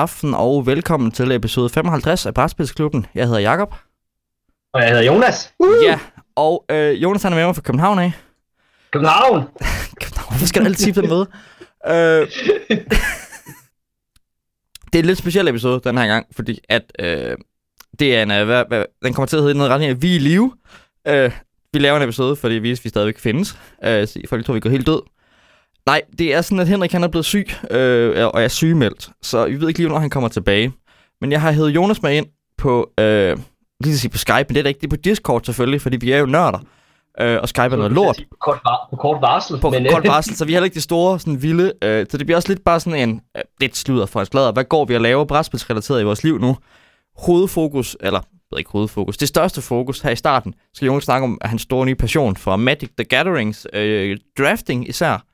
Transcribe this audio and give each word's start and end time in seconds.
aften 0.00 0.34
og 0.34 0.66
velkommen 0.66 1.10
til 1.10 1.32
episode 1.32 1.68
55 1.68 2.26
af 2.26 2.34
Brætspilsklubben. 2.34 3.06
Jeg 3.14 3.26
hedder 3.26 3.40
Jakob. 3.40 3.74
Og 4.72 4.80
jeg 4.80 4.88
hedder 4.88 5.02
Jonas. 5.02 5.52
Uh! 5.58 5.84
Ja, 5.84 5.98
og 6.36 6.64
øh, 6.70 7.02
Jonas 7.02 7.22
han 7.22 7.32
er 7.32 7.36
med 7.36 7.46
mig 7.46 7.54
fra 7.54 7.62
København 7.62 7.98
af. 7.98 8.12
København! 8.92 9.42
København, 10.00 10.28
hvorfor 10.28 10.46
skal 10.46 10.62
du 10.62 10.66
altid 10.66 10.92
på 10.92 11.00
med? 11.00 11.26
øh, 11.86 12.28
det 14.92 14.94
er 14.94 14.98
en 14.98 15.04
lidt 15.04 15.18
speciel 15.18 15.48
episode 15.48 15.80
den 15.84 15.98
her 15.98 16.06
gang, 16.06 16.26
fordi 16.36 16.58
at 16.68 16.92
øh, 16.98 17.36
det 17.98 18.16
er 18.16 18.22
en, 18.22 18.30
øh, 18.30 18.44
hvad, 18.44 18.64
hvad, 18.68 18.84
den 19.04 19.14
kommer 19.14 19.26
til 19.26 19.36
at 19.36 19.42
hedde 19.42 19.58
noget 19.58 19.72
ret 19.72 19.80
her, 19.80 19.94
vi 19.94 20.10
er 20.10 20.16
i 20.16 20.18
live. 20.18 20.52
Øh, 21.08 21.30
vi 21.72 21.78
laver 21.78 21.96
en 21.96 22.02
episode, 22.02 22.36
fordi 22.36 22.54
vi, 22.54 22.70
vi 22.82 22.88
stadigvæk 22.88 23.18
findes. 23.18 23.58
Øh, 23.84 24.08
folk 24.28 24.46
tror, 24.46 24.54
vi 24.54 24.60
går 24.60 24.70
helt 24.70 24.86
død. 24.86 25.02
Nej, 25.90 26.02
det 26.18 26.34
er 26.34 26.40
sådan, 26.42 26.60
at 26.60 26.68
Henrik 26.68 26.92
han 26.92 27.04
er 27.04 27.08
blevet 27.08 27.24
syg, 27.24 27.48
øh, 27.70 28.26
og 28.26 28.42
er 28.42 28.48
sygemeldt. 28.48 29.10
Så 29.22 29.46
vi 29.46 29.60
ved 29.60 29.68
ikke 29.68 29.80
lige, 29.80 29.88
når 29.88 29.98
han 29.98 30.10
kommer 30.10 30.28
tilbage. 30.28 30.72
Men 31.20 31.32
jeg 31.32 31.40
har 31.40 31.52
hævet 31.52 31.70
Jonas 31.70 32.02
med 32.02 32.16
ind 32.16 32.26
på, 32.58 32.90
øh, 33.00 33.38
lige 33.80 33.92
at 33.92 33.98
sige 33.98 34.10
på 34.10 34.18
Skype, 34.18 34.44
men 34.48 34.48
det 34.48 34.56
er 34.56 34.62
da 34.62 34.68
ikke. 34.68 34.80
Det 34.80 34.86
er 34.86 34.96
på 34.96 34.96
Discord 34.96 35.42
selvfølgelig, 35.44 35.82
fordi 35.82 35.96
vi 35.96 36.12
er 36.12 36.18
jo 36.18 36.26
nørder. 36.26 36.58
Øh, 37.20 37.38
og 37.42 37.48
Skype 37.48 37.62
er 37.62 37.76
noget 37.76 37.92
lort. 37.92 38.16
På 38.30 38.36
kort, 38.40 38.58
var, 38.64 38.86
på 38.90 38.96
kort 38.96 39.22
varsel. 39.22 39.60
På 39.60 39.70
men, 39.70 39.86
kort 39.90 40.06
varsel, 40.06 40.36
så 40.36 40.44
vi 40.44 40.52
har 40.52 40.56
heller 40.56 40.64
ikke 40.64 40.74
de 40.74 40.80
store, 40.80 41.18
sådan 41.18 41.42
vilde. 41.42 41.72
Øh, 41.82 42.06
så 42.10 42.18
det 42.18 42.26
bliver 42.26 42.36
også 42.36 42.48
lidt 42.48 42.64
bare 42.64 42.80
sådan 42.80 43.08
en, 43.08 43.20
øh, 43.36 43.42
lidt 43.60 43.76
sludder 43.76 44.06
for 44.06 44.20
en 44.20 44.26
sladder. 44.26 44.52
Hvad 44.52 44.64
går 44.64 44.84
vi 44.84 44.94
og 44.94 45.00
laver 45.00 45.24
brætspilsrelateret 45.24 46.00
i 46.00 46.04
vores 46.04 46.24
liv 46.24 46.38
nu? 46.38 46.56
Hovedfokus, 47.18 47.96
eller 48.00 48.20
ved 48.50 48.58
ikke 48.58 48.70
hovedfokus, 48.70 49.16
det 49.16 49.28
største 49.28 49.62
fokus 49.62 50.00
her 50.00 50.10
i 50.10 50.16
starten, 50.16 50.54
skal 50.74 50.86
Jonas 50.86 51.04
snakke 51.04 51.24
om 51.24 51.38
hans 51.42 51.62
store 51.62 51.86
nye 51.86 51.94
passion 51.94 52.36
for 52.36 52.56
Magic 52.56 52.90
the 52.98 53.04
Gatherings, 53.04 53.66
øh, 53.72 54.18
drafting 54.38 54.88
især. 54.88 55.29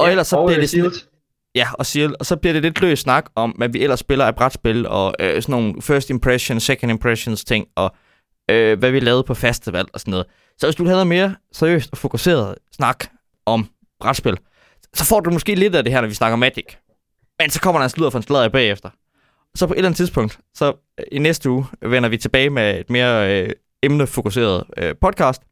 Og 0.00 0.06
Ja, 0.06 0.10
ellers 0.10 0.26
så 0.26 0.46
bliver 0.46 0.60
det 0.60 0.70
Sealed. 0.70 0.90
sådan, 0.92 1.08
ja, 1.54 1.68
og 1.74 1.86
Seal, 1.86 2.14
og 2.20 2.26
så 2.26 2.36
bliver 2.36 2.52
det 2.52 2.62
lidt 2.62 2.80
løs 2.80 2.98
snak 2.98 3.30
om, 3.34 3.50
hvad 3.50 3.68
vi 3.68 3.82
ellers 3.82 4.00
spiller 4.00 4.24
af 4.24 4.34
brætspil, 4.34 4.86
og 4.86 5.14
øh, 5.20 5.42
sådan 5.42 5.52
nogle 5.52 5.82
first 5.82 6.10
impressions, 6.10 6.62
second 6.62 6.90
impressions 6.92 7.44
ting, 7.44 7.66
og 7.76 7.94
øh, 8.50 8.78
hvad 8.78 8.90
vi 8.90 9.00
lavede 9.00 9.22
på 9.24 9.34
festival 9.34 9.86
og 9.94 10.00
sådan 10.00 10.10
noget. 10.10 10.26
Så 10.58 10.66
hvis 10.66 10.76
du 10.76 10.86
havde 10.86 11.04
mere 11.04 11.34
seriøst 11.52 11.88
og 11.92 11.98
fokuseret 11.98 12.54
snak 12.76 13.04
om 13.46 13.68
brætspil, 14.00 14.36
så 14.94 15.04
får 15.04 15.20
du 15.20 15.30
måske 15.30 15.54
lidt 15.54 15.74
af 15.74 15.84
det 15.84 15.92
her, 15.92 16.00
når 16.00 16.08
vi 16.08 16.14
snakker 16.14 16.36
Magic. 16.36 16.64
Men 17.40 17.50
så 17.50 17.60
kommer 17.60 17.78
der 17.80 17.84
en 17.84 17.90
sludder 17.90 18.10
for 18.10 18.18
en 18.18 18.22
sladder 18.22 18.48
bagefter. 18.48 18.90
Så 19.54 19.66
på 19.66 19.72
et 19.72 19.76
eller 19.76 19.88
andet 19.88 19.96
tidspunkt, 19.96 20.38
så 20.54 20.72
øh, 21.00 21.04
i 21.12 21.18
næste 21.18 21.50
uge, 21.50 21.66
vender 21.82 22.08
vi 22.08 22.16
tilbage 22.16 22.50
med 22.50 22.80
et 22.80 22.90
mere 22.90 23.42
øh, 23.42 23.50
emnefokuseret 23.82 24.64
øh, 24.76 24.94
podcast. 25.00 25.42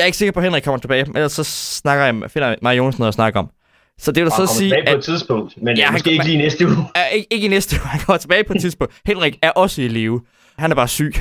Jeg 0.00 0.04
er 0.04 0.06
ikke 0.06 0.18
sikker 0.18 0.32
på, 0.32 0.40
at 0.40 0.44
Henrik 0.44 0.62
kommer 0.62 0.78
tilbage, 0.78 1.04
men 1.04 1.16
ellers 1.16 1.32
så 1.32 1.44
snakker 1.44 2.04
jeg, 2.04 2.30
finder 2.30 2.54
mig 2.62 2.70
og 2.70 2.76
Jonas 2.76 2.98
noget 2.98 3.08
at 3.08 3.14
snakke 3.14 3.38
om. 3.38 3.50
Så 3.98 4.12
det 4.12 4.22
vil 4.22 4.32
så 4.32 4.54
sige, 4.58 4.70
tilbage 4.70 4.84
på 4.86 4.90
at 4.90 4.98
et 4.98 5.04
tidspunkt, 5.04 5.62
men 5.62 5.76
Ja, 5.76 5.84
han 5.84 5.92
måske 5.94 6.12
ikke 6.12 6.24
lige 6.24 6.38
næste 6.38 6.66
uge. 6.66 6.76
er, 6.94 7.06
ikke, 7.06 7.26
ikke 7.30 7.44
i 7.46 7.48
næste 7.48 7.76
uge, 7.76 7.88
han 7.94 8.00
kommer 8.00 8.18
tilbage 8.18 8.44
på 8.44 8.52
et 8.52 8.60
tidspunkt. 8.64 8.94
Henrik 9.06 9.38
er 9.42 9.50
også 9.50 9.82
i 9.82 9.88
live. 9.88 10.20
Han 10.58 10.70
er 10.70 10.74
bare 10.74 10.88
syg. 10.88 11.14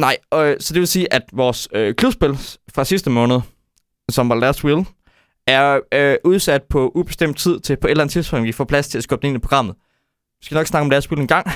Nej, 0.00 0.16
øh, 0.34 0.56
så 0.60 0.74
det 0.74 0.80
vil 0.80 0.86
sige, 0.88 1.12
at 1.12 1.22
vores 1.32 1.68
øh, 1.72 1.94
klubspil 1.94 2.38
fra 2.74 2.84
sidste 2.84 3.10
måned, 3.10 3.40
som 4.10 4.28
var 4.28 4.34
Last 4.34 4.64
Will, 4.64 4.84
er 5.46 5.80
øh, 5.94 6.16
udsat 6.24 6.62
på 6.62 6.92
ubestemt 6.94 7.38
tid 7.38 7.60
til 7.60 7.76
på 7.76 7.86
et 7.86 7.90
eller 7.90 8.04
andet 8.04 8.12
tidspunkt, 8.12 8.46
vi 8.46 8.52
får 8.52 8.64
plads 8.64 8.88
til 8.88 8.98
at 8.98 9.04
skubbe 9.04 9.22
den 9.22 9.28
ind 9.34 9.36
i 9.36 9.40
programmet. 9.40 9.74
Vi 10.40 10.44
skal 10.46 10.54
nok 10.54 10.66
snakke 10.66 10.84
om 10.84 10.90
Last 10.90 11.10
Will 11.10 11.20
en 11.20 11.26
gang. 11.28 11.46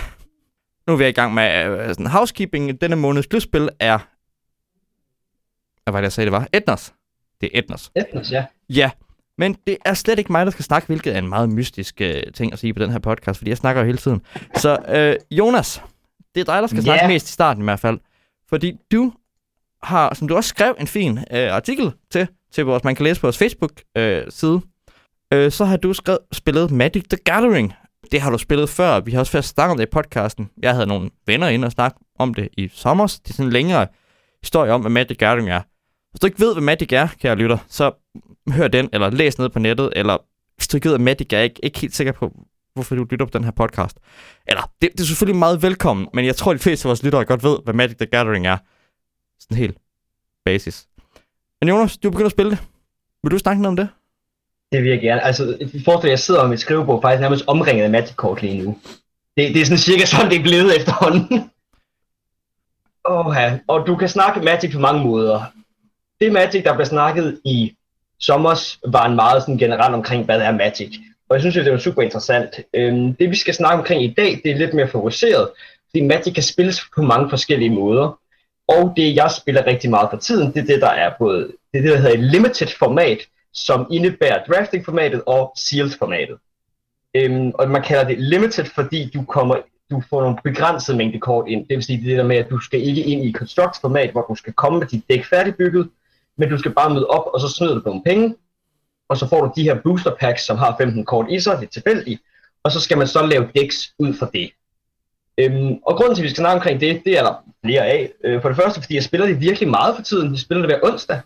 Nu 0.87 0.93
er 0.93 0.97
vi 0.97 1.09
i 1.09 1.13
gang 1.13 1.35
med 1.35 1.65
øh, 1.67 1.89
sådan 1.89 2.07
housekeeping. 2.07 2.81
Denne 2.81 2.97
måneds 2.97 3.27
klubspil 3.27 3.69
er... 3.81 3.99
Hvad 5.91 5.99
var 5.99 6.01
det, 6.01 6.05
jeg 6.05 6.13
sagde, 6.13 6.27
det 6.27 6.33
var? 6.33 6.49
Etners. 6.53 6.95
Det 7.41 7.51
er 7.55 7.59
Etners. 7.59 7.91
Etnos, 7.97 8.33
ja. 8.33 8.45
Ja, 8.69 8.91
men 9.39 9.57
det 9.67 9.77
er 9.85 9.95
slet 9.95 10.19
ikke 10.19 10.33
mig, 10.33 10.47
der 10.47 10.53
skal 10.53 10.65
snakke, 10.65 10.87
hvilket 10.87 11.15
er 11.15 11.19
en 11.19 11.29
meget 11.29 11.49
mystisk 11.49 12.01
øh, 12.01 12.23
ting 12.35 12.53
at 12.53 12.59
sige 12.59 12.75
på 12.75 12.83
den 12.83 12.91
her 12.91 12.99
podcast, 12.99 13.39
fordi 13.39 13.49
jeg 13.49 13.57
snakker 13.57 13.83
jo 13.83 13.87
hele 13.87 13.99
tiden. 13.99 14.21
Så 14.57 14.77
øh, 14.89 15.17
Jonas, 15.39 15.83
det 16.35 16.41
er 16.41 16.45
dig, 16.45 16.63
der 16.63 16.67
skal 16.67 16.77
Ja. 16.79 16.83
snakke 16.83 17.07
mest 17.09 17.29
i 17.29 17.33
starten 17.33 17.63
i 17.63 17.65
hvert 17.65 17.81
fald. 17.81 17.99
Fordi 18.49 18.73
du 18.93 19.13
har, 19.83 20.15
som 20.15 20.29
du 20.29 20.37
også 20.37 20.49
skrev 20.49 20.75
en 20.81 20.87
fin 20.87 21.19
øh, 21.19 21.53
artikel 21.53 21.93
til, 22.11 22.29
til 22.53 22.65
vores, 22.65 22.85
man 22.85 22.95
kan 22.95 23.05
læse 23.05 23.21
på 23.21 23.27
vores 23.27 23.39
Facebook-side, 23.39 24.61
øh, 25.33 25.51
så 25.53 25.65
har 25.65 25.77
du 25.77 25.93
skrevet, 25.93 26.19
spillet 26.33 26.71
Magic 26.71 27.05
the 27.11 27.19
Gathering. 27.25 27.73
Det 28.13 28.21
har 28.21 28.31
du 28.31 28.39
spillet 28.39 28.69
før. 28.69 29.01
Vi 29.01 29.13
har 29.13 29.19
også 29.21 29.33
først 29.33 29.49
snakket 29.49 29.71
om 29.71 29.77
det 29.79 29.87
i 29.87 29.91
podcasten. 29.93 30.51
Jeg 30.63 30.75
havde 30.75 30.87
nogle 30.87 31.11
venner 31.27 31.49
inde 31.49 31.67
og 31.67 31.73
snakke 31.73 31.99
om 32.19 32.35
det 32.35 32.49
i 32.57 32.69
sommer. 32.69 33.07
Det 33.07 33.31
er 33.31 33.35
sådan 33.35 33.47
en 33.47 33.53
længere 33.53 33.87
historie 34.43 34.73
om, 34.73 34.81
hvad 34.81 34.91
Magic 34.91 35.07
the 35.09 35.15
Gathering 35.27 35.51
er. 35.51 35.61
Hvis 36.11 36.21
du 36.21 36.27
ikke 36.27 36.41
ved, 36.41 36.55
hvad 36.55 36.63
Magic 36.63 36.93
er, 36.93 37.09
kære 37.21 37.37
lytter, 37.37 37.59
så 37.69 37.93
hør 38.53 38.69
den, 38.69 38.89
eller 38.93 39.11
læs 39.11 39.39
ned 39.39 39.49
på 39.49 39.59
nettet, 39.59 39.93
eller 39.97 40.17
hvis 40.57 40.69
du 40.69 40.77
ikke 40.77 40.89
ved, 40.89 40.97
hvad 40.97 41.05
Magic 41.05 41.33
er, 41.33 41.41
ikke, 41.41 41.65
ikke 41.65 41.79
helt 41.79 41.95
sikker 41.95 42.13
på, 42.13 42.33
hvorfor 42.75 42.95
du 42.95 43.07
lytter 43.11 43.27
på 43.27 43.31
den 43.33 43.45
her 43.45 43.51
podcast. 43.51 43.99
Eller, 44.47 44.71
det, 44.83 44.93
det 44.93 45.01
er 45.01 45.05
selvfølgelig 45.05 45.39
meget 45.39 45.63
velkommen, 45.63 46.09
men 46.15 46.25
jeg 46.25 46.37
tror, 46.37 46.53
de 46.53 46.59
fleste 46.59 46.87
af 46.87 46.89
vores 46.89 47.03
lyttere 47.03 47.25
godt 47.25 47.45
ved, 47.45 47.59
hvad 47.65 47.75
Magic 47.75 47.97
the 47.97 48.07
Gathering 48.07 48.47
er. 48.47 48.57
Sådan 49.41 49.57
helt 49.57 49.79
basis. 50.45 50.87
Men 51.61 51.69
Jonas, 51.69 51.99
du 51.99 52.11
begynder 52.11 52.27
at 52.27 52.33
spille 52.33 52.51
det. 52.51 52.59
Vil 53.23 53.33
du 53.33 53.39
snakke 53.39 53.63
noget 53.63 53.73
om 53.73 53.77
det? 53.77 53.89
Det 54.73 54.83
vil 54.83 54.91
jeg 54.91 55.01
gerne. 55.01 55.21
Altså, 55.21 55.59
forestil 55.85 56.03
dig, 56.03 56.11
jeg 56.11 56.19
sidder 56.19 56.47
med 56.47 56.55
et 56.55 56.61
skrivebord, 56.61 57.03
faktisk 57.03 57.21
nærmest 57.21 57.45
omringet 57.47 57.85
af 57.85 57.91
Magic-kort 57.91 58.43
lige 58.43 58.63
nu. 58.63 58.79
Det, 59.37 59.55
det 59.55 59.61
er 59.61 59.65
sådan 59.65 59.79
cirka 59.79 60.05
sådan, 60.07 60.31
det 60.31 60.39
er 60.39 60.43
blevet 60.43 60.77
efterhånden. 60.77 61.51
Åh, 63.09 63.35
ja, 63.37 63.59
og 63.69 63.87
du 63.87 63.97
kan 63.97 64.09
snakke 64.09 64.41
Magic 64.41 64.73
på 64.73 64.81
mange 64.81 65.05
måder. 65.05 65.45
Det 66.21 66.33
Magic, 66.33 66.65
der 66.65 66.75
blev 66.75 66.87
snakket 66.87 67.41
i 67.45 67.77
sommers, 68.19 68.79
var 68.87 69.07
en 69.07 69.17
meget 69.17 69.43
sådan 69.43 69.59
generelt 69.59 69.95
omkring, 69.95 70.25
hvad 70.25 70.41
er 70.41 70.53
Magic. 70.53 70.99
Og 71.29 71.35
jeg 71.35 71.41
synes, 71.41 71.55
det 71.55 71.73
var 71.73 71.79
super 71.79 72.03
interessant. 72.03 72.61
Øhm, 72.75 73.15
det 73.15 73.31
vi 73.31 73.37
skal 73.37 73.55
snakke 73.55 73.79
omkring 73.79 74.03
i 74.05 74.15
dag, 74.17 74.41
det 74.45 74.51
er 74.51 74.57
lidt 74.57 74.75
mere 74.75 74.89
fokuseret, 74.89 75.49
fordi 75.91 76.01
Magic 76.01 76.35
kan 76.35 76.43
spilles 76.43 76.81
på 76.95 77.03
mange 77.03 77.31
forskellige 77.31 77.71
måder. 77.71 78.19
Og 78.69 78.93
det, 78.97 79.17
jeg 79.17 79.31
spiller 79.31 79.67
rigtig 79.67 79.91
meget 79.91 80.09
for 80.11 80.17
tiden, 80.17 80.53
det 80.53 80.61
er 80.63 80.67
det, 80.67 80.81
der 80.81 80.91
er 80.91 81.13
både, 81.19 81.41
det 81.73 81.79
er 81.79 81.83
det, 81.83 81.91
der 81.91 81.97
hedder 81.97 82.15
et 82.15 82.31
limited 82.33 82.69
format, 82.79 83.19
som 83.53 83.87
indebærer 83.91 84.45
drafting-formatet 84.45 85.23
og 85.27 85.53
sealed-formatet. 85.57 86.39
Øhm, 87.15 87.51
og 87.55 87.71
man 87.71 87.83
kalder 87.83 88.05
det 88.05 88.19
limited, 88.19 88.65
fordi 88.65 89.11
du 89.15 89.25
kommer 89.25 89.57
du 89.91 90.03
får 90.11 90.21
nogle 90.21 90.39
begrænsede 90.45 90.97
mængde 90.97 91.21
kort 91.21 91.49
ind. 91.49 91.69
Det 91.69 91.77
vil 91.77 91.85
sige 91.85 92.05
det 92.05 92.19
der 92.19 92.25
med, 92.25 92.37
at 92.37 92.51
du 92.51 92.59
skal 92.61 92.83
ikke 92.83 93.05
ind 93.05 93.25
i 93.25 93.33
construct-format, 93.33 94.11
hvor 94.11 94.27
du 94.29 94.35
skal 94.35 94.53
komme 94.53 94.79
med 94.79 94.87
dit 94.87 95.05
dæk 95.09 95.25
færdigbygget, 95.25 95.89
men 96.41 96.49
du 96.49 96.59
skal 96.59 96.75
bare 96.75 96.95
møde 96.95 97.07
op, 97.07 97.27
og 97.35 97.41
så 97.41 97.49
snyder 97.49 97.75
du 97.75 97.81
på 97.81 97.89
nogle 97.89 98.05
penge, 98.05 98.35
og 99.09 99.17
så 99.17 99.29
får 99.29 99.41
du 99.45 99.53
de 99.57 99.63
her 99.63 99.81
booster 99.85 100.15
packs, 100.21 100.47
som 100.47 100.59
har 100.59 100.77
15 100.81 101.05
kort 101.05 101.27
i 101.31 101.41
sig, 101.41 101.61
lidt 101.61 101.73
tilfældigt, 101.73 102.21
og 102.65 102.73
så 102.73 102.81
skal 102.81 102.99
man 102.99 103.07
så 103.07 103.27
lave 103.27 103.49
decks 103.55 103.95
ud 103.99 104.15
fra 104.15 104.31
det. 104.35 104.51
Øhm, 105.39 105.79
og 105.87 105.97
grunden 105.97 106.15
til, 106.15 106.23
at 106.23 106.25
vi 106.25 106.29
skal 106.29 106.43
snakke 106.43 106.55
omkring 106.55 106.81
det, 106.81 107.03
det 107.05 107.19
er 107.19 107.23
der 107.23 107.35
flere 107.65 107.87
af. 107.87 108.13
Øh, 108.25 108.43
for 108.43 108.49
det 108.49 108.57
første, 108.57 108.81
fordi 108.81 108.95
jeg 108.95 109.03
spiller 109.03 109.27
det 109.27 109.41
virkelig 109.41 109.69
meget 109.69 109.97
for 109.97 110.03
tiden. 110.03 110.33
Jeg 110.33 110.39
spiller 110.39 110.67
det 110.67 110.77
hver 110.77 110.91
onsdag, 110.91 111.21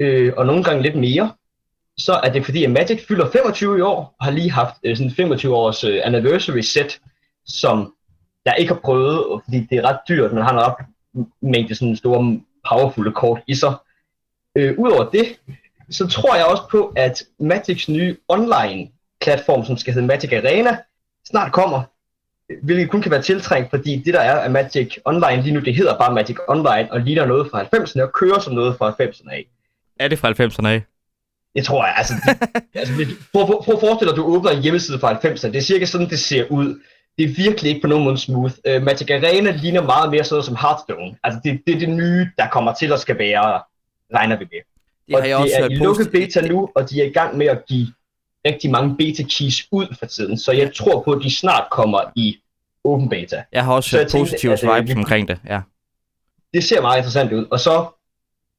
øh, 0.00 0.32
og 0.36 0.46
nogle 0.46 0.64
gange 0.64 0.82
lidt 0.82 0.96
mere. 0.96 1.32
Så 1.98 2.12
er 2.12 2.32
det 2.32 2.44
fordi, 2.44 2.64
at 2.64 2.70
Magic 2.70 3.06
fylder 3.08 3.30
25 3.30 3.78
i 3.78 3.80
år, 3.80 4.14
og 4.18 4.24
har 4.24 4.32
lige 4.32 4.50
haft 4.50 4.74
øh, 4.84 4.96
sådan 4.96 5.12
25 5.12 5.54
års 5.54 5.84
øh, 5.84 6.00
anniversary 6.04 6.60
set, 6.60 7.00
som 7.46 7.94
jeg 8.44 8.54
ikke 8.58 8.72
har 8.72 8.80
prøvet, 8.80 9.24
og 9.24 9.42
fordi 9.44 9.66
det 9.70 9.78
er 9.78 9.88
ret 9.88 9.98
dyrt, 10.08 10.32
man 10.32 10.42
har 10.42 10.52
en 10.52 10.60
ret 10.66 10.86
mængde 11.42 11.74
sådan 11.74 11.96
store 11.96 12.40
powerfulde 12.68 13.12
kort 13.12 13.40
i 13.46 13.54
sig. 13.54 13.74
Øh, 14.56 14.78
Udover 14.78 15.10
det, 15.10 15.38
så 15.90 16.06
tror 16.06 16.36
jeg 16.36 16.44
også 16.44 16.62
på, 16.70 16.92
at 16.96 17.22
Magics 17.40 17.88
nye 17.88 18.16
online 18.28 18.88
platform, 19.20 19.64
som 19.64 19.76
skal 19.76 19.94
hedde 19.94 20.06
Magic 20.06 20.32
Arena, 20.32 20.78
snart 21.30 21.52
kommer. 21.52 21.82
Hvilket 22.62 22.90
kun 22.90 23.02
kan 23.02 23.10
være 23.10 23.22
tiltrængt, 23.22 23.70
fordi 23.70 24.02
det 24.04 24.14
der 24.14 24.20
er 24.20 24.38
af 24.38 24.50
Magic 24.50 24.96
Online 25.04 25.42
lige 25.42 25.54
nu, 25.54 25.60
det 25.60 25.74
hedder 25.74 25.98
bare 25.98 26.14
Magic 26.14 26.36
Online, 26.48 26.92
og 26.92 27.00
ligner 27.00 27.26
noget 27.26 27.50
fra 27.50 27.62
90'erne, 27.62 28.02
og 28.02 28.12
kører 28.12 28.38
som 28.38 28.54
noget 28.54 28.76
fra 28.78 28.90
90'erne 28.90 29.32
af. 29.32 29.44
Er 30.00 30.08
det 30.08 30.18
fra 30.18 30.30
90'erne 30.30 30.66
af? 30.66 30.82
Det 31.54 31.64
tror 31.64 31.84
jeg, 31.86 31.94
altså, 31.96 32.14
det, 32.26 32.50
altså 32.80 32.94
prøv, 33.32 33.46
prøv, 33.46 33.62
prøv 33.64 33.74
at 33.74 33.80
forestille 33.80 34.10
dig, 34.10 34.12
at 34.12 34.16
du 34.16 34.24
åbner 34.24 34.50
en 34.50 34.62
hjemmeside 34.62 34.98
fra 34.98 35.12
90'erne. 35.12 35.46
Det 35.46 35.56
er 35.56 35.60
cirka 35.60 35.84
sådan, 35.84 36.08
det 36.08 36.18
ser 36.18 36.44
ud. 36.50 36.80
Det 37.18 37.24
er 37.24 37.34
virkelig 37.36 37.68
ikke 37.68 37.80
på 37.80 37.86
nogen 37.86 38.04
måde 38.04 38.18
smooth. 38.18 38.54
Uh, 38.68 38.82
Magic 38.82 39.10
Arena 39.10 39.50
ligner 39.50 39.82
meget 39.82 40.10
mere 40.10 40.24
sådan 40.24 40.34
noget 40.34 40.44
som 40.44 40.56
Hearthstone. 40.56 41.16
Altså, 41.24 41.40
det, 41.44 41.60
det 41.66 41.74
er 41.74 41.78
det 41.78 41.88
nye, 41.88 42.30
der 42.38 42.48
kommer 42.48 42.72
til 42.74 42.92
at 42.92 43.00
skal 43.00 43.18
være, 43.18 43.60
regner 44.14 44.36
vi 44.38 44.44
med. 44.52 44.60
Det 45.08 45.14
og 45.16 45.20
har 45.22 45.28
jeg 45.28 45.36
det 45.38 45.44
også 45.44 45.54
er 45.58 45.68
i 45.68 45.74
lukket 45.74 45.86
positivt. 46.06 46.12
beta 46.12 46.40
nu, 46.46 46.70
og 46.74 46.90
de 46.90 47.00
er 47.02 47.04
i 47.06 47.10
gang 47.10 47.36
med 47.36 47.46
at 47.46 47.66
give 47.66 47.86
rigtig 48.46 48.70
mange 48.70 48.96
beta-keys 48.96 49.68
ud 49.72 49.94
for 49.98 50.06
tiden. 50.06 50.38
Så 50.38 50.52
jeg 50.52 50.74
tror 50.74 51.02
på, 51.02 51.12
at 51.12 51.22
de 51.22 51.30
snart 51.36 51.64
kommer 51.70 52.00
i 52.16 52.38
open 52.84 53.08
beta. 53.08 53.44
Jeg 53.52 53.64
har 53.64 53.72
også 53.72 53.90
Så 53.90 53.96
hørt 53.96 54.06
tænkte, 54.08 54.30
positive 54.30 54.52
at, 54.52 54.64
øh, 54.64 54.76
vibes 54.76 54.88
vi- 54.94 54.98
omkring 54.98 55.28
det, 55.28 55.38
ja. 55.46 55.60
Det 56.54 56.64
ser 56.64 56.80
meget 56.80 56.96
interessant 56.98 57.32
ud. 57.32 57.46
Og 57.50 57.60
så, 57.60 57.86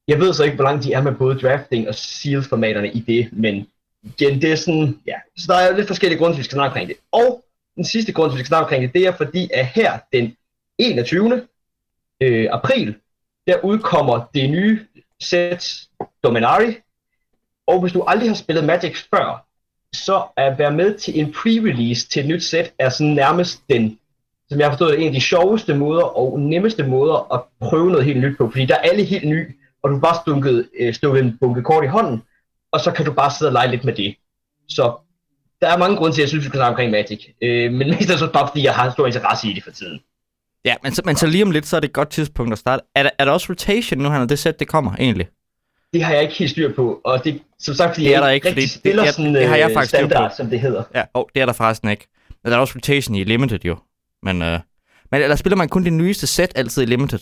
jeg 0.07 0.19
ved 0.19 0.34
så 0.34 0.44
ikke, 0.44 0.56
hvor 0.56 0.63
langt 0.66 0.84
de 0.84 0.94
er 0.94 1.01
med 1.01 1.12
både 1.16 1.40
drafting 1.40 1.88
og 1.88 1.95
sealed-formaterne 1.95 2.92
i 2.92 3.00
det, 3.00 3.30
men 3.31 3.68
igen, 4.04 4.42
det 4.42 4.52
er 4.52 4.56
sådan, 4.56 5.00
ja. 5.07 5.16
Så 5.38 5.45
der 5.48 5.56
er 5.60 5.75
lidt 5.78 5.88
forskellige 5.88 6.19
grunde 6.19 6.38
vi 6.38 6.44
skal 6.44 6.56
snakke 6.56 6.68
omkring 6.72 6.88
det. 6.90 6.95
Og 7.12 7.44
den 7.75 7.86
sidste 7.86 8.12
grund 8.12 8.31
vi 8.31 8.38
skal 8.38 8.48
snakke 8.48 8.63
omkring 8.63 8.84
det, 8.84 8.94
det 8.94 9.07
er 9.07 9.16
fordi, 9.16 9.50
at 9.54 9.66
her 9.66 10.00
den 10.13 10.36
21. 10.78 11.42
Øh, 12.22 12.48
april, 12.52 12.95
der 13.48 13.60
udkommer 13.63 14.25
det 14.36 14.50
nye 14.50 14.86
sæt 15.21 15.81
Dominari. 16.24 16.75
Og 17.68 17.81
hvis 17.81 17.94
du 17.94 18.01
aldrig 18.01 18.30
har 18.30 18.36
spillet 18.36 18.63
Magic 18.66 18.98
før, 19.13 19.45
så 19.94 20.24
at 20.38 20.60
være 20.60 20.71
med 20.71 20.98
til 20.98 21.19
en 21.19 21.33
pre-release 21.33 22.07
til 22.10 22.19
et 22.19 22.27
nyt 22.27 22.44
sæt 22.44 22.74
er 22.80 22.89
sådan 22.89 23.13
nærmest 23.13 23.62
den, 23.69 24.00
som 24.50 24.60
jeg 24.60 24.68
har 24.68 24.71
forstået, 24.71 25.01
en 25.01 25.07
af 25.07 25.13
de 25.13 25.21
sjoveste 25.21 25.74
måder 25.75 26.04
og 26.04 26.39
nemmeste 26.39 26.83
måder 26.83 27.33
at 27.33 27.69
prøve 27.69 27.89
noget 27.89 28.06
helt 28.06 28.19
nyt 28.19 28.38
på, 28.38 28.50
fordi 28.50 28.66
der 28.66 28.75
er 28.75 28.80
alle 28.80 29.04
helt 29.04 29.30
ny, 29.30 29.56
og 29.83 29.89
du 29.89 30.00
bare 30.00 30.21
stukket, 30.25 30.69
øh, 30.80 30.94
stukket 30.94 31.24
en 31.24 31.38
bunke 31.38 31.63
kort 31.63 31.83
i 31.83 31.88
hånden, 31.88 32.24
og 32.71 32.80
så 32.80 32.92
kan 32.92 33.06
du 33.06 33.13
bare 33.13 33.31
sidde 33.31 33.50
og 33.50 33.54
lege 33.54 33.71
lidt 33.71 33.83
med 33.83 33.94
det. 33.94 34.16
Så 34.69 34.98
der 35.62 35.68
er 35.68 35.77
mange 35.77 35.98
grunde 35.98 36.16
til, 36.16 36.21
at 36.21 36.24
jeg 36.24 36.30
synes, 36.30 36.45
vi 36.45 36.50
kan 36.50 36.57
snakke 36.57 36.69
omkring 36.69 36.92
Magic. 36.92 37.25
Øh, 37.42 37.74
men 37.74 37.89
mest 37.89 38.10
er 38.10 38.18
så 38.18 38.31
bare, 38.31 38.48
fordi 38.48 38.63
jeg 38.63 38.75
har 38.75 38.92
stor 38.92 39.06
interesse 39.06 39.48
i 39.50 39.54
det 39.54 39.63
for 39.63 39.71
tiden. 39.71 40.00
Ja, 40.65 40.75
men 40.83 40.91
så, 40.95 41.01
men 41.06 41.15
så 41.15 41.27
lige 41.27 41.44
om 41.44 41.51
lidt, 41.51 41.65
så 41.67 41.75
er 41.75 41.79
det 41.79 41.88
et 41.88 41.94
godt 41.94 42.09
tidspunkt 42.09 42.51
at 42.51 42.59
starte. 42.59 42.83
Er 42.95 43.03
der, 43.03 43.09
er 43.19 43.25
der 43.25 43.31
også 43.31 43.47
rotation 43.50 44.00
nu, 44.01 44.09
når 44.09 44.25
det 44.25 44.39
sæt, 44.39 44.59
det 44.59 44.67
kommer 44.67 44.95
egentlig? 44.95 45.27
Det 45.94 46.03
har 46.03 46.13
jeg 46.13 46.21
ikke 46.23 46.33
helt 46.35 46.51
styr 46.51 46.73
på, 46.75 47.01
og 47.06 47.23
det 47.23 47.41
som 47.59 47.73
sagt, 47.73 47.94
fordi 47.94 48.06
Det 48.06 48.15
er 48.15 48.19
der 48.19 48.29
ikke, 48.29 48.47
rigtig 48.47 48.56
fordi 48.56 48.61
det- 48.65 48.71
spiller 48.79 49.03
det- 49.03 49.13
sådan 49.13 49.35
det 49.35 49.47
har 49.47 49.56
jeg 49.56 49.69
øh, 49.69 49.73
faktisk 49.73 49.95
standard, 49.95 50.31
som 50.38 50.50
det 50.50 50.59
hedder. 50.59 50.83
Ja, 50.95 51.03
oh, 51.13 51.23
det 51.35 51.41
er 51.41 51.45
der 51.45 51.53
forresten 51.53 51.89
ikke. 51.89 52.07
Men 52.44 52.51
der 52.51 52.57
er 52.57 52.61
også 52.61 52.73
rotation 52.75 53.15
i 53.15 53.23
Limited 53.23 53.59
jo. 53.65 53.77
Men, 54.23 54.41
øh, 54.41 54.59
men 55.11 55.21
eller 55.21 55.35
spiller 55.35 55.57
man 55.57 55.69
kun 55.69 55.83
det 55.83 55.94
nyeste 55.94 56.27
sæt 56.27 56.51
altid 56.56 56.81
i 56.83 56.85
Limited? 56.85 57.19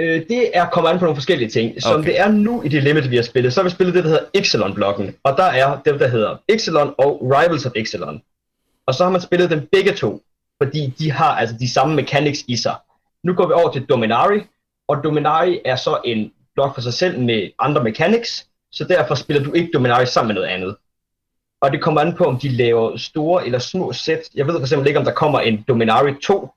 Øh, 0.00 0.22
det 0.28 0.50
er 0.54 0.66
kommet 0.68 0.90
an 0.90 0.98
på 0.98 1.04
nogle 1.04 1.16
forskellige 1.16 1.48
ting. 1.50 1.82
Som 1.82 2.00
Okay. 2.00 2.08
det 2.10 2.20
er 2.20 2.28
nu 2.28 2.62
i 2.62 2.68
det 2.68 2.82
limit, 2.82 3.10
vi 3.10 3.16
har 3.16 3.22
spillet, 3.22 3.52
så 3.52 3.60
har 3.60 3.64
vi 3.64 3.70
spillet 3.70 3.94
det, 3.94 4.04
der 4.04 4.10
hedder 4.10 4.24
Ixalan-blokken. 4.34 5.14
Og 5.24 5.34
der 5.36 5.44
er 5.44 5.80
dem, 5.84 5.98
der 5.98 6.08
hedder 6.08 6.36
Ixalan 6.48 6.90
og 6.98 7.22
Rivals 7.22 7.66
of 7.66 7.72
Ixalan. 7.76 8.20
Og 8.86 8.94
så 8.94 9.04
har 9.04 9.10
man 9.10 9.20
spillet 9.20 9.50
dem 9.50 9.68
begge 9.72 9.92
to, 9.92 10.22
fordi 10.62 10.86
de 10.98 11.10
har 11.10 11.36
altså 11.36 11.56
de 11.60 11.72
samme 11.72 11.94
mechanics 11.94 12.44
i 12.48 12.56
sig. 12.56 12.76
Nu 13.24 13.34
går 13.34 13.46
vi 13.46 13.52
over 13.52 13.72
til 13.72 13.84
Dominari, 13.84 14.40
og 14.88 15.04
Dominari 15.04 15.60
er 15.64 15.76
så 15.76 16.00
en 16.04 16.32
blok 16.54 16.74
for 16.74 16.80
sig 16.80 16.94
selv 16.94 17.20
med 17.20 17.50
andre 17.58 17.84
mechanics, 17.84 18.46
så 18.72 18.84
derfor 18.84 19.14
spiller 19.14 19.42
du 19.42 19.52
ikke 19.52 19.70
Dominari 19.74 20.06
sammen 20.06 20.28
med 20.28 20.34
noget 20.34 20.48
andet. 20.48 20.76
Og 21.60 21.72
det 21.72 21.82
kommer 21.82 22.00
an 22.00 22.16
på, 22.16 22.24
om 22.24 22.38
de 22.38 22.48
laver 22.48 22.96
store 22.96 23.46
eller 23.46 23.58
små 23.58 23.92
sæt. 23.92 24.20
Jeg 24.34 24.46
ved 24.46 24.54
for 24.54 24.60
eksempel 24.60 24.88
ikke, 24.88 24.98
om 24.98 25.04
der 25.04 25.12
kommer 25.12 25.40
en 25.40 25.64
Dominari 25.68 26.14
2, 26.22 26.48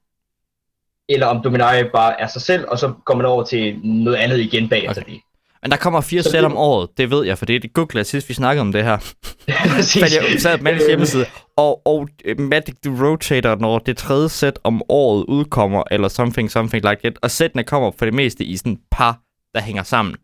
eller 1.09 1.27
om 1.27 1.43
Dominari 1.43 1.83
bare 1.83 2.21
er 2.21 2.27
sig 2.27 2.41
selv, 2.41 2.65
og 2.67 2.79
så 2.79 2.93
går 3.05 3.15
man 3.15 3.25
over 3.25 3.43
til 3.43 3.79
noget 3.83 4.17
andet 4.17 4.39
igen 4.39 4.69
bagefter 4.69 5.01
Okay. 5.01 5.13
det. 5.13 5.21
Men 5.61 5.71
der 5.71 5.77
kommer 5.77 6.01
fire 6.01 6.23
sæt 6.23 6.43
om 6.43 6.57
året, 6.57 6.89
det 6.97 7.11
ved 7.11 7.25
jeg, 7.25 7.37
for 7.37 7.45
det 7.45 7.55
er 7.55 7.59
det 7.59 7.73
googlede 7.73 8.05
sidst, 8.05 8.29
vi 8.29 8.33
snakkede 8.33 8.61
om 8.61 8.71
det 8.71 8.83
her. 8.83 8.97
Præcis. 9.75 10.01
Men 10.01 10.31
jeg 10.31 10.41
sad 10.41 10.57
på 10.57 10.63
Magic 10.63 10.87
hjemmeside, 10.87 11.25
og, 11.57 11.81
og 11.87 12.07
øh, 12.25 12.39
Magic 12.39 12.75
the 12.83 13.05
Rotator, 13.05 13.55
når 13.55 13.79
det 13.79 13.97
tredje 13.97 14.29
sæt 14.29 14.59
om 14.63 14.81
året 14.89 15.25
udkommer, 15.27 15.83
eller 15.91 16.07
something, 16.07 16.51
something 16.51 16.89
like 16.89 17.01
that, 17.03 17.19
og 17.21 17.31
sættene 17.31 17.63
kommer 17.63 17.91
for 17.97 18.05
det 18.05 18.13
meste 18.13 18.43
i 18.43 18.57
sådan 18.57 18.71
et 18.71 18.79
par, 18.91 19.19
der 19.55 19.61
hænger 19.61 19.83
sammen. 19.83 20.15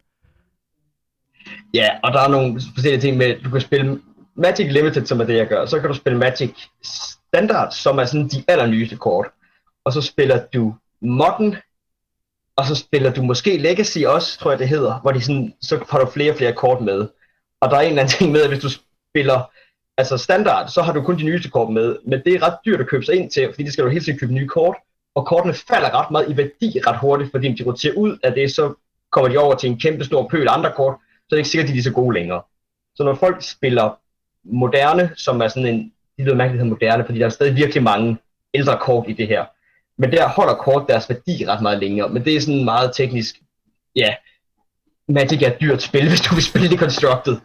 Ja, 1.74 1.90
og 2.04 2.14
der 2.14 2.20
er 2.20 2.28
nogle 2.28 2.62
forskellige 2.74 3.02
ting 3.02 3.18
med, 3.18 3.36
du 3.44 3.50
kan 3.50 3.62
spille 3.62 4.00
Magic 4.36 4.72
Limited, 4.72 5.06
som 5.06 5.20
er 5.20 5.26
det, 5.26 5.38
jeg 5.38 5.48
gør. 5.48 5.66
Så 5.66 5.80
kan 5.80 5.90
du 5.90 5.96
spille 5.96 6.20
Magic 6.20 6.52
Standard, 7.28 7.72
som 7.72 7.98
er 7.98 8.06
sådan 8.06 8.28
de 8.28 8.44
allernyeste 8.48 8.96
kort. 8.96 9.26
Og 9.86 9.94
så 9.94 10.02
spiller 10.02 10.40
du 10.54 10.76
Modern, 11.02 11.56
og 12.58 12.66
så 12.66 12.76
spiller 12.76 13.14
du 13.14 13.24
måske 13.24 13.58
Legacy 13.58 14.00
også, 14.06 14.40
tror 14.40 14.52
jeg 14.52 14.60
det 14.60 14.68
hedder, 14.68 15.00
hvor 15.00 15.12
de 15.12 15.22
sådan, 15.22 15.54
så 15.62 15.86
får 15.90 15.98
du 16.00 16.06
flere 16.06 16.32
og 16.32 16.38
flere 16.38 16.54
kort 16.54 16.82
med. 16.82 17.08
Og 17.62 17.70
der 17.70 17.78
er 17.78 17.82
en 17.82 17.88
eller 17.90 18.02
anden 18.02 18.18
ting 18.18 18.32
med, 18.32 18.42
at 18.42 18.50
hvis 18.50 18.62
du 18.62 18.70
spiller 19.12 19.52
altså 19.98 20.18
standard, 20.18 20.68
så 20.68 20.82
har 20.82 20.94
du 20.94 21.02
kun 21.02 21.18
de 21.18 21.24
nyeste 21.24 21.50
kort 21.50 21.74
med, 21.74 21.98
men 22.06 22.22
det 22.26 22.34
er 22.34 22.48
ret 22.48 22.58
dyrt 22.66 22.80
at 22.80 22.88
købe 22.88 23.06
sig 23.06 23.16
ind 23.16 23.32
til, 23.32 23.50
fordi 23.50 23.64
det 23.64 23.74
skal 23.74 23.86
du 23.86 23.90
hele 23.90 24.06
tiden 24.06 24.20
købe 24.20 24.34
nye 24.34 24.48
kort, 24.48 24.76
og 25.16 25.26
kortene 25.26 25.54
falder 25.54 26.02
ret 26.02 26.12
meget 26.12 26.30
i 26.30 26.38
værdi 26.38 26.80
ret 26.88 27.00
hurtigt, 27.00 27.32
fordi 27.32 27.54
de 27.54 27.66
roterer 27.66 27.94
ud 27.94 28.18
af 28.24 28.34
det, 28.34 28.56
så 28.56 28.74
kommer 29.12 29.30
de 29.30 29.38
over 29.38 29.56
til 29.56 29.70
en 29.70 29.80
kæmpe 29.80 30.04
stor 30.04 30.28
pøl 30.28 30.48
af 30.48 30.58
andre 30.58 30.72
kort, 30.76 30.96
så 31.12 31.26
er 31.32 31.36
det 31.36 31.38
ikke 31.38 31.50
sikkert, 31.50 31.70
at 31.70 31.74
de 31.74 31.80
er 31.80 31.84
så 31.84 31.92
gode 31.92 32.14
længere. 32.14 32.42
Så 32.96 33.04
når 33.04 33.16
folk 33.16 33.44
spiller 33.44 34.00
moderne, 34.44 35.12
som 35.16 35.42
er 35.42 35.48
sådan 35.48 35.66
en, 35.66 35.94
de 36.18 36.24
lyder 36.24 36.36
mærkeligt 36.36 36.68
moderne, 36.68 37.06
fordi 37.06 37.20
der 37.20 37.26
er 37.26 37.30
stadig 37.30 37.56
virkelig 37.56 37.84
mange 37.84 38.18
ældre 38.54 38.78
kort 38.82 39.06
i 39.08 39.14
det 39.14 39.28
her. 39.28 39.46
Men 39.98 40.12
der 40.12 40.28
holder 40.28 40.54
kort 40.54 40.86
deres 40.90 41.10
værdi 41.10 41.46
ret 41.48 41.62
meget 41.62 41.80
længere, 41.80 42.10
men 42.10 42.26
det 42.26 42.36
er 42.36 42.42
sådan 42.42 42.66
meget 42.66 42.92
teknisk, 42.96 43.36
ja, 43.96 44.16
Magic 45.10 45.42
er 45.42 45.48
et 45.48 45.62
dyrt 45.62 45.82
spil, 45.82 46.08
hvis 46.10 46.22
du 46.22 46.36
vil 46.36 46.44
spille 46.44 46.70
det 46.70 46.80
constructed. 46.80 47.38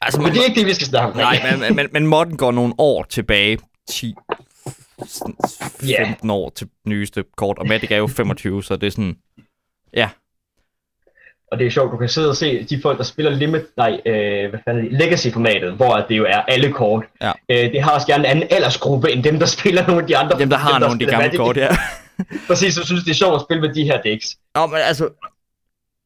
Altså, 0.00 0.20
Men 0.20 0.32
det 0.32 0.40
er 0.40 0.44
ikke 0.44 0.60
det, 0.60 0.66
vi 0.66 0.74
skal 0.74 0.86
snakke 0.86 1.08
om. 1.08 1.16
Nej, 1.16 1.56
men, 1.58 1.76
men, 1.76 1.88
men, 1.92 2.06
modden 2.06 2.36
går 2.36 2.52
nogle 2.52 2.74
år 2.78 3.02
tilbage. 3.02 3.58
10, 3.88 4.14
sådan 5.06 5.34
15 5.80 6.28
Ja. 6.28 6.34
år 6.34 6.50
til 6.50 6.68
nyeste 6.86 7.24
kort, 7.36 7.58
og 7.58 7.66
Magic 7.66 7.90
er 7.90 7.96
jo 7.96 8.06
25, 8.06 8.62
så 8.64 8.76
det 8.76 8.86
er 8.86 8.90
sådan... 8.90 9.16
Ja, 9.94 10.08
Og 11.52 11.58
det 11.58 11.66
er 11.66 11.70
sjovt, 11.70 11.92
du 11.92 11.96
kan 11.96 12.08
sidde 12.08 12.28
og 12.28 12.36
se 12.36 12.64
de 12.64 12.80
folk, 12.82 12.98
der 12.98 13.04
spiller 13.04 13.30
Limit, 13.32 13.62
nej, 13.76 14.00
øh, 14.06 14.50
hvad 14.50 14.60
fanden 14.64 14.88
Legacy-formatet, 14.92 15.72
hvor 15.72 15.96
det 16.08 16.16
jo 16.16 16.24
er 16.24 16.36
alle 16.42 16.72
kort. 16.72 17.04
Ja. 17.22 17.32
Øh, 17.48 17.72
det 17.72 17.82
har 17.82 17.90
også 17.90 18.06
gerne 18.06 18.24
en 18.24 18.30
anden 18.30 18.48
aldersgruppe, 18.50 19.12
end 19.12 19.24
dem, 19.24 19.38
der 19.38 19.46
spiller 19.58 19.86
nogle 19.86 20.02
af 20.02 20.08
de 20.08 20.16
andre. 20.16 20.38
dem 20.38 20.50
der 20.50 20.56
har 20.56 20.78
nogle 20.78 20.92
af 20.92 20.98
de 20.98 21.06
gamle 21.06 21.24
Magic. 21.26 21.38
kort, 21.38 21.56
ja. 21.56 21.68
Præcis, 22.48 22.74
så 22.74 22.84
synes 22.86 23.04
det 23.04 23.10
er 23.10 23.14
sjovt 23.14 23.34
at 23.34 23.40
spille 23.40 23.60
med 23.60 23.74
de 23.74 23.84
her 23.84 24.02
decks. 24.02 24.36
Nå, 24.54 24.66
men 24.66 24.78
altså... 24.78 25.08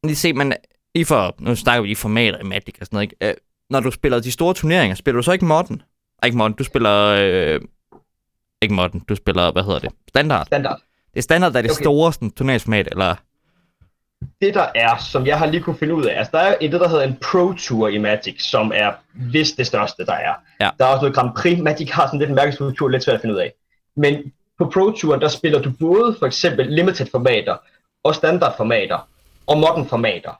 Lige 0.03 0.15
se, 0.15 0.33
men 0.33 0.53
lige 0.95 1.05
for... 1.05 1.35
Nu 1.39 1.55
snakker 1.55 1.81
vi 1.81 1.87
lige 1.87 1.95
formater 1.95 2.39
i 2.39 2.43
Magic 2.43 2.75
og 2.81 2.85
sådan 2.85 2.95
noget, 2.95 3.03
ikke? 3.11 3.27
Øh, 3.27 3.33
når 3.69 3.79
du 3.79 3.91
spiller 3.91 4.19
de 4.19 4.31
store 4.31 4.53
turneringer, 4.53 4.95
spiller 4.95 5.17
du 5.19 5.23
så 5.23 5.31
ikke 5.31 5.45
modden? 5.45 5.81
Ej, 6.23 6.25
ikke 6.27 6.37
modden, 6.37 6.53
du 6.53 6.63
spiller... 6.63 7.15
Øh, 7.19 7.61
ikke 8.61 8.73
modden, 8.73 8.99
du 9.09 9.15
spiller, 9.15 9.51
hvad 9.51 9.63
hedder 9.63 9.79
det? 9.79 9.89
Standard. 10.09 10.45
Standard. 10.45 10.79
Det 11.13 11.17
er 11.17 11.21
standard, 11.21 11.51
der 11.51 11.57
er 11.57 11.61
det 11.61 11.71
Okay. 11.71 11.83
store 11.83 12.13
sådan, 12.13 12.31
turneringsformat, 12.31 12.87
eller... 12.91 13.15
Det 14.41 14.53
der 14.53 14.65
er, 14.75 14.97
som 15.11 15.27
jeg 15.27 15.39
har 15.39 15.45
lige 15.45 15.61
kunne 15.61 15.77
finde 15.77 15.95
ud 15.95 16.05
af, 16.05 16.17
altså 16.17 16.31
der 16.33 16.39
er 16.39 16.55
et, 16.61 16.71
det 16.71 16.81
der 16.81 16.89
hedder 16.89 17.03
en 17.03 17.17
Pro 17.21 17.53
Tour 17.53 17.87
i 17.87 17.97
Magic, 17.97 18.43
som 18.43 18.71
er 18.75 18.91
vist 19.13 19.57
det 19.57 19.67
største, 19.67 20.05
der 20.05 20.13
er. 20.13 20.33
Ja. 20.61 20.69
Der 20.79 20.85
er 20.85 20.89
også 20.89 21.01
noget 21.01 21.15
Grand 21.15 21.29
Prix. 21.37 21.59
Magic 21.59 21.91
har 21.91 22.07
sådan 22.07 22.19
lidt 22.19 22.29
en 22.29 22.35
mærkestruktur, 22.35 22.89
lidt 22.89 23.03
svært 23.03 23.15
at 23.15 23.21
finde 23.21 23.35
ud 23.35 23.39
af. 23.39 23.53
Men 23.95 24.31
på 24.57 24.69
Pro 24.73 24.91
Tour, 24.91 25.15
der 25.15 25.27
spiller 25.27 25.61
du 25.61 25.71
både 25.79 26.15
for 26.19 26.25
eksempel 26.25 26.65
limited 26.67 27.07
formater, 27.11 27.57
og 28.03 28.15
standard 28.15 28.57
formater, 28.57 29.07
og 29.47 29.57
modern 29.57 29.85
formater. 29.85 30.39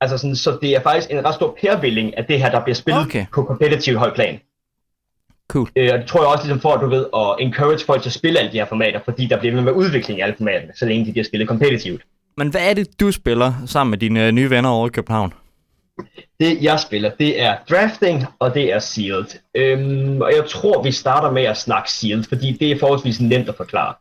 Altså 0.00 0.18
sådan, 0.18 0.36
så 0.36 0.58
det 0.62 0.70
er 0.76 0.80
faktisk 0.80 1.10
en 1.10 1.24
ret 1.24 1.34
stor 1.34 1.58
pærvilling 1.60 2.18
af 2.18 2.24
det 2.24 2.40
her, 2.40 2.50
der 2.50 2.60
bliver 2.60 2.74
spillet 2.74 3.02
Okay. 3.02 3.26
på 3.32 3.42
kompetitivt 3.42 3.98
højt 3.98 4.14
plan. 4.14 4.40
Cool. 5.48 5.68
Øh, 5.76 5.90
og 5.92 5.98
det 5.98 6.06
tror 6.06 6.20
jeg 6.20 6.28
også 6.28 6.44
ligesom 6.44 6.60
for, 6.60 6.72
at 6.72 6.80
du 6.80 6.88
ved, 6.88 7.06
at 7.16 7.46
encourage 7.46 7.84
folk 7.86 8.02
til 8.02 8.08
at 8.08 8.12
spille 8.12 8.38
alle 8.38 8.52
de 8.52 8.58
her 8.58 8.64
formater, 8.64 9.00
fordi 9.04 9.26
der 9.26 9.38
bliver 9.38 9.54
ved 9.54 9.62
med 9.62 9.72
udvikling 9.72 10.18
i 10.18 10.22
alle 10.22 10.34
formaterne, 10.38 10.72
så 10.76 10.86
længe 10.86 11.06
de 11.06 11.12
bliver 11.12 11.24
spillet 11.24 11.48
kompetitivt. 11.48 12.02
Men 12.36 12.50
hvad 12.50 12.70
er 12.70 12.74
det, 12.74 13.00
du 13.00 13.12
spiller 13.12 13.52
sammen 13.66 13.90
med 13.90 13.98
dine 13.98 14.26
øh, 14.26 14.32
nye 14.32 14.50
venner 14.50 14.70
over 14.70 14.86
i 14.86 14.90
København? 14.90 15.32
Det 16.40 16.62
jeg 16.62 16.80
spiller, 16.80 17.10
det 17.10 17.40
er 17.40 17.56
drafting, 17.70 18.24
og 18.38 18.54
det 18.54 18.72
er 18.72 18.78
sealed. 18.78 19.26
Øhm, 19.54 20.20
og 20.20 20.32
jeg 20.32 20.44
tror, 20.48 20.82
vi 20.82 20.92
starter 20.92 21.30
med 21.30 21.42
at 21.42 21.56
snakke 21.56 21.92
sealed, 21.92 22.24
fordi 22.24 22.52
det 22.52 22.70
er 22.70 22.78
forholdsvis 22.78 23.20
nemt 23.20 23.48
at 23.48 23.56
forklare. 23.56 23.94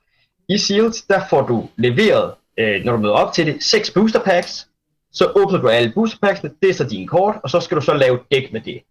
I 0.49 0.57
sealed, 0.57 1.07
der 1.07 1.21
får 1.29 1.41
du 1.41 1.69
leveret, 1.75 2.33
øh, 2.59 2.83
når 2.85 2.91
du 2.91 2.97
møder 2.97 3.13
op 3.13 3.33
til 3.33 3.45
det, 3.45 3.63
seks 3.63 3.91
booster 3.91 4.19
packs. 4.19 4.67
Så 5.13 5.31
åbner 5.35 5.61
du 5.61 5.67
alle 5.67 5.91
booster 5.95 6.17
packsene, 6.21 6.51
det 6.61 6.69
er 6.69 6.73
så 6.73 6.83
dine 6.83 7.07
kort, 7.07 7.35
og 7.43 7.49
så 7.49 7.59
skal 7.59 7.77
du 7.77 7.81
så 7.81 7.93
lave 7.93 8.19
dæk 8.31 8.53
med 8.53 8.61
det. 8.61 8.81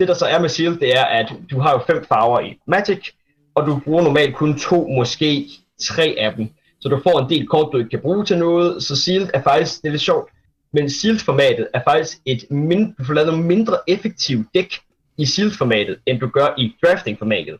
Det 0.00 0.08
der 0.08 0.14
så 0.14 0.26
er 0.26 0.40
med 0.40 0.48
sealed, 0.48 0.78
det 0.78 0.98
er, 0.98 1.04
at 1.04 1.32
du 1.50 1.60
har 1.60 1.72
jo 1.72 1.80
fem 1.86 2.04
farver 2.08 2.40
i 2.40 2.58
Magic, 2.66 3.10
og 3.54 3.66
du 3.66 3.80
bruger 3.84 4.02
normalt 4.02 4.36
kun 4.36 4.58
to, 4.58 4.88
måske 4.88 5.46
tre 5.82 6.16
af 6.18 6.34
dem. 6.34 6.48
Så 6.80 6.88
du 6.88 7.00
får 7.02 7.20
en 7.20 7.30
del 7.30 7.46
kort, 7.46 7.72
du 7.72 7.78
ikke 7.78 7.90
kan 7.90 8.00
bruge 8.00 8.24
til 8.24 8.38
noget, 8.38 8.82
så 8.82 8.96
sealed 8.96 9.28
er 9.34 9.42
faktisk, 9.42 9.82
det 9.82 9.88
er 9.88 9.92
lidt 9.92 10.02
sjovt, 10.02 10.30
men 10.72 10.90
Sealed-formatet 10.90 11.68
er 11.74 11.80
faktisk 11.88 12.18
et 12.24 12.50
mindre, 12.50 12.94
du 12.98 13.04
får 13.04 13.14
lavet 13.14 13.38
mindre 13.38 13.78
effektivt 13.86 14.46
dæk 14.54 14.74
i 15.16 15.24
Sealed-formatet, 15.26 15.98
end 16.06 16.20
du 16.20 16.28
gør 16.28 16.54
i 16.58 16.74
Drafting-formatet. 16.84 17.58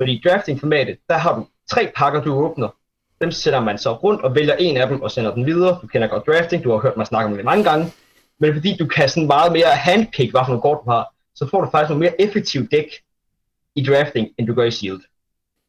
Fordi 0.00 0.12
i 0.12 0.22
Drafting-formatet, 0.24 0.98
der 1.08 1.18
har 1.18 1.34
du 1.36 1.46
tre 1.70 1.92
pakker, 1.96 2.22
du 2.22 2.34
åbner. 2.34 2.68
Dem 3.20 3.30
sætter 3.30 3.60
man 3.60 3.78
så 3.78 3.92
rundt 3.92 4.22
og 4.22 4.34
vælger 4.34 4.54
en 4.54 4.76
af 4.76 4.88
dem 4.88 5.02
og 5.02 5.10
sender 5.10 5.34
den 5.34 5.46
videre. 5.46 5.78
Du 5.82 5.86
kender 5.86 6.08
godt 6.08 6.26
Drafting, 6.26 6.64
du 6.64 6.70
har 6.70 6.78
hørt 6.78 6.96
mig 6.96 7.06
snakke 7.06 7.30
om 7.30 7.36
det 7.36 7.44
mange 7.44 7.64
gange. 7.64 7.92
Men 8.38 8.54
fordi 8.54 8.76
du 8.76 8.86
kan 8.86 9.08
sådan 9.08 9.26
meget 9.26 9.52
mere 9.52 9.66
handpick, 9.66 10.30
hvad 10.30 10.40
for 10.40 10.48
nogle 10.48 10.62
kort 10.62 10.78
du 10.84 10.90
har, 10.90 11.14
så 11.34 11.48
får 11.48 11.60
du 11.60 11.70
faktisk 11.70 11.88
noget 11.88 12.00
mere 12.00 12.20
effektivt 12.20 12.70
dæk 12.70 12.86
i 13.76 13.84
Drafting, 13.84 14.28
end 14.38 14.46
du 14.46 14.54
gør 14.54 14.64
i 14.64 14.70
Sealed. 14.70 15.00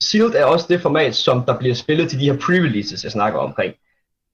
Sealed 0.02 0.36
er 0.36 0.46
også 0.46 0.66
det 0.70 0.82
format, 0.82 1.16
som 1.16 1.44
der 1.46 1.58
bliver 1.58 1.76
spillet 1.76 2.10
til 2.10 2.20
de 2.20 2.26
her 2.26 2.38
pre-releases, 2.38 3.04
jeg 3.04 3.12
snakker 3.12 3.40
omkring. 3.40 3.74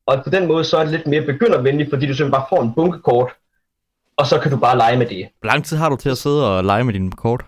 Og 0.06 0.24
på 0.24 0.30
den 0.30 0.48
måde, 0.48 0.64
så 0.64 0.78
er 0.78 0.84
det 0.84 0.92
lidt 0.92 1.08
mere 1.08 1.22
begyndervenligt, 1.22 1.90
fordi 1.90 2.06
du 2.06 2.14
simpelthen 2.14 2.32
bare 2.32 2.46
får 2.50 2.62
en 2.62 2.74
bunke 2.74 3.00
kort, 3.00 3.32
og 4.18 4.28
så 4.28 4.40
kan 4.40 4.52
du 4.52 4.58
bare 4.58 4.78
lege 4.78 4.98
med 4.98 5.06
det. 5.06 5.28
Hvor 5.40 5.48
lang 5.48 5.66
tid 5.66 5.78
har 5.78 5.90
du 5.90 5.96
til 5.96 6.10
at 6.10 6.18
sidde 6.18 6.58
og 6.58 6.64
lege 6.64 6.84
med 6.84 6.94
dine 6.94 7.12
kort? 7.12 7.46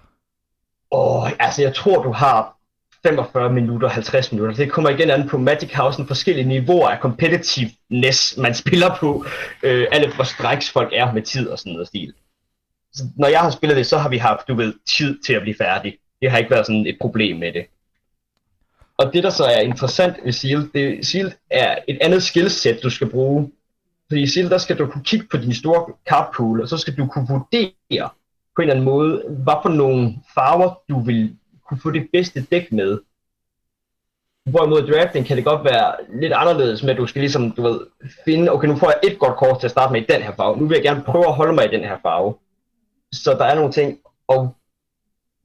Og 0.92 1.32
altså, 1.40 1.62
jeg 1.62 1.76
tror, 1.76 2.04
du 2.04 2.12
har 2.12 2.56
45 3.04 3.54
minutter, 3.54 3.90
50 3.90 4.32
minutter. 4.32 4.56
Det 4.56 4.72
kommer 4.72 4.90
igen 4.90 5.10
an 5.10 5.28
på 5.28 5.38
Magic 5.38 5.74
Housen 5.76 6.08
forskellige 6.08 6.48
niveauer 6.48 6.90
af 6.90 7.00
competitiveness, 7.00 8.38
man 8.38 8.56
spiller 8.56 8.96
på. 9.00 9.26
Øh, 9.64 9.88
alle 9.92 10.14
hvor 10.16 10.24
strikes 10.24 10.72
folk 10.72 10.90
er 10.94 11.14
med 11.14 11.22
tid 11.22 11.48
og 11.48 11.60
sådan 11.60 11.74
noget 11.74 11.88
stil. 11.88 12.14
Så 12.94 13.04
når 13.18 13.28
jeg 13.28 13.40
har 13.40 13.50
spillet 13.50 13.78
det, 13.78 13.86
så 13.86 13.98
har 13.98 14.10
vi 14.10 14.18
haft, 14.18 14.48
du 14.48 14.56
ved, 14.56 14.74
tid 14.98 15.20
til 15.26 15.34
at 15.34 15.42
blive 15.42 15.56
færdig. 15.58 15.98
Det 16.22 16.32
har 16.32 16.38
ikke 16.38 16.52
været 16.52 16.66
sådan 16.66 16.88
et 16.88 16.98
problem 17.02 17.38
med 17.38 17.54
det. 17.54 17.66
Og 19.00 19.14
det, 19.14 19.24
der 19.24 19.30
så 19.30 19.44
er 19.44 19.60
interessant 19.60 20.16
ved 20.24 20.32
SEAL, 20.32 20.70
det, 20.74 21.06
SEAL 21.06 21.34
er 21.50 21.78
et 21.88 21.98
andet 22.02 22.24
skillset, 22.24 22.80
du 22.84 22.90
skal 22.90 23.10
bruge. 23.10 23.52
Fordi 24.08 24.22
i 24.22 24.28
SEAL, 24.28 24.50
der 24.50 24.58
skal 24.58 24.78
du 24.78 24.88
kunne 24.88 25.04
kigge 25.04 25.28
på 25.32 25.38
din 25.38 25.54
store 25.54 25.94
card 26.10 26.34
pool, 26.36 26.62
og 26.62 26.68
så 26.68 26.78
skal 26.78 26.98
du 26.98 27.08
kunne 27.08 27.28
vurdere 27.30 28.10
på 28.56 28.62
en 28.62 28.70
eller 28.70 28.74
anden 28.74 28.86
måde, 28.86 29.24
hvad 29.30 29.54
for 29.62 29.70
nogle 29.70 30.16
farver 30.34 30.82
du 30.90 31.00
vil 31.00 31.36
kunne 31.68 31.80
få 31.84 31.92
det 31.92 32.08
bedste 32.14 32.42
dæk 32.42 32.72
med. 32.72 33.00
Hvorimod 34.50 34.88
drafting 34.88 35.26
kan 35.26 35.38
det 35.38 35.46
godt 35.46 35.64
være 35.64 35.96
lidt 36.22 36.34
anderledes 36.34 36.84
med, 36.84 36.92
at 36.92 36.98
du 36.98 37.08
skal 37.08 37.20
ligesom, 37.20 37.52
du 37.52 37.62
ved, 37.62 37.80
finde, 38.26 38.52
okay, 38.52 38.68
nu 38.68 38.76
får 38.76 38.88
jeg 38.88 39.12
et 39.12 39.20
godt 39.20 39.38
kort 39.38 39.60
til 39.60 39.68
at 39.68 39.72
starte 39.72 39.92
med 39.94 40.02
i 40.02 40.06
den 40.10 40.22
her 40.22 40.36
farve. 40.36 40.58
Nu 40.58 40.68
vil 40.68 40.76
jeg 40.76 40.84
gerne 40.84 41.04
prøve 41.04 41.28
at 41.28 41.34
holde 41.34 41.54
mig 41.54 41.66
i 41.66 41.76
den 41.76 41.84
her 41.84 41.98
farve. 42.02 42.34
Så 43.12 43.34
der 43.34 43.46
er 43.46 43.56
nogle 43.56 43.72
ting, 43.72 44.00
og 44.28 44.56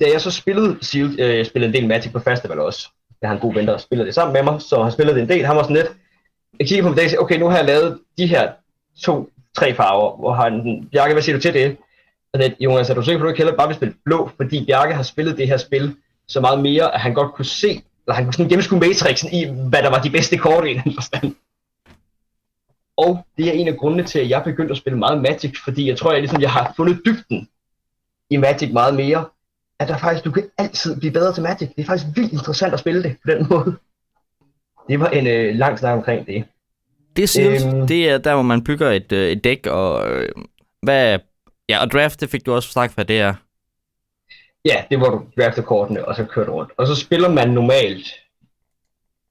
da 0.01 0.07
jeg 0.13 0.21
så 0.21 0.31
spillede, 0.31 0.79
Seal, 0.83 1.21
øh, 1.21 1.37
jeg 1.37 1.47
spillede 1.47 1.69
en 1.69 1.75
del 1.75 1.89
Magic 1.89 2.13
på 2.13 2.19
festival 2.19 2.59
også. 2.59 2.89
Jeg 3.25 3.31
har 3.31 3.35
en 3.35 3.41
god 3.41 3.55
ven, 3.55 3.67
der 3.67 3.77
spiller 3.77 4.05
det 4.05 4.15
sammen 4.15 4.33
med 4.33 4.43
mig, 4.43 4.61
så 4.63 4.83
har 4.83 4.91
spillet 4.91 5.15
det 5.15 5.23
en 5.23 5.29
del. 5.29 5.47
Han 5.47 5.57
var 5.57 5.63
sådan 5.63 5.77
lidt, 5.77 5.93
jeg 6.59 6.69
kigger 6.69 6.83
på 6.83 6.89
mig 6.89 7.05
og 7.05 7.11
siger, 7.11 7.21
okay, 7.21 7.39
nu 7.39 7.49
har 7.49 7.57
jeg 7.57 7.67
lavet 7.67 8.01
de 8.19 8.27
her 8.27 8.53
to, 9.03 9.31
tre 9.57 9.75
farver, 9.75 10.17
hvor 10.17 10.33
har 10.33 10.51
han, 10.51 10.89
Bjarke, 10.93 11.13
hvad 11.13 11.23
siger 11.23 11.37
du 11.37 11.43
til 11.43 11.55
det? 11.55 11.77
Og 12.33 12.41
det, 12.41 12.55
Jonas, 12.61 12.91
er 12.91 12.95
du 12.95 13.03
sikker 13.03 13.19
på, 13.19 13.25
at 13.25 13.27
du 13.27 13.29
ikke 13.29 13.45
heller 13.45 13.57
bare 13.57 13.69
vil 13.69 13.77
spille 13.77 13.95
blå, 14.05 14.31
fordi 14.37 14.65
Bjarke 14.67 14.95
har 14.95 15.03
spillet 15.03 15.39
det 15.39 15.49
her 15.49 15.57
spil 15.57 15.97
så 16.29 16.41
meget 16.41 16.61
mere, 16.63 16.95
at 16.95 17.01
han 17.01 17.15
godt 17.15 17.35
kunne 17.35 17.45
se, 17.45 17.69
eller 17.69 18.15
han 18.15 18.25
kunne 18.25 18.33
sådan 18.33 18.49
gennemskue 18.49 18.79
matrixen 18.79 19.33
i, 19.33 19.45
hvad 19.69 19.83
der 19.83 19.91
var 19.91 20.03
de 20.03 20.11
bedste 20.11 20.37
kort 20.37 20.69
i 20.69 20.75
den 20.85 20.95
forstand. 20.95 21.35
Og 22.97 23.27
det 23.37 23.49
er 23.49 23.53
en 23.53 23.69
af 23.69 23.77
grundene 23.77 24.03
til, 24.05 24.19
at 24.19 24.29
jeg 24.29 24.43
begyndte 24.45 24.73
at 24.73 24.79
spille 24.79 24.99
meget 24.99 25.23
Magic, 25.23 25.55
fordi 25.65 25.89
jeg 25.89 25.99
tror, 25.99 26.13
jeg 26.13 26.21
ligesom 26.21 26.41
jeg 26.41 26.53
har 26.53 26.73
fundet 26.77 27.01
dybden 27.07 27.49
i 28.31 28.37
Magic 28.37 28.73
meget 28.73 28.95
mere, 28.95 29.25
at 29.85 29.89
der 29.89 29.99
faktisk, 29.99 30.25
du 30.25 30.31
kan 30.31 30.45
altid 30.59 30.97
blive 30.97 31.13
bedre 31.13 31.35
til 31.35 31.43
Magic. 31.43 31.69
Det 31.77 31.83
er 31.83 31.87
faktisk 31.87 32.07
vildt 32.17 32.33
interessant 32.33 32.75
at 32.75 32.81
spille 32.81 33.03
det 33.03 33.17
på 33.25 33.31
den 33.31 33.47
måde. 33.51 33.77
Det 34.89 35.01
var 35.01 35.09
en 35.09 35.27
øh, 35.27 35.55
lang 35.55 35.79
snak 35.79 35.97
omkring 35.97 36.27
det. 36.27 36.45
Det 37.17 37.29
synes, 37.29 37.65
øhm, 37.65 37.87
det 37.87 38.11
er 38.11 38.19
der, 38.19 38.35
hvor 38.35 38.43
man 38.43 38.65
bygger 38.65 38.91
et, 38.91 39.13
øh, 39.13 39.31
et 39.31 39.45
dæk, 39.45 39.67
og 39.67 40.11
øh, 40.11 40.29
hvad, 40.83 41.19
ja, 41.69 41.83
og 41.83 41.91
draft, 41.91 42.21
det 42.21 42.31
fik 42.31 42.47
du 42.47 42.55
også 42.55 42.69
sagt, 42.69 42.95
hvad 42.95 43.05
det 43.05 43.21
er. 43.21 43.35
Ja, 44.65 44.85
det 44.91 45.01
var 45.01 45.11
du 45.11 45.23
drafter 45.39 45.63
kortene, 45.63 46.05
og 46.05 46.17
så 46.17 46.25
kørte 46.25 46.51
rundt. 46.51 46.73
Og 46.77 46.87
så 46.87 46.95
spiller 46.95 47.29
man 47.29 47.51
normalt 47.51 48.07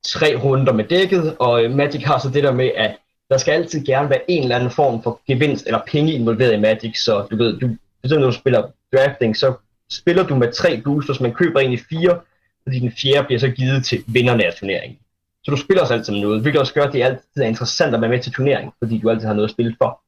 tre 0.05 0.35
runder 0.43 0.73
med 0.73 0.83
dækket, 0.83 1.35
og 1.39 1.71
Magic 1.71 2.03
har 2.03 2.19
så 2.19 2.29
det 2.29 2.43
der 2.43 2.51
med, 2.51 2.71
at 2.75 2.97
der 3.29 3.37
skal 3.37 3.51
altid 3.51 3.85
gerne 3.85 4.09
være 4.09 4.31
en 4.31 4.43
eller 4.43 4.55
anden 4.55 4.71
form 4.71 5.03
for 5.03 5.21
gevinst 5.27 5.65
eller 5.65 5.81
penge 5.87 6.13
involveret 6.13 6.53
i 6.53 6.59
Magic, 6.59 7.03
så 7.03 7.27
du 7.31 7.35
ved, 7.37 7.59
du, 7.59 7.69
når 8.03 8.25
du 8.25 8.31
spiller 8.31 8.67
drafting, 8.95 9.37
så 9.37 9.53
spiller 9.93 10.23
du 10.27 10.35
med 10.35 10.51
tre 10.51 10.81
boosters, 10.81 11.19
man 11.19 11.33
køber 11.33 11.59
en 11.59 11.73
i 11.73 11.77
fire, 11.77 12.19
fordi 12.63 12.79
den 12.79 12.91
fjerde 13.01 13.25
bliver 13.25 13.39
så 13.39 13.49
givet 13.49 13.85
til 13.85 14.03
vinderne 14.07 14.45
af 14.45 14.53
turneringen. 14.53 14.97
Så 15.43 15.51
du 15.51 15.57
spiller 15.57 15.81
også 15.81 15.93
altid 15.93 16.13
med 16.13 16.21
noget, 16.21 16.41
hvilket 16.41 16.59
også 16.59 16.73
gør, 16.73 16.83
at 16.83 16.93
det 16.93 17.03
altid 17.03 17.41
er 17.41 17.47
interessant 17.47 17.95
at 17.95 18.01
være 18.01 18.09
med 18.09 18.19
til 18.19 18.31
turnering, 18.31 18.73
fordi 18.79 18.97
du 18.97 19.09
altid 19.09 19.27
har 19.27 19.33
noget 19.33 19.47
at 19.47 19.53
spille 19.53 19.75
for. 19.77 19.99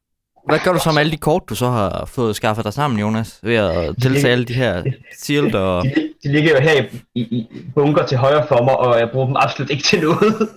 Hvad 0.47 0.59
gør 0.63 0.73
du 0.73 0.79
så 0.79 0.91
med 0.91 0.99
alle 0.99 1.11
de 1.11 1.17
kort, 1.17 1.43
du 1.49 1.55
så 1.55 1.69
har 1.69 2.05
fået 2.05 2.35
skaffet 2.35 2.65
dig 2.65 2.73
sammen, 2.73 2.99
Jonas? 2.99 3.39
Ved 3.43 3.55
at 3.55 3.95
deltage 4.03 4.31
alle 4.31 4.45
de 4.45 4.53
her 4.53 4.83
sealed 5.17 5.55
og... 5.65 5.83
De, 5.83 6.13
de 6.23 6.31
ligger 6.31 6.51
jo 6.51 6.59
her 6.59 6.83
i, 6.83 7.21
i, 7.21 7.21
i 7.21 7.65
bunker 7.75 8.05
til 8.05 8.17
højre 8.17 8.47
for 8.47 8.63
mig, 8.63 8.77
og 8.77 8.99
jeg 8.99 9.09
bruger 9.11 9.27
dem 9.27 9.35
absolut 9.35 9.69
ikke 9.69 9.83
til 9.83 10.01
noget. 10.01 10.49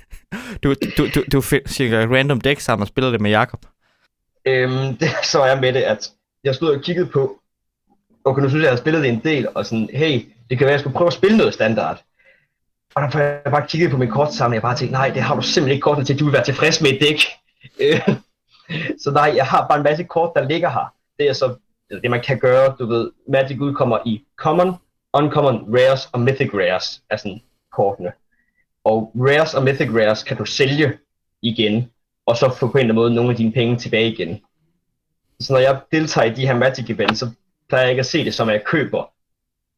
du, 0.62 0.74
du, 0.98 1.06
du, 1.14 1.22
du 1.32 1.42
cirka 1.66 2.06
random 2.06 2.40
deck 2.40 2.60
sammen 2.60 2.82
og 2.82 2.88
spiller 2.88 3.10
det 3.10 3.20
med 3.20 3.30
Jakob. 3.30 3.66
Øhm, 4.46 4.96
det, 5.00 5.08
så 5.22 5.40
er 5.42 5.46
jeg 5.46 5.60
med 5.60 5.72
det, 5.72 5.82
at 5.82 6.10
jeg 6.44 6.54
stod 6.54 6.76
og 6.76 6.82
kiggede 6.82 7.06
på, 7.06 7.40
okay, 8.26 8.42
nu 8.42 8.48
synes 8.48 8.62
jeg, 8.62 8.68
at 8.68 8.72
jeg 8.72 8.78
har 8.78 8.84
spillet 8.84 9.02
det 9.02 9.10
en 9.10 9.20
del, 9.24 9.48
og 9.54 9.66
sådan, 9.66 9.88
hey, 9.92 10.12
det 10.50 10.58
kan 10.58 10.64
være, 10.64 10.68
at 10.68 10.72
jeg 10.72 10.80
skulle 10.80 10.96
prøve 10.96 11.06
at 11.06 11.12
spille 11.12 11.36
noget 11.36 11.54
standard. 11.54 12.02
Og 12.94 13.02
der 13.02 13.10
får 13.10 13.18
jeg 13.18 13.42
bare 13.44 13.66
kigget 13.66 13.90
på 13.90 13.96
min 13.96 14.10
kortsamling, 14.10 14.50
og 14.50 14.54
jeg 14.54 14.62
bare 14.62 14.76
tænkte, 14.76 14.92
nej, 14.92 15.08
det 15.08 15.22
har 15.22 15.34
du 15.34 15.42
simpelthen 15.42 15.74
ikke 15.74 15.82
kortene 15.82 16.04
til, 16.04 16.18
du 16.18 16.24
vil 16.24 16.32
være 16.32 16.44
tilfreds 16.44 16.80
med 16.80 16.90
et 16.90 17.00
dæk. 17.00 17.20
Så 19.02 19.10
nej, 19.10 19.32
jeg 19.36 19.46
har 19.46 19.66
bare 19.68 19.78
en 19.78 19.84
masse 19.84 20.04
kort, 20.04 20.32
der 20.36 20.48
ligger 20.48 20.70
her. 20.70 20.94
Det 21.18 21.28
er 21.28 21.32
så 21.32 21.54
det, 22.02 22.10
man 22.10 22.22
kan 22.22 22.38
gøre, 22.38 22.74
du 22.78 22.86
ved, 22.86 23.10
Magic 23.28 23.60
udkommer 23.60 23.98
i 24.06 24.24
Common, 24.36 24.74
Uncommon, 25.12 25.76
Rares 25.76 26.08
og 26.12 26.20
Mythic 26.20 26.50
Rares, 26.54 27.02
er 27.10 27.16
sådan 27.16 27.40
kortene. 27.72 28.12
Og 28.84 29.12
Rares 29.16 29.54
og 29.54 29.62
Mythic 29.62 29.88
Rares 29.90 30.22
kan 30.22 30.36
du 30.36 30.44
sælge 30.44 30.98
igen, 31.42 31.90
og 32.26 32.36
så 32.36 32.54
få 32.58 32.66
på 32.66 32.72
en 32.72 32.78
eller 32.78 32.82
anden 32.82 32.94
måde 32.94 33.14
nogle 33.14 33.30
af 33.30 33.36
dine 33.36 33.52
penge 33.52 33.76
tilbage 33.76 34.12
igen. 34.12 34.40
Så 35.40 35.52
når 35.52 35.60
jeg 35.60 35.80
deltager 35.92 36.30
i 36.30 36.34
de 36.34 36.46
her 36.46 36.54
Magic 36.54 36.90
events, 36.90 37.20
så 37.20 37.30
plejer 37.68 37.84
jeg 37.84 37.90
ikke 37.90 38.00
at 38.00 38.06
se 38.06 38.24
det 38.24 38.34
som, 38.34 38.48
at 38.48 38.52
jeg 38.52 38.64
køber 38.64 39.10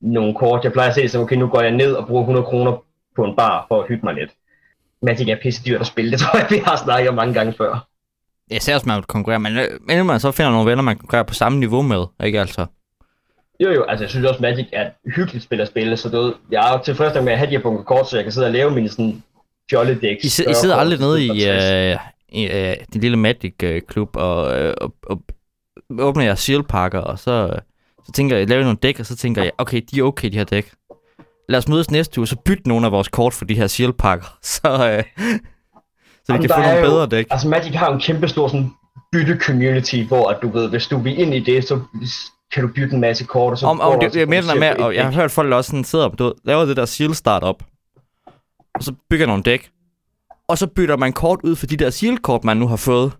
nogle 0.00 0.34
kort. 0.34 0.64
Jeg 0.64 0.72
plejer 0.72 0.88
at 0.88 0.94
se 0.94 1.02
det 1.02 1.10
som, 1.10 1.22
okay, 1.22 1.36
nu 1.36 1.46
går 1.46 1.60
jeg 1.60 1.70
ned 1.70 1.92
og 1.92 2.06
bruger 2.06 2.22
100 2.22 2.46
kroner 2.46 2.84
på 3.16 3.24
en 3.24 3.36
bar 3.36 3.64
for 3.68 3.82
at 3.82 3.88
hygge 3.88 4.04
mig 4.04 4.14
lidt. 4.14 4.30
Magic 5.02 5.28
er 5.28 5.36
pisse 5.42 5.62
dyrt 5.66 5.80
at 5.80 5.86
spille, 5.86 6.10
det 6.12 6.20
tror 6.20 6.38
jeg, 6.38 6.46
vi 6.50 6.56
har 6.56 6.76
snakket 6.76 7.08
om 7.08 7.14
mange 7.14 7.34
gange 7.34 7.52
før. 7.52 7.88
Ja, 8.50 8.58
særligt 8.58 8.86
man 8.86 9.02
konkurrere, 9.02 9.40
men, 9.40 9.56
øh, 9.56 9.68
men 9.86 10.06
man 10.06 10.20
så 10.20 10.30
finder 10.30 10.50
nogle 10.50 10.70
venner, 10.70 10.82
man 10.82 10.98
konkurrerer 10.98 11.22
på 11.22 11.34
samme 11.34 11.58
niveau 11.58 11.82
med, 11.82 12.06
ikke 12.24 12.40
altså? 12.40 12.66
Jo 13.60 13.70
jo, 13.72 13.82
altså 13.82 14.04
jeg 14.04 14.10
synes 14.10 14.26
også 14.26 14.42
Magic 14.42 14.66
er 14.72 14.86
et 14.86 14.92
hyggeligt 15.16 15.44
spil 15.44 15.60
at 15.60 15.68
spille, 15.68 15.96
så 15.96 16.08
det, 16.08 16.34
jeg 16.50 16.74
er 16.74 16.82
tilfreds 16.82 17.24
med 17.24 17.32
at 17.32 17.38
have 17.38 17.50
de 17.50 17.56
her 17.56 17.62
bunker 17.62 17.82
kort, 17.84 18.10
så 18.10 18.16
jeg 18.16 18.24
kan 18.24 18.32
sidde 18.32 18.46
og 18.46 18.52
lave 18.52 18.70
mine 18.70 18.88
sådan 18.88 19.22
fjolle 19.70 20.00
decks. 20.00 20.38
I, 20.38 20.50
I 20.50 20.54
sidder 20.54 20.76
aldrig 20.76 21.00
nede 21.00 21.24
i, 21.24 21.30
uh, 21.30 22.00
i 22.28 22.46
uh, 22.46 22.74
din 22.92 23.00
lille 23.00 23.16
Magic-klub 23.16 24.16
og, 24.16 24.42
uh, 24.42 24.72
og, 24.80 24.94
og 25.02 25.22
åbner 25.98 26.24
jeg 26.24 26.38
shield 26.38 26.64
og 26.94 27.18
så, 27.18 27.58
så 28.08 28.12
tænker 28.12 28.36
jeg, 28.36 28.48
laver 28.48 28.62
nogle 28.62 28.78
dæk, 28.82 29.00
og 29.00 29.06
så 29.06 29.16
tænker 29.16 29.42
jeg, 29.42 29.52
okay, 29.58 29.82
de 29.90 30.00
er 30.00 30.02
okay, 30.02 30.28
de 30.28 30.36
her 30.36 30.44
dæk. 30.44 30.72
Lad 31.48 31.58
os 31.58 31.68
mødes 31.68 31.90
næste 31.90 32.20
uge, 32.20 32.26
så 32.26 32.36
byt 32.44 32.66
nogle 32.66 32.86
af 32.86 32.92
vores 32.92 33.08
kort 33.08 33.34
for 33.34 33.44
de 33.44 33.54
her 33.54 33.66
shield 33.66 33.92
så, 34.42 34.68
uh, 34.68 35.24
så 36.24 36.32
vi 36.32 36.38
kan 36.38 36.50
få 36.50 36.60
nogle 36.60 36.80
bedre 36.80 37.06
dæk. 37.06 37.26
Altså 37.30 37.48
Magic 37.48 37.74
har 37.74 37.92
en 37.92 38.00
kæmpe 38.00 38.28
stor 38.28 38.48
sådan, 38.48 38.70
bytte-community, 39.12 40.02
hvor 40.08 40.28
at 40.28 40.38
du 40.42 40.48
ved, 40.48 40.68
hvis 40.68 40.86
du 40.86 40.98
vil 40.98 41.20
ind 41.20 41.34
i 41.34 41.40
det, 41.40 41.68
så 41.68 41.80
kan 42.54 42.62
du 42.62 42.68
bytte 42.74 42.94
en 42.94 43.00
masse 43.00 43.24
kort, 43.24 43.52
og 43.52 43.58
så 43.58 43.66
om, 43.66 43.80
om 43.80 44.00
det, 44.00 44.16
jeg 44.16 44.28
mener 44.28 44.54
med, 44.54 44.70
og 44.70 44.94
jeg 44.94 45.04
har 45.04 45.12
hørt 45.12 45.30
folk 45.30 45.52
også 45.52 45.70
sådan 45.70 45.84
sidder 45.84 46.08
du 46.08 46.24
ved, 46.24 46.32
laver 46.44 46.64
det 46.64 46.76
der 46.76 46.84
seal 46.84 47.14
startup, 47.14 47.62
og 48.74 48.82
så 48.82 48.94
bygger 49.10 49.26
nogle 49.26 49.42
dæk, 49.42 49.70
og 50.48 50.58
så 50.58 50.66
bytter 50.66 50.96
man 50.96 51.12
kort 51.12 51.40
ud 51.44 51.56
for 51.56 51.66
de 51.66 51.76
der 51.76 51.90
seal 51.90 52.18
kort, 52.18 52.44
man 52.44 52.56
nu 52.56 52.66
har 52.66 52.76
fået. 52.76 53.12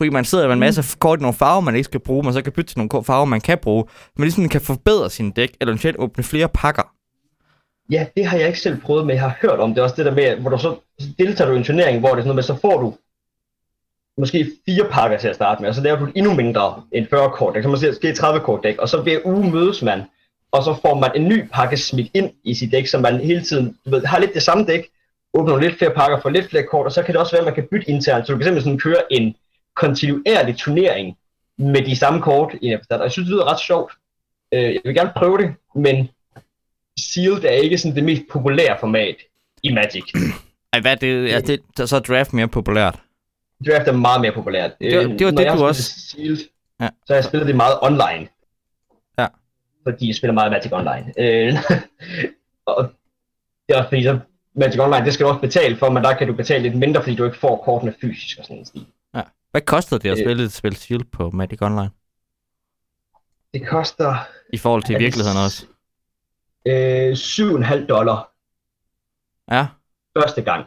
Fordi 0.00 0.10
man 0.10 0.24
sidder 0.24 0.46
med 0.46 0.54
en 0.54 0.60
masse 0.60 0.80
mm. 0.80 0.98
kort 0.98 1.18
i 1.18 1.22
nogle 1.22 1.34
farver, 1.34 1.60
man 1.60 1.74
ikke 1.74 1.84
skal 1.84 2.00
bruge, 2.00 2.22
man 2.22 2.32
så 2.32 2.42
kan 2.42 2.52
bytte 2.52 2.70
til 2.70 2.78
nogle 2.78 3.04
farver, 3.04 3.24
man 3.24 3.40
kan 3.40 3.58
bruge. 3.58 3.84
Man 4.16 4.24
ligesom 4.24 4.48
kan 4.48 4.60
forbedre 4.60 5.10
sin 5.10 5.30
dæk, 5.30 5.56
eller 5.60 5.72
eventuelt 5.72 5.96
åbne 5.98 6.24
flere 6.24 6.48
pakker. 6.48 6.82
Ja, 7.90 8.06
det 8.16 8.26
har 8.26 8.38
jeg 8.38 8.46
ikke 8.46 8.60
selv 8.60 8.80
prøvet, 8.80 9.06
men 9.06 9.14
jeg 9.14 9.22
har 9.22 9.36
hørt 9.42 9.58
om 9.60 9.74
det 9.74 9.82
også 9.82 9.96
det 9.96 10.06
der 10.06 10.14
med, 10.14 10.36
hvor 10.36 10.50
du 10.50 10.58
så 10.58 10.76
deltager 11.18 11.48
du 11.48 11.54
i 11.54 11.58
en 11.58 11.64
turnering, 11.64 11.98
hvor 11.98 12.08
det 12.08 12.16
er 12.16 12.20
sådan 12.20 12.26
noget 12.26 12.36
med, 12.36 12.42
så 12.42 12.56
får 12.60 12.80
du 12.80 12.94
måske 14.18 14.50
fire 14.66 14.84
pakker 14.90 15.18
til 15.18 15.28
at 15.28 15.34
starte 15.34 15.62
med, 15.62 15.68
og 15.68 15.74
så 15.74 15.80
laver 15.80 15.98
du 15.98 16.08
endnu 16.14 16.34
mindre 16.34 16.82
end 16.92 17.06
40 17.10 17.30
kort 17.30 17.54
dæk, 17.54 17.62
så 17.62 17.68
måske 17.68 18.12
30 18.14 18.40
kort 18.40 18.60
dæk, 18.62 18.78
og 18.78 18.88
så 18.88 19.02
hver 19.02 19.18
uge 19.24 19.50
mødes 19.50 19.82
man, 19.82 20.02
og 20.52 20.64
så 20.64 20.76
får 20.82 20.94
man 20.94 21.10
en 21.14 21.28
ny 21.28 21.48
pakke 21.52 21.76
smidt 21.76 22.10
ind 22.14 22.30
i 22.44 22.54
sit 22.54 22.72
dæk, 22.72 22.86
så 22.86 22.98
man 22.98 23.20
hele 23.20 23.42
tiden 23.42 23.76
du 23.84 23.90
ved, 23.90 24.04
har 24.04 24.18
lidt 24.18 24.34
det 24.34 24.42
samme 24.42 24.64
dæk, 24.64 24.88
åbner 25.34 25.58
lidt 25.58 25.78
flere 25.78 25.90
pakker, 25.90 26.20
får 26.20 26.30
lidt 26.30 26.50
flere 26.50 26.64
kort, 26.70 26.86
og 26.86 26.92
så 26.92 27.02
kan 27.02 27.12
det 27.12 27.20
også 27.20 27.32
være, 27.32 27.40
at 27.40 27.46
man 27.46 27.54
kan 27.54 27.68
bytte 27.70 27.90
internt, 27.90 28.26
så 28.26 28.32
du 28.32 28.38
kan 28.38 28.44
simpelthen 28.44 28.78
sådan 28.78 28.94
køre 28.94 29.12
en 29.12 29.34
kontinuerlig 29.76 30.56
turnering 30.56 31.16
med 31.58 31.84
de 31.84 31.96
samme 31.96 32.22
kort 32.22 32.54
i 32.62 32.66
en 32.66 32.78
Og 32.90 33.02
jeg 33.02 33.12
synes, 33.12 33.26
det 33.26 33.34
lyder 33.34 33.52
ret 33.52 33.60
sjovt. 33.60 33.92
Øh, 34.52 34.62
jeg 34.62 34.80
vil 34.84 34.94
gerne 34.94 35.12
prøve 35.16 35.38
det, 35.38 35.54
men 35.74 36.08
Sealed 36.98 37.44
er 37.44 37.50
ikke 37.50 37.78
sådan 37.78 37.96
det 37.96 38.04
mest 38.04 38.22
populære 38.32 38.76
format 38.80 39.16
i 39.62 39.72
Magic. 39.72 40.04
Ej, 40.72 40.80
hvad 40.80 40.92
er 40.92 40.96
det? 40.96 41.34
Er 41.34 41.40
det 41.40 41.88
så 41.88 41.96
er 41.96 42.00
draft 42.00 42.32
mere 42.32 42.48
populært? 42.48 42.98
Draft 43.66 43.88
er 43.88 43.92
meget 43.92 44.20
mere 44.20 44.32
populært. 44.32 44.70
Det, 44.80 44.96
var, 44.96 45.02
det 45.02 45.26
var 45.26 45.30
det, 45.30 45.58
du 45.58 45.64
også... 45.64 45.82
Sealed, 45.82 46.38
ja. 46.80 46.88
så 47.06 47.14
jeg 47.14 47.24
spillet 47.24 47.46
det 47.46 47.56
meget 47.56 47.78
online. 47.82 48.28
Ja. 49.18 49.26
Fordi 49.82 50.06
jeg 50.06 50.14
spiller 50.14 50.34
meget 50.34 50.52
Magic 50.52 50.72
Online. 50.72 51.12
Øh, 51.18 51.54
og 52.66 52.92
det 53.68 53.76
er 53.76 53.82
fordi, 53.88 54.02
så 54.02 54.18
Magic 54.54 54.80
Online, 54.80 55.04
det 55.04 55.14
skal 55.14 55.24
du 55.24 55.30
også 55.30 55.40
betale 55.40 55.76
for, 55.76 55.90
men 55.90 56.04
der 56.04 56.14
kan 56.14 56.26
du 56.26 56.32
betale 56.32 56.62
lidt 56.62 56.74
mindre, 56.74 57.02
fordi 57.02 57.16
du 57.16 57.24
ikke 57.24 57.38
får 57.38 57.56
kortene 57.56 57.94
fysisk 58.00 58.38
og 58.38 58.44
sådan. 58.44 58.66
Ja. 58.74 58.80
Hvad 59.50 59.60
koster 59.60 59.98
det 59.98 60.10
at 60.10 60.18
øh, 60.18 60.24
spille 60.24 60.44
et 60.44 60.52
spil 60.52 60.76
Shield 60.76 61.04
på 61.12 61.30
Magic 61.30 61.62
Online? 61.62 61.90
Det 63.54 63.68
koster... 63.68 64.14
I 64.52 64.58
forhold 64.58 64.82
til 64.82 64.98
virkeligheden 64.98 65.38
også? 65.38 65.66
øh, 66.66 67.12
7,5 67.12 67.86
dollar. 67.86 68.32
Ja. 69.50 69.66
Første 70.18 70.42
gang. 70.42 70.66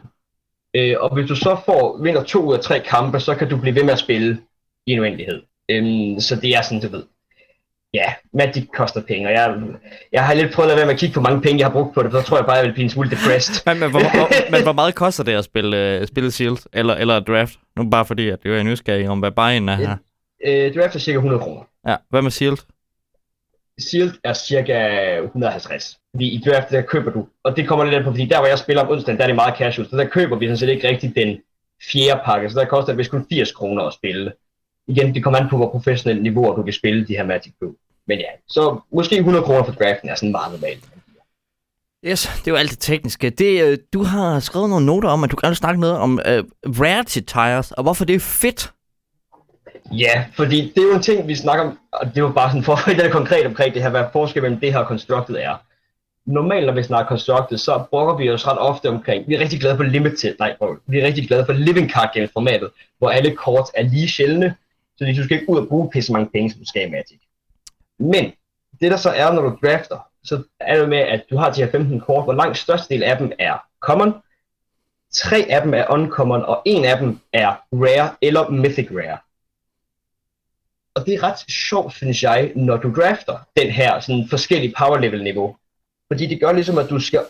Øh, 0.76 0.96
og 1.00 1.14
hvis 1.14 1.28
du 1.28 1.36
så 1.36 1.62
får, 1.64 2.02
vinder 2.02 2.22
to 2.22 2.46
ud 2.46 2.54
af 2.54 2.60
tre 2.60 2.80
kampe, 2.80 3.20
så 3.20 3.34
kan 3.34 3.48
du 3.48 3.56
blive 3.60 3.74
ved 3.74 3.84
med 3.84 3.92
at 3.92 3.98
spille 3.98 4.42
i 4.86 4.92
en 4.92 5.00
uendelighed. 5.00 5.42
Øh, 5.70 6.20
så 6.20 6.36
det 6.36 6.56
er 6.56 6.62
sådan, 6.62 6.80
du 6.80 6.88
ved. 6.88 7.04
Ja, 7.94 8.14
Magic 8.32 8.66
koster 8.76 9.02
penge, 9.02 9.28
og 9.28 9.32
jeg, 9.32 9.56
jeg 10.12 10.26
har 10.26 10.34
lidt 10.34 10.52
prøvet 10.52 10.70
at 10.70 10.76
være 10.76 10.86
med 10.86 10.94
at 10.94 11.00
kigge 11.00 11.14
på 11.14 11.20
mange 11.20 11.40
penge, 11.40 11.58
jeg 11.58 11.66
har 11.66 11.72
brugt 11.72 11.94
på 11.94 12.02
det, 12.02 12.10
for 12.12 12.20
så 12.20 12.26
tror 12.26 12.36
jeg 12.36 12.46
bare, 12.46 12.56
jeg 12.56 12.66
vil 12.66 12.72
blive 12.72 12.84
en 12.84 12.90
smule 12.90 13.10
depressed. 13.10 13.54
men, 13.66 13.80
men, 13.80 13.90
hvor, 13.90 14.00
hvor, 14.00 14.50
men 14.50 14.62
hvor 14.62 14.72
meget 14.80 14.94
koster 14.94 15.24
det 15.24 15.32
at 15.32 15.44
spille, 15.44 16.00
uh, 16.00 16.06
spille 16.06 16.30
Shield, 16.30 16.58
eller, 16.72 16.94
eller 16.94 17.20
Draft? 17.20 17.58
Nu 17.76 17.90
bare 17.90 18.04
fordi, 18.04 18.28
at 18.28 18.42
det 18.42 18.58
er 18.58 18.62
nysgerrig 18.62 19.08
om, 19.08 19.18
hvad 19.18 19.30
buy-in 19.30 19.68
er 19.68 19.74
her. 19.74 19.96
Øh, 20.46 20.74
draft 20.74 20.94
er 20.94 20.98
cirka 20.98 21.16
100 21.16 21.42
kroner. 21.42 21.62
Ja, 21.88 21.96
hvad 22.10 22.22
med 22.22 22.30
Shield? 22.30 22.58
Sealed 23.78 24.12
er 24.24 24.32
cirka 24.32 24.78
150. 25.22 25.98
Fordi 26.14 26.28
i 26.28 26.42
draft, 26.46 26.70
der 26.70 26.82
køber 26.82 27.10
du, 27.10 27.26
og 27.44 27.56
det 27.56 27.68
kommer 27.68 27.84
lidt 27.84 27.94
an 27.94 28.04
på, 28.04 28.10
fordi 28.10 28.24
der 28.24 28.38
hvor 28.38 28.46
jeg 28.46 28.58
spiller 28.58 28.82
om 28.82 28.90
onsdagen, 28.90 29.18
der 29.18 29.22
er 29.24 29.28
det 29.28 29.36
meget 29.36 29.58
casual, 29.58 29.88
så 29.88 29.96
der 29.96 30.04
køber 30.04 30.36
vi 30.36 30.46
sådan 30.46 30.56
set 30.56 30.68
ikke 30.68 30.88
rigtig 30.88 31.16
den 31.16 31.38
fjerde 31.92 32.20
pakke, 32.24 32.50
så 32.50 32.60
der 32.60 32.64
koster 32.64 32.92
det 32.92 32.98
vist 32.98 33.10
kun 33.10 33.26
80 33.30 33.52
kroner 33.52 33.82
at 33.82 33.94
spille. 33.94 34.32
Igen, 34.88 35.14
det 35.14 35.22
kommer 35.22 35.40
an 35.40 35.48
på, 35.48 35.56
hvor 35.56 35.70
professionelt 35.70 36.22
niveau 36.22 36.56
du 36.56 36.62
kan 36.62 36.72
spille 36.72 37.06
de 37.06 37.16
her 37.16 37.26
Magic 37.26 37.52
på. 37.62 37.74
Men 38.06 38.18
ja, 38.18 38.30
så 38.48 38.80
måske 38.92 39.16
100 39.16 39.44
kroner 39.44 39.64
for 39.64 39.72
draften 39.72 40.08
er 40.08 40.14
sådan 40.14 40.32
meget 40.32 40.52
normalt. 40.52 40.84
Yes, 42.06 42.30
det 42.38 42.48
er 42.48 42.52
jo 42.52 42.56
alt 42.56 42.70
det 42.70 42.78
tekniske. 42.78 43.30
Det, 43.30 43.64
øh, 43.64 43.78
du 43.92 44.02
har 44.02 44.40
skrevet 44.40 44.70
nogle 44.70 44.86
noter 44.86 45.08
om, 45.08 45.24
at 45.24 45.30
du 45.30 45.36
gerne 45.40 45.50
vil 45.50 45.56
snakke 45.56 45.80
noget 45.80 45.96
om 45.98 46.12
uh, 46.12 46.44
rarity 46.80 47.18
tires, 47.18 47.72
og 47.72 47.82
hvorfor 47.82 48.04
det 48.04 48.14
er 48.14 48.20
fedt. 48.20 48.72
Ja, 49.92 50.24
fordi 50.36 50.72
det 50.74 50.82
er 50.82 50.86
jo 50.86 50.94
en 50.94 51.02
ting, 51.02 51.28
vi 51.28 51.34
snakker 51.34 51.64
om, 51.64 51.78
og 51.92 52.14
det 52.14 52.22
var 52.22 52.32
bare 52.32 52.50
sådan 52.50 52.64
for 52.64 52.90
at 52.90 52.98
være 52.98 53.10
konkret 53.10 53.46
omkring 53.46 53.74
det 53.74 53.82
her, 53.82 53.90
hvad 53.90 54.04
forskel 54.12 54.42
mellem 54.42 54.60
det 54.60 54.72
her 54.72 54.78
og 54.78 54.88
Constructed 54.88 55.36
er. 55.36 55.56
Normalt, 56.26 56.66
når 56.66 56.72
vi 56.72 56.82
snakker 56.82 57.08
Constructed, 57.08 57.58
så 57.58 57.84
brokker 57.90 58.16
vi 58.16 58.30
os 58.30 58.46
ret 58.46 58.58
ofte 58.58 58.88
omkring, 58.88 59.28
vi 59.28 59.34
er 59.34 59.40
rigtig 59.40 59.60
glade 59.60 59.76
for 59.76 59.84
Limited, 59.84 60.34
nej, 60.38 60.56
vi 60.86 60.98
er 60.98 61.06
rigtig 61.06 61.28
glade 61.28 61.46
for 61.46 61.52
Living 61.52 61.90
Card 61.90 62.10
Game 62.14 62.28
formatet, 62.32 62.70
hvor 62.98 63.08
alle 63.08 63.36
kort 63.36 63.68
er 63.74 63.82
lige 63.82 64.08
sjældne, 64.08 64.54
så 64.98 65.04
du 65.04 65.24
skal 65.24 65.40
ikke 65.40 65.52
ud 65.52 65.58
og 65.58 65.68
bruge 65.68 65.90
pisse 65.90 66.12
mange 66.12 66.30
penge, 66.30 66.50
som 66.50 66.60
du 66.60 66.66
skal 66.66 66.88
i 66.88 66.90
Magic. 66.90 67.20
Men 67.98 68.32
det 68.80 68.90
der 68.90 68.96
så 68.96 69.10
er, 69.10 69.32
når 69.32 69.42
du 69.42 69.58
drafter, 69.62 70.08
så 70.24 70.42
er 70.60 70.80
det 70.80 70.88
med, 70.88 70.98
at 70.98 71.24
du 71.30 71.36
har 71.36 71.52
de 71.52 71.64
her 71.64 71.70
15 71.70 72.00
kort, 72.00 72.24
hvor 72.24 72.32
langt 72.32 72.58
størstedel 72.58 73.02
af 73.02 73.18
dem 73.18 73.32
er 73.38 73.58
common, 73.80 74.14
tre 75.12 75.46
af 75.48 75.62
dem 75.62 75.74
er 75.74 75.86
uncommon, 75.90 76.42
og 76.42 76.62
en 76.64 76.84
af 76.84 76.98
dem 76.98 77.20
er 77.32 77.48
rare 77.72 78.14
eller 78.22 78.50
mythic 78.50 78.88
rare. 78.90 79.18
Og 80.94 81.06
det 81.06 81.14
er 81.14 81.22
ret 81.22 81.38
sjovt, 81.38 81.94
synes 81.94 82.22
jeg, 82.22 82.52
når 82.56 82.76
du 82.76 82.94
drafter 82.94 83.38
den 83.56 83.70
her 83.70 84.00
sådan 84.00 84.28
forskellige 84.30 84.74
power 84.78 84.98
level 84.98 85.22
niveau. 85.22 85.56
Fordi 86.12 86.26
det 86.26 86.40
gør 86.40 86.52
ligesom, 86.52 86.78
at 86.78 86.90
du 86.90 86.98
skal 86.98 87.20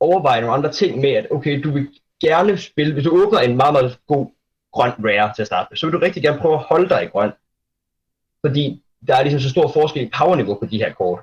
overveje 0.00 0.40
nogle 0.40 0.56
andre 0.56 0.72
ting 0.72 1.00
med, 1.00 1.10
at 1.10 1.26
okay, 1.30 1.62
du 1.64 1.70
vil 1.70 1.88
gerne 2.20 2.58
spille, 2.58 2.92
hvis 2.92 3.04
du 3.04 3.26
åbner 3.26 3.38
en 3.38 3.56
meget, 3.56 3.72
meget 3.72 3.98
god 4.06 4.26
grøn 4.72 4.92
rare 4.98 5.34
til 5.34 5.42
at 5.42 5.46
starte 5.46 5.66
med, 5.70 5.76
så 5.76 5.86
vil 5.86 5.92
du 5.92 5.98
rigtig 5.98 6.22
gerne 6.22 6.40
prøve 6.40 6.54
at 6.54 6.60
holde 6.60 6.88
dig 6.88 7.02
i 7.02 7.06
grøn. 7.06 7.32
Fordi 8.46 8.82
der 9.06 9.16
er 9.16 9.22
ligesom 9.22 9.40
så 9.40 9.50
stor 9.50 9.68
forskel 9.68 10.02
i 10.02 10.10
powerniveau 10.18 10.54
på 10.54 10.66
de 10.66 10.78
her 10.78 10.92
kort. 10.92 11.20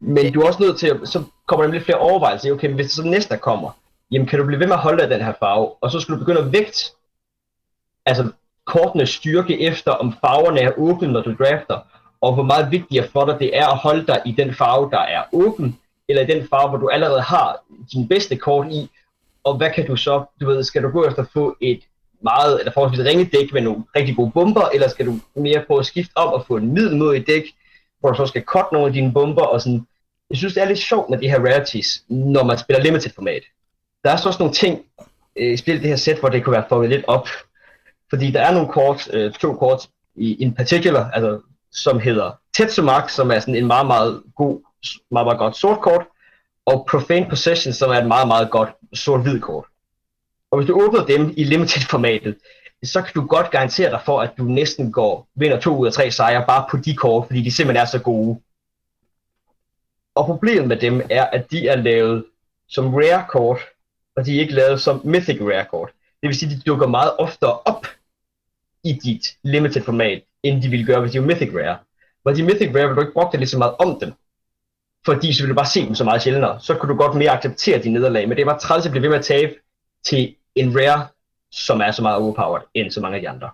Men 0.00 0.32
du 0.32 0.40
er 0.40 0.46
også 0.46 0.62
nødt 0.62 0.78
til, 0.78 0.86
at, 0.86 1.08
så 1.08 1.22
kommer 1.46 1.64
der 1.64 1.72
lidt 1.72 1.84
flere 1.84 1.98
overvejelser. 1.98 2.52
Okay, 2.52 2.72
hvis 2.74 2.86
det 2.86 2.94
så 2.94 3.02
næste 3.02 3.36
kommer, 3.36 3.70
jamen 4.10 4.26
kan 4.26 4.38
du 4.38 4.46
blive 4.46 4.60
ved 4.60 4.66
med 4.66 4.74
at 4.74 4.80
holde 4.80 5.02
dig 5.02 5.10
den 5.10 5.24
her 5.24 5.32
farve, 5.40 5.72
og 5.80 5.90
så 5.90 6.00
skal 6.00 6.14
du 6.14 6.18
begynde 6.18 6.40
at 6.40 6.52
vægte 6.52 6.92
altså 8.06 8.32
kortenes 8.64 9.10
styrke 9.10 9.60
efter, 9.60 9.92
om 9.92 10.12
farverne 10.12 10.60
er 10.60 10.72
åbne, 10.76 11.12
når 11.12 11.22
du 11.22 11.34
drafter, 11.38 11.80
og 12.20 12.34
hvor 12.34 12.42
meget 12.42 12.70
vigtigere 12.70 13.08
for 13.08 13.24
dig 13.24 13.38
det 13.38 13.56
er 13.56 13.66
at 13.66 13.78
holde 13.78 14.06
dig 14.06 14.22
i 14.26 14.32
den 14.32 14.54
farve, 14.54 14.90
der 14.90 14.98
er 14.98 15.22
åben, 15.32 15.78
eller 16.08 16.22
i 16.22 16.26
den 16.26 16.48
farve, 16.48 16.68
hvor 16.68 16.78
du 16.78 16.88
allerede 16.88 17.20
har 17.20 17.64
din 17.92 18.08
bedste 18.08 18.36
kort 18.36 18.66
i, 18.70 18.90
og 19.44 19.56
hvad 19.56 19.70
kan 19.70 19.86
du 19.86 19.96
så, 19.96 20.24
du 20.40 20.46
ved, 20.46 20.64
skal 20.64 20.82
du 20.82 20.88
gå 20.88 21.06
efter 21.06 21.22
at 21.22 21.28
få 21.32 21.56
et 21.60 21.80
meget, 22.22 22.58
eller 22.58 22.72
forholdsvis 22.72 23.06
ringe 23.06 23.30
dæk 23.32 23.52
med 23.52 23.60
nogle 23.60 23.84
rigtig 23.96 24.16
gode 24.16 24.30
bomber, 24.30 24.68
eller 24.74 24.88
skal 24.88 25.06
du 25.06 25.20
mere 25.34 25.64
på 25.68 25.76
at 25.76 25.86
skifte 25.86 26.16
om 26.16 26.28
og 26.28 26.44
få 26.46 26.56
en 26.56 26.72
middelmodig 26.74 27.26
dæk, 27.26 27.44
hvor 28.00 28.10
du 28.10 28.16
så 28.16 28.26
skal 28.26 28.44
cutte 28.44 28.72
nogle 28.72 28.86
af 28.86 28.92
dine 28.92 29.12
bomber, 29.12 29.42
og 29.42 29.60
sådan, 29.60 29.86
jeg 30.30 30.38
synes, 30.38 30.54
det 30.54 30.62
er 30.62 30.68
lidt 30.68 30.78
sjovt 30.78 31.10
med 31.10 31.18
de 31.18 31.30
her 31.30 31.38
rarities, 31.38 32.02
når 32.08 32.44
man 32.44 32.58
spiller 32.58 32.82
limited 32.82 33.10
format. 33.14 33.42
Der 34.04 34.10
er 34.10 34.16
så 34.16 34.28
også 34.28 34.42
nogle 34.42 34.54
ting 34.54 34.80
øh, 35.36 35.52
i 35.52 35.56
spillet 35.56 35.82
det 35.82 35.90
her 35.90 35.96
sæt, 35.96 36.20
hvor 36.20 36.28
det 36.28 36.44
kunne 36.44 36.52
være 36.52 36.64
fucket 36.68 36.90
lidt 36.90 37.04
op. 37.06 37.28
Fordi 38.10 38.30
der 38.30 38.40
er 38.40 38.52
nogle 38.54 38.68
kort, 38.68 39.08
øh, 39.12 39.32
to 39.32 39.54
kort 39.54 39.88
i 40.16 40.34
in 40.34 40.54
particular, 40.54 41.10
altså, 41.10 41.40
som 41.72 42.00
hedder 42.00 42.30
Tetsumak, 42.54 43.10
som 43.10 43.30
er 43.30 43.40
sådan 43.40 43.54
en 43.54 43.66
meget, 43.66 43.86
meget 43.86 44.22
god, 44.36 44.60
meget, 45.10 45.26
meget 45.26 45.38
godt 45.38 45.56
sort 45.56 45.80
kort, 45.80 46.06
og 46.66 46.86
Profane 46.90 47.26
Possession, 47.28 47.72
som 47.72 47.90
er 47.90 47.94
et 47.94 48.06
meget, 48.06 48.28
meget 48.28 48.50
godt 48.50 48.68
sort-hvid 48.94 49.40
kort. 49.40 49.64
Og 50.50 50.58
hvis 50.58 50.66
du 50.66 50.82
åbner 50.82 51.04
dem 51.04 51.34
i 51.36 51.44
limited 51.44 51.82
formatet, 51.82 52.36
så 52.82 53.02
kan 53.02 53.12
du 53.14 53.26
godt 53.26 53.50
garantere 53.50 53.90
dig 53.90 54.00
for, 54.04 54.20
at 54.20 54.30
du 54.38 54.42
næsten 54.42 54.92
går, 54.92 55.28
vinder 55.34 55.60
to 55.60 55.76
ud 55.76 55.86
af 55.86 55.92
tre 55.92 56.10
sejre 56.10 56.44
bare 56.46 56.66
på 56.70 56.76
de 56.76 56.96
kort, 56.96 57.26
fordi 57.26 57.42
de 57.42 57.50
simpelthen 57.50 57.82
er 57.82 57.86
så 57.86 57.98
gode. 57.98 58.40
Og 60.14 60.26
problemet 60.26 60.68
med 60.68 60.76
dem 60.76 61.02
er, 61.10 61.24
at 61.24 61.50
de 61.50 61.68
er 61.68 61.76
lavet 61.76 62.24
som 62.68 62.94
rare 62.94 63.24
kort, 63.28 63.58
og 64.16 64.26
de 64.26 64.36
er 64.36 64.40
ikke 64.40 64.54
lavet 64.54 64.80
som 64.80 65.00
mythic 65.04 65.40
rare 65.40 65.64
kort. 65.70 65.90
Det 66.20 66.28
vil 66.28 66.38
sige, 66.38 66.52
at 66.52 66.56
de 66.56 66.62
dukker 66.62 66.86
meget 66.86 67.16
oftere 67.18 67.58
op 67.58 67.86
i 68.84 68.92
dit 68.92 69.36
limited 69.42 69.82
format, 69.82 70.22
end 70.42 70.62
de 70.62 70.68
ville 70.68 70.86
gøre, 70.86 71.00
hvis 71.00 71.12
de 71.12 71.20
var 71.20 71.26
mythic 71.26 71.50
rare. 71.54 71.78
Hvor 72.22 72.32
de 72.32 72.42
mythic 72.42 72.74
rare 72.74 72.86
vil 72.86 72.96
du 72.96 73.00
ikke 73.00 73.12
brugte 73.12 73.32
det 73.32 73.40
lige 73.40 73.48
så 73.48 73.58
meget 73.58 73.74
om 73.78 74.00
dem. 74.00 74.12
Fordi 75.04 75.32
så 75.32 75.42
ville 75.42 75.54
du 75.54 75.56
bare 75.56 75.66
se 75.66 75.86
dem 75.86 75.94
så 75.94 76.04
meget 76.04 76.22
sjældnere. 76.22 76.60
Så 76.60 76.74
kunne 76.74 76.92
du 76.92 76.98
godt 76.98 77.16
mere 77.16 77.30
acceptere 77.30 77.82
de 77.82 77.90
nederlag. 77.90 78.28
Men 78.28 78.36
det 78.36 78.46
var 78.46 78.58
træls 78.58 78.86
at 78.86 78.90
blive 78.90 79.02
ved 79.02 79.08
med 79.08 79.18
at 79.18 79.24
tabe 79.24 79.54
til 80.04 80.36
en 80.60 80.76
rare, 80.76 81.06
som 81.52 81.80
er 81.80 81.90
så 81.90 82.02
meget 82.02 82.16
overpowered, 82.16 82.62
end 82.74 82.90
så 82.90 83.00
mange 83.00 83.16
af 83.16 83.20
de 83.20 83.28
andre. 83.28 83.50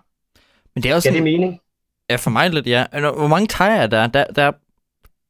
Men 0.75 0.83
det 0.83 0.91
er 0.91 0.95
også 0.95 1.09
Giver 1.09 1.23
det 1.23 1.23
mening? 1.23 1.61
Ja, 2.09 2.15
for 2.15 2.29
mig 2.29 2.49
lidt, 2.49 2.67
ja. 2.67 2.85
Hvor 2.91 3.27
mange 3.27 3.47
tire 3.47 3.77
er 3.77 3.87
der? 3.87 4.07
Der, 4.07 4.23
der 4.23 4.43
er 4.43 4.51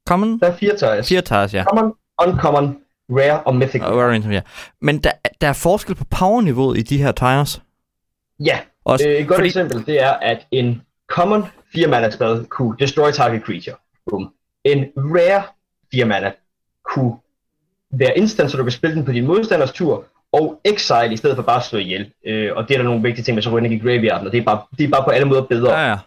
common? 0.08 0.40
Der 0.40 0.48
er 0.48 0.56
fire 0.56 0.78
tires. 0.78 1.08
Fire 1.08 1.22
tires, 1.22 1.54
ja. 1.54 1.64
Common, 1.64 1.94
uncommon, 2.22 2.78
rare 3.10 3.44
og 3.44 3.56
mythic. 3.56 3.82
Og 3.82 3.98
rare, 3.98 4.32
ja. 4.32 4.42
Men 4.82 5.04
der, 5.04 5.12
der 5.42 5.48
er 5.48 5.54
forskel 5.54 5.96
på 5.96 6.06
powerniveauet 6.06 6.78
i 6.78 6.82
de 6.82 6.98
her 6.98 7.12
tires. 7.12 7.62
Ja, 8.40 8.60
også, 8.86 9.10
øh, 9.10 9.16
et 9.16 9.28
godt 9.28 9.38
fordi... 9.38 9.48
eksempel 9.48 9.86
det 9.86 10.02
er, 10.04 10.12
at 10.12 10.48
en 10.52 10.82
common 11.08 11.44
4 11.74 11.88
mana 11.88 12.10
spell 12.10 12.46
kunne 12.46 12.76
destroy 12.80 13.12
target 13.12 13.44
creature. 13.44 13.76
Boom. 14.10 14.34
En 14.64 14.86
rare 14.98 15.44
4 15.92 16.06
mana 16.06 16.32
kunne 16.84 17.16
være 17.92 18.18
instant, 18.18 18.52
så 18.52 18.58
du 18.58 18.64
kan 18.64 18.72
spille 18.72 18.96
den 18.96 19.06
på 19.06 19.12
din 19.12 19.26
modstanders 19.26 19.72
tur, 19.72 20.06
og 20.38 20.62
exile 20.66 21.14
i 21.14 21.18
stedet 21.18 21.36
for 21.36 21.44
bare 21.44 21.58
at 21.58 21.66
slå 21.66 21.80
ihjel. 21.80 22.12
Øh, 22.26 22.52
og 22.56 22.68
det 22.68 22.74
er 22.74 22.78
der 22.78 22.84
nogle 22.84 23.04
vigtige 23.04 23.26
ting 23.26 23.36
med, 23.36 23.72
i 23.72 23.80
graveyarden, 23.80 24.28
og 24.28 24.34
det 24.34 24.40
er, 24.40 24.44
bare, 24.44 24.62
det 24.78 24.84
er 24.84 24.90
bare 24.90 25.04
på 25.04 25.10
alle 25.10 25.28
måder 25.28 25.42
bedre. 25.42 25.80
Ja, 25.80 25.90
ja. 25.90 25.98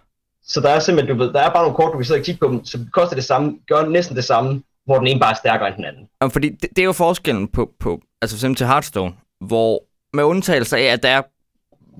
Så 0.42 0.60
der 0.60 0.68
er 0.68 0.78
simpelthen, 0.78 1.16
du 1.16 1.24
ved, 1.24 1.32
der 1.32 1.40
er 1.40 1.50
bare 1.50 1.62
nogle 1.62 1.76
kort, 1.76 1.92
du 1.92 1.98
kan 1.98 2.04
sidde 2.04 2.20
og 2.20 2.24
kigge 2.24 2.38
på 2.38 2.48
dem, 2.48 2.64
som 2.64 2.86
koster 2.92 3.14
det 3.14 3.24
samme, 3.24 3.58
gør 3.68 3.88
næsten 3.88 4.16
det 4.16 4.24
samme, 4.24 4.62
hvor 4.84 4.98
den 4.98 5.06
ene 5.06 5.20
bare 5.20 5.30
er 5.30 5.36
stærkere 5.36 5.68
end 5.68 5.76
den 5.76 5.84
anden. 5.84 6.08
Ja, 6.22 6.26
fordi 6.26 6.48
det, 6.48 6.70
det 6.76 6.78
er 6.78 6.84
jo 6.84 6.92
forskellen 6.92 7.48
på, 7.48 7.70
på 7.80 8.00
altså 8.22 8.46
for 8.46 8.54
til 8.54 8.66
Hearthstone, 8.66 9.12
hvor 9.40 9.82
med 10.16 10.24
undtagelse 10.24 10.76
af, 10.78 10.82
at 10.82 11.02
der 11.02 11.08
er 11.08 11.22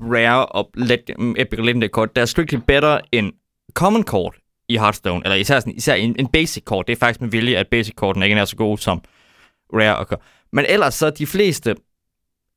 rare 0.02 0.46
og 0.46 0.70
let, 0.74 1.10
epic 1.36 1.58
legendary 1.58 1.88
kort, 1.88 2.16
der 2.16 2.22
er 2.22 2.26
strictly 2.26 2.58
better 2.66 3.00
end 3.12 3.32
common 3.74 4.02
kort 4.02 4.34
i 4.68 4.76
Hearthstone, 4.78 5.20
eller 5.24 5.36
især, 5.36 5.60
sådan, 5.60 5.72
især 5.76 5.94
en, 5.94 6.16
en 6.18 6.26
basic 6.26 6.64
kort. 6.64 6.86
Det 6.86 6.92
er 6.92 6.96
faktisk 6.96 7.20
med 7.20 7.28
vilje, 7.28 7.56
at 7.56 7.68
basic 7.68 7.94
korten 7.94 8.22
ikke 8.22 8.36
er 8.36 8.44
så 8.44 8.56
gode 8.56 8.78
som 8.78 9.02
rare 9.72 9.96
og 9.96 10.20
Men 10.52 10.64
ellers 10.68 10.94
så 10.94 11.10
de 11.10 11.26
fleste 11.26 11.76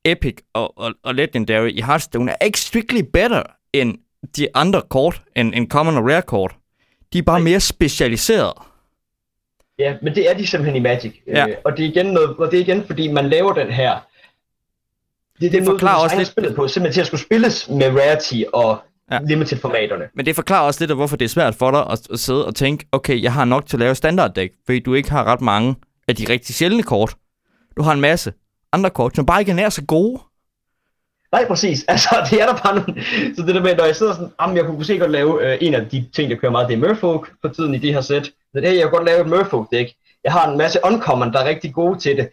epic 0.04 0.36
og, 0.52 0.78
og, 0.78 0.94
og 1.02 1.14
legendary 1.14 1.68
i 1.68 1.80
Hearthstone 1.80 2.32
er 2.32 2.44
ikke 2.44 2.60
strictly 2.60 3.00
better 3.12 3.42
end 3.72 3.98
de 4.36 4.48
andre 4.54 4.82
kort, 4.90 5.22
end, 5.36 5.54
end 5.54 5.70
common 5.70 5.96
og 5.96 6.04
rare 6.10 6.22
kort. 6.22 6.56
De 7.12 7.18
er 7.18 7.22
bare 7.22 7.40
mere 7.40 7.60
specialiseret. 7.60 8.52
Ja, 9.78 9.96
men 10.02 10.14
det 10.14 10.30
er 10.30 10.34
de 10.34 10.46
simpelthen 10.46 10.76
i 10.76 10.80
Magic. 10.80 11.14
Ja. 11.26 11.48
Øh, 11.48 11.56
og, 11.64 11.76
det 11.76 11.84
er 11.84 11.88
igen 11.88 12.06
noget, 12.06 12.36
og 12.36 12.50
det 12.50 12.58
er 12.58 12.62
igen, 12.62 12.84
fordi 12.86 13.12
man 13.12 13.28
laver 13.28 13.52
den 13.52 13.70
her... 13.70 13.98
Det 15.40 15.46
er 15.46 15.50
det, 15.50 15.52
det 15.52 15.64
forklarer 15.64 16.02
også 16.02 16.16
lidt... 16.16 16.28
spillet 16.28 16.56
på, 16.56 16.68
simpelthen 16.68 16.94
til 16.94 17.00
at 17.00 17.06
skulle 17.06 17.20
spilles 17.20 17.68
med 17.68 17.86
rarity 17.86 18.42
og 18.52 18.78
ja. 19.12 19.18
limited 19.18 19.58
formaterne. 19.58 20.04
Men 20.14 20.26
det 20.26 20.34
forklarer 20.34 20.66
også 20.66 20.80
lidt 20.80 20.90
af, 20.90 20.96
hvorfor 20.96 21.16
det 21.16 21.24
er 21.24 21.28
svært 21.28 21.54
for 21.54 21.70
dig 21.70 21.86
at, 21.90 22.10
at 22.10 22.18
sidde 22.18 22.46
og 22.46 22.54
tænke, 22.54 22.86
okay, 22.92 23.22
jeg 23.22 23.32
har 23.32 23.44
nok 23.44 23.66
til 23.66 23.76
at 23.76 23.80
lave 23.80 23.94
standard 23.94 24.34
deck, 24.34 24.54
fordi 24.66 24.80
du 24.80 24.94
ikke 24.94 25.10
har 25.10 25.24
ret 25.24 25.40
mange 25.40 25.74
af 26.08 26.16
de 26.16 26.26
rigtig 26.28 26.54
sjældne 26.54 26.82
kort. 26.82 27.16
Du 27.76 27.82
har 27.82 27.92
en 27.92 28.00
masse 28.00 28.32
andre 28.74 28.90
kort, 28.90 29.16
som 29.16 29.26
bare 29.26 29.40
ikke 29.40 29.52
er 29.52 29.56
nær 29.56 29.68
så 29.68 29.84
gode. 29.84 30.20
Nej, 31.32 31.46
præcis. 31.48 31.84
Altså, 31.88 32.28
det 32.30 32.42
er 32.42 32.46
der 32.46 32.56
bare 32.62 32.74
nogle... 32.74 33.04
Så 33.36 33.42
det 33.46 33.54
der 33.54 33.62
med, 33.62 33.76
når 33.76 33.84
jeg 33.84 33.96
sidder 33.96 34.12
sådan, 34.12 34.32
jamen, 34.40 34.56
jeg 34.56 34.64
kunne 34.64 34.84
sikkert 34.84 35.10
lave 35.10 35.52
øh, 35.52 35.58
en 35.60 35.74
af 35.74 35.86
de 35.86 36.06
ting, 36.16 36.30
der 36.30 36.36
kører 36.36 36.52
meget, 36.52 36.68
det 36.68 36.74
er 36.74 36.78
Merfolk 36.78 37.32
for 37.40 37.48
tiden 37.48 37.74
i 37.74 37.78
det 37.78 37.94
her 37.94 38.00
sæt. 38.00 38.24
Så 38.24 38.60
det 38.60 38.62
her, 38.64 38.72
jeg 38.72 38.82
kan 38.82 38.90
godt 38.90 39.04
lave 39.04 39.20
et 39.20 39.26
Merfolk-dæk. 39.26 39.94
Jeg 40.24 40.32
har 40.32 40.50
en 40.50 40.58
masse 40.58 40.78
uncommon, 40.84 41.32
der 41.32 41.40
er 41.40 41.48
rigtig 41.48 41.74
gode 41.74 41.98
til 41.98 42.16
det. 42.16 42.28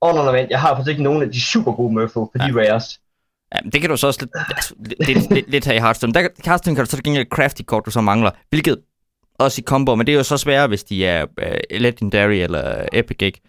Og 0.00 0.14
når 0.14 0.32
vent, 0.32 0.50
jeg 0.50 0.60
har 0.60 0.68
faktisk 0.68 0.90
ikke 0.90 1.02
nogen 1.02 1.22
af 1.22 1.32
de 1.32 1.42
super 1.42 1.72
gode 1.72 1.94
Merfolk 1.94 2.30
for 2.32 2.44
ja. 2.44 2.48
de 2.48 2.52
rares. 2.58 3.00
Ja, 3.54 3.58
det 3.72 3.80
kan 3.80 3.90
du 3.90 3.96
så 3.96 4.06
også 4.06 4.20
lidt, 4.20 4.30
altså, 4.56 4.74
lidt, 5.06 5.32
lidt, 5.32 5.50
lidt 5.50 5.64
have 5.64 5.76
i 5.76 5.80
Hearthstone. 5.80 6.12
Der, 6.12 6.28
Hearthstone 6.44 6.76
kan 6.76 6.84
du 6.84 6.90
så 6.90 7.02
gengæld 7.02 7.26
crafty 7.26 7.62
kort, 7.62 7.86
du 7.86 7.90
så 7.90 8.00
mangler, 8.00 8.30
hvilket 8.50 8.78
også 9.38 9.60
i 9.60 9.62
combo, 9.62 9.94
men 9.94 10.06
det 10.06 10.12
er 10.12 10.16
jo 10.16 10.22
så 10.22 10.36
sværere, 10.36 10.66
hvis 10.66 10.84
de 10.84 11.06
er 11.06 11.24
uh, 11.24 11.78
Legendary 11.80 12.34
eller 12.34 12.84
Epic, 12.92 13.16
ikke? 13.20 13.40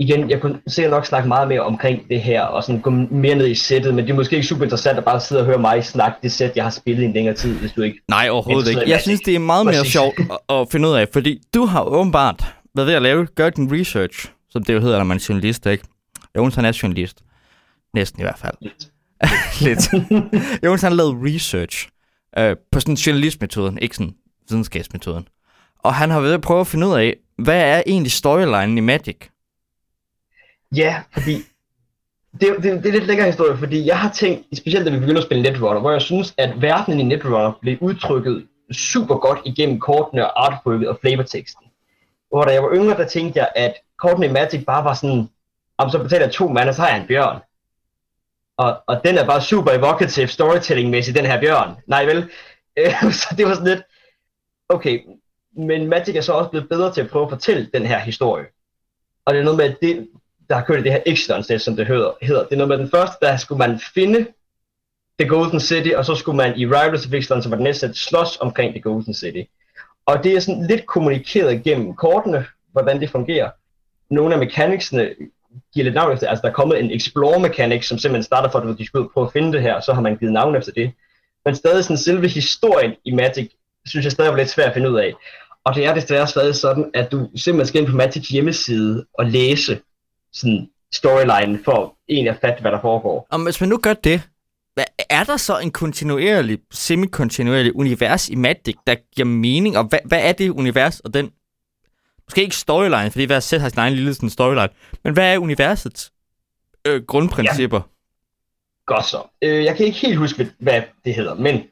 Igen, 0.00 0.30
jeg 0.30 0.40
kunne 0.40 0.60
sikkert 0.66 0.90
nok 0.90 1.06
snakke 1.06 1.28
meget 1.28 1.48
mere 1.48 1.60
omkring 1.60 2.08
det 2.08 2.20
her, 2.20 2.42
og 2.42 2.64
sådan 2.64 2.80
gå 2.80 2.90
mere 2.90 3.34
ned 3.34 3.46
i 3.46 3.54
sættet, 3.54 3.94
men 3.94 4.04
det 4.04 4.10
er 4.10 4.16
måske 4.16 4.36
ikke 4.36 4.48
super 4.48 4.64
interessant 4.64 4.98
at 4.98 5.04
bare 5.04 5.20
sidde 5.20 5.40
og 5.40 5.46
høre 5.46 5.58
mig 5.58 5.84
snakke 5.84 6.18
det 6.22 6.32
sæt, 6.32 6.56
jeg 6.56 6.64
har 6.64 6.70
spillet 6.70 7.02
i 7.02 7.06
en 7.06 7.12
længere 7.12 7.34
tid, 7.34 7.54
hvis 7.54 7.72
du 7.72 7.82
ikke... 7.82 8.00
Nej, 8.08 8.28
overhovedet 8.30 8.68
ikke. 8.68 8.90
Jeg 8.90 9.00
synes, 9.00 9.20
det 9.20 9.34
er 9.34 9.38
meget 9.38 9.66
mere 9.66 9.84
sjovt 9.84 10.14
at, 10.18 10.56
at 10.56 10.66
finde 10.72 10.88
ud 10.88 10.94
af, 10.94 11.08
fordi 11.12 11.40
du 11.54 11.64
har 11.64 11.82
åbenbart 11.82 12.44
været 12.74 12.86
ved 12.86 12.94
at 12.94 13.02
lave, 13.02 13.26
gør 13.26 13.50
din 13.50 13.80
research, 13.80 14.30
som 14.50 14.64
det 14.64 14.74
jo 14.74 14.80
hedder, 14.80 14.98
når 14.98 15.04
man 15.04 15.16
er 15.16 15.26
journalist, 15.28 15.66
ikke? 15.66 15.84
Jonas 16.36 16.54
han 16.54 16.64
er 16.64 16.78
journalist. 16.82 17.18
Næsten 17.94 18.20
i 18.20 18.24
hvert 18.24 18.38
fald. 18.38 18.54
Lidt. 18.60 18.88
Lidt. 19.66 19.92
Jonas 20.64 20.82
han 20.82 20.92
har 20.92 20.96
lavet 20.96 21.16
research 21.22 21.88
øh, 22.38 22.56
på 22.72 22.80
sådan 22.80 22.94
journalistmetoden, 22.94 23.78
ikke 23.78 23.96
sådan 23.96 24.12
videnskabsmetoden. 24.50 25.28
Og 25.78 25.94
han 25.94 26.10
har 26.10 26.20
været 26.20 26.34
at 26.34 26.40
prøve 26.40 26.60
at 26.60 26.66
finde 26.66 26.86
ud 26.86 26.94
af, 26.94 27.16
hvad 27.38 27.62
er 27.62 27.82
egentlig 27.86 28.12
storylinen 28.12 28.78
i 28.78 28.80
Magic? 28.80 29.16
Ja, 30.76 31.02
fordi 31.12 31.36
det, 32.40 32.56
det, 32.62 32.84
det 32.84 32.86
er 32.86 32.92
lidt 32.92 33.06
længere 33.06 33.26
historie, 33.26 33.58
fordi 33.58 33.86
jeg 33.86 33.98
har 33.98 34.12
tænkt, 34.12 34.56
specielt 34.56 34.86
da 34.86 34.90
vi 34.90 34.98
begyndte 34.98 35.18
at 35.18 35.24
spille 35.24 35.42
Netrunner, 35.42 35.80
hvor 35.80 35.90
jeg 35.90 36.02
synes, 36.02 36.34
at 36.36 36.62
verdenen 36.62 37.00
i 37.00 37.02
Netrunner 37.02 37.58
blev 37.60 37.78
udtrykket 37.80 38.46
super 38.72 39.14
godt 39.14 39.38
igennem 39.44 39.80
kortene 39.80 40.26
og 40.26 40.46
artworket 40.46 40.88
og 40.88 40.98
flavorteksten. 41.00 41.66
Hvor 42.28 42.44
da 42.44 42.52
jeg 42.52 42.62
var 42.62 42.74
yngre, 42.74 42.96
der 42.96 43.08
tænkte 43.08 43.38
jeg, 43.38 43.48
at 43.56 43.74
kortene 43.98 44.26
i 44.26 44.32
Magic 44.32 44.64
bare 44.64 44.84
var 44.84 44.94
sådan, 44.94 45.28
om 45.78 45.90
så 45.90 45.98
betaler 45.98 46.24
jeg 46.24 46.32
to 46.32 46.48
mand, 46.48 46.72
så 46.72 46.82
har 46.82 46.88
jeg 46.88 47.00
en 47.00 47.06
bjørn. 47.06 47.40
Og, 48.56 48.82
og 48.86 49.04
den 49.04 49.18
er 49.18 49.26
bare 49.26 49.42
super 49.42 49.70
evocative 49.70 50.28
storytelling-mæssigt, 50.28 51.16
den 51.16 51.26
her 51.26 51.40
bjørn. 51.40 51.76
Nej 51.86 52.04
vel? 52.04 52.30
Øh, 52.76 53.12
så 53.20 53.34
det 53.36 53.46
var 53.46 53.54
sådan 53.54 53.68
lidt, 53.68 53.82
okay, 54.68 55.00
men 55.56 55.88
Magic 55.88 56.16
er 56.16 56.20
så 56.20 56.32
også 56.32 56.50
blevet 56.50 56.68
bedre 56.68 56.92
til 56.92 57.00
at 57.00 57.10
prøve 57.10 57.24
at 57.24 57.30
fortælle 57.30 57.70
den 57.74 57.86
her 57.86 57.98
historie. 57.98 58.46
Og 59.24 59.34
det 59.34 59.40
er 59.40 59.44
noget 59.44 59.56
med, 59.56 59.64
at 59.64 59.76
det, 59.82 60.08
der 60.50 60.56
har 60.56 60.64
kørt 60.64 60.80
i 60.80 60.82
det 60.82 60.92
her 60.92 61.02
Exodus 61.06 61.46
set, 61.46 61.62
som 61.62 61.76
det 61.76 61.86
hedder. 61.86 62.12
Det 62.20 62.52
er 62.52 62.56
noget 62.56 62.68
med 62.68 62.78
den 62.78 62.90
første, 62.90 63.16
der 63.22 63.36
skulle 63.36 63.58
man 63.58 63.80
finde 63.94 64.26
The 65.18 65.28
Golden 65.28 65.60
City, 65.60 65.90
og 65.96 66.04
så 66.04 66.14
skulle 66.14 66.36
man 66.36 66.58
i 66.58 66.66
Rivals 66.66 67.06
of 67.06 67.12
Exodus, 67.12 67.42
som 67.42 67.50
var 67.50 67.56
den 67.56 67.64
næste, 67.64 67.94
slås 67.94 68.38
omkring 68.40 68.72
The 68.72 68.80
Golden 68.80 69.14
City. 69.14 69.42
Og 70.06 70.24
det 70.24 70.32
er 70.32 70.40
sådan 70.40 70.66
lidt 70.66 70.86
kommunikeret 70.86 71.62
gennem 71.62 71.94
kortene, 71.94 72.46
hvordan 72.72 73.00
det 73.00 73.10
fungerer. 73.10 73.50
Nogle 74.10 74.34
af 74.34 74.38
mekaniksene 74.38 75.10
giver 75.74 75.84
lidt 75.84 75.94
navn 75.94 76.12
efter, 76.12 76.28
altså 76.28 76.42
der 76.42 76.48
er 76.48 76.52
kommet 76.52 76.80
en 76.80 76.90
explore 76.90 77.40
mechanic, 77.40 77.88
som 77.88 77.98
simpelthen 77.98 78.22
starter 78.22 78.50
for, 78.50 78.58
at 78.58 78.78
de 78.78 78.86
skal 78.86 79.00
ud 79.00 79.08
prøve 79.14 79.26
at 79.26 79.32
finde 79.32 79.52
det 79.52 79.62
her, 79.62 79.74
og 79.74 79.82
så 79.82 79.92
har 79.92 80.00
man 80.00 80.16
givet 80.16 80.32
navn 80.32 80.56
efter 80.56 80.72
det. 80.72 80.92
Men 81.44 81.54
stadig 81.54 81.84
sådan 81.84 81.96
selve 81.96 82.28
historien 82.28 82.94
i 83.04 83.14
Magic, 83.14 83.50
synes 83.86 84.04
jeg 84.04 84.12
stadig 84.12 84.30
var 84.30 84.38
lidt 84.38 84.50
svært 84.50 84.68
at 84.68 84.74
finde 84.74 84.90
ud 84.90 84.98
af. 84.98 85.12
Og 85.64 85.74
det 85.74 85.86
er 85.86 85.94
desværre 85.94 86.26
stadig 86.26 86.54
sådan, 86.54 86.90
at 86.94 87.12
du 87.12 87.28
simpelthen 87.36 87.66
skal 87.66 87.80
ind 87.80 87.90
på 87.90 87.96
Magic 87.96 88.28
hjemmeside 88.28 89.06
og 89.14 89.26
læse 89.26 89.80
sådan 90.32 90.68
storyline 90.92 91.60
for 91.64 91.96
en 92.08 92.28
at 92.28 92.36
fatte, 92.40 92.60
hvad 92.60 92.72
der 92.72 92.80
foregår. 92.80 93.26
Og 93.30 93.44
hvis 93.44 93.60
man 93.60 93.68
nu 93.68 93.76
gør 93.76 93.94
det, 93.94 94.22
er 95.10 95.24
der 95.24 95.36
så 95.36 95.58
en 95.58 95.70
kontinuerlig, 95.70 96.58
semi-kontinuerlig 96.70 97.76
univers 97.76 98.28
i 98.28 98.34
Magic, 98.34 98.74
der 98.86 98.94
giver 99.14 99.26
mening? 99.26 99.78
Og 99.78 99.84
hvad, 99.84 99.98
hvad 100.04 100.20
er 100.22 100.32
det 100.32 100.50
univers 100.50 101.00
og 101.00 101.14
den... 101.14 101.30
Måske 102.26 102.42
ikke 102.42 102.56
storyline, 102.56 103.10
fordi 103.10 103.24
hver 103.24 103.40
sæt 103.40 103.60
har 103.60 103.68
sin 103.68 103.78
egen 103.78 103.94
lille 103.94 104.14
sådan, 104.14 104.30
storyline. 104.30 104.68
Men 105.04 105.12
hvad 105.12 105.34
er 105.34 105.38
universets 105.38 106.12
øh, 106.86 107.02
grundprincipper? 107.02 107.76
Ja. 107.76 107.82
Godt 108.86 109.06
så. 109.06 109.22
Øh, 109.42 109.64
jeg 109.64 109.76
kan 109.76 109.86
ikke 109.86 109.98
helt 109.98 110.18
huske, 110.18 110.50
hvad 110.58 110.82
det 111.04 111.14
hedder, 111.14 111.34
men 111.34 111.62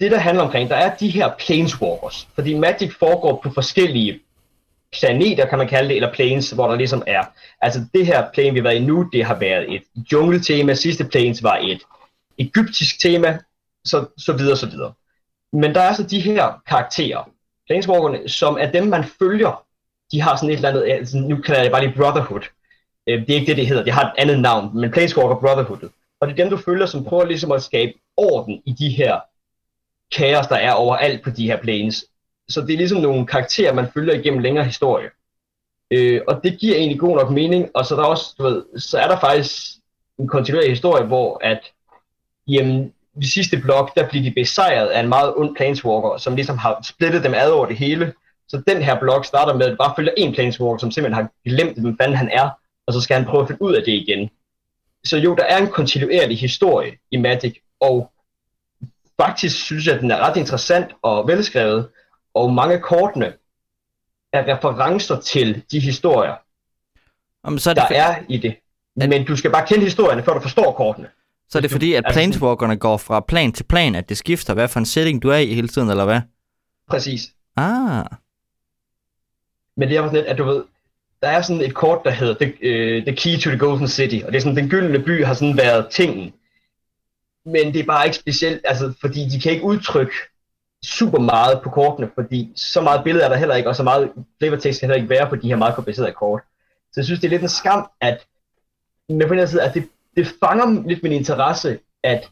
det, 0.00 0.10
der 0.10 0.18
handler 0.18 0.44
omkring, 0.44 0.70
der 0.70 0.76
er 0.76 0.96
de 0.96 1.08
her 1.08 1.30
planeswalkers. 1.38 2.28
Fordi 2.34 2.54
Magic 2.54 2.92
foregår 2.98 3.40
på 3.42 3.50
forskellige 3.50 4.20
planeter, 4.92 5.46
kan 5.46 5.58
man 5.58 5.68
kalde 5.68 5.88
det, 5.88 5.96
eller 5.96 6.12
planes, 6.12 6.50
hvor 6.50 6.68
der 6.68 6.76
ligesom 6.76 7.02
er. 7.06 7.24
Altså 7.60 7.84
det 7.94 8.06
her 8.06 8.30
plane, 8.34 8.50
vi 8.50 8.58
har 8.58 8.62
været 8.62 8.76
i 8.76 8.84
nu, 8.84 9.08
det 9.12 9.24
har 9.24 9.34
været 9.34 9.74
et 9.74 9.82
jungle-tema. 10.12 10.74
Sidste 10.74 11.04
planes 11.04 11.42
var 11.42 11.56
et 11.62 11.80
egyptisk 12.38 13.00
tema, 13.00 13.38
så, 13.84 14.06
så 14.18 14.32
videre, 14.32 14.56
så 14.56 14.66
videre. 14.66 14.92
Men 15.52 15.74
der 15.74 15.80
er 15.80 15.92
så 15.92 16.02
de 16.02 16.20
her 16.20 16.62
karakterer, 16.66 17.30
planeswalkerne, 17.66 18.28
som 18.28 18.56
er 18.60 18.70
dem, 18.70 18.86
man 18.86 19.04
følger. 19.04 19.64
De 20.12 20.20
har 20.20 20.36
sådan 20.36 20.50
et 20.50 20.56
eller 20.56 20.68
andet, 20.68 20.84
altså, 20.90 21.18
nu 21.18 21.36
kalder 21.36 21.56
jeg 21.56 21.64
det 21.64 21.72
bare 21.72 21.84
lige 21.84 21.96
Brotherhood. 21.96 22.42
Øh, 23.06 23.20
det 23.20 23.30
er 23.30 23.34
ikke 23.34 23.46
det, 23.46 23.56
det 23.56 23.66
hedder, 23.66 23.84
det 23.84 23.92
har 23.92 24.04
et 24.04 24.12
andet 24.18 24.40
navn, 24.40 24.80
men 24.80 24.90
Planeswalker 24.90 25.36
Brotherhood. 25.36 25.88
Og 26.20 26.28
det 26.28 26.32
er 26.32 26.44
dem, 26.44 26.50
du 26.50 26.56
følger, 26.56 26.86
som 26.86 27.04
prøver 27.04 27.24
ligesom 27.24 27.52
at 27.52 27.62
skabe 27.62 27.92
orden 28.16 28.62
i 28.66 28.72
de 28.72 28.88
her 28.88 29.20
kaos, 30.16 30.46
der 30.46 30.56
er 30.56 30.72
overalt 30.72 31.24
på 31.24 31.30
de 31.30 31.46
her 31.46 31.56
planes. 31.62 32.04
Så 32.48 32.60
det 32.60 32.72
er 32.72 32.76
ligesom 32.76 33.00
nogle 33.00 33.26
karakterer, 33.26 33.74
man 33.74 33.88
følger 33.94 34.14
igennem 34.14 34.40
længere 34.40 34.64
historie. 34.64 35.08
Øh, 35.90 36.20
og 36.28 36.40
det 36.44 36.58
giver 36.58 36.76
egentlig 36.76 37.00
god 37.00 37.16
nok 37.16 37.30
mening, 37.30 37.68
og 37.74 37.86
så, 37.86 37.96
der 37.96 38.02
også, 38.02 38.34
du 38.38 38.42
ved, 38.42 38.80
så 38.80 38.98
er 38.98 39.08
der 39.08 39.20
faktisk 39.20 39.76
en 40.18 40.28
kontinuerlig 40.28 40.70
historie, 40.70 41.04
hvor 41.04 41.40
at 41.44 41.60
jamen, 42.48 42.92
i 43.22 43.26
sidste 43.26 43.56
blok, 43.56 43.94
der 43.94 44.08
bliver 44.08 44.22
de 44.22 44.30
besejret 44.30 44.86
af 44.86 45.00
en 45.00 45.08
meget 45.08 45.34
ond 45.36 45.56
planeswalker, 45.56 46.16
som 46.18 46.34
ligesom 46.34 46.58
har 46.58 46.80
splittet 46.84 47.24
dem 47.24 47.34
ad 47.34 47.50
over 47.50 47.66
det 47.66 47.76
hele. 47.76 48.12
Så 48.48 48.62
den 48.68 48.82
her 48.82 49.00
blok 49.00 49.24
starter 49.24 49.54
med 49.54 49.66
at 49.66 49.78
bare 49.78 49.92
følger 49.96 50.12
en 50.16 50.34
planeswalker, 50.34 50.78
som 50.78 50.90
simpelthen 50.90 51.24
har 51.24 51.30
glemt, 51.44 51.80
hvem 51.80 51.96
fanden 52.00 52.16
han 52.16 52.30
er, 52.32 52.50
og 52.86 52.92
så 52.92 53.00
skal 53.00 53.16
han 53.16 53.24
prøve 53.24 53.42
at 53.42 53.48
finde 53.48 53.62
ud 53.62 53.74
af 53.74 53.82
det 53.84 53.92
igen. 53.92 54.30
Så 55.04 55.16
jo, 55.16 55.34
der 55.34 55.44
er 55.44 55.58
en 55.58 55.68
kontinuerlig 55.68 56.38
historie 56.38 56.92
i 57.10 57.16
Magic, 57.16 57.60
og 57.80 58.10
faktisk 59.20 59.64
synes 59.64 59.86
jeg, 59.86 59.94
at 59.94 60.00
den 60.00 60.10
er 60.10 60.28
ret 60.28 60.36
interessant 60.36 60.90
og 61.02 61.28
velskrevet, 61.28 61.88
og 62.38 62.52
mange 62.52 62.74
af 62.74 62.82
kortene 62.82 63.32
er 64.32 64.56
referencer 64.56 65.20
til 65.20 65.62
de 65.70 65.80
historier, 65.80 66.34
Jamen, 67.44 67.58
så 67.58 67.70
er 67.70 67.74
det 67.74 67.84
der 67.88 67.96
er 67.96 68.22
i 68.28 68.36
det. 68.36 68.54
Men 68.96 69.24
du 69.24 69.36
skal 69.36 69.50
bare 69.50 69.66
kende 69.66 69.84
historierne, 69.84 70.22
før 70.22 70.34
du 70.34 70.40
forstår 70.40 70.72
kortene. 70.72 71.08
Så 71.48 71.58
er 71.58 71.62
det 71.62 71.70
fordi, 71.70 71.94
at 71.94 72.04
planeswalkerne 72.12 72.76
går 72.76 72.96
fra 72.96 73.20
plan 73.20 73.52
til 73.52 73.64
plan, 73.64 73.94
at 73.94 74.08
det 74.08 74.16
skifter, 74.16 74.54
hvad 74.54 74.68
for 74.68 74.78
en 74.78 74.86
setting 74.86 75.22
du 75.22 75.28
er 75.28 75.36
i 75.36 75.54
hele 75.54 75.68
tiden, 75.68 75.90
eller 75.90 76.04
hvad? 76.04 76.20
Præcis. 76.88 77.32
Ah. 77.56 78.04
Men 79.76 79.88
det 79.88 79.96
er 79.96 80.00
også 80.00 80.16
lidt, 80.16 80.26
at 80.26 80.38
du 80.38 80.44
ved, 80.44 80.64
der 81.22 81.28
er 81.28 81.42
sådan 81.42 81.62
et 81.62 81.74
kort, 81.74 82.00
der 82.04 82.10
hedder 82.10 82.34
The, 82.34 82.48
uh, 82.48 83.04
the 83.04 83.16
Key 83.16 83.40
to 83.40 83.50
the 83.50 83.58
Golden 83.58 83.88
City, 83.88 84.24
og 84.24 84.32
det 84.32 84.36
er 84.36 84.40
sådan, 84.40 84.56
den 84.56 84.68
gyldne 84.68 84.98
by 84.98 85.24
har 85.24 85.34
sådan 85.34 85.56
været 85.56 85.90
tingen. 85.90 86.32
Men 87.44 87.72
det 87.72 87.80
er 87.80 87.84
bare 87.84 88.06
ikke 88.06 88.16
specielt, 88.16 88.60
altså, 88.64 88.92
fordi 89.00 89.28
de 89.28 89.40
kan 89.40 89.52
ikke 89.52 89.64
udtrykke 89.64 90.12
super 90.84 91.18
meget 91.18 91.60
på 91.64 91.70
kortene, 91.70 92.10
fordi 92.14 92.52
så 92.56 92.80
meget 92.80 93.04
billede 93.04 93.24
er 93.24 93.28
der 93.28 93.36
heller 93.36 93.54
ikke, 93.54 93.68
og 93.68 93.76
så 93.76 93.82
meget 93.82 94.12
flavortekst 94.38 94.80
kan 94.80 94.88
heller 94.88 95.02
ikke 95.02 95.10
være 95.10 95.28
på 95.28 95.36
de 95.36 95.48
her 95.48 95.56
meget 95.56 95.74
komplicerede 95.74 96.12
kort. 96.12 96.42
Så 96.92 97.00
jeg 97.00 97.04
synes, 97.04 97.20
det 97.20 97.26
er 97.26 97.30
lidt 97.30 97.42
en 97.42 97.48
skam, 97.48 97.90
at 98.00 98.26
med 99.08 99.26
på 99.26 99.34
den 99.34 99.38
her 99.38 99.46
side, 99.46 99.62
at 99.62 99.74
det, 99.74 99.88
det 100.16 100.34
fanger 100.40 100.88
lidt 100.88 101.02
min 101.02 101.12
interesse, 101.12 101.78
at 102.02 102.30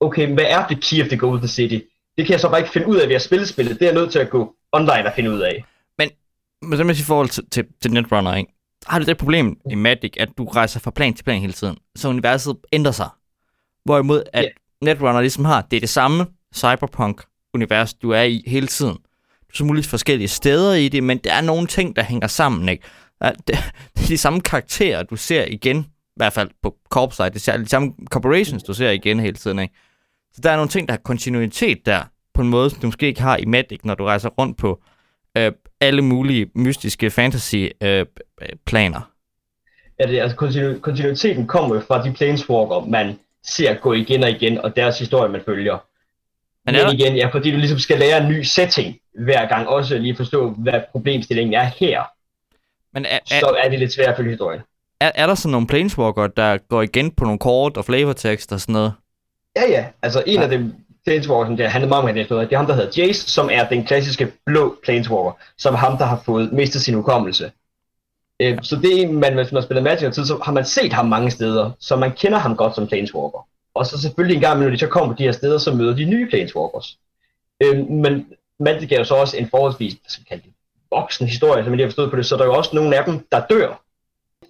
okay, 0.00 0.34
hvad 0.34 0.44
er 0.48 0.66
det 0.66 0.84
Key 0.84 1.02
of 1.02 1.08
the 1.08 1.18
Golden 1.18 1.48
City? 1.48 1.78
Det 2.16 2.26
kan 2.26 2.32
jeg 2.32 2.40
så 2.40 2.48
bare 2.48 2.60
ikke 2.60 2.72
finde 2.72 2.86
ud 2.86 2.96
af 2.96 3.08
ved 3.08 3.14
at 3.14 3.22
spille 3.22 3.46
spillet. 3.46 3.78
Det 3.80 3.82
er 3.82 3.92
jeg 3.92 4.00
nødt 4.00 4.12
til 4.12 4.18
at 4.18 4.30
gå 4.30 4.54
online 4.72 5.06
og 5.06 5.12
finde 5.16 5.30
ud 5.30 5.40
af. 5.40 5.64
Men, 5.98 6.10
men 6.62 6.78
så 6.78 6.84
med 6.84 6.94
i 6.94 7.02
forhold 7.02 7.28
til, 7.28 7.50
til, 7.50 7.66
til 7.82 7.92
Netrunner, 7.92 8.34
ikke? 8.34 8.54
har 8.86 8.98
du 8.98 9.04
det 9.04 9.18
problem 9.18 9.56
i 9.70 9.74
Magic, 9.74 10.12
at 10.16 10.28
du 10.38 10.44
rejser 10.44 10.80
fra 10.80 10.90
plan 10.90 11.14
til 11.14 11.24
plan 11.24 11.40
hele 11.40 11.52
tiden, 11.52 11.76
så 11.96 12.08
universet 12.08 12.56
ændrer 12.72 12.92
sig. 12.92 13.08
Hvorimod 13.84 14.22
at 14.32 14.44
yeah. 14.44 14.54
Netrunner 14.82 15.20
ligesom 15.20 15.44
har, 15.44 15.66
det 15.70 15.76
er 15.76 15.80
det 15.80 15.88
samme 15.88 16.26
univers, 17.54 17.94
du 17.94 18.10
er 18.10 18.22
i 18.22 18.42
hele 18.46 18.66
tiden. 18.66 18.94
Du 18.94 19.50
er 19.50 19.56
så 19.56 19.64
muligt 19.64 19.86
forskellige 19.86 20.28
steder 20.28 20.74
i 20.74 20.88
det, 20.88 21.02
men 21.02 21.18
der 21.18 21.32
er 21.32 21.40
nogle 21.40 21.66
ting, 21.66 21.96
der 21.96 22.02
hænger 22.02 22.26
sammen, 22.26 22.68
ikke? 22.68 22.84
Det, 23.24 23.58
det 23.96 24.04
er 24.04 24.08
de 24.08 24.18
samme 24.18 24.40
karakterer, 24.40 25.02
du 25.02 25.16
ser 25.16 25.44
igen, 25.44 25.78
i 25.78 26.16
hvert 26.16 26.32
fald 26.32 26.50
på 26.62 26.76
corpsite, 26.90 27.30
det 27.30 27.48
er 27.48 27.56
de 27.56 27.68
samme 27.68 27.92
corporations, 28.10 28.62
du 28.62 28.74
ser 28.74 28.90
igen 28.90 29.20
hele 29.20 29.36
tiden, 29.36 29.58
ikke? 29.58 29.74
Så 30.32 30.40
der 30.42 30.50
er 30.50 30.56
nogle 30.56 30.68
ting, 30.68 30.88
der 30.88 30.92
har 30.92 31.00
kontinuitet 31.04 31.86
der, 31.86 32.02
på 32.34 32.42
en 32.42 32.48
måde, 32.48 32.70
som 32.70 32.80
du 32.80 32.86
måske 32.86 33.06
ikke 33.06 33.22
har 33.22 33.36
i 33.36 33.44
Magic, 33.44 33.80
når 33.84 33.94
du 33.94 34.04
rejser 34.04 34.28
rundt 34.28 34.58
på 34.58 34.82
øh, 35.36 35.52
alle 35.80 36.02
mulige 36.02 36.50
mystiske 36.54 37.10
fantasy-planer. 37.10 39.00
Øh, 39.00 39.04
øh 40.00 40.06
ja, 40.06 40.06
det, 40.06 40.20
altså 40.20 40.36
kontinu- 40.36 40.80
kontinuiteten 40.80 41.46
kommer 41.46 41.74
jo 41.74 41.80
fra 41.80 42.04
de 42.04 42.12
planeswalker, 42.12 42.86
man 42.88 43.18
ser 43.44 43.74
gå 43.74 43.92
igen 43.92 44.24
og 44.24 44.30
igen, 44.30 44.58
og 44.58 44.76
deres 44.76 44.98
historie, 44.98 45.32
man 45.32 45.40
følger. 45.44 45.78
Men, 46.66 46.74
Men 46.74 47.00
igen, 47.00 47.16
ja, 47.16 47.26
fordi 47.26 47.50
du 47.50 47.56
ligesom 47.56 47.78
skal 47.78 47.98
lære 47.98 48.22
en 48.22 48.28
ny 48.28 48.42
setting 48.42 48.98
hver 49.24 49.48
gang, 49.48 49.68
også 49.68 49.98
lige 49.98 50.16
forstå, 50.16 50.50
hvad 50.50 50.80
problemstillingen 50.92 51.54
er 51.54 51.64
her. 51.64 52.02
Men 52.92 53.04
er, 53.04 53.18
er, 53.30 53.40
så 53.40 53.56
er 53.64 53.68
det 53.68 53.78
lidt 53.78 53.92
svært 53.92 54.08
at 54.08 54.16
følge 54.16 54.30
historien. 54.30 54.60
Er, 55.00 55.12
er 55.14 55.26
der 55.26 55.34
sådan 55.34 55.52
nogle 55.52 55.66
planeswalker, 55.66 56.26
der 56.26 56.58
går 56.68 56.82
igen 56.82 57.10
på 57.10 57.24
nogle 57.24 57.38
kort 57.38 57.76
og 57.76 57.84
flavortekst 57.84 58.52
og 58.52 58.60
sådan 58.60 58.72
noget? 58.72 58.92
Ja, 59.56 59.70
ja. 59.70 59.84
Altså 60.02 60.22
en 60.26 60.34
ja. 60.34 60.42
af 60.42 60.48
dem 60.48 60.74
planeswalker, 61.04 61.56
der 61.56 61.68
handler 61.68 61.88
meget 61.88 62.04
om, 62.04 62.14
det 62.14 62.52
er 62.52 62.56
ham, 62.56 62.66
der 62.66 62.74
hedder 62.74 63.02
Jace, 63.02 63.30
som 63.30 63.48
er 63.52 63.68
den 63.68 63.84
klassiske 63.84 64.32
blå 64.46 64.76
planeswalker, 64.84 65.32
som 65.58 65.74
er 65.74 65.78
ham, 65.78 65.98
der 65.98 66.04
har 66.04 66.22
fået 66.24 66.52
mistet 66.52 66.82
sin 66.82 66.94
hukommelse. 66.94 67.50
Øh, 68.40 68.58
så 68.62 68.76
det 68.76 68.98
er 68.98 69.02
en, 69.02 69.20
man, 69.20 69.34
hvis 69.34 69.52
man 69.52 69.62
spiller 69.62 69.82
Magic 69.82 70.14
tid, 70.14 70.24
så 70.24 70.40
har 70.44 70.52
man 70.52 70.64
set 70.64 70.92
ham 70.92 71.06
mange 71.06 71.30
steder, 71.30 71.70
så 71.80 71.96
man 71.96 72.12
kender 72.12 72.38
ham 72.38 72.56
godt 72.56 72.74
som 72.74 72.86
Planeswalker. 72.86 73.46
Og 73.74 73.86
så 73.86 74.00
selvfølgelig 74.00 74.34
en 74.34 74.40
gang, 74.40 74.60
når 74.60 74.70
de 74.70 74.78
så 74.78 74.86
kommer 74.86 75.14
på 75.14 75.18
de 75.18 75.24
her 75.24 75.32
steder, 75.32 75.58
så 75.58 75.74
møder 75.74 75.96
de 75.96 76.04
nye 76.04 76.28
Planeswalkers. 76.28 76.98
Øh, 77.62 77.90
men 77.90 78.26
Magic 78.60 78.92
er 78.92 78.98
jo 78.98 79.04
så 79.04 79.14
også 79.14 79.36
en 79.36 79.48
forholdsvis, 79.48 79.92
hvad 79.92 80.08
skal 80.08 80.20
man 80.20 80.26
kalde 80.28 80.42
det, 80.42 80.52
voksen 80.90 81.26
historie, 81.26 81.64
som 81.64 81.72
jeg 81.74 81.84
har 81.84 81.88
forstået 81.88 82.10
på 82.10 82.16
det, 82.16 82.26
så 82.26 82.36
der 82.36 82.42
er 82.42 82.46
jo 82.46 82.54
også 82.54 82.70
nogle 82.72 82.96
af 82.96 83.04
dem, 83.04 83.26
der 83.32 83.46
dør. 83.50 83.80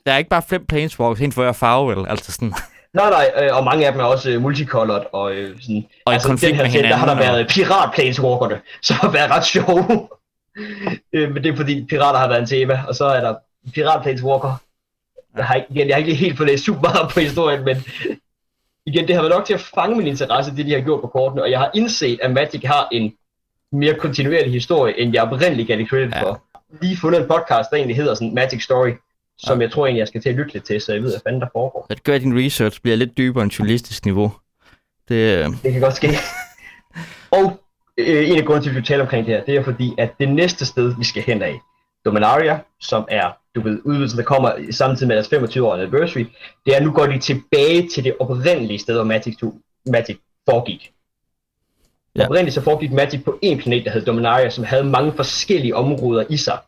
Der 0.07 0.13
er 0.13 0.19
ikke 0.19 0.31
bare 0.31 0.43
fem 0.43 0.67
Planeswalkers, 0.67 1.19
helt 1.19 1.35
for 1.35 1.43
hver 1.43 1.53
farve, 1.53 1.97
vel? 1.97 2.09
Altså 2.09 2.33
sådan. 2.33 2.55
Nej, 2.93 3.11
nej, 3.11 3.31
øh, 3.43 3.57
og 3.57 3.65
mange 3.65 3.87
af 3.87 3.93
dem 3.93 4.01
er 4.01 4.05
også 4.05 4.31
øh, 4.31 4.43
multicolored, 4.43 5.03
og 5.13 5.35
øh, 5.35 5.61
sådan, 5.61 5.87
og 6.05 6.13
altså, 6.13 6.29
den 6.29 6.55
her 6.55 6.71
til, 6.71 6.83
der 6.83 6.97
har 6.97 7.07
der 7.07 7.15
været 7.15 7.49
pirat 7.49 7.91
planeswalkerne, 7.95 8.61
som 8.83 8.97
har 8.97 9.11
været 9.11 9.31
ret 9.31 9.47
sjove. 9.47 10.09
øh, 11.15 11.33
men 11.33 11.43
det 11.43 11.53
er 11.53 11.57
fordi 11.57 11.85
pirater 11.89 12.19
har 12.19 12.29
været 12.29 12.41
en 12.41 12.47
tema, 12.47 12.83
og 12.89 12.95
så 12.95 13.05
er 13.05 13.21
der 13.21 13.35
Pirat 13.73 14.03
Planeswalker. 14.03 14.61
Jeg 15.37 15.47
har, 15.47 15.55
ikke, 15.55 15.67
igen, 15.71 15.89
jeg 15.89 15.95
har 15.97 15.99
ikke 15.99 16.15
helt 16.15 16.37
fået 16.37 16.49
læst 16.49 16.65
super 16.65 16.81
meget 16.81 17.11
på 17.15 17.21
historien, 17.21 17.65
men 17.65 17.85
igen, 18.87 19.07
det 19.07 19.15
har 19.15 19.23
været 19.23 19.35
nok 19.35 19.45
til 19.45 19.55
at 19.55 19.61
fange 19.61 19.97
min 19.97 20.07
interesse, 20.07 20.57
det 20.57 20.67
de 20.67 20.73
har 20.73 20.81
gjort 20.81 21.01
på 21.01 21.07
kortene, 21.07 21.43
og 21.43 21.51
jeg 21.51 21.59
har 21.59 21.71
indset, 21.75 22.19
at 22.23 22.31
Magic 22.31 22.63
har 22.65 22.89
en 22.93 23.13
mere 23.73 23.95
kontinuerlig 23.95 24.53
historie, 24.53 25.01
end 25.01 25.15
jeg 25.15 25.23
oprindeligt 25.23 25.69
gav 25.69 25.79
det 25.79 25.89
credit 25.89 26.15
for. 26.19 26.43
Ja. 26.73 26.77
Lige 26.87 26.97
fundet 26.97 27.21
en 27.21 27.29
podcast, 27.29 27.71
der 27.71 27.77
egentlig 27.77 27.97
hedder 27.97 28.15
sådan 28.15 28.35
Magic 28.35 28.65
Story, 28.65 28.91
som 29.39 29.59
ja. 29.59 29.65
jeg 29.65 29.73
tror 29.73 29.87
egentlig, 29.87 30.01
jeg 30.01 30.09
skal 30.09 30.23
til 30.23 30.29
at 30.29 30.35
lytte 30.35 30.53
lidt 30.53 30.65
til, 30.65 30.81
så 30.81 30.93
jeg 30.93 31.03
ved, 31.03 31.11
hvad 31.11 31.21
fanden 31.27 31.41
der 31.41 31.49
foregår. 31.53 31.87
At 31.91 32.05
gøre 32.05 32.19
din 32.19 32.45
research 32.45 32.83
bliver 32.83 32.97
lidt 32.97 33.17
dybere 33.17 33.43
end 33.43 33.53
journalistisk 33.53 34.05
niveau. 34.05 34.33
Det, 35.09 35.47
det 35.63 35.73
kan 35.73 35.81
godt 35.81 35.97
ske. 35.97 36.09
og 37.39 37.61
øh, 37.99 38.31
en 38.31 38.39
af 38.39 38.45
grunden 38.45 38.63
til, 38.63 38.71
at 38.71 38.77
vi 38.77 38.83
taler 38.83 39.03
omkring 39.05 39.27
det 39.27 39.35
her, 39.35 39.45
det 39.45 39.57
er 39.57 39.63
fordi, 39.63 39.95
at 39.99 40.11
det 40.21 40.29
næste 40.29 40.67
sted, 40.67 40.95
vi 40.99 41.05
skal 41.05 41.23
hen 41.23 41.43
af, 41.43 41.61
Dominaria, 42.05 42.61
som 42.81 43.05
er, 43.11 43.31
du 43.55 43.61
ved, 43.61 43.81
udvidelsen, 43.85 44.19
der 44.19 44.25
kommer 44.25 44.53
samtidig 44.71 45.09
med 45.09 45.17
deres 45.17 45.29
25 45.29 45.67
år 45.67 45.75
anniversary, 45.75 46.25
det 46.67 46.77
er, 46.77 46.81
nu 46.81 46.93
går 46.93 47.07
de 47.07 47.19
tilbage 47.19 47.89
til 47.89 48.05
det 48.05 48.15
oprindelige 48.21 48.79
sted, 48.79 48.95
hvor 48.95 49.05
Magic, 49.05 49.37
2, 49.37 49.55
Magic 49.87 50.17
foregik. 50.49 50.93
Ja. 52.17 52.25
Oprindeligt 52.25 52.55
så 52.55 52.61
foregik 52.61 52.93
Magic 52.93 53.25
på 53.25 53.39
en 53.43 53.59
planet, 53.59 53.85
der 53.85 53.91
hed 53.91 54.05
Dominaria, 54.05 54.51
som 54.51 54.65
havde 54.65 54.85
mange 54.85 55.13
forskellige 55.13 55.77
områder 55.77 56.25
i 56.31 56.37
sig. 56.37 56.59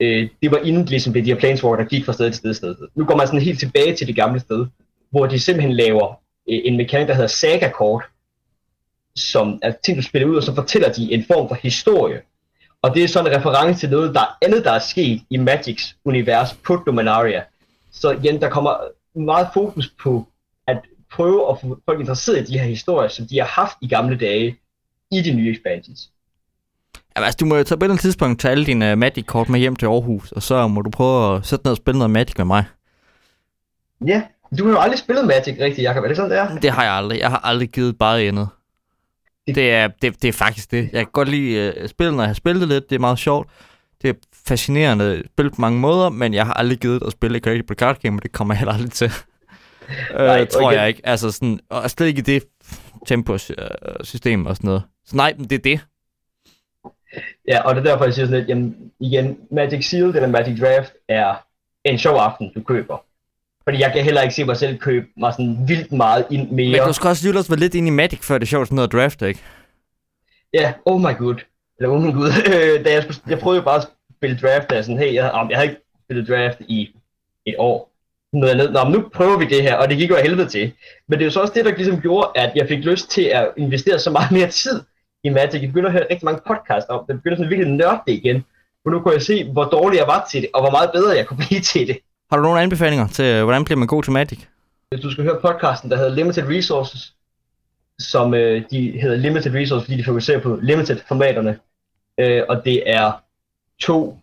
Øh, 0.00 0.28
det 0.42 0.50
var 0.50 0.58
inden 0.58 0.84
ligesom 0.84 1.12
det 1.12 1.24
de 1.24 1.32
her 1.32 1.40
planeswalker, 1.40 1.82
der 1.82 1.88
gik 1.88 2.04
fra 2.04 2.12
sted 2.12 2.30
til 2.30 2.34
sted, 2.34 2.54
sted. 2.54 2.76
Nu 2.94 3.04
går 3.04 3.16
man 3.16 3.26
sådan 3.26 3.40
helt 3.40 3.60
tilbage 3.60 3.96
til 3.96 4.06
det 4.06 4.16
gamle 4.16 4.40
sted, 4.40 4.66
hvor 5.10 5.26
de 5.26 5.40
simpelthen 5.40 5.72
laver 5.72 6.06
øh, 6.48 6.60
en 6.64 6.76
mekanik, 6.76 7.08
der 7.08 7.14
hedder 7.14 7.28
Saga 7.28 7.70
Kort, 7.70 8.04
som 9.16 9.58
er 9.62 9.72
ting, 9.84 9.96
du 9.96 10.02
spiller 10.02 10.28
ud, 10.28 10.36
og 10.36 10.42
så 10.42 10.54
fortæller 10.54 10.92
de 10.92 11.12
en 11.12 11.24
form 11.24 11.48
for 11.48 11.54
historie. 11.54 12.22
Og 12.82 12.94
det 12.94 13.04
er 13.04 13.08
sådan 13.08 13.32
en 13.32 13.38
reference 13.38 13.80
til 13.80 13.90
noget, 13.90 14.14
der 14.14 14.20
er 14.20 14.38
andet, 14.42 14.64
der 14.64 14.72
er 14.72 14.78
sket 14.78 15.22
i 15.30 15.36
Magics 15.36 15.96
univers 16.04 16.54
på 16.54 16.76
Dominaria. 16.86 17.42
Så 17.90 18.10
igen, 18.10 18.40
der 18.40 18.50
kommer 18.50 18.76
meget 19.18 19.48
fokus 19.54 19.94
på 20.02 20.28
at 20.66 20.80
prøve 21.12 21.50
at 21.50 21.60
få 21.60 21.78
folk 21.84 22.00
interesseret 22.00 22.48
i 22.48 22.52
de 22.52 22.58
her 22.58 22.66
historier, 22.66 23.08
som 23.08 23.26
de 23.26 23.38
har 23.38 23.46
haft 23.46 23.76
i 23.82 23.88
gamle 23.88 24.18
dage 24.18 24.56
i 25.10 25.22
de 25.22 25.34
nye 25.34 25.50
expansions. 25.50 26.10
Ja, 27.16 27.24
altså, 27.24 27.36
du 27.40 27.44
må 27.44 27.56
jo 27.56 27.64
tage 27.64 27.78
på 27.78 27.84
et 27.84 28.00
tidspunkt 28.00 28.40
tage 28.40 28.52
alle 28.52 28.66
dine 28.66 28.92
uh, 28.92 28.98
Magic-kort 28.98 29.48
med 29.48 29.60
hjem 29.60 29.76
til 29.76 29.86
Aarhus, 29.86 30.32
og 30.32 30.42
så 30.42 30.68
må 30.68 30.82
du 30.82 30.90
prøve 30.90 31.36
at 31.36 31.46
sætte 31.46 31.66
ned 31.66 31.70
og 31.70 31.76
spille 31.76 31.98
noget 31.98 32.10
Magic 32.10 32.38
med 32.38 32.44
mig. 32.44 32.64
Ja, 34.06 34.22
du 34.58 34.64
har 34.64 34.72
jo 34.72 34.78
aldrig 34.78 34.98
spillet 34.98 35.26
Magic 35.26 35.56
rigtigt, 35.60 35.84
Jacob. 35.84 36.04
Er 36.04 36.08
det 36.08 36.16
sådan, 36.16 36.30
det 36.30 36.38
er? 36.38 36.58
Det 36.58 36.70
har 36.70 36.84
jeg 36.84 36.92
aldrig. 36.92 37.18
Jeg 37.18 37.30
har 37.30 37.40
aldrig 37.44 37.68
givet 37.68 37.98
bare 37.98 38.24
endet. 38.24 38.48
Det 39.46 39.70
er, 39.70 39.88
det, 40.02 40.22
det 40.22 40.28
er 40.28 40.32
faktisk 40.32 40.70
det. 40.70 40.90
Jeg 40.92 41.00
kan 41.00 41.12
godt 41.12 41.28
lide 41.28 41.74
uh, 41.82 41.88
spillet, 41.88 42.14
når 42.14 42.22
jeg 42.22 42.28
har 42.28 42.34
spillet 42.34 42.60
det 42.60 42.68
lidt. 42.68 42.90
Det 42.90 42.96
er 42.96 43.00
meget 43.00 43.18
sjovt. 43.18 43.48
Det 44.02 44.10
er 44.10 44.14
fascinerende 44.46 45.22
spil 45.26 45.50
på 45.50 45.56
mange 45.58 45.78
måder, 45.78 46.10
men 46.10 46.34
jeg 46.34 46.46
har 46.46 46.54
aldrig 46.54 46.78
givet 46.78 47.02
at 47.06 47.12
spille 47.12 47.38
Creative 47.38 47.74
Card 47.74 48.00
Game, 48.00 48.18
og 48.18 48.22
det 48.22 48.32
kommer 48.32 48.54
jeg 48.54 48.58
heller 48.58 48.72
aldrig 48.72 48.90
til. 48.92 49.10
Nej, 50.14 50.40
øh, 50.40 50.46
tror 50.46 50.72
jeg 50.72 50.88
ikke. 50.88 51.00
Altså 51.04 51.30
sådan, 51.30 51.60
og 51.70 51.90
slet 51.90 52.06
ikke 52.06 52.18
i 52.18 52.22
det 52.22 52.44
tempo-system 53.06 54.46
og 54.46 54.56
sådan 54.56 54.68
noget. 54.68 54.82
Så 55.04 55.16
nej, 55.16 55.34
men 55.38 55.50
det 55.50 55.58
er 55.58 55.62
det. 55.62 55.80
Ja, 57.48 57.62
og 57.62 57.74
det 57.74 57.80
er 57.80 57.90
derfor, 57.90 58.04
jeg 58.04 58.14
siger 58.14 58.26
sådan 58.26 58.38
lidt, 58.38 58.48
jamen, 58.48 58.92
igen, 59.00 59.38
Magic 59.50 59.88
Seal 59.88 60.04
eller 60.04 60.26
Magic 60.26 60.60
Draft 60.60 60.92
er 61.08 61.34
en 61.84 61.98
sjov 61.98 62.16
aften, 62.16 62.52
du 62.54 62.62
køber. 62.62 63.04
Fordi 63.68 63.80
jeg 63.80 63.92
kan 63.92 64.04
heller 64.04 64.22
ikke 64.22 64.34
se 64.34 64.44
mig 64.44 64.56
selv 64.56 64.78
købe 64.78 65.06
mig 65.16 65.32
sådan 65.32 65.58
vildt 65.68 65.92
meget 65.92 66.26
ind 66.30 66.50
mere. 66.50 66.70
Men 66.70 66.80
du 66.86 66.92
skal 66.92 67.08
også 67.08 67.32
lige 67.32 67.34
være 67.34 67.58
lidt 67.58 67.74
ind 67.74 67.86
i 67.86 67.90
Magic, 67.90 68.18
før 68.22 68.38
det 68.38 68.46
er 68.46 68.46
sjovt 68.46 68.66
sådan 68.68 68.76
noget 68.76 68.92
draft, 68.92 69.22
ikke? 69.22 69.40
Ja, 70.54 70.72
oh 70.84 71.00
my 71.00 71.16
god. 71.18 71.34
Eller 71.78 71.94
oh 71.94 72.02
my 72.02 72.12
god. 72.12 72.30
Da 72.84 72.92
jeg, 72.92 73.04
jeg 73.28 73.38
prøvede 73.38 73.58
jo 73.60 73.64
bare 73.64 73.76
at 73.76 73.88
spille 74.16 74.38
draft, 74.42 74.70
der 74.70 74.82
sådan, 74.82 74.98
hey, 74.98 75.14
jeg, 75.14 75.46
jeg 75.50 75.58
havde 75.58 75.70
ikke 75.70 75.80
spillet 76.04 76.28
draft 76.28 76.58
i 76.60 76.88
et 77.46 77.54
år. 77.58 77.92
Noget 78.32 78.56
ned. 78.56 78.70
Nå, 78.70 78.84
nu 78.88 79.08
prøver 79.14 79.38
vi 79.38 79.44
det 79.44 79.62
her, 79.62 79.76
og 79.76 79.88
det 79.88 79.96
gik 79.96 80.10
jo 80.10 80.16
af 80.16 80.22
helvede 80.22 80.48
til. 80.48 80.72
Men 81.08 81.18
det 81.18 81.24
er 81.24 81.26
jo 81.26 81.30
så 81.30 81.40
også 81.40 81.52
det, 81.56 81.64
der 81.64 81.76
ligesom 81.76 82.00
gjorde, 82.00 82.30
at 82.34 82.52
jeg 82.54 82.68
fik 82.68 82.78
lyst 82.78 83.10
til 83.10 83.22
at 83.22 83.48
investere 83.56 83.98
så 83.98 84.10
meget 84.10 84.32
mere 84.38 84.48
tid 84.48 84.82
i 85.24 85.28
Magic. 85.28 85.60
Jeg 85.60 85.68
begyndte 85.68 85.88
at 85.88 85.92
høre 85.92 86.06
rigtig 86.10 86.24
mange 86.24 86.40
podcasts 86.46 86.88
om 86.88 87.00
det. 87.00 87.08
Jeg 87.08 87.16
begyndte 87.16 87.36
sådan 87.36 87.50
virkelig 87.50 87.72
nørde 87.72 88.00
det 88.06 88.12
igen. 88.12 88.44
For 88.82 88.90
nu 88.90 89.00
kunne 89.00 89.14
jeg 89.14 89.22
se, 89.22 89.44
hvor 89.52 89.64
dårlig 89.64 89.98
jeg 89.98 90.06
var 90.06 90.28
til 90.30 90.42
det, 90.42 90.50
og 90.54 90.60
hvor 90.62 90.70
meget 90.70 90.90
bedre 90.92 91.16
jeg 91.16 91.26
kunne 91.26 91.44
blive 91.48 91.60
til 91.60 91.86
det. 91.86 91.98
Har 92.30 92.36
du 92.36 92.42
nogle 92.42 92.60
anbefalinger 92.60 93.08
til, 93.08 93.24
øh, 93.24 93.44
hvordan 93.44 93.64
bliver 93.64 93.78
man 93.78 93.88
god 93.88 94.02
til 94.02 94.12
Magic? 94.12 94.38
Hvis 94.90 95.00
du 95.00 95.10
skal 95.10 95.24
høre 95.24 95.40
podcasten, 95.40 95.90
der 95.90 95.96
hedder 95.96 96.14
Limited 96.14 96.48
Resources, 96.48 97.14
som 97.98 98.34
øh, 98.34 98.62
de 98.70 98.90
hedder 99.00 99.16
Limited 99.16 99.54
Resources, 99.54 99.86
fordi 99.86 99.98
de 99.98 100.04
fokuserer 100.04 100.40
på 100.40 100.58
limited 100.62 101.00
formaterne. 101.08 101.58
Øh, 102.20 102.42
og 102.48 102.64
det 102.64 102.90
er 102.90 103.12
to 103.80 104.18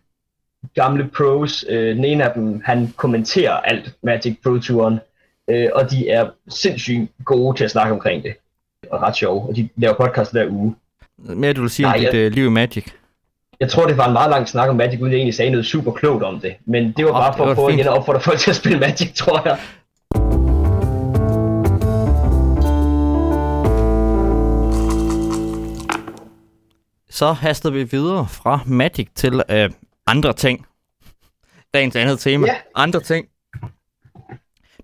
gamle 0.76 1.10
pros. 1.18 1.66
Øh, 1.70 1.96
den 1.96 2.06
ene 2.06 2.24
af 2.24 2.34
dem, 2.36 2.62
han 2.66 2.94
kommenterer 2.98 3.54
alt 3.54 3.96
Magic 4.04 4.38
Pro 4.44 4.58
Touren, 4.58 5.00
øh, 5.48 5.70
og 5.74 5.92
de 5.92 6.10
er 6.10 6.30
sindssygt 6.48 7.12
gode 7.26 7.58
til 7.58 7.64
at 7.64 7.72
snakke 7.72 7.94
omkring 7.94 8.24
det. 8.24 8.34
Og 8.92 9.02
ret 9.02 9.16
sjove, 9.16 9.42
og 9.50 9.56
de 9.56 9.70
laver 9.76 9.96
podcast 9.96 10.32
hver 10.32 10.48
uge. 10.50 10.76
Mere 11.18 11.54
du 11.54 11.62
vil 11.62 11.70
sige 11.70 11.84
Nej, 11.86 11.94
om 11.94 12.00
dit 12.00 12.14
jeg... 12.14 12.16
øh, 12.16 12.32
liv 12.32 12.46
i 12.46 12.50
Magic? 12.50 12.86
Jeg 13.64 13.72
tror, 13.72 13.86
det 13.88 13.98
var 13.98 14.08
en 14.08 14.14
meget 14.14 14.30
lang 14.30 14.50
snak 14.50 14.70
om 14.70 14.76
Magic, 14.76 15.02
uden 15.02 15.12
jeg 15.12 15.18
egentlig 15.18 15.36
sagde 15.36 15.52
noget 15.52 15.66
super 15.66 15.92
klogt 15.92 16.24
om 16.24 16.40
det. 16.40 16.56
Men 16.66 16.94
det 16.98 17.06
var 17.06 17.12
oh, 17.12 17.18
bare 17.18 17.34
for 17.38 17.46
at 17.46 17.56
få 17.56 17.70
igen 17.70 17.80
at 17.80 17.88
opfordre 17.88 18.22
folk 18.22 18.40
til 18.40 18.50
at 18.50 18.56
spille 18.56 18.80
Magic, 18.80 19.14
tror 19.14 19.42
jeg. 19.46 19.58
Så 27.10 27.32
haster 27.32 27.70
vi 27.70 27.84
videre 27.84 28.28
fra 28.30 28.60
Magic 28.66 29.08
til 29.16 29.42
øh, 29.50 29.70
andre 30.08 30.34
ting. 30.34 30.66
Dagens 31.74 31.96
andet 31.96 32.20
tema. 32.20 32.48
Ja. 32.48 32.56
Andre 32.76 33.00
ting. 33.00 33.28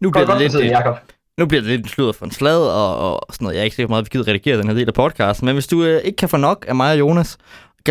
Nu 0.01 0.11
bliver, 0.11 0.25
det 0.25 0.53
lidt, 0.53 0.71
Jacob. 0.71 0.97
nu 1.37 1.45
bliver 1.45 1.61
det 1.61 1.69
lidt 1.69 1.81
en 1.81 1.87
sludder 1.87 2.13
for 2.13 2.25
en 2.25 2.31
slad, 2.31 2.61
og, 2.61 2.97
og 2.97 3.33
sådan 3.33 3.45
noget. 3.45 3.55
Jeg 3.55 3.61
er 3.61 3.63
ikke 3.63 3.75
sikker, 3.75 3.89
meget 3.89 4.05
vi 4.05 4.09
gider 4.11 4.27
redigere 4.27 4.57
den 4.57 4.67
her 4.67 4.73
del 4.73 4.87
af 4.87 4.93
podcasten. 4.93 5.45
Men 5.45 5.55
hvis 5.55 5.67
du 5.67 5.83
øh, 5.83 6.01
ikke 6.03 6.15
kan 6.15 6.29
få 6.29 6.37
nok 6.37 6.65
af 6.67 6.75
mig 6.75 6.91
og 6.91 6.99
Jonas, 6.99 7.37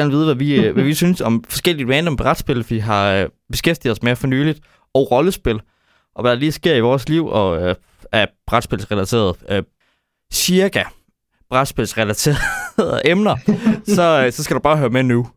gerne 0.00 0.10
vide, 0.10 0.24
hvad 0.24 0.34
vi, 0.34 0.54
øh, 0.54 0.72
hvad 0.74 0.84
vi 0.84 0.94
synes 1.02 1.20
om 1.20 1.44
forskellige 1.48 1.96
random 1.96 2.16
brætspil, 2.16 2.66
vi 2.68 2.78
har 2.78 3.12
øh, 3.12 3.28
beskæftiget 3.50 3.92
os 3.92 4.02
med 4.02 4.16
for 4.16 4.26
nyligt, 4.26 4.60
og 4.94 5.10
rollespil, 5.10 5.60
og 6.14 6.22
hvad 6.22 6.30
der 6.30 6.38
lige 6.38 6.52
sker 6.52 6.74
i 6.74 6.80
vores 6.80 7.08
liv, 7.08 7.26
og 7.26 7.62
øh, 7.62 7.74
er 8.12 8.26
brætspilsrelateret. 8.46 9.36
Øh, 9.50 9.62
cirka 10.32 10.84
brætspilsrelaterede 11.50 12.38
emner, 13.10 13.36
så, 13.86 14.22
øh, 14.24 14.32
så 14.32 14.44
skal 14.44 14.54
du 14.54 14.60
bare 14.60 14.76
høre 14.76 14.90
med 14.90 15.02
nu. 15.02 15.28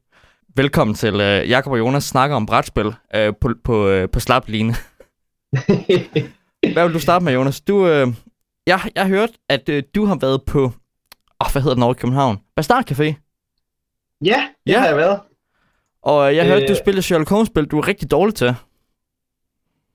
Velkommen 0.56 0.96
til 0.96 1.22
øh, 1.22 1.50
Jakob 1.50 1.72
og 1.72 1.80
Jonas 1.80 2.04
snakker 2.04 2.36
om 2.36 2.46
brætspil 2.46 2.94
øh, 3.16 3.34
på, 3.42 3.54
på, 3.64 3.88
øh, 3.88 4.10
på 4.10 4.20
slapline. 4.20 4.76
hvad 6.74 6.86
vil 6.86 6.94
du 6.94 7.00
starte 7.00 7.26
med, 7.26 7.34
Jonas? 7.34 7.62
Du, 7.62 7.88
øh, 7.88 8.08
jeg, 8.68 8.80
jeg 8.96 9.04
har 9.04 9.08
hørt, 9.08 9.30
at 9.50 9.70
øh, 9.70 9.84
du 9.96 10.06
har 10.06 10.16
været 10.16 10.42
på, 10.48 10.64
oh, 11.40 11.52
hvad 11.52 11.62
hedder 11.62 11.76
den 11.76 11.84
over 11.84 11.94
i 11.94 11.98
København? 12.00 12.40
Bastard 12.56 12.92
Café. 12.92 13.31
Ja, 14.26 14.48
det 14.68 14.74
ja. 14.74 14.80
har 14.80 14.88
jeg 14.88 14.98
været. 14.98 15.20
Og 16.02 16.36
jeg 16.36 16.46
øh, 16.46 16.52
hørte, 16.52 16.68
du 16.68 16.76
spiller 16.76 17.02
Sherlock 17.02 17.30
Holmes-spil, 17.30 17.66
du 17.66 17.80
er 17.80 17.88
rigtig 17.88 18.12
dårlig 18.12 18.36
til. 18.36 18.56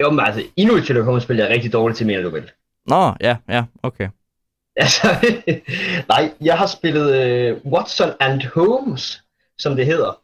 Jo, 0.01 0.11
men 0.11 0.21
altså, 0.21 0.43
endnu 0.57 0.77
et 0.77 0.85
Sherlock 0.85 1.07
Holmes-spil, 1.07 1.37
jeg 1.37 1.47
er 1.47 1.55
rigtig 1.55 1.73
dårlig 1.73 1.97
til, 1.97 2.07
mere 2.07 2.23
du 2.23 2.31
vil. 2.31 2.51
Nå, 2.87 3.13
ja, 3.21 3.37
ja, 3.49 3.65
okay. 3.83 4.09
Altså, 4.77 5.07
nej, 6.13 6.33
jeg 6.41 6.59
har 6.59 6.67
spillet 6.67 7.09
uh, 7.65 7.73
Watson 7.73 8.11
and 8.21 8.43
Holmes, 8.43 9.23
som 9.59 9.77
det 9.77 9.87
hedder. 9.87 10.21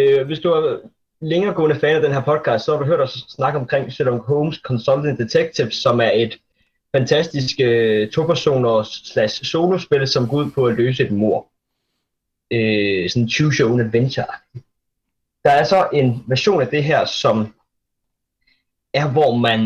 Uh, 0.00 0.26
hvis 0.26 0.38
du 0.38 0.48
er 0.50 0.78
længere 1.20 1.54
gående 1.54 1.76
fan 1.76 1.96
af 1.96 2.02
den 2.02 2.12
her 2.12 2.20
podcast, 2.20 2.64
så 2.64 2.72
har 2.72 2.78
du 2.78 2.84
hørt 2.84 3.00
os 3.00 3.26
snakke 3.28 3.58
omkring 3.58 3.92
Sherlock 3.92 4.26
Holmes 4.26 4.56
Consulting 4.56 5.18
Detective, 5.18 5.70
som 5.70 6.00
er 6.00 6.10
et 6.10 6.38
fantastisk 6.96 7.56
uh, 7.60 8.10
to-personers 8.10 9.02
slash 9.12 9.44
solospil, 9.44 10.08
som 10.08 10.28
går 10.28 10.36
ud 10.36 10.50
på 10.50 10.66
at 10.66 10.74
løse 10.74 11.04
et 11.04 11.12
mor 11.12 11.51
øh, 12.52 13.10
sådan 13.10 13.28
choose 13.28 13.62
your 13.62 13.70
own 13.70 13.80
adventure. 13.80 14.26
Der 15.44 15.50
er 15.50 15.64
så 15.64 15.88
en 15.92 16.24
version 16.26 16.62
af 16.62 16.68
det 16.68 16.84
her, 16.84 17.04
som 17.04 17.54
er, 18.94 19.08
hvor 19.08 19.36
man... 19.36 19.60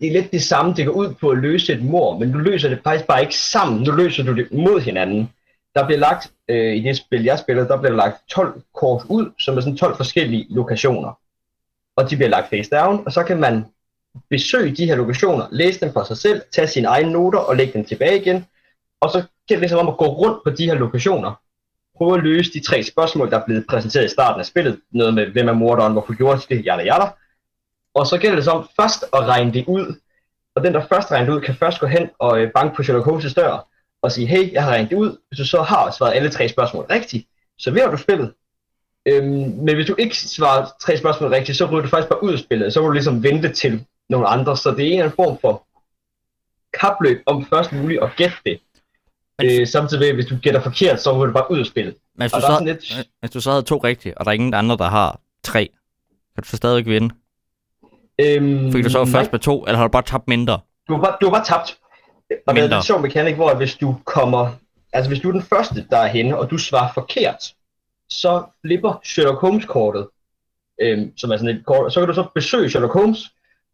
Det 0.00 0.08
er 0.08 0.12
lidt 0.12 0.32
det 0.32 0.42
samme, 0.42 0.74
det 0.74 0.86
går 0.86 0.92
ud 0.92 1.14
på 1.14 1.30
at 1.30 1.38
løse 1.38 1.72
et 1.72 1.84
mor, 1.84 2.18
men 2.18 2.32
du 2.32 2.38
løser 2.38 2.68
det 2.68 2.80
faktisk 2.84 3.06
bare 3.06 3.22
ikke 3.22 3.36
sammen, 3.36 3.82
nu 3.82 3.92
løser 3.92 4.22
du 4.22 4.36
det 4.36 4.52
mod 4.52 4.80
hinanden. 4.80 5.30
Der 5.74 5.86
bliver 5.86 5.98
lagt, 5.98 6.32
øh, 6.48 6.76
i 6.76 6.80
det 6.80 6.96
spil 6.96 7.24
jeg 7.24 7.38
spillede, 7.38 7.68
der 7.68 7.80
bliver 7.80 7.96
lagt 7.96 8.28
12 8.28 8.62
kort 8.74 9.02
ud, 9.08 9.30
som 9.38 9.56
er 9.56 9.60
sådan 9.60 9.76
12 9.76 9.96
forskellige 9.96 10.46
lokationer. 10.50 11.18
Og 11.96 12.10
de 12.10 12.16
bliver 12.16 12.28
lagt 12.28 12.50
face 12.50 12.70
down, 12.70 13.02
og 13.06 13.12
så 13.12 13.22
kan 13.24 13.40
man 13.40 13.64
besøge 14.30 14.76
de 14.76 14.86
her 14.86 14.96
lokationer, 14.96 15.46
læse 15.50 15.80
dem 15.80 15.92
for 15.92 16.04
sig 16.04 16.16
selv, 16.16 16.42
tage 16.52 16.68
sine 16.68 16.88
egne 16.88 17.12
noter 17.12 17.38
og 17.38 17.56
lægge 17.56 17.72
dem 17.72 17.84
tilbage 17.84 18.20
igen, 18.20 18.46
og 19.00 19.10
så 19.10 19.24
det 19.48 19.54
er 19.54 19.58
ligesom 19.58 19.78
om 19.78 19.88
at 19.88 19.96
gå 19.96 20.06
rundt 20.06 20.44
på 20.44 20.50
de 20.50 20.64
her 20.64 20.74
lokationer, 20.74 21.32
prøve 21.96 22.14
at 22.14 22.22
løse 22.24 22.52
de 22.52 22.60
tre 22.60 22.82
spørgsmål, 22.82 23.30
der 23.30 23.38
er 23.38 23.44
blevet 23.44 23.66
præsenteret 23.68 24.04
i 24.04 24.08
starten 24.08 24.40
af 24.40 24.46
spillet. 24.46 24.80
Noget 24.90 25.14
med, 25.14 25.26
hvem 25.26 25.48
er 25.48 25.52
morderen, 25.52 25.92
hvorfor 25.92 26.16
gjorde 26.16 26.40
de 26.40 26.54
det, 26.54 26.64
jada 26.66 26.82
jada. 26.82 27.06
Og 27.94 28.06
så 28.06 28.18
gælder 28.18 28.36
det 28.36 28.44
så 28.44 28.50
om 28.50 28.68
først 28.80 29.04
at 29.12 29.20
regne 29.20 29.52
det 29.52 29.64
ud. 29.66 30.00
Og 30.54 30.64
den, 30.64 30.74
der 30.74 30.86
først 30.86 31.10
regner 31.10 31.26
det 31.26 31.36
ud, 31.36 31.40
kan 31.40 31.54
først 31.54 31.80
gå 31.80 31.86
hen 31.86 32.08
og 32.18 32.40
øh, 32.40 32.52
banke 32.52 32.76
på 32.76 32.82
Sherlock 32.82 33.06
Holmes' 33.06 33.34
dør 33.34 33.68
og 34.02 34.12
sige, 34.12 34.26
hey, 34.26 34.52
jeg 34.52 34.64
har 34.64 34.70
regnet 34.70 34.90
det 34.90 34.96
ud. 34.96 35.16
Hvis 35.28 35.38
du 35.38 35.46
så 35.46 35.62
har 35.62 35.90
svaret 35.90 36.14
alle 36.14 36.30
tre 36.30 36.48
spørgsmål 36.48 36.84
rigtigt, 36.84 37.26
så 37.58 37.70
vinder 37.70 37.90
du 37.90 37.96
spillet. 37.96 38.34
Øhm, 39.06 39.50
men 39.64 39.74
hvis 39.74 39.86
du 39.86 39.94
ikke 39.98 40.16
svarer 40.16 40.66
tre 40.80 40.96
spørgsmål 40.96 41.30
rigtigt, 41.30 41.58
så 41.58 41.66
ryger 41.66 41.82
du 41.82 41.88
faktisk 41.88 42.08
bare 42.08 42.22
ud 42.22 42.32
af 42.32 42.38
spillet. 42.38 42.72
Så 42.72 42.80
må 42.80 42.86
du 42.86 42.92
ligesom 42.92 43.22
vente 43.22 43.52
til 43.52 43.86
nogle 44.08 44.26
andre. 44.26 44.56
Så 44.56 44.70
det 44.70 44.80
er 44.80 44.86
en 44.86 44.92
eller 44.92 45.04
anden 45.04 45.16
form 45.16 45.38
for 45.40 45.66
kapløb 46.80 47.22
om 47.26 47.46
først 47.46 47.72
muligt 47.72 48.02
at 48.02 48.10
gætte 48.16 48.36
det. 48.44 48.60
Men, 49.38 49.60
øh, 49.60 49.66
samtidig 49.66 50.14
hvis 50.14 50.26
du 50.26 50.36
gætter 50.42 50.60
forkert, 50.60 51.00
så 51.00 51.14
må 51.14 51.26
du 51.26 51.32
bare 51.32 51.50
ud 51.50 51.58
af 51.58 51.66
spillet. 51.66 51.94
Men 52.14 52.22
hvis 52.22 52.32
du, 52.32 52.40
så, 52.40 52.64
lidt... 52.64 53.08
hvis 53.20 53.30
du 53.30 53.40
så 53.40 53.50
havde 53.50 53.62
to 53.62 53.76
rigtige, 53.76 54.18
og 54.18 54.24
der 54.24 54.30
er 54.30 54.34
ingen 54.34 54.54
andre, 54.54 54.76
der 54.76 54.88
har 54.88 55.20
tre, 55.42 55.68
kan 56.34 56.42
du 56.42 56.48
så 56.48 56.56
stadigvæk 56.56 56.86
vinde? 56.86 57.14
Øhm, 58.20 58.72
Fik 58.72 58.84
du 58.84 58.90
så 58.90 59.04
først 59.04 59.32
med 59.32 59.40
to, 59.40 59.64
eller 59.64 59.76
har 59.76 59.84
du 59.84 59.92
bare 59.92 60.02
tabt 60.02 60.28
mindre? 60.28 60.60
Du 60.88 60.94
har 60.94 61.02
bare, 61.02 61.16
du 61.20 61.26
har 61.26 61.32
bare 61.32 61.44
tabt. 61.44 61.78
Og 62.46 62.54
mindre. 62.54 62.68
det 62.68 62.72
er 62.72 62.76
en 62.76 62.82
sjov 62.82 63.00
mekanik, 63.00 63.34
hvor 63.34 63.54
hvis 63.54 63.74
du 63.74 63.96
kommer... 64.04 64.50
altså 64.92 65.10
hvis 65.10 65.20
du 65.20 65.28
er 65.28 65.32
den 65.32 65.42
første, 65.42 65.86
der 65.90 65.98
er 65.98 66.06
henne, 66.06 66.38
og 66.38 66.50
du 66.50 66.58
svarer 66.58 66.92
forkert, 66.92 67.54
så 68.10 68.44
flipper 68.64 69.00
Sherlock 69.04 69.40
Holmes-kortet, 69.40 70.06
øhm, 70.82 71.12
som 71.16 71.30
er 71.30 71.36
sådan 71.36 71.56
et 71.56 71.66
kort, 71.66 71.84
og 71.84 71.92
så 71.92 72.00
kan 72.00 72.08
du 72.08 72.14
så 72.14 72.26
besøge 72.34 72.70
Sherlock 72.70 72.92
Holmes, 72.92 73.30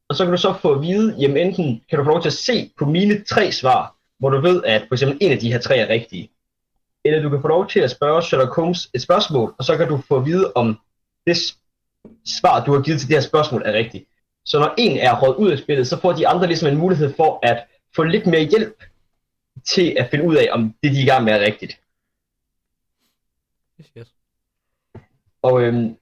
og 0.08 0.16
så 0.16 0.24
kan 0.24 0.32
du 0.32 0.38
så 0.38 0.54
få 0.62 0.72
at 0.72 0.82
vide, 0.82 1.16
jamen 1.18 1.36
enten 1.36 1.80
kan 1.90 1.98
du 1.98 2.04
få 2.04 2.10
lov 2.10 2.22
til 2.22 2.28
at 2.28 2.32
se 2.32 2.70
på 2.78 2.84
mine 2.84 3.24
tre 3.24 3.52
svar, 3.52 3.96
hvor 4.22 4.30
du 4.30 4.40
ved, 4.40 4.64
at 4.64 4.84
for 4.88 4.94
eksempel 4.94 5.18
en 5.20 5.32
af 5.32 5.38
de 5.38 5.52
her 5.52 5.60
tre 5.60 5.76
er 5.76 5.88
rigtige. 5.88 6.30
Eller 7.04 7.22
du 7.22 7.30
kan 7.30 7.40
få 7.40 7.48
lov 7.48 7.68
til 7.68 7.80
at 7.80 7.90
spørge 7.90 8.22
Sherlock 8.22 8.54
Holmes 8.54 8.90
et 8.94 9.02
spørgsmål, 9.02 9.54
og 9.58 9.64
så 9.64 9.76
kan 9.76 9.88
du 9.88 9.96
få 10.08 10.16
at 10.16 10.24
vide, 10.24 10.52
om 10.54 10.78
det 11.26 11.36
svar, 12.24 12.64
du 12.64 12.72
har 12.72 12.80
givet 12.82 13.00
til 13.00 13.08
det 13.08 13.16
her 13.16 13.22
spørgsmål, 13.22 13.62
er 13.64 13.72
rigtigt. 13.72 14.08
Så 14.44 14.58
når 14.58 14.74
en 14.78 14.98
er 14.98 15.20
råd 15.20 15.36
ud 15.36 15.50
af 15.50 15.58
spillet, 15.58 15.88
så 15.88 16.00
får 16.00 16.12
de 16.12 16.28
andre 16.28 16.46
ligesom 16.46 16.68
en 16.68 16.76
mulighed 16.76 17.14
for 17.16 17.38
at 17.42 17.64
få 17.96 18.02
lidt 18.02 18.26
mere 18.26 18.42
hjælp 18.42 18.82
til 19.64 19.96
at 19.98 20.08
finde 20.10 20.24
ud 20.24 20.36
af, 20.36 20.48
om 20.52 20.74
det, 20.82 20.92
de 20.92 20.98
er 20.98 21.02
i 21.02 21.06
gang 21.06 21.24
med, 21.24 21.32
er 21.32 21.40
rigtigt. 21.40 21.80
Yes, 23.80 23.90
yes. 23.98 24.08
Og 25.42 25.62
øhm, 25.62 25.96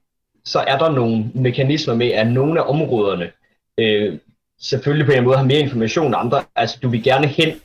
så 0.45 0.59
er 0.59 0.77
der 0.77 0.91
nogle 0.91 1.31
mekanismer 1.35 1.95
med, 1.95 2.07
at 2.07 2.27
nogle 2.27 2.59
af 2.59 2.69
områderne 2.69 3.31
øh, 3.77 4.19
selvfølgelig 4.59 5.05
på 5.05 5.11
en 5.11 5.23
måde 5.23 5.37
har 5.37 5.45
mere 5.45 5.59
information 5.59 6.05
end 6.05 6.15
andre. 6.17 6.43
Altså, 6.55 6.79
du 6.81 6.89
vil 6.89 7.03
gerne 7.03 7.27
hen 7.27 7.61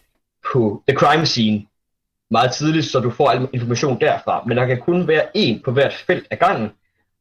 på 0.57 0.83
the 0.89 0.97
crime 0.99 1.27
scene 1.27 1.67
meget 2.31 2.53
tidligt, 2.53 2.87
så 2.87 3.01
du 3.01 3.11
får 3.11 3.31
al 3.31 3.49
information 3.53 4.01
derfra. 4.01 4.43
Men 4.47 4.57
der 4.57 4.67
kan 4.67 4.81
kun 4.81 5.09
være 5.09 5.25
en 5.35 5.63
på 5.65 5.73
hvert 5.73 5.95
felt 6.07 6.27
af 6.31 6.39
gangen. 6.39 6.71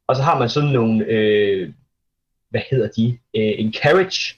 Og 0.08 0.16
så 0.16 0.22
har 0.22 0.40
man 0.40 0.50
sådan 0.50 0.70
nogle, 0.70 1.06
øh, 1.06 1.70
hvad 2.50 2.62
hedder 2.70 2.90
de, 2.98 3.08
øh, 3.36 3.54
en 3.58 3.74
carriage, 3.74 4.36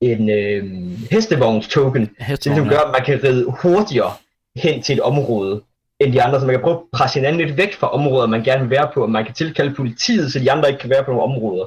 en 0.00 0.30
øh, 0.30 0.64
hestevogns 1.10 1.68
token, 1.68 2.10
Hestevogn, 2.18 2.58
som 2.58 2.68
gør, 2.68 2.78
at 2.78 2.92
man 2.92 3.04
kan 3.04 3.24
ride 3.24 3.44
hurtigere 3.62 4.12
hen 4.56 4.82
til 4.82 4.92
et 4.92 5.00
område 5.00 5.62
end 6.00 6.12
de 6.12 6.22
andre, 6.22 6.40
så 6.40 6.46
man 6.46 6.54
kan 6.54 6.62
prøve 6.62 6.76
at 6.76 6.98
presse 6.98 7.18
hinanden 7.18 7.46
lidt 7.46 7.56
væk 7.56 7.74
fra 7.74 7.92
områder, 7.92 8.26
man 8.26 8.44
gerne 8.44 8.60
vil 8.60 8.70
være 8.70 8.90
på, 8.94 9.02
og 9.02 9.10
man 9.10 9.24
kan 9.24 9.34
tilkalde 9.34 9.74
politiet, 9.74 10.32
så 10.32 10.38
de 10.38 10.52
andre 10.52 10.68
ikke 10.68 10.80
kan 10.80 10.90
være 10.90 11.04
på 11.04 11.10
nogle 11.10 11.24
områder. 11.32 11.64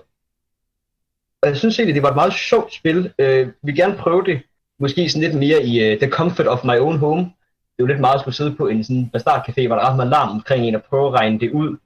Og 1.42 1.50
jeg 1.50 1.58
synes 1.58 1.80
egentlig, 1.80 1.96
det 1.96 2.04
var 2.04 2.10
et 2.10 2.16
meget 2.16 2.34
sjovt 2.34 2.74
spil. 2.74 3.14
Øh, 3.20 3.48
vi 3.48 3.54
vil 3.64 3.76
gerne 3.76 3.96
prøve 3.98 4.24
det, 4.26 4.42
måske 4.80 5.10
sådan 5.10 5.22
lidt 5.22 5.36
mere 5.36 5.66
i 5.66 5.94
uh, 5.94 6.00
the 6.00 6.10
comfort 6.10 6.48
of 6.48 6.64
my 6.64 6.78
own 6.80 6.98
home. 6.98 7.22
Det 7.22 7.82
er 7.82 7.84
jo 7.84 7.86
lidt 7.86 8.00
meget 8.00 8.16
at 8.16 8.22
skulle 8.22 8.36
sidde 8.36 8.56
på 8.56 8.68
en 8.68 8.84
sådan 8.84 9.12
bastardcafé, 9.18 9.68
hvor 9.68 9.76
der 9.76 9.84
er 9.84 9.90
ret 9.90 9.96
meget 9.96 10.10
larm 10.10 10.30
omkring 10.30 10.66
en, 10.66 10.76
og 10.76 10.84
prøve 10.84 11.08
at 11.08 11.14
regne 11.14 11.40
det 11.40 11.52
ud. 11.52 11.78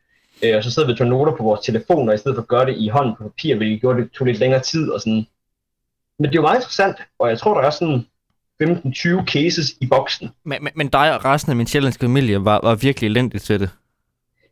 Øh, 0.44 0.58
og 0.58 0.64
så 0.64 0.72
sidder 0.72 0.88
vi 0.88 0.92
og 0.92 0.98
tager 0.98 1.10
noter 1.10 1.36
på 1.36 1.44
vores 1.44 1.66
telefoner, 1.66 2.14
i 2.14 2.18
stedet 2.18 2.36
for 2.36 2.42
at 2.42 2.48
gøre 2.48 2.66
det 2.66 2.76
i 2.78 2.88
hånden 2.88 3.16
på 3.16 3.24
papir, 3.24 3.56
hvilket 3.56 3.82
gjorde 3.82 4.02
det 4.02 4.12
tog 4.12 4.28
lidt 4.28 4.40
længere 4.40 4.62
tid 4.62 4.90
og 4.90 5.00
sådan. 5.00 5.28
Men 6.20 6.24
det 6.30 6.32
er 6.32 6.36
jo 6.36 6.42
meget 6.42 6.58
interessant, 6.58 6.96
og 7.20 7.30
jeg 7.30 7.40
tror, 7.40 7.62
der 7.62 7.68
er 7.68 7.70
sådan 7.70 8.06
15-20 8.64 9.26
cases 9.26 9.76
i 9.82 9.88
boksen. 9.88 10.30
Men, 10.46 10.64
men, 10.64 10.74
men 10.76 10.88
dig 10.88 11.16
og 11.16 11.26
resten 11.26 11.50
af 11.50 11.56
min 11.56 11.68
sjællandske 11.68 12.02
familie 12.02 12.46
var, 12.46 12.60
var 12.64 12.76
virkelig 12.76 13.08
elendigt 13.08 13.44
til 13.44 13.60
det. 13.60 13.70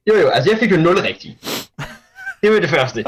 Jo 0.07 0.15
jo, 0.15 0.27
altså 0.27 0.51
jeg 0.51 0.59
fik 0.59 0.71
jo 0.71 0.77
0 0.77 0.99
rigtigt. 0.99 1.69
Det 2.41 2.51
var 2.51 2.59
det 2.59 2.69
første. 2.69 3.03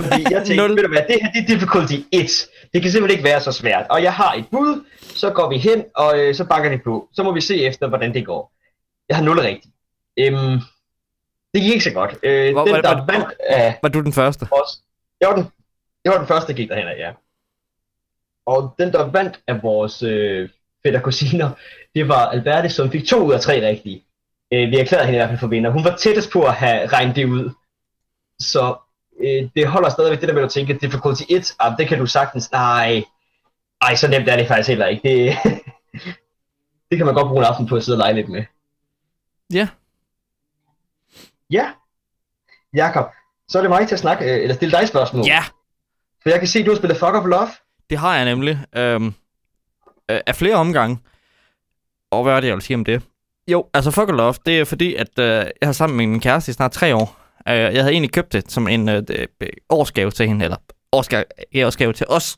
Fordi 0.00 0.22
jeg 0.30 0.42
tænkte, 0.46 0.62
ved 0.62 0.82
du 0.82 0.88
hvad, 0.88 1.02
det 1.08 1.18
her 1.22 1.32
det 1.32 1.42
er 1.42 1.46
difficulty 1.46 1.94
1. 2.12 2.30
Det 2.74 2.82
kan 2.82 2.90
simpelthen 2.90 3.18
ikke 3.18 3.28
være 3.30 3.40
så 3.40 3.52
svært. 3.52 3.86
Og 3.90 4.02
jeg 4.02 4.14
har 4.14 4.34
et 4.34 4.44
bud, 4.50 4.84
så 5.00 5.30
går 5.30 5.48
vi 5.48 5.58
hen, 5.58 5.84
og 5.96 6.18
øh, 6.18 6.34
så 6.34 6.44
banker 6.44 6.70
det 6.70 6.82
på. 6.82 7.08
Så 7.12 7.22
må 7.22 7.32
vi 7.32 7.40
se 7.40 7.62
efter, 7.64 7.88
hvordan 7.88 8.14
det 8.14 8.26
går. 8.26 8.52
Jeg 9.08 9.16
har 9.16 9.24
0 9.24 9.38
rigtigt. 9.40 9.74
Øhm, 10.18 10.58
det 11.54 11.62
gik 11.62 11.72
ikke 11.72 11.84
så 11.84 11.92
godt. 11.92 12.14
Øh, 12.22 12.52
Hvor- 12.52 12.64
den, 12.64 12.72
var- 12.74 12.80
der 12.80 12.94
var- 12.94 13.06
vandt 13.06 13.26
af 13.48 13.78
Var 13.82 13.88
du 13.88 14.00
den 14.00 14.12
første? 14.12 14.42
os... 14.50 14.78
Jeg 15.20 15.28
var 15.28 15.34
den, 15.36 15.46
jeg 16.04 16.12
var 16.12 16.18
den 16.18 16.26
første, 16.26 16.52
der 16.52 16.56
gik 16.56 16.68
derhen 16.68 16.88
af, 16.88 16.96
ja. 16.98 17.12
Og 18.46 18.74
den, 18.78 18.92
der 18.92 19.10
vandt 19.10 19.40
af 19.48 19.62
vores 19.62 20.02
øh, 20.02 20.48
fætter 20.82 21.00
kusiner, 21.00 21.50
det 21.94 22.08
var 22.08 22.26
Alberte, 22.26 22.68
som 22.70 22.90
fik 22.90 23.06
to 23.06 23.18
ud 23.26 23.32
af 23.32 23.40
tre 23.40 23.66
rigtige. 23.68 24.04
Øh, 24.52 24.70
vi 24.70 24.76
erklærede 24.78 25.06
hende 25.06 25.16
i 25.16 25.20
hvert 25.20 25.28
fald 25.28 25.38
for 25.40 25.46
vinder. 25.46 25.70
Hun 25.70 25.84
var 25.84 25.96
tættest 25.96 26.30
på 26.32 26.42
at 26.42 26.54
have 26.54 26.86
regnet 26.86 27.16
det 27.16 27.24
ud. 27.24 27.50
Så 28.38 28.76
øh, 29.20 29.50
det 29.56 29.66
holder 29.66 29.88
stadigvæk 29.88 30.20
det 30.20 30.28
der 30.28 30.34
med 30.34 30.42
at 30.42 30.50
tænke, 30.50 30.74
difficulty 30.74 31.22
1, 31.28 31.54
ah, 31.60 31.76
det 31.78 31.88
kan 31.88 31.98
du 31.98 32.06
sagtens, 32.06 32.52
nej, 32.52 33.04
ej, 33.82 33.94
så 33.94 34.08
nemt 34.08 34.28
er 34.28 34.36
det 34.36 34.48
faktisk 34.48 34.68
heller 34.68 34.86
ikke. 34.86 35.08
Det, 35.08 35.36
det 36.90 36.96
kan 36.96 37.06
man 37.06 37.14
godt 37.14 37.28
bruge 37.28 37.40
en 37.40 37.44
aften 37.46 37.66
på 37.66 37.76
at 37.76 37.84
sidde 37.84 37.96
og 37.96 37.98
lege 37.98 38.14
lidt 38.14 38.28
med. 38.28 38.44
Ja. 39.52 39.68
Ja, 41.50 41.70
Jakob, 42.74 43.06
så 43.48 43.58
er 43.58 43.62
det 43.62 43.70
mig 43.70 43.88
til 43.88 43.94
at 43.94 44.00
snakke, 44.00 44.24
øh, 44.24 44.42
eller 44.42 44.54
stille 44.54 44.78
dig 44.78 44.88
spørgsmål. 44.88 45.24
Ja, 45.26 45.44
For 46.22 46.30
jeg 46.30 46.38
kan 46.38 46.48
se, 46.48 46.58
at 46.58 46.66
du 46.66 46.70
har 46.70 46.76
spillet 46.76 46.98
Fuck 46.98 47.14
of 47.14 47.24
Love. 47.26 47.48
det 47.90 47.98
har 47.98 48.16
jeg 48.16 48.24
nemlig. 48.24 48.58
Øhm, 48.76 49.06
øh, 50.10 50.20
af 50.26 50.34
flere 50.36 50.54
omgange. 50.54 50.98
Og 52.10 52.22
hvad 52.22 52.32
er 52.32 52.40
det, 52.40 52.48
jeg 52.48 52.54
vil 52.54 52.62
sige 52.62 52.76
om 52.76 52.84
det? 52.84 53.02
Jo, 53.48 53.66
altså 53.74 53.90
Fuck 53.90 54.08
or 54.08 54.12
Love, 54.12 54.34
det 54.46 54.60
er 54.60 54.64
fordi, 54.64 54.94
at 54.94 55.18
øh, 55.18 55.26
jeg 55.26 55.68
har 55.68 55.72
sammen 55.72 55.96
med 55.96 56.06
min 56.06 56.20
kæreste 56.20 56.50
i 56.50 56.52
snart 56.52 56.72
tre 56.72 56.94
år. 56.94 57.23
Øh, 57.48 57.54
jeg 57.54 57.82
havde 57.82 57.92
egentlig 57.92 58.12
købt 58.12 58.32
det 58.32 58.52
som 58.52 58.68
en 58.68 58.88
øh, 58.88 59.02
øh 59.10 59.48
årsgave 59.70 60.10
til 60.10 60.28
hende, 60.28 60.44
eller 60.44 60.56
årsgave, 60.92 61.24
årsgave 61.64 61.92
til 61.92 62.06
os. 62.08 62.36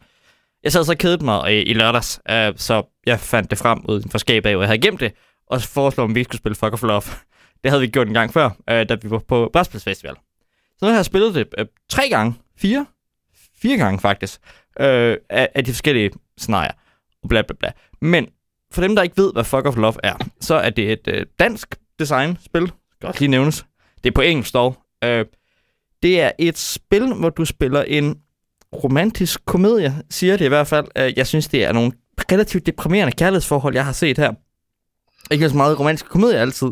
Jeg 0.62 0.72
sad 0.72 0.84
så 0.84 0.92
og 0.92 0.98
kedede 0.98 1.24
mig 1.24 1.54
i, 1.54 1.62
i 1.62 1.72
lørdags, 1.72 2.20
øh, 2.30 2.52
så 2.56 2.82
jeg 3.06 3.20
fandt 3.20 3.50
det 3.50 3.58
frem 3.58 3.80
uden 3.88 4.10
for 4.10 4.18
skabet 4.18 4.50
af, 4.50 4.56
og 4.56 4.62
jeg 4.62 4.68
havde 4.68 4.80
gemt 4.80 5.00
det, 5.00 5.12
og 5.46 5.60
så 5.60 5.68
foreslog, 5.68 6.04
om 6.04 6.14
vi 6.14 6.24
skulle 6.24 6.38
spille 6.38 6.56
Fuck 6.56 6.72
of 6.72 6.82
Love. 6.82 7.02
Det 7.62 7.70
havde 7.70 7.80
vi 7.80 7.86
gjort 7.86 8.06
en 8.06 8.14
gang 8.14 8.32
før, 8.32 8.50
øh, 8.70 8.88
da 8.88 8.94
vi 9.02 9.10
var 9.10 9.18
på 9.18 9.50
Brætspils 9.52 9.84
Festival. 9.84 10.14
Så 10.78 10.84
nu 10.84 10.88
har 10.88 10.94
jeg 10.94 11.04
spillet 11.04 11.34
det 11.34 11.48
øh, 11.58 11.66
tre 11.88 12.08
gange, 12.08 12.34
fire, 12.58 12.86
fire 13.62 13.76
gange 13.76 14.00
faktisk, 14.00 14.40
øh, 14.80 15.16
af, 15.30 15.48
af 15.54 15.64
de 15.64 15.72
forskellige 15.72 16.10
scenarier, 16.38 16.72
og 17.22 17.28
bla 17.28 17.42
bla 17.42 17.56
bla. 17.58 17.72
Men 18.00 18.28
for 18.72 18.82
dem, 18.82 18.96
der 18.96 19.02
ikke 19.02 19.16
ved, 19.16 19.32
hvad 19.32 19.44
Fuck 19.44 19.66
of 19.66 19.76
Love 19.76 19.94
er, 20.02 20.14
så 20.40 20.54
er 20.54 20.70
det 20.70 20.92
et 20.92 21.08
øh, 21.08 21.26
dansk 21.38 21.74
designspil, 21.98 22.62
godt 22.62 23.04
også 23.04 23.20
lige 23.20 23.30
nævnes. 23.30 23.66
Det 24.04 24.10
er 24.10 24.14
på 24.14 24.20
engelsk 24.20 24.54
dog. 24.54 24.76
Øh, 25.06 25.24
det 26.02 26.20
er 26.20 26.30
et 26.38 26.58
spil, 26.58 27.14
hvor 27.14 27.30
du 27.30 27.44
spiller 27.44 27.82
en 27.82 28.18
romantisk 28.72 29.44
komedie, 29.44 29.94
siger 30.10 30.36
det 30.36 30.44
i 30.44 30.48
hvert 30.48 30.66
fald. 30.66 30.86
Øh, 30.98 31.12
jeg 31.16 31.26
synes, 31.26 31.48
det 31.48 31.64
er 31.64 31.72
nogle 31.72 31.92
relativt 32.32 32.66
deprimerende 32.66 33.12
kærlighedsforhold, 33.12 33.74
jeg 33.74 33.84
har 33.84 33.92
set 33.92 34.18
her. 34.18 34.32
Ikke 35.30 35.48
så 35.48 35.56
meget 35.56 35.80
romantisk 35.80 36.08
komedie 36.08 36.38
altid, 36.38 36.68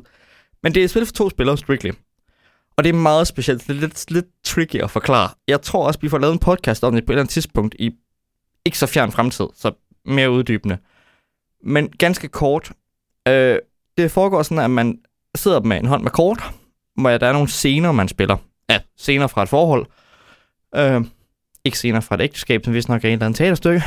men 0.63 0.75
det 0.75 0.81
er 0.81 0.85
et 0.85 0.91
spil 0.91 1.07
for 1.07 1.13
to 1.13 1.31
spillere, 1.31 1.59
strictly. 1.59 1.91
Og 2.77 2.85
det 2.85 2.91
er 2.91 2.95
meget 2.95 3.27
specielt. 3.27 3.67
Det 3.67 3.77
er 3.77 3.81
lidt, 3.81 4.11
lidt 4.11 4.27
tricky 4.45 4.77
at 4.77 4.91
forklare. 4.91 5.31
Jeg 5.49 5.63
tror 5.63 5.87
også, 5.87 6.01
vi 6.01 6.09
får 6.09 6.19
lavet 6.19 6.33
en 6.33 6.39
podcast 6.39 6.85
om 6.85 6.95
det 6.95 7.07
på 7.07 7.13
et 7.13 7.15
eller 7.15 7.23
andet 7.23 7.33
tidspunkt 7.33 7.75
i 7.79 7.91
ikke 8.65 8.79
så 8.79 8.87
fjern 8.87 9.13
fremtid, 9.13 9.47
så 9.55 9.73
mere 10.05 10.31
uddybende. 10.31 10.79
Men 11.65 11.89
ganske 11.89 12.29
kort. 12.29 12.73
Øh, 13.29 13.59
det 13.99 14.11
foregår 14.11 14.43
sådan, 14.43 14.65
at 14.65 14.71
man 14.71 14.99
sidder 15.37 15.61
med 15.61 15.77
en 15.77 15.87
hånd 15.87 16.03
med 16.03 16.11
kort, 16.11 16.43
hvor 16.97 17.19
der 17.19 17.27
er 17.27 17.33
nogle 17.33 17.49
scener, 17.49 17.93
man 17.93 18.09
spiller. 18.09 18.37
Ja, 18.71 18.81
scener 18.99 19.27
fra 19.27 19.43
et 19.43 19.49
forhold. 19.49 19.87
Øh, 20.77 21.05
ikke 21.65 21.79
scener 21.79 22.01
fra 22.01 22.15
et 22.15 22.21
ægteskab, 22.21 22.65
som 22.65 22.75
vist 22.75 22.89
nok 22.89 23.05
er 23.05 23.09
en 23.09 23.13
eller 23.13 23.27
anden 23.27 23.37
teaterstykke, 23.37 23.83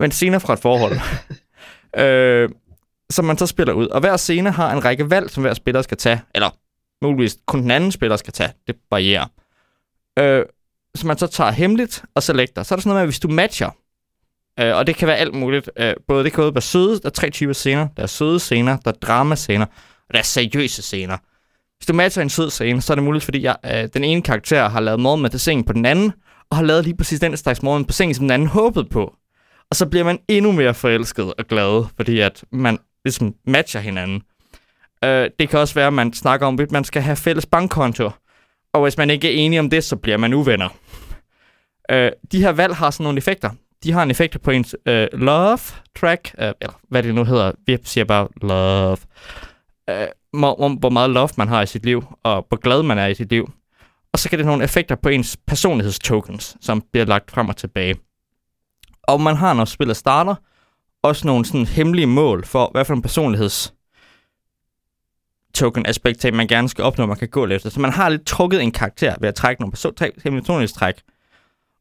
men 0.00 0.10
scener 0.10 0.38
fra 0.38 0.52
et 0.52 0.58
forhold. 0.58 1.00
øh, 2.04 2.48
som 3.10 3.24
man 3.24 3.38
så 3.38 3.46
spiller 3.46 3.74
ud. 3.74 3.86
Og 3.86 4.00
hver 4.00 4.16
scene 4.16 4.50
har 4.50 4.72
en 4.72 4.84
række 4.84 5.10
valg, 5.10 5.30
som 5.30 5.42
hver 5.42 5.54
spiller 5.54 5.82
skal 5.82 5.96
tage. 5.96 6.22
Eller 6.34 6.50
muligvis 7.02 7.36
kun 7.46 7.62
den 7.62 7.70
anden 7.70 7.92
spiller 7.92 8.16
skal 8.16 8.32
tage. 8.32 8.52
Det 8.66 8.76
varierer. 8.90 9.26
Øh, 10.18 10.44
som 10.94 11.06
man 11.06 11.18
så 11.18 11.26
tager 11.26 11.50
hemmeligt 11.50 12.04
og 12.14 12.22
selekter. 12.22 12.62
Så 12.62 12.74
er 12.74 12.76
der 12.76 12.80
sådan 12.80 12.90
noget 12.90 13.02
med, 13.02 13.06
hvis 13.06 13.20
du 13.20 13.28
matcher, 13.28 13.70
øh, 14.60 14.76
og 14.76 14.86
det 14.86 14.96
kan 14.96 15.08
være 15.08 15.16
alt 15.16 15.34
muligt, 15.34 15.70
øh, 15.76 15.94
både 16.08 16.24
det 16.24 16.32
kan 16.32 16.44
være 16.44 16.60
søde, 16.60 17.00
der 17.00 17.06
er 17.06 17.10
tre 17.10 17.30
typer 17.30 17.52
scener, 17.52 17.88
der 17.96 18.02
er 18.02 18.06
søde 18.06 18.40
scener, 18.40 18.76
der 18.76 18.90
er 18.90 18.96
dramascener, 18.96 19.66
og 20.08 20.14
der 20.14 20.18
er 20.18 20.22
seriøse 20.22 20.82
scener. 20.82 21.18
Hvis 21.82 21.86
du 21.86 21.94
matcher 21.94 22.22
en 22.22 22.30
sød 22.30 22.50
scene, 22.50 22.82
så 22.82 22.92
er 22.92 22.94
det 22.94 23.04
muligt, 23.04 23.24
fordi 23.24 23.42
jeg, 23.42 23.56
øh, 23.64 23.88
den 23.94 24.04
ene 24.04 24.22
karakter 24.22 24.68
har 24.68 24.80
lavet 24.80 25.00
morgen 25.00 25.22
med 25.22 25.30
til 25.30 25.40
sengen 25.40 25.64
på 25.64 25.72
den 25.72 25.86
anden, 25.86 26.12
og 26.50 26.56
har 26.56 26.64
lavet 26.64 26.84
lige 26.84 26.96
præcis 26.96 27.20
den 27.20 27.36
slags 27.36 27.62
morgen 27.62 27.84
på 27.84 27.92
sengen, 27.92 28.14
som 28.14 28.22
den 28.22 28.30
anden 28.30 28.48
håbede 28.48 28.84
på. 28.84 29.14
Og 29.70 29.76
så 29.76 29.86
bliver 29.86 30.04
man 30.04 30.18
endnu 30.28 30.52
mere 30.52 30.74
forelsket 30.74 31.34
og 31.38 31.44
glad, 31.48 31.84
fordi 31.96 32.20
at 32.20 32.44
man 32.52 32.78
ligesom 33.04 33.34
matcher 33.46 33.80
hinanden. 33.80 34.22
Øh, 35.04 35.30
det 35.38 35.48
kan 35.48 35.58
også 35.58 35.74
være, 35.74 35.86
at 35.86 35.92
man 35.92 36.12
snakker 36.12 36.46
om, 36.46 36.60
at 36.60 36.72
man 36.72 36.84
skal 36.84 37.02
have 37.02 37.16
fælles 37.16 37.46
bankkonto. 37.46 38.10
Og 38.72 38.82
hvis 38.82 38.98
man 38.98 39.10
ikke 39.10 39.28
er 39.28 39.44
enige 39.44 39.60
om 39.60 39.70
det, 39.70 39.84
så 39.84 39.96
bliver 39.96 40.16
man 40.16 40.34
uvenner. 40.34 40.68
Øh, 41.90 42.12
de 42.32 42.42
her 42.42 42.52
valg 42.52 42.76
har 42.76 42.90
sådan 42.90 43.04
nogle 43.04 43.18
effekter. 43.18 43.50
De 43.84 43.92
har 43.92 44.02
en 44.02 44.10
effekt 44.10 44.42
på 44.42 44.50
ens 44.50 44.76
øh, 44.86 45.08
love 45.12 45.58
track, 46.00 46.34
øh, 46.38 46.52
eller 46.60 46.80
hvad 46.88 47.02
det 47.02 47.14
nu 47.14 47.24
hedder. 47.24 47.52
Vi 47.66 47.78
siger 47.84 48.04
bare 48.04 48.28
love. 48.42 48.96
Øh, 49.90 50.06
om, 50.32 50.38
hvor, 50.40 50.68
hvor 50.68 50.90
meget 50.90 51.10
love 51.10 51.28
man 51.36 51.48
har 51.48 51.62
i 51.62 51.66
sit 51.66 51.84
liv, 51.84 52.04
og 52.22 52.46
hvor 52.48 52.56
glad 52.56 52.82
man 52.82 52.98
er 52.98 53.06
i 53.06 53.14
sit 53.14 53.30
liv. 53.30 53.52
Og 54.12 54.18
så 54.18 54.28
kan 54.28 54.38
det 54.38 54.46
have 54.46 54.52
nogle 54.52 54.64
effekter 54.64 54.94
på 54.94 55.08
ens 55.08 55.36
personlighedstokens, 55.46 56.56
som 56.60 56.82
bliver 56.92 57.06
lagt 57.06 57.30
frem 57.30 57.48
og 57.48 57.56
tilbage. 57.56 57.96
Og 59.02 59.20
man 59.20 59.36
har, 59.36 59.54
når 59.54 59.64
spillet 59.64 59.96
starter, 59.96 60.34
også 61.02 61.26
nogle 61.26 61.44
sådan 61.44 61.66
hemmelige 61.66 62.06
mål 62.06 62.46
for, 62.46 62.70
hvad 62.72 62.84
for 62.84 62.94
en 62.94 63.02
personligheds 63.02 63.74
token 65.54 65.86
aspekt 65.86 66.34
man 66.34 66.46
gerne 66.46 66.68
skal 66.68 66.84
opnå, 66.84 67.06
man 67.06 67.16
kan 67.16 67.28
gå 67.28 67.46
efter. 67.46 67.70
Så 67.70 67.80
man 67.80 67.92
har 67.92 68.08
lidt 68.08 68.26
trukket 68.26 68.62
en 68.62 68.70
karakter 68.70 69.16
ved 69.20 69.28
at 69.28 69.34
trække 69.34 69.62
nogle 69.62 69.72
person- 69.72 69.94
træk- 69.94 70.22
hemmelige 70.24 70.42
personlighedstræk. 70.42 71.02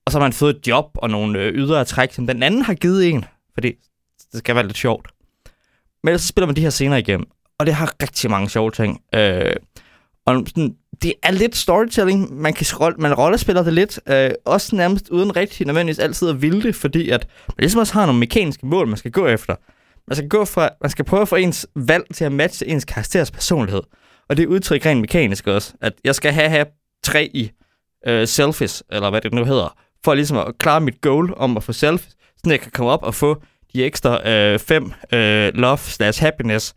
Og 0.06 0.12
så 0.12 0.18
har 0.20 0.26
man 0.26 0.34
fået 0.34 0.56
et 0.56 0.68
job 0.68 0.86
og 0.96 1.10
nogle 1.10 1.40
øh, 1.40 1.54
ydre 1.54 1.86
træk, 1.86 2.14
som 2.14 2.28
den 2.28 2.44
anden 2.44 2.62
har 2.62 2.74
givet 2.74 3.10
en. 3.10 3.26
Fordi 3.54 3.74
det 4.32 4.40
skal 4.40 4.56
være 4.56 4.68
lidt 4.68 4.78
sjovt. 4.78 5.10
Men 6.04 6.10
ellers 6.10 6.22
så 6.22 6.28
spiller 6.28 6.46
man 6.46 6.56
de 6.56 6.62
her 6.62 6.70
scener 6.70 6.98
igennem 6.98 7.28
og 7.62 7.68
det 7.68 7.76
har 7.76 7.92
rigtig 8.04 8.30
mange 8.30 8.50
sjove 8.50 8.72
ting. 8.72 9.02
Øh, 9.16 9.56
og 10.26 10.44
sådan, 10.48 10.76
det 11.02 11.14
er 11.24 11.32
lidt 11.32 11.56
storytelling. 11.56 12.42
Man 12.42 12.54
kan 12.54 12.66
scroll, 12.66 12.96
man 13.00 13.14
rollespiller 13.14 13.64
det 13.64 13.74
lidt. 13.74 14.00
Øh, 14.08 14.32
også 14.46 14.76
nærmest 14.76 15.10
uden 15.10 15.36
rigtig 15.36 15.68
nødvendigvis 15.68 16.00
altid 16.00 16.30
at 16.30 16.42
ville 16.42 16.62
det, 16.62 16.76
fordi 16.76 17.10
at 17.10 17.28
man 17.48 17.56
ligesom 17.60 17.80
også 17.80 17.94
har 17.94 18.06
nogle 18.06 18.20
mekaniske 18.20 18.66
mål, 18.66 18.88
man 18.88 18.98
skal 18.98 19.12
gå 19.12 19.28
efter. 19.28 19.56
Man 20.08 20.16
skal, 20.16 20.30
gå 20.30 20.46
fra, 20.46 20.70
man 20.82 20.90
skal 20.90 21.06
prøve 21.06 21.22
at 21.22 21.28
få 21.28 21.36
ens 21.36 21.68
valg 21.76 22.04
til 22.14 22.26
at 22.26 22.32
matche 22.32 22.68
ens 22.68 22.86
karakters 22.86 23.32
personlighed. 23.32 23.82
Og 24.30 24.38
det 24.38 24.48
udtryk 24.48 24.86
rent 24.86 25.02
mekanisk 25.02 25.48
også, 25.48 25.74
at 25.82 25.94
jeg 26.04 26.16
skal 26.16 26.32
have, 26.32 26.50
have 26.50 26.66
tre 27.04 27.30
i 27.34 27.52
øh, 28.08 28.28
selfies, 28.28 28.84
eller 28.92 29.10
hvad 29.10 29.22
det 29.22 29.34
nu 29.34 29.46
hedder, 29.46 29.78
for 30.04 30.14
ligesom 30.14 30.38
at 30.38 30.58
klare 30.60 30.82
mit 30.82 31.02
goal 31.02 31.34
om 31.38 31.58
at 31.58 31.64
få 31.64 31.74
selfies, 31.74 32.16
så 32.38 32.50
jeg 32.50 32.60
kan 32.60 32.72
komme 32.72 32.92
op 32.92 33.04
og 33.04 33.16
få 33.16 33.42
de 33.74 33.84
ekstra 33.84 34.30
øh, 34.30 34.60
fem 34.60 34.92
øh, 35.14 35.54
love 35.54 35.78
slash 35.78 36.22
happiness, 36.22 36.74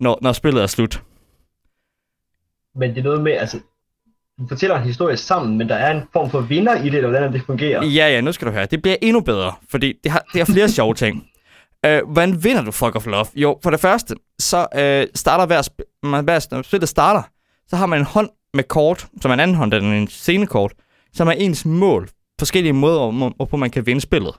når, 0.00 0.18
når 0.22 0.32
spillet 0.32 0.62
er 0.62 0.66
slut. 0.66 1.02
Men 2.74 2.90
det 2.90 2.98
er 2.98 3.02
noget 3.02 3.20
med, 3.22 3.32
altså, 3.32 3.60
du 4.38 4.48
fortæller 4.48 4.76
en 4.76 4.86
historie 4.86 5.16
sammen, 5.16 5.58
men 5.58 5.68
der 5.68 5.74
er 5.74 5.90
en 5.90 6.02
form 6.12 6.30
for 6.30 6.40
vinder 6.40 6.82
i 6.82 6.84
det, 6.84 6.94
eller 6.94 7.08
hvordan 7.08 7.32
det 7.32 7.42
fungerer. 7.46 7.84
Ja, 7.84 8.08
ja, 8.08 8.20
nu 8.20 8.32
skal 8.32 8.46
du 8.48 8.52
høre. 8.52 8.66
Det 8.66 8.82
bliver 8.82 8.96
endnu 9.02 9.20
bedre, 9.20 9.52
fordi 9.68 9.94
det 10.04 10.12
har, 10.12 10.24
det 10.32 10.40
har 10.40 10.52
flere 10.52 10.68
sjove 10.68 10.94
ting. 10.94 11.22
Øh, 11.86 12.00
hvordan 12.08 12.44
vinder 12.44 12.62
du 12.62 12.70
Fuck 12.70 12.96
of 12.96 13.06
Love? 13.06 13.26
Jo, 13.34 13.58
for 13.62 13.70
det 13.70 13.80
første, 13.80 14.14
så 14.38 14.66
øh, 14.74 15.06
starter 15.14 15.46
hver, 15.46 15.62
sp- 15.62 16.00
man, 16.02 16.24
hver 16.24 16.46
når 16.50 16.62
spillet 16.62 16.88
starter, 16.88 17.22
så 17.68 17.76
har 17.76 17.86
man 17.86 17.98
en 17.98 18.04
hånd 18.04 18.28
med 18.54 18.64
kort, 18.64 19.06
som 19.20 19.30
er 19.30 19.34
en 19.34 19.40
anden 19.40 19.56
hånd, 19.56 19.72
den 19.72 19.84
en 19.84 20.08
scenekort, 20.08 20.72
som 21.12 21.28
er 21.28 21.32
ens 21.32 21.64
mål. 21.64 22.08
Forskellige 22.38 22.72
måder, 22.72 23.30
hvorpå 23.36 23.56
man 23.56 23.70
kan 23.70 23.86
vinde 23.86 24.00
spillet. 24.00 24.34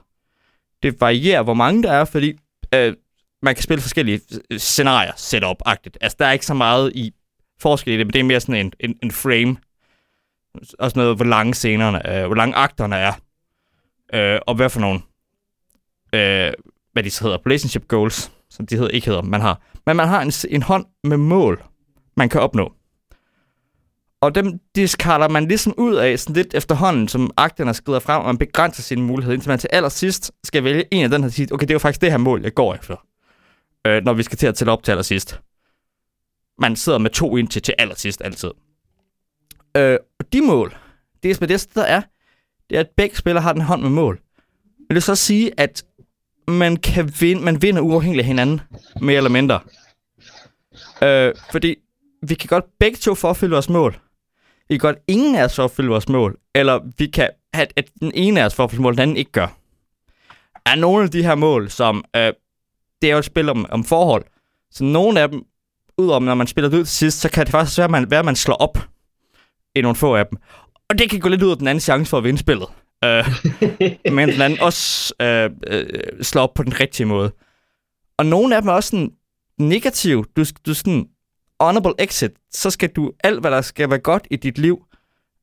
Det 0.82 1.00
varierer, 1.00 1.42
hvor 1.42 1.54
mange 1.54 1.82
der 1.82 1.92
er, 1.92 2.04
fordi 2.04 2.32
øh, 2.74 2.94
man 3.42 3.54
kan 3.54 3.62
spille 3.62 3.82
forskellige 3.82 4.20
øh, 4.50 4.58
scenarier 4.58 5.12
setup-agtigt. 5.12 5.96
Altså, 6.00 6.16
der 6.18 6.26
er 6.26 6.32
ikke 6.32 6.46
så 6.46 6.54
meget 6.54 6.92
i 6.94 7.12
forskel 7.60 7.94
i 7.94 7.98
det, 7.98 8.06
men 8.06 8.12
det 8.12 8.20
er 8.20 8.24
mere 8.24 8.40
sådan 8.40 8.66
en, 8.66 8.72
en, 8.80 8.98
en 9.02 9.10
frame. 9.10 9.56
Også 10.78 10.98
noget, 10.98 11.16
hvor 11.16 11.24
lange 11.24 11.54
scenerne, 11.54 12.16
øh, 12.16 12.26
hvor 12.26 12.34
lange 12.34 12.54
akterne 12.54 12.96
er. 12.96 13.12
Øh, 14.14 14.40
og 14.46 14.54
hvad 14.54 14.70
for 14.70 14.80
nogle, 14.80 15.00
øh, 16.14 16.52
hvad 16.92 17.02
de 17.02 17.10
så 17.10 17.24
hedder, 17.24 17.38
relationship 17.46 17.88
goals, 17.88 18.32
som 18.50 18.66
de 18.66 18.76
hedder, 18.76 18.90
ikke 18.90 19.06
hedder, 19.06 19.22
man 19.22 19.40
har. 19.40 19.60
Men 19.86 19.96
man 19.96 20.08
har 20.08 20.22
en, 20.22 20.32
en 20.48 20.62
hånd 20.62 20.86
med 21.04 21.16
mål, 21.16 21.64
man 22.16 22.28
kan 22.28 22.40
opnå. 22.40 22.72
Og 24.20 24.34
dem 24.34 24.60
diskarter 24.74 25.28
man 25.28 25.48
ligesom 25.48 25.74
ud 25.78 25.94
af 25.94 26.18
sådan 26.18 26.36
lidt 26.36 26.54
efterhånden, 26.54 27.08
som 27.08 27.30
akterne 27.36 27.74
skrider 27.74 27.98
frem, 27.98 28.20
og 28.20 28.26
man 28.26 28.38
begrænser 28.38 28.82
sine 28.82 29.02
muligheder, 29.02 29.34
indtil 29.34 29.48
man 29.48 29.58
til 29.58 29.68
allersidst 29.72 30.32
skal 30.44 30.64
vælge 30.64 30.84
en 30.90 31.04
af 31.04 31.10
den 31.10 31.22
her 31.22 31.30
sige, 31.30 31.52
okay, 31.52 31.62
det 31.62 31.70
er 31.70 31.74
jo 31.74 31.78
faktisk 31.78 32.00
det 32.00 32.10
her 32.10 32.18
mål, 32.18 32.42
jeg 32.42 32.54
går 32.54 32.74
efter, 32.74 32.96
øh, 33.86 34.04
når 34.04 34.12
vi 34.12 34.22
skal 34.22 34.38
til 34.38 34.46
at 34.46 34.54
tælle 34.54 34.72
op 34.72 34.82
til 34.82 34.92
allersidst. 34.92 35.40
Man 36.58 36.76
sidder 36.76 36.98
med 36.98 37.10
to 37.10 37.36
ind 37.36 37.48
til, 37.48 37.62
til 37.62 37.74
allersidst 37.78 38.22
altid. 38.24 38.50
Øh, 39.76 39.98
og 40.18 40.32
de 40.32 40.40
mål, 40.40 40.76
det 41.22 41.42
er 41.42 41.46
det, 41.46 41.74
der 41.74 41.82
er, 41.82 42.02
det 42.70 42.76
er, 42.76 42.80
at 42.80 42.90
begge 42.96 43.16
spillere 43.16 43.42
har 43.42 43.52
den 43.52 43.62
hånd 43.62 43.82
med 43.82 43.90
mål. 43.90 44.20
Men 44.88 44.94
det 44.94 45.02
så 45.02 45.14
sige, 45.14 45.60
at 45.60 45.84
man 46.48 46.76
kan 46.76 47.12
vinde, 47.20 47.42
man 47.42 47.62
vinder 47.62 47.82
uafhængigt 47.82 48.20
af 48.20 48.26
hinanden, 48.26 48.60
mere 49.00 49.16
eller 49.16 49.30
mindre. 49.30 49.60
Øh, 51.02 51.34
fordi 51.52 51.76
vi 52.22 52.34
kan 52.34 52.48
godt 52.48 52.64
begge 52.78 52.96
to 52.96 53.14
forfylde 53.14 53.52
vores 53.52 53.68
mål. 53.68 54.00
Vi 54.68 54.74
kan 54.74 54.78
godt 54.78 54.98
ingen 55.08 55.34
af 55.34 55.44
os 55.44 55.56
forfylde 55.56 55.88
vores 55.88 56.08
mål. 56.08 56.38
Eller 56.54 56.80
vi 56.98 57.06
kan 57.06 57.30
have, 57.54 57.66
at 57.76 57.90
den 58.00 58.12
ene 58.14 58.40
af 58.40 58.44
os 58.44 58.54
forfylde 58.54 58.82
mål, 58.82 58.92
den 58.92 59.00
anden 59.00 59.16
ikke 59.16 59.32
gør. 59.32 59.58
Er 60.66 60.74
nogle 60.74 61.04
af 61.04 61.10
de 61.10 61.22
her 61.22 61.34
mål, 61.34 61.70
som 61.70 62.04
øh, 62.16 62.32
det 63.02 63.08
er 63.08 63.12
jo 63.12 63.18
et 63.18 63.24
spil 63.24 63.48
om, 63.48 63.66
om 63.70 63.84
forhold. 63.84 64.24
Så 64.70 64.84
nogle 64.84 65.20
af 65.20 65.28
dem, 65.28 65.42
udover 65.98 66.20
når 66.20 66.34
man 66.34 66.46
spiller 66.46 66.68
det 66.68 66.78
ud 66.78 66.84
til 66.84 66.94
sidst, 66.94 67.20
så 67.20 67.30
kan 67.30 67.44
det 67.44 67.50
faktisk 67.50 67.78
være, 67.78 67.84
at 67.84 67.90
man, 67.90 68.10
være, 68.10 68.18
at 68.18 68.24
man 68.24 68.36
slår 68.36 68.54
op 68.54 68.78
i 69.74 69.80
nogle 69.80 69.96
få 69.96 70.14
af 70.14 70.26
dem. 70.26 70.38
Og 70.90 70.98
det 70.98 71.10
kan 71.10 71.20
gå 71.20 71.28
lidt 71.28 71.42
ud 71.42 71.50
af 71.50 71.56
den 71.56 71.66
anden 71.66 71.80
chance 71.80 72.10
for 72.10 72.18
at 72.18 72.24
vinde 72.24 72.38
spillet. 72.38 72.68
Øh, 73.04 73.28
men 74.16 74.28
den 74.28 74.40
anden 74.40 74.60
også 74.60 75.14
øh, 75.22 75.50
øh, 75.66 75.84
slår 76.22 76.42
op 76.42 76.54
på 76.54 76.62
den 76.62 76.80
rigtige 76.80 77.06
måde. 77.06 77.32
Og 78.16 78.26
nogle 78.26 78.56
af 78.56 78.62
dem 78.62 78.68
er 78.68 78.72
også 78.72 78.90
sådan 78.90 79.10
negativ. 79.58 80.24
Du, 80.36 80.44
du 80.66 80.74
sådan 80.74 81.06
honorable 81.60 81.94
exit, 81.98 82.30
så 82.50 82.70
skal 82.70 82.88
du 82.88 83.12
alt, 83.24 83.40
hvad 83.40 83.50
der 83.50 83.60
skal 83.60 83.90
være 83.90 83.98
godt 83.98 84.26
i 84.30 84.36
dit 84.36 84.58
liv, 84.58 84.84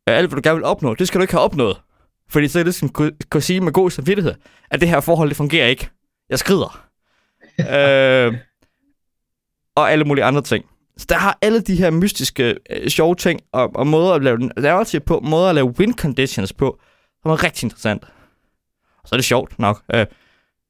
øh, 0.09 0.17
alt, 0.17 0.27
hvad 0.29 0.41
du 0.41 0.49
gerne 0.49 0.55
vil 0.57 0.65
opnå, 0.65 0.95
det 0.95 1.07
skal 1.07 1.19
du 1.19 1.23
ikke 1.23 1.33
have 1.33 1.43
opnået. 1.43 1.81
Fordi 2.29 2.47
så 2.47 2.59
er 2.59 2.63
det 2.63 2.75
sådan, 2.75 2.89
kunne, 2.89 3.11
kunne 3.29 3.41
sige 3.41 3.61
med 3.61 3.71
god 3.71 3.91
samvittighed, 3.91 4.33
at 4.71 4.81
det 4.81 4.89
her 4.89 4.99
forhold, 4.99 5.29
det 5.29 5.37
fungerer 5.37 5.67
ikke. 5.67 5.89
Jeg 6.29 6.39
skrider 6.39 6.88
øh, 7.59 8.37
og 9.75 9.91
alle 9.91 10.05
mulige 10.05 10.23
andre 10.23 10.41
ting. 10.41 10.65
Så 10.97 11.05
der 11.09 11.15
har 11.15 11.37
alle 11.41 11.61
de 11.61 11.75
her 11.75 11.91
mystiske, 11.91 12.55
øh, 12.69 12.87
sjove 12.87 13.15
ting 13.15 13.39
og, 13.51 13.71
og 13.75 13.87
måder 13.87 14.13
at 14.13 14.23
lave 14.23 14.37
narrative 14.37 14.99
på, 14.99 15.19
måder 15.19 15.49
at 15.49 15.55
lave 15.55 15.79
win 15.79 15.93
conditions 15.93 16.53
på, 16.53 16.79
som 17.21 17.31
er 17.31 17.43
rigtig 17.43 17.65
interessant. 17.65 18.03
Og 19.03 19.07
så 19.07 19.15
er 19.15 19.17
det 19.17 19.25
sjovt 19.25 19.59
nok. 19.59 19.83
Øh, 19.93 20.05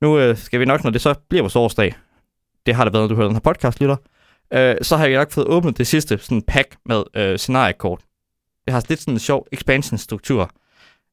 nu 0.01 0.19
øh, 0.19 0.37
skal 0.37 0.59
vi 0.59 0.65
nok, 0.65 0.83
når 0.83 0.91
det 0.91 1.01
så 1.01 1.13
bliver 1.29 1.41
vores 1.41 1.55
årsdag, 1.55 1.95
det 2.65 2.75
har 2.75 2.83
det 2.83 2.93
været, 2.93 3.03
når 3.03 3.07
du 3.07 3.15
hører 3.15 3.27
den 3.27 3.35
her 3.35 3.41
podcast, 3.41 3.81
lytter, 3.81 3.95
øh, 4.53 4.75
så 4.81 4.97
har 4.97 5.05
jeg 5.05 5.17
nok 5.17 5.31
fået 5.31 5.47
åbnet 5.47 5.77
det 5.77 5.87
sidste 5.87 6.17
sådan 6.17 6.41
pack 6.41 6.77
med 6.85 7.03
øh, 7.15 7.37
scenariekort. 7.37 8.01
Det 8.65 8.73
har 8.73 8.85
lidt 8.89 8.99
sådan 8.99 9.13
en 9.13 9.19
sjov 9.19 9.47
expansion-struktur, 9.51 10.51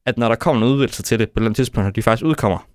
at 0.05 0.17
når 0.17 0.27
der 0.27 0.35
kommer 0.35 0.65
en 0.65 0.73
udvidelse 0.73 1.03
til 1.03 1.19
det 1.19 1.29
på 1.29 1.31
et 1.31 1.37
eller 1.37 1.47
andet 1.47 1.55
tidspunkt, 1.55 1.85
når 1.85 1.91
de 1.91 2.01
faktisk 2.01 2.25
udkommer 2.25 2.67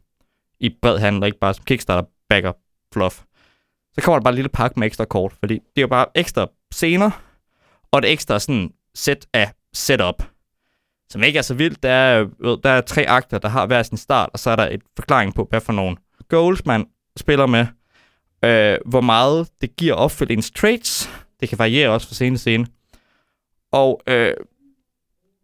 i 0.61 0.77
bred 0.83 0.99
handel, 0.99 1.23
og 1.23 1.27
ikke 1.27 1.39
bare 1.39 1.55
som 1.55 1.65
Kickstarter 1.65 2.09
backer 2.29 2.53
fluff, 2.93 3.23
så 3.95 4.01
kommer 4.01 4.19
der 4.19 4.25
bare 4.25 4.33
en 4.33 4.37
lille 4.37 4.49
pakke 4.49 4.79
med 4.79 4.87
ekstra 4.87 5.05
kort, 5.05 5.33
fordi 5.41 5.55
det 5.55 5.77
er 5.77 5.83
jo 5.83 5.89
bare 5.89 6.07
ekstra 6.15 6.47
scener, 6.73 7.11
og 7.93 7.99
et 7.99 8.13
ekstra 8.13 8.39
sådan 8.39 8.73
sæt 8.95 9.27
af 9.33 9.53
setup, 9.73 10.23
som 11.09 11.23
ikke 11.23 11.39
er 11.39 11.43
så 11.43 11.55
vildt. 11.55 11.83
Der 11.83 11.91
er, 11.91 12.25
der 12.63 12.71
er 12.71 12.81
tre 12.81 13.09
akter, 13.09 13.39
der 13.39 13.49
har 13.49 13.67
hver 13.67 13.83
sin 13.83 13.97
start, 13.97 14.31
og 14.33 14.39
så 14.39 14.51
er 14.51 14.57
der 14.57 14.69
et 14.69 14.83
forklaring 14.97 15.35
på, 15.35 15.47
hvad 15.51 15.61
for 15.61 15.73
nogle 15.73 15.97
goals 16.29 16.67
man 16.67 16.87
spiller 17.17 17.47
med, 17.47 17.67
øh, 18.45 18.79
hvor 18.87 19.01
meget 19.01 19.49
det 19.61 19.77
giver 19.77 19.95
opfyldt 19.95 20.33
ens 20.33 20.51
traits. 20.51 21.11
Det 21.41 21.49
kan 21.49 21.59
variere 21.59 21.91
også 21.91 22.09
fra 22.09 22.15
scene 22.15 22.37
til 22.37 22.41
scene. 22.41 22.67
Og, 23.73 24.03
øh, 24.07 24.35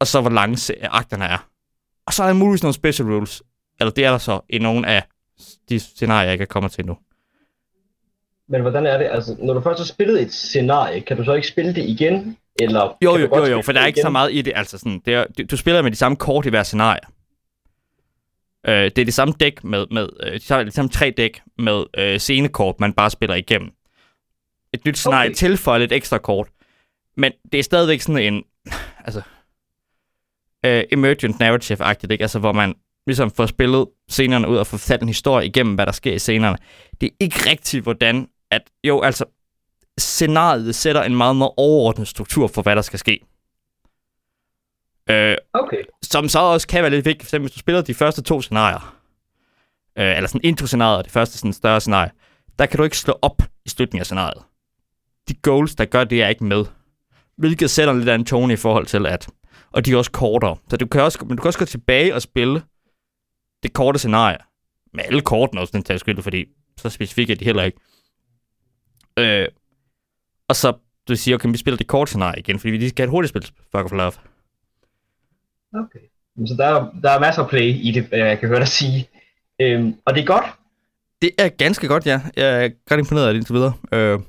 og 0.00 0.06
så 0.06 0.20
hvor 0.20 0.30
lange 0.30 0.86
akterne 0.90 1.24
er. 1.24 1.48
Og 2.06 2.12
så 2.12 2.22
er 2.22 2.26
der 2.26 2.34
muligvis 2.34 2.62
nogle 2.62 2.74
special 2.74 3.08
rules. 3.08 3.42
Eller 3.80 3.92
det 3.92 4.04
er 4.04 4.10
der 4.10 4.18
så 4.18 4.40
i 4.48 4.58
nogle 4.58 4.88
af 4.88 5.02
de 5.68 5.80
scenarier, 5.80 6.24
jeg 6.24 6.32
ikke 6.32 6.42
er 6.42 6.46
kommet 6.46 6.72
til 6.72 6.86
nu. 6.86 6.98
Men 8.48 8.60
hvordan 8.60 8.86
er 8.86 8.98
det? 8.98 9.08
Altså, 9.10 9.36
når 9.38 9.54
du 9.54 9.60
først 9.60 9.80
har 9.80 9.84
spillet 9.84 10.22
et 10.22 10.32
scenarie, 10.32 11.00
kan 11.00 11.16
du 11.16 11.24
så 11.24 11.34
ikke 11.34 11.48
spille 11.48 11.74
det 11.74 11.84
igen? 11.84 12.36
Eller 12.60 12.96
jo, 13.02 13.16
jo, 13.16 13.36
jo, 13.36 13.44
jo, 13.44 13.62
for 13.62 13.72
der 13.72 13.80
er 13.80 13.86
ikke 13.86 13.96
igen? 13.96 14.06
så 14.06 14.10
meget 14.10 14.32
i 14.32 14.42
det. 14.42 14.52
Altså 14.56 14.78
sådan, 14.78 15.02
det 15.04 15.14
er, 15.14 15.24
du 15.50 15.56
spiller 15.56 15.82
med 15.82 15.90
de 15.90 15.96
samme 15.96 16.16
kort 16.16 16.46
i 16.46 16.48
hver 16.48 16.62
scenarie. 16.62 17.00
Øh, 18.66 18.84
det 18.84 18.98
er 18.98 19.04
det 19.04 19.14
samme 19.14 19.34
dæk 19.40 19.64
med, 19.64 19.86
med 19.90 20.08
øh, 20.22 20.32
de 20.32 20.40
samme, 20.40 20.64
de 20.64 20.70
samme 20.70 20.88
tre 20.88 21.14
dæk 21.16 21.40
med 21.58 21.84
øh, 21.98 22.18
scenekort, 22.18 22.80
man 22.80 22.92
bare 22.92 23.10
spiller 23.10 23.36
igennem. 23.36 23.70
Et 24.74 24.84
nyt 24.84 24.98
scenarie 24.98 25.28
okay. 25.28 25.34
tilføjer 25.34 25.78
lidt 25.78 25.92
ekstra 25.92 26.18
kort. 26.18 26.48
Men 27.16 27.32
det 27.52 27.58
er 27.58 27.62
stadigvæk 27.62 28.00
sådan 28.00 28.34
en, 28.34 28.44
altså, 29.04 29.22
øh, 30.66 30.84
emergent 30.92 31.40
narrative-agtigt, 31.40 32.12
ikke? 32.12 32.22
Altså, 32.22 32.38
hvor 32.38 32.52
man 32.52 32.74
ligesom 33.06 33.30
får 33.30 33.46
spillet 33.46 33.86
scenerne 34.08 34.48
ud 34.48 34.56
og 34.56 34.66
får 34.66 34.76
fortalt 34.76 35.02
en 35.02 35.08
historie 35.08 35.46
igennem, 35.46 35.74
hvad 35.74 35.86
der 35.86 35.92
sker 35.92 36.12
i 36.12 36.18
scenerne. 36.18 36.56
Det 37.00 37.06
er 37.06 37.14
ikke 37.20 37.50
rigtigt, 37.50 37.82
hvordan 37.82 38.28
at, 38.50 38.62
jo, 38.84 39.00
altså, 39.00 39.24
scenariet 39.98 40.74
sætter 40.74 41.02
en 41.02 41.16
meget, 41.16 41.36
meget 41.36 41.52
overordnet 41.56 42.08
struktur 42.08 42.46
for, 42.46 42.62
hvad 42.62 42.76
der 42.76 42.82
skal 42.82 42.98
ske. 42.98 43.20
Øh, 45.10 45.36
okay. 45.52 45.82
Som 46.02 46.28
så 46.28 46.38
også 46.38 46.68
kan 46.68 46.82
være 46.82 46.90
lidt 46.90 47.04
vigtigt, 47.04 47.30
for 47.30 47.38
hvis 47.38 47.50
du 47.50 47.58
spiller 47.58 47.82
de 47.82 47.94
første 47.94 48.22
to 48.22 48.40
scenarier, 48.40 48.96
øh, 49.98 50.16
eller 50.16 50.28
sådan 50.28 50.40
intro-scenariet, 50.44 51.04
det 51.04 51.12
første 51.12 51.38
sådan 51.38 51.52
større 51.52 51.80
scenarie, 51.80 52.10
der 52.58 52.66
kan 52.66 52.78
du 52.78 52.84
ikke 52.84 52.98
slå 52.98 53.18
op 53.22 53.42
i 53.64 53.68
slutningen 53.68 54.00
af 54.00 54.06
scenariet. 54.06 54.42
De 55.28 55.34
goals, 55.34 55.74
der 55.74 55.84
gør 55.84 56.04
det, 56.04 56.22
er 56.22 56.28
ikke 56.28 56.44
med. 56.44 56.64
Hvilket 57.36 57.70
sætter 57.70 57.94
lidt 57.94 58.08
af 58.08 58.14
en 58.14 58.24
tone 58.24 58.52
i 58.52 58.56
forhold 58.56 58.86
til, 58.86 59.06
at... 59.06 59.28
Og 59.70 59.86
de 59.86 59.92
er 59.92 59.96
også 59.96 60.10
kortere. 60.10 60.56
Så 60.70 60.76
du 60.76 60.86
kan 60.86 61.02
også, 61.02 61.18
men 61.20 61.36
du 61.36 61.42
kan 61.42 61.48
også 61.48 61.58
gå 61.58 61.64
tilbage 61.64 62.14
og 62.14 62.22
spille 62.22 62.62
det 63.62 63.72
korte 63.72 63.98
scenarie. 63.98 64.38
Med 64.94 65.04
alle 65.04 65.20
kortene 65.20 65.60
også, 65.60 65.72
den 65.72 65.82
tager 65.82 65.98
skyld, 65.98 66.22
fordi 66.22 66.44
så 66.76 66.90
specifikt 66.90 67.30
er 67.30 67.34
de 67.34 67.44
heller 67.44 67.62
ikke. 67.62 67.78
Øh, 69.18 69.48
og 70.48 70.56
så 70.56 70.72
du 71.08 71.16
siger, 71.16 71.34
okay, 71.34 71.48
vi 71.50 71.56
spiller 71.56 71.76
det 71.76 71.86
korte 71.86 72.10
scenarie 72.10 72.38
igen, 72.38 72.58
fordi 72.58 72.70
vi 72.70 72.76
lige 72.76 72.88
skal 72.88 73.02
have 73.02 73.08
et 73.08 73.10
hurtigt 73.10 73.30
spil, 73.30 73.42
Fuck 73.42 73.84
of 73.84 73.92
Love. 73.92 74.12
Okay. 75.74 75.98
Så 76.46 76.54
der 76.58 76.66
er, 76.66 76.90
der 77.02 77.10
er 77.10 77.20
masser 77.20 77.42
af 77.42 77.48
play 77.48 77.74
i 77.74 77.90
det, 77.90 78.08
jeg 78.12 78.38
kan 78.38 78.48
høre 78.48 78.60
dig 78.60 78.68
sige. 78.68 79.08
Øhm, 79.60 79.94
og 80.04 80.14
det 80.14 80.20
er 80.20 80.26
godt? 80.26 80.44
Det 81.22 81.30
er 81.38 81.48
ganske 81.48 81.88
godt, 81.88 82.06
ja. 82.06 82.20
Jeg 82.36 82.64
er 82.64 82.68
godt 82.88 83.00
imponeret 83.00 83.26
af 83.26 83.32
det 83.34 83.38
indtil 83.38 83.54
videre. 83.54 83.72
Øh. 83.92 84.20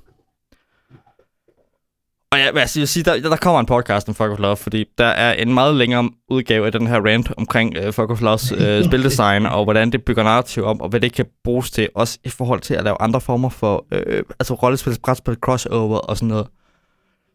Og 2.31 2.39
ja, 2.39 2.51
hvad 2.51 2.61
jeg 2.61 2.69
vil 2.75 2.87
sige, 2.87 3.03
der, 3.03 3.21
der 3.21 3.35
kommer 3.35 3.59
en 3.59 3.65
podcast 3.65 4.09
om 4.09 4.15
Fuck 4.15 4.29
of 4.31 4.39
Love, 4.39 4.57
fordi 4.57 4.85
der 4.97 5.05
er 5.05 5.33
en 5.33 5.53
meget 5.53 5.75
længere 5.75 6.09
udgave 6.29 6.65
af 6.65 6.71
den 6.71 6.87
her 6.87 7.05
rant 7.05 7.31
omkring 7.37 7.77
uh, 7.77 7.93
Fuck 7.93 8.09
of 8.09 8.21
Love's 8.21 8.53
uh, 8.53 8.85
spildesign, 8.89 9.45
og 9.45 9.63
hvordan 9.63 9.91
det 9.91 10.03
bygger 10.03 10.23
narrativ 10.23 10.63
om, 10.63 10.81
og 10.81 10.89
hvad 10.89 10.99
det 10.99 11.13
kan 11.13 11.25
bruges 11.43 11.71
til, 11.71 11.89
også 11.95 12.19
i 12.23 12.29
forhold 12.29 12.59
til 12.59 12.73
at 12.73 12.83
lave 12.83 13.01
andre 13.01 13.21
former 13.21 13.49
for, 13.49 13.85
uh, 13.91 14.19
altså 14.39 14.53
rollespil, 14.53 14.97
brætspil, 15.03 15.35
crossover 15.41 15.97
og 15.97 16.17
sådan 16.17 16.27
noget, 16.27 16.47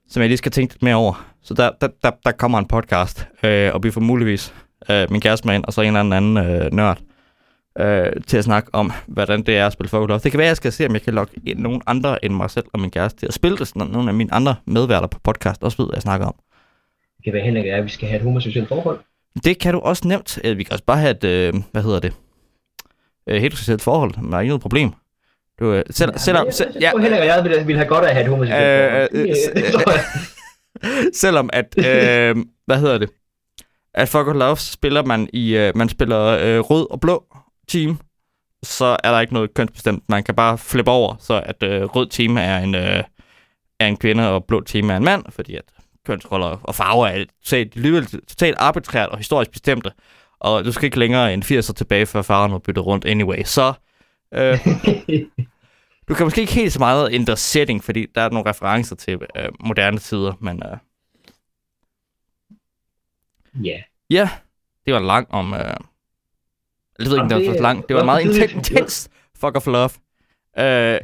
som 0.09 0.20
jeg 0.20 0.28
lige 0.28 0.38
skal 0.38 0.53
tænke 0.53 0.74
lidt 0.74 0.82
mere 0.82 0.95
over. 0.95 1.26
Så 1.42 1.55
der, 1.55 1.70
der, 1.80 1.88
der, 2.03 2.11
der 2.24 2.32
kommer 2.32 2.59
en 2.59 2.68
podcast, 2.68 3.26
uh, 3.45 3.74
og 3.74 3.82
vi 3.82 3.90
får 3.90 4.01
muligvis 4.01 4.55
uh, 4.90 5.11
min 5.11 5.20
kæreste 5.20 5.47
med 5.47 5.55
ind, 5.55 5.64
og 5.64 5.72
så 5.72 5.80
en 5.80 5.97
eller 5.97 6.16
anden 6.16 6.36
uh, 6.36 6.72
nørd, 6.72 6.99
øh, 7.80 8.12
til 8.26 8.36
at 8.36 8.44
snakke 8.44 8.70
om, 8.72 8.92
hvordan 9.06 9.42
det 9.42 9.56
er 9.56 9.66
at 9.66 9.72
spille 9.72 9.88
Fuck 9.88 10.08
Love. 10.08 10.18
Det 10.18 10.30
kan 10.32 10.38
være, 10.38 10.46
at 10.46 10.48
jeg 10.48 10.56
skal 10.56 10.72
se, 10.72 10.86
om 10.86 10.92
jeg 10.94 11.02
kan 11.02 11.14
logge 11.14 11.32
ind 11.46 11.58
nogen 11.58 11.82
andre 11.86 12.24
end 12.24 12.34
mig 12.34 12.50
selv 12.50 12.64
og 12.72 12.80
min 12.80 12.90
kæreste 12.90 13.18
til 13.20 13.26
at 13.26 13.34
spille 13.34 13.56
det, 13.58 13.68
sådan 13.68 13.86
nogle 13.86 14.08
af 14.08 14.14
mine 14.14 14.34
andre 14.34 14.56
medværter 14.66 15.06
på 15.06 15.18
podcast 15.24 15.62
også 15.62 15.76
ved, 15.76 15.86
hvad 15.86 15.96
jeg 15.96 16.02
snakker 16.02 16.26
om. 16.26 16.34
Det 17.16 17.24
kan 17.24 17.32
være 17.32 17.42
Henrik, 17.44 17.64
at 17.66 17.84
vi 17.84 17.88
skal 17.88 18.08
have 18.08 18.16
et 18.18 18.22
homoseksuelt 18.24 18.68
forhold. 18.68 18.98
Det 19.44 19.58
kan 19.58 19.74
du 19.74 19.80
også 19.80 20.08
nemt. 20.08 20.38
Øh, 20.44 20.58
Vi 20.58 20.62
kan 20.64 20.72
også 20.72 20.84
bare 20.84 20.98
have 20.98 21.10
et, 21.10 21.24
øh, 21.24 21.54
hvad 21.72 21.82
hedder 21.82 22.00
det, 22.00 22.12
øh, 23.28 23.40
heteroseksuelt 23.40 23.82
forhold. 23.82 24.30
Der 24.30 24.36
er 24.36 24.40
ikke 24.40 24.48
noget 24.50 24.62
problem. 24.62 24.90
Du, 25.60 25.72
øh, 25.72 25.82
selv, 25.90 26.10
ja, 26.12 26.18
selvom, 26.18 26.46
jeg, 26.46 26.54
selv, 26.54 26.76
jeg, 26.80 26.90
tror, 26.90 27.00
Henrik 27.00 27.20
og 27.20 27.26
jeg 27.26 27.44
ville, 27.44 27.76
have 27.76 27.88
godt 27.88 28.04
af 28.04 28.08
at 28.08 28.14
have 28.14 28.24
et 28.24 28.30
homoseksuelt 28.30 28.64
Øh, 28.64 29.08
forhold. 29.72 29.94
øh, 29.94 30.00
øh, 30.94 31.14
selvom 31.24 31.50
at, 31.52 31.74
øh, 31.78 32.36
hvad 32.66 32.78
hedder 32.78 32.98
det, 32.98 33.10
at 33.94 34.08
Fuck 34.08 34.26
Love 34.26 34.56
spiller 34.56 35.04
man 35.04 35.28
i, 35.32 35.56
øh, 35.56 35.72
man 35.76 35.88
spiller 35.88 36.20
øh, 36.24 36.58
rød 36.60 36.86
og 36.90 37.00
blå 37.00 37.24
team, 37.68 37.98
så 38.62 38.96
er 39.04 39.12
der 39.12 39.20
ikke 39.20 39.34
noget 39.34 39.54
kønsbestemt. 39.54 40.04
Man 40.08 40.24
kan 40.24 40.34
bare 40.34 40.58
flippe 40.58 40.90
over, 40.90 41.16
så 41.20 41.42
at 41.46 41.62
øh, 41.62 41.82
rød 41.82 42.06
team 42.06 42.36
er 42.36 42.58
en, 42.58 42.74
øh, 42.74 43.04
er 43.80 43.86
en 43.86 43.96
kvinde, 43.96 44.30
og 44.30 44.44
blå 44.44 44.60
team 44.60 44.90
er 44.90 44.96
en 44.96 45.04
mand, 45.04 45.24
fordi 45.30 45.54
at 45.56 45.64
kønsroller 46.06 46.46
og 46.62 46.74
farver 46.74 47.06
er 47.06 47.24
totalt, 47.44 48.10
totalt 48.28 48.56
arbitrært 48.58 49.08
og 49.08 49.18
historisk 49.18 49.50
bestemte. 49.50 49.92
Og 50.40 50.64
du 50.64 50.72
skal 50.72 50.84
ikke 50.84 50.98
længere 50.98 51.34
end 51.34 51.42
80 51.42 51.70
år 51.70 51.74
tilbage, 51.74 52.06
før 52.06 52.22
farven 52.22 52.52
var 52.52 52.58
byttet 52.58 52.86
rundt 52.86 53.04
anyway. 53.04 53.42
Så 53.44 53.72
øh, 54.34 54.58
du 56.08 56.14
kan 56.14 56.26
måske 56.26 56.40
ikke 56.40 56.52
helt 56.52 56.72
så 56.72 56.78
meget 56.78 57.12
ændre 57.12 57.36
setting, 57.36 57.84
fordi 57.84 58.06
der 58.14 58.20
er 58.20 58.30
nogle 58.30 58.50
referencer 58.50 58.96
til 58.96 59.18
øh, 59.36 59.48
moderne 59.60 59.98
tider, 59.98 60.32
men 60.40 60.62
øh, 60.72 60.76
Ja. 63.62 63.82
ja, 64.10 64.30
det 64.86 64.94
var 64.94 65.00
lang 65.00 65.30
om... 65.30 65.54
Øh, 65.54 65.74
jeg 66.99 67.07
ved 67.07 67.12
ikke, 67.12 67.22
om 67.22 67.28
det 67.28 67.47
var 67.47 67.55
for 67.55 67.62
langt. 67.62 67.88
Det 67.88 67.95
var 67.95 68.01
en 68.01 68.07
meget 68.07 68.24
intens, 68.24 68.53
intens 68.53 69.09
fuck 69.36 69.57
of 69.57 69.66
love. 69.66 69.90
Øh, 70.59 70.99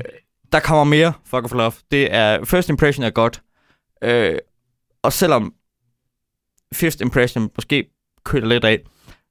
der 0.53 0.61
kommer 0.61 0.85
mere 0.85 1.13
fuck 1.25 1.45
of 1.45 1.53
love. 1.53 1.73
Det 1.91 2.15
er... 2.15 2.45
First 2.45 2.69
impression 2.69 3.05
er 3.05 3.11
godt. 3.11 3.43
Øh, 4.03 4.39
og 5.03 5.13
selvom 5.13 5.55
first 6.75 7.01
impression 7.01 7.51
måske 7.57 7.91
køler 8.25 8.47
lidt 8.49 8.65
af, 8.65 8.81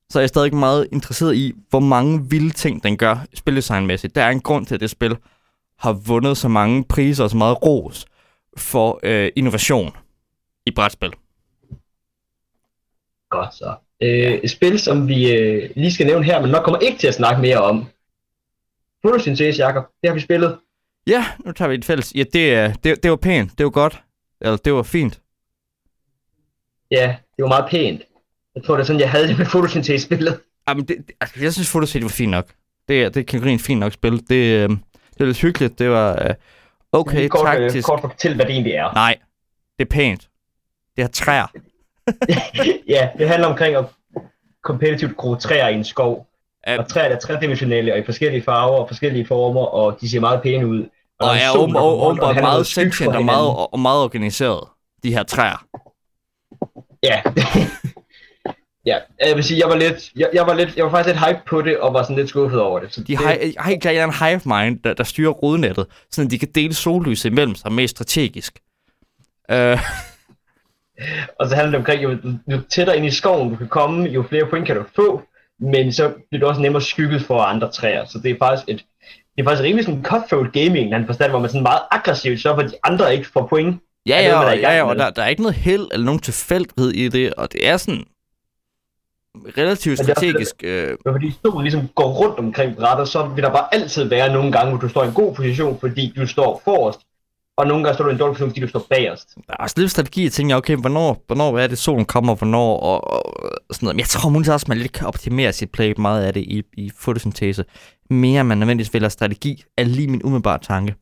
så 0.09 0.19
er 0.19 0.21
jeg 0.21 0.29
stadig 0.29 0.55
meget 0.55 0.87
interesseret 0.91 1.35
i, 1.35 1.53
hvor 1.69 1.79
mange 1.79 2.29
vilde 2.29 2.49
ting 2.49 2.83
den 2.83 2.97
gør 2.97 3.25
spildesignmæssigt. 3.33 4.15
Der 4.15 4.23
er 4.23 4.29
en 4.29 4.41
grund 4.41 4.65
til, 4.65 4.75
at 4.75 4.81
det 4.81 4.89
spil 4.89 5.17
har 5.79 5.93
vundet 5.93 6.37
så 6.37 6.47
mange 6.47 6.83
priser 6.83 7.23
og 7.23 7.29
så 7.29 7.37
meget 7.37 7.65
ros 7.65 8.05
for 8.57 8.99
øh, 9.03 9.31
innovation 9.35 9.97
i 10.65 10.71
brætspil. 10.71 11.13
Godt 13.29 13.55
så. 13.55 13.75
Øh, 14.03 14.33
et 14.33 14.49
spil, 14.51 14.79
som 14.79 15.07
vi 15.07 15.31
øh, 15.31 15.69
lige 15.75 15.93
skal 15.93 16.05
nævne 16.05 16.25
her, 16.25 16.41
men 16.41 16.51
nok 16.51 16.63
kommer 16.63 16.79
ikke 16.79 16.97
til 16.97 17.07
at 17.07 17.13
snakke 17.13 17.41
mere 17.41 17.57
om. 17.57 17.85
Fotosyntese, 19.01 19.65
Jacob. 19.65 19.83
Det 20.01 20.09
har 20.09 20.13
vi 20.15 20.19
spillet. 20.19 20.57
Ja, 21.07 21.25
nu 21.45 21.51
tager 21.51 21.69
vi 21.69 21.75
et 21.75 21.85
fælles. 21.85 22.13
Ja, 22.15 22.23
det, 22.33 22.75
det, 22.83 23.03
det 23.03 23.11
var 23.11 23.17
pænt. 23.17 23.57
Det 23.57 23.63
var 23.63 23.69
godt. 23.69 24.01
Eller 24.41 24.57
det 24.57 24.73
var 24.73 24.83
fint. 24.83 25.19
Ja, 26.91 27.15
det 27.37 27.43
var 27.43 27.47
meget 27.47 27.65
pænt. 27.69 28.01
Jeg 28.55 28.63
tror, 28.63 28.75
det 28.75 28.81
er 28.81 28.85
sådan, 28.85 28.99
jeg 28.99 29.11
havde 29.11 29.27
det 29.27 29.37
med 29.37 29.45
fotosyntese-spillet. 29.45 30.39
Jamen, 30.67 30.87
det, 30.87 30.97
det, 31.07 31.11
altså, 31.21 31.39
jeg 31.41 31.53
synes, 31.53 31.69
Photosity 31.71 32.03
var 32.03 32.09
fint 32.09 32.31
nok. 32.31 32.47
Det, 32.87 33.03
er- 33.03 33.09
det 33.09 33.19
er 33.19 33.23
kategorien 33.23 33.59
fint 33.59 33.79
nok 33.79 33.93
spil. 33.93 34.11
Det, 34.29 34.35
øh, 34.63 34.69
det 34.69 35.19
var 35.19 35.25
lidt 35.25 35.41
hyggeligt. 35.41 35.79
Det 35.79 35.89
var 35.89 36.23
øh, 36.29 36.35
okay, 36.91 37.17
Lige 37.17 37.29
kort, 37.29 37.55
øh, 37.55 37.61
taktisk. 37.61 37.85
kort 37.87 38.01
fortælle, 38.01 38.35
hvad 38.35 38.45
det 38.45 38.51
egentlig 38.53 38.73
er. 38.73 38.93
Nej, 38.93 39.17
det 39.79 39.85
er 39.85 39.89
pænt. 39.89 40.29
Det 40.95 41.03
har 41.03 41.09
træer. 41.09 41.47
ja, 42.95 43.09
det 43.17 43.29
handler 43.29 43.47
omkring 43.47 43.75
at 43.75 43.85
kompetitivt 44.63 45.17
gro 45.17 45.35
træer 45.35 45.67
i 45.67 45.73
en 45.73 45.83
skov. 45.83 46.27
Øh, 46.69 46.75
Og 46.79 46.87
træer 46.87 47.15
er 47.15 47.19
tredimensionelle 47.19 47.93
og 47.93 47.99
i 47.99 48.03
forskellige 48.03 48.43
farver 48.43 48.77
og 48.77 48.87
forskellige 48.87 49.25
former, 49.25 49.61
og 49.61 49.97
de 50.01 50.09
ser 50.09 50.19
meget 50.19 50.41
pæne 50.41 50.67
ud. 50.67 50.85
og 51.19 51.35
en 51.35 51.41
er 51.41 51.57
åbenbart 51.57 52.37
og 52.37 52.41
meget 52.41 52.67
sentient 52.67 53.15
og 53.15 53.25
meget, 53.25 53.49
og 53.71 53.79
meget 53.79 54.03
organiseret. 54.03 54.67
De 55.03 55.13
her 55.13 55.23
træer. 55.23 55.65
Ja. 57.03 57.21
ja, 58.89 58.97
jeg 59.27 59.35
vil 59.35 59.43
sige, 59.43 59.59
jeg 59.59 59.69
var 59.69 59.75
lidt, 59.75 60.11
jeg, 60.15 60.29
jeg 60.33 60.47
var 60.47 60.53
lidt, 60.53 60.75
jeg 60.75 60.85
var 60.85 60.91
faktisk 60.91 61.15
lidt 61.15 61.25
hype 61.27 61.41
på 61.47 61.61
det, 61.61 61.77
og 61.77 61.93
var 61.93 62.03
sådan 62.03 62.15
lidt 62.15 62.29
skuffet 62.29 62.61
over 62.61 62.79
det. 62.79 62.93
Så 62.93 63.01
De 63.01 63.07
det, 63.07 63.17
har, 63.17 63.37
har 63.57 63.69
helt 63.69 63.81
klart 63.81 63.95
en 63.95 64.13
hive 64.13 64.41
mind, 64.45 64.79
der, 64.83 64.93
der 64.93 65.03
styrer 65.03 65.31
rodnettet, 65.31 65.85
så 66.11 66.27
de 66.31 66.39
kan 66.39 66.47
dele 66.55 66.73
sollys 66.73 67.25
imellem 67.25 67.55
sig 67.55 67.71
mest 67.71 67.91
strategisk. 67.91 68.59
Øh, 69.51 69.79
Og 71.39 71.47
så 71.49 71.55
handler 71.55 71.71
det 71.71 71.77
omkring, 71.79 72.03
jo, 72.03 72.17
jo 72.51 72.61
tættere 72.69 72.97
ind 72.97 73.05
i 73.05 73.09
skoven 73.11 73.49
du 73.49 73.55
kan 73.55 73.67
komme, 73.67 74.09
jo 74.09 74.23
flere 74.29 74.45
point 74.45 74.65
kan 74.67 74.75
du 74.75 74.83
få, 74.95 75.21
men 75.59 75.93
så 75.93 76.13
bliver 76.29 76.39
du 76.41 76.47
også 76.47 76.61
nemmere 76.61 76.81
skygget 76.81 77.21
for 77.21 77.39
andre 77.39 77.71
træer. 77.71 78.05
Så 78.05 78.19
det 78.23 78.31
er 78.31 78.35
faktisk 78.39 78.69
et, 78.69 78.85
det 79.35 79.41
er 79.41 79.49
faktisk 79.49 79.63
rimelig 79.63 79.85
sådan 79.85 80.03
cutthroat 80.03 80.53
gaming, 80.53 80.77
i 80.77 80.81
en 80.81 80.93
anden 80.93 81.07
forstand, 81.07 81.31
hvor 81.31 81.39
man 81.39 81.49
sådan 81.49 81.63
meget 81.63 81.81
aggressivt 81.91 82.41
sørger 82.41 82.57
for, 82.57 82.63
at 82.63 82.71
de 82.71 82.75
andre 82.83 83.15
ikke 83.15 83.27
får 83.33 83.47
point. 83.47 83.77
ja, 84.05 84.17
det 84.17 84.23
ja, 84.23 84.39
og, 84.39 84.57
ja, 84.57 84.75
ja, 84.75 84.83
og 84.83 84.95
der, 84.95 85.09
der 85.09 85.23
er 85.23 85.27
ikke 85.27 85.41
noget 85.41 85.55
held 85.55 85.87
eller 85.91 86.05
nogen 86.05 86.19
tilfældighed 86.21 86.91
i 86.91 87.07
det, 87.07 87.33
og 87.33 87.51
det 87.53 87.67
er 87.67 87.77
sådan 87.77 88.03
relativt 89.57 89.99
Men 89.99 90.05
det 90.05 90.11
er 90.11 90.15
også- 90.15 90.25
strategisk. 90.29 90.55
Øh, 90.63 90.97
Men 91.05 91.13
fordi 91.13 91.31
solen 91.45 91.61
ligesom 91.63 91.87
går 91.95 92.09
rundt 92.13 92.39
omkring 92.39 92.75
brættet, 92.75 93.07
så 93.07 93.23
vil 93.35 93.43
der 93.43 93.49
bare 93.51 93.73
altid 93.73 94.03
være 94.03 94.33
nogle 94.33 94.51
gange, 94.51 94.69
hvor 94.71 94.79
du 94.79 94.89
står 94.89 95.03
i 95.03 95.07
en 95.07 95.13
god 95.13 95.35
position, 95.35 95.79
fordi 95.79 96.13
du 96.15 96.27
står 96.27 96.61
forrest, 96.65 96.99
og 97.59 97.67
nogle 97.67 97.83
gange 97.83 97.95
står 97.95 98.03
du 98.03 98.09
i 98.09 98.13
en 98.13 98.19
dårlig 98.19 98.33
position, 98.33 98.49
fordi 98.49 98.59
du 98.59 98.67
står 98.67 98.85
bagerst. 98.89 99.37
er 99.49 99.53
også 99.53 99.75
lidt 99.79 99.91
strategi, 99.91 100.23
jeg 100.23 100.31
tænker, 100.31 100.55
okay, 100.55 100.75
hvornår, 100.75 101.23
hvornår 101.27 101.59
er 101.59 101.67
det, 101.67 101.77
solen 101.77 102.05
kommer, 102.05 102.35
hvornår, 102.35 102.79
og, 102.79 103.13
og 103.13 103.75
sådan 103.75 103.85
noget. 103.85 103.95
Men 103.95 103.99
jeg 103.99 104.07
tror 104.07 104.29
muligvis 104.29 104.49
også, 104.49 104.65
man 104.69 104.77
lidt 104.77 104.91
kan 104.91 105.07
optimere 105.07 105.53
sit 105.53 105.71
play 105.71 105.93
meget 105.97 106.23
af 106.23 106.33
det 106.33 106.41
i, 106.41 106.63
i 106.73 106.91
fotosyntese. 106.97 107.65
Mere 108.09 108.43
man 108.43 108.57
nødvendigvis 108.57 108.93
vælger 108.93 109.09
strategi, 109.09 109.63
er 109.77 109.83
lige 109.83 110.07
min 110.07 110.23
umiddelbare 110.23 110.59
tanke. 110.59 110.95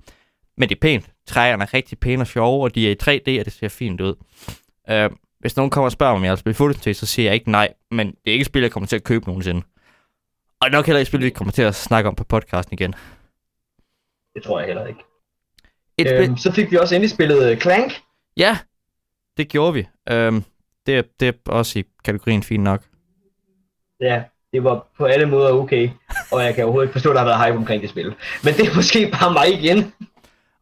Men 0.57 0.69
det 0.69 0.75
er 0.75 0.79
pænt. 0.79 1.05
Træerne 1.27 1.63
er 1.63 1.73
rigtig 1.73 1.99
pæne 1.99 2.23
og 2.23 2.27
sjove, 2.27 2.63
og 2.63 2.75
de 2.75 2.87
er 2.87 2.91
i 2.91 2.95
3D, 3.03 3.39
og 3.39 3.45
det 3.45 3.53
ser 3.53 3.69
fint 3.69 4.01
ud. 4.01 4.15
Uh, 4.91 5.17
hvis 5.39 5.57
nogen 5.57 5.69
kommer 5.69 5.85
og 5.85 5.91
spørger 5.91 6.13
mig, 6.13 6.17
om 6.17 6.23
jeg 6.23 6.31
vil 6.31 6.37
spille 6.37 6.55
fotosyntese, 6.55 6.99
så 6.99 7.05
siger 7.05 7.25
jeg 7.25 7.33
ikke 7.33 7.51
nej, 7.51 7.73
men 7.91 8.07
det 8.07 8.15
er 8.25 8.31
ikke 8.31 8.43
et 8.43 8.47
spil, 8.47 8.61
jeg 8.61 8.71
kommer 8.71 8.87
til 8.87 8.95
at 8.95 9.03
købe 9.03 9.27
nogensinde. 9.27 9.61
Og 10.61 10.71
nok 10.71 10.85
heller 10.85 10.99
ikke 10.99 11.07
et 11.07 11.07
spil, 11.07 11.21
vi 11.21 11.29
kommer 11.29 11.51
til 11.51 11.61
at 11.61 11.75
snakke 11.75 12.09
om 12.09 12.15
på 12.15 12.23
podcasten 12.23 12.73
igen. 12.73 12.95
Det 14.35 14.43
tror 14.43 14.59
jeg 14.59 14.67
heller 14.67 14.85
ikke. 14.85 15.06
Et 15.97 16.07
spil, 16.07 16.29
Øhm, 16.29 16.37
så 16.37 16.51
fik 16.51 16.71
vi 16.71 16.77
også 16.77 16.95
endelig 16.95 17.09
spillet 17.11 17.51
øh, 17.51 17.57
Clank. 17.57 17.93
Ja, 18.37 18.57
det 19.37 19.49
gjorde 19.49 19.73
vi. 19.73 19.87
Øhm, 20.09 20.43
det, 20.85 20.97
er, 20.97 21.01
det 21.19 21.27
er 21.27 21.33
også 21.45 21.79
i 21.79 21.83
kategorien 22.05 22.43
fint 22.43 22.63
nok. 22.63 22.81
Ja, 24.01 24.23
det 24.53 24.63
var 24.63 24.87
på 24.97 25.05
alle 25.05 25.25
måder 25.25 25.51
okay, 25.51 25.89
og 26.31 26.43
jeg 26.43 26.55
kan 26.55 26.63
overhovedet 26.63 26.87
ikke 26.87 26.93
forstå, 26.93 27.09
at 27.09 27.15
der 27.15 27.21
har 27.21 27.27
været 27.27 27.45
hype 27.45 27.57
omkring 27.57 27.81
det 27.81 27.89
spil. 27.89 28.13
Men 28.43 28.53
det 28.53 28.67
er 28.67 28.75
måske 28.75 29.11
bare 29.19 29.33
mig 29.33 29.53
igen. 29.53 29.93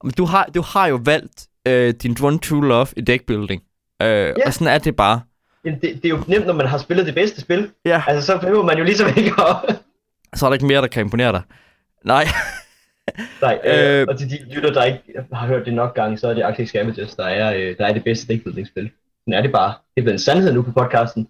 Men 0.03 0.11
du 0.17 0.25
har, 0.25 0.45
du 0.55 0.61
har 0.61 0.87
jo 0.87 0.99
valgt 1.05 1.47
øh, 1.67 1.93
din 1.93 2.17
one 2.23 2.39
true 2.39 2.67
love 2.67 2.87
i 2.97 3.01
deckbuilding. 3.01 3.61
Øh, 4.01 4.07
ja. 4.07 4.33
Og 4.45 4.53
sådan 4.53 4.67
er 4.67 4.77
det 4.77 4.95
bare. 4.95 5.21
Jamen, 5.65 5.79
Det, 5.79 5.93
det 5.95 6.05
er 6.05 6.09
jo 6.09 6.23
nemt, 6.27 6.45
når 6.45 6.53
man 6.53 6.67
har 6.67 6.77
spillet 6.77 7.05
det 7.05 7.15
bedste 7.15 7.41
spil. 7.41 7.71
Ja. 7.85 8.03
Altså, 8.07 8.25
så 8.25 8.37
behøver 8.37 8.63
man 8.63 8.77
jo 8.77 8.83
ligesom 8.83 9.09
ikke 9.17 9.31
at... 9.41 9.79
Så 10.35 10.45
er 10.45 10.49
der 10.49 10.53
ikke 10.53 10.65
mere, 10.65 10.81
der 10.81 10.87
kan 10.87 11.05
imponere 11.05 11.31
dig. 11.31 11.41
Nej. 12.05 12.25
Nej, 13.41 13.59
øh, 13.65 14.01
Øh. 14.01 14.05
og 14.09 14.17
til 14.19 14.29
de 14.29 14.53
lytter, 14.55 14.73
der 14.73 14.83
ikke 14.83 14.99
har 15.33 15.47
hørt 15.47 15.65
det 15.65 15.73
nok 15.73 15.95
gange, 15.95 16.17
så 16.17 16.27
er 16.27 16.33
det 16.33 16.41
Arctic 16.41 16.67
Scavengers, 16.69 17.15
der 17.15 17.25
er, 17.25 17.53
øh, 17.55 17.77
der 17.77 17.85
er 17.85 17.93
det 17.93 18.03
bedste 18.03 18.27
dækbuildningsspil. 18.27 18.89
Sådan 19.21 19.33
er 19.33 19.41
det 19.41 19.51
bare. 19.51 19.67
Det 19.95 20.01
er 20.01 20.03
blevet 20.03 20.13
en 20.13 20.19
sandhed 20.19 20.53
nu 20.53 20.61
på 20.61 20.71
podcasten. 20.71 21.27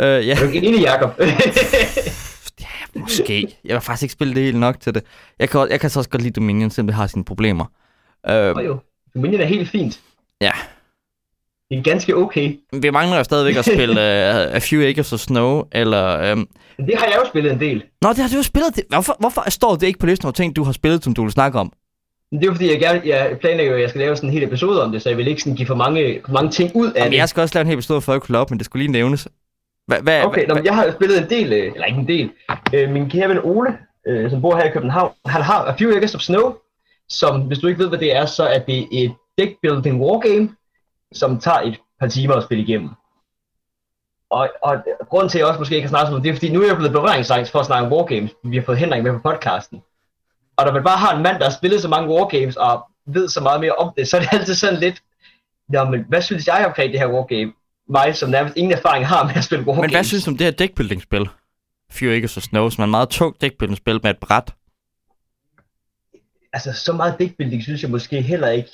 øh, 0.00 0.26
ja, 0.26 0.32
Er 0.34 0.40
du 0.40 0.44
ikke 0.46 0.68
enig, 0.68 0.82
Jacob? 0.82 1.20
måske. 3.00 3.56
Jeg 3.64 3.74
har 3.74 3.80
faktisk 3.80 4.02
ikke 4.02 4.12
spillet 4.12 4.36
det 4.36 4.44
helt 4.44 4.56
nok 4.58 4.80
til 4.80 4.94
det. 4.94 5.04
Jeg 5.38 5.48
kan, 5.48 5.66
jeg 5.70 5.80
kan 5.80 5.90
så 5.90 6.00
også 6.00 6.10
godt 6.10 6.22
lide 6.22 6.32
Dominion, 6.32 6.70
selvom 6.70 6.86
det 6.86 6.96
har 6.96 7.06
sine 7.06 7.24
problemer. 7.24 7.64
Øh, 8.28 8.54
oh, 8.56 8.64
jo. 8.64 8.78
Dominion 9.14 9.40
er 9.40 9.44
helt 9.46 9.68
fint. 9.68 10.00
Ja. 10.40 10.50
Det 11.70 11.78
er 11.78 11.82
ganske 11.82 12.16
okay. 12.16 12.56
vi 12.72 12.90
mangler 12.90 13.16
jo 13.16 13.24
stadigvæk 13.24 13.56
at 13.56 13.64
spille 13.64 13.92
uh, 13.92 14.54
A 14.56 14.58
Few 14.58 14.82
Acres 14.82 15.12
of 15.12 15.18
Snow, 15.18 15.62
eller... 15.72 16.32
Um... 16.32 16.48
Det 16.76 16.94
har 16.98 17.06
jeg 17.06 17.16
jo 17.22 17.28
spillet 17.28 17.52
en 17.52 17.60
del. 17.60 17.82
Nå, 18.02 18.08
det 18.08 18.18
har 18.18 18.28
du 18.28 18.36
jo 18.36 18.42
spillet. 18.42 18.80
Hvorfor, 18.88 19.16
hvorfor 19.20 19.50
står 19.50 19.76
det 19.76 19.86
ikke 19.86 19.98
på 19.98 20.06
listen 20.06 20.26
over 20.26 20.32
ting, 20.32 20.56
du 20.56 20.64
har 20.64 20.72
spillet, 20.72 21.04
som 21.04 21.14
du 21.14 21.22
vil 21.22 21.32
snakke 21.32 21.58
om? 21.58 21.72
Det 22.32 22.42
er 22.42 22.46
jo 22.46 22.52
fordi, 22.52 22.70
jeg, 22.70 22.80
gerne, 22.80 23.02
jeg 23.04 23.36
planlægger 23.40 23.72
jo, 23.72 23.76
at 23.76 23.82
jeg 23.82 23.88
skal 23.88 24.00
lave 24.00 24.16
sådan 24.16 24.28
en 24.28 24.34
hel 24.34 24.42
episode 24.42 24.82
om 24.82 24.92
det, 24.92 25.02
så 25.02 25.08
jeg 25.08 25.18
vil 25.18 25.28
ikke 25.28 25.42
sådan 25.42 25.56
give 25.56 25.66
for 25.66 25.74
mange, 25.74 26.20
for 26.24 26.32
mange 26.32 26.50
ting 26.50 26.76
ud 26.76 26.92
af 26.92 26.98
Jamen, 26.98 27.12
det. 27.12 27.18
jeg 27.18 27.28
skal 27.28 27.40
også 27.40 27.54
lave 27.54 27.60
en 27.60 27.66
hel 27.66 27.74
episode 27.74 28.00
for 28.00 28.12
at 28.12 28.22
kunne 28.22 28.38
op, 28.38 28.50
men 28.50 28.58
det 28.58 28.66
skulle 28.66 28.82
lige 28.82 28.92
nævnes. 28.92 29.28
Hva, 29.86 30.00
hva, 30.00 30.24
Okay, 30.26 30.46
hva, 30.46 30.54
nå, 30.54 30.60
jeg 30.64 30.74
har 30.74 30.92
spillet 30.92 31.18
en 31.18 31.30
del, 31.30 31.52
øh, 31.52 31.72
eller 31.74 31.84
ikke 31.84 31.98
en 31.98 32.08
del. 32.08 32.30
Øh, 32.74 32.90
min 32.90 33.10
kære 33.10 33.28
ven 33.28 33.38
Ole, 33.44 33.78
øh, 34.08 34.30
som 34.30 34.40
bor 34.40 34.56
her 34.56 34.64
i 34.64 34.70
København, 34.70 35.12
han 35.26 35.42
har 35.42 35.64
A 35.64 35.74
Few 35.78 35.96
Acres 35.96 36.14
of 36.14 36.20
Snow, 36.20 36.54
som, 37.08 37.40
hvis 37.40 37.58
du 37.58 37.66
ikke 37.66 37.80
ved, 37.80 37.88
hvad 37.88 37.98
det 37.98 38.16
er, 38.16 38.26
så 38.26 38.44
er 38.44 38.58
det 38.58 38.88
et 38.92 39.12
deck 39.38 39.52
building 39.62 40.00
wargame, 40.00 40.48
som 41.14 41.40
tager 41.40 41.60
et 41.60 41.80
par 42.00 42.08
timer 42.08 42.34
at 42.34 42.44
spille 42.44 42.64
igennem. 42.64 42.90
Og, 44.30 44.48
og 44.62 44.84
grunden 45.08 45.28
til, 45.28 45.38
at 45.38 45.40
jeg 45.40 45.48
også 45.48 45.58
måske 45.58 45.74
ikke 45.74 45.88
har 45.88 45.96
snakket 45.96 46.14
om 46.14 46.22
det, 46.22 46.28
er, 46.30 46.34
fordi 46.34 46.52
nu 46.52 46.62
er 46.62 46.66
jeg 46.66 46.76
blevet 46.76 46.92
berøringsangst 46.92 47.52
for 47.52 47.58
at 47.58 47.66
snakke 47.66 47.86
om 47.86 47.92
wargames. 47.92 48.30
Vi 48.44 48.56
har 48.56 48.64
fået 48.64 48.78
Henrik 48.78 49.02
med 49.02 49.12
på 49.12 49.18
podcasten. 49.18 49.82
Og 50.56 50.64
når 50.64 50.72
man 50.72 50.84
bare 50.84 50.98
har 50.98 51.16
en 51.16 51.22
mand, 51.22 51.38
der 51.38 51.44
har 51.44 51.52
spillet 51.52 51.82
så 51.82 51.88
mange 51.88 52.14
wargames 52.14 52.56
og 52.56 52.86
ved 53.06 53.28
så 53.28 53.40
meget 53.40 53.60
mere 53.60 53.72
om 53.72 53.92
det, 53.96 54.08
så 54.08 54.16
er 54.16 54.20
det 54.20 54.28
altid 54.32 54.54
sådan 54.54 54.80
lidt, 54.80 55.02
Nå, 55.68 55.84
men 55.84 56.04
hvad 56.08 56.22
synes 56.22 56.46
jeg 56.46 56.64
omkring 56.66 56.92
det 56.92 57.00
her 57.00 57.08
wargame? 57.08 57.52
Mig, 57.88 58.16
som 58.16 58.30
nærmest 58.30 58.56
ingen 58.56 58.72
erfaring 58.72 59.06
har 59.06 59.24
med 59.26 59.34
at 59.36 59.44
spille 59.44 59.64
wargames. 59.66 59.82
Men 59.82 59.90
hvad 59.90 60.04
synes 60.04 60.24
du 60.24 60.30
om 60.30 60.36
det 60.36 60.44
her 60.44 60.52
deckbuilding-spil? 60.52 61.28
Few 61.90 62.10
Acres 62.10 62.36
of 62.36 62.42
Snow, 62.42 62.68
som 62.68 62.82
er 62.82 62.84
en 62.84 62.90
meget 62.90 63.08
tung 63.08 63.40
deckbuilding-spil 63.40 64.00
med 64.02 64.10
et 64.10 64.18
bræt. 64.18 64.54
Altså, 66.52 66.72
så 66.72 66.92
meget 66.92 67.18
deckbuilding 67.18 67.62
synes 67.62 67.82
jeg 67.82 67.90
måske 67.90 68.22
heller 68.22 68.48
ikke, 68.48 68.70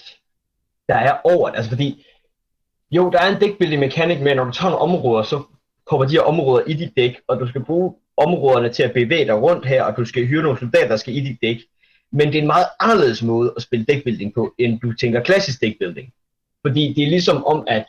der 0.89 0.95
er 0.95 1.17
over 1.25 1.49
det. 1.49 1.57
Altså, 1.57 1.71
fordi, 1.71 2.07
jo, 2.91 3.11
der 3.11 3.19
er 3.19 3.35
en 3.35 3.41
dækbuilding 3.41 3.81
mekanik 3.81 4.21
men 4.21 4.37
når 4.37 4.45
du 4.45 4.53
tager 4.53 4.71
nogle 4.71 4.83
områder, 4.83 5.23
så 5.23 5.43
kommer 5.87 6.07
de 6.07 6.13
her 6.13 6.21
områder 6.21 6.65
i 6.67 6.73
dit 6.73 6.97
dæk, 6.97 7.21
og 7.29 7.41
du 7.41 7.49
skal 7.49 7.65
bruge 7.65 7.95
områderne 8.17 8.69
til 8.69 8.83
at 8.83 8.93
bevæge 8.93 9.25
dig 9.25 9.43
rundt 9.43 9.67
her, 9.67 9.83
og 9.83 9.97
du 9.97 10.05
skal 10.05 10.27
hyre 10.27 10.43
nogle 10.43 10.59
soldater, 10.59 10.89
der 10.89 10.97
skal 10.97 11.17
i 11.17 11.21
dit 11.21 11.39
dæk. 11.43 11.59
Men 12.13 12.29
det 12.29 12.35
er 12.35 12.41
en 12.41 12.47
meget 12.47 12.67
anderledes 12.81 13.23
måde 13.23 13.53
at 13.57 13.63
spille 13.63 13.85
dækbuilding 13.85 14.35
på, 14.35 14.55
end 14.59 14.81
du 14.81 14.93
tænker 14.93 15.23
klassisk 15.23 15.61
dækbuilding. 15.61 16.13
Fordi 16.67 16.93
det 16.97 17.05
er 17.05 17.09
ligesom 17.09 17.45
om, 17.45 17.65
at 17.67 17.85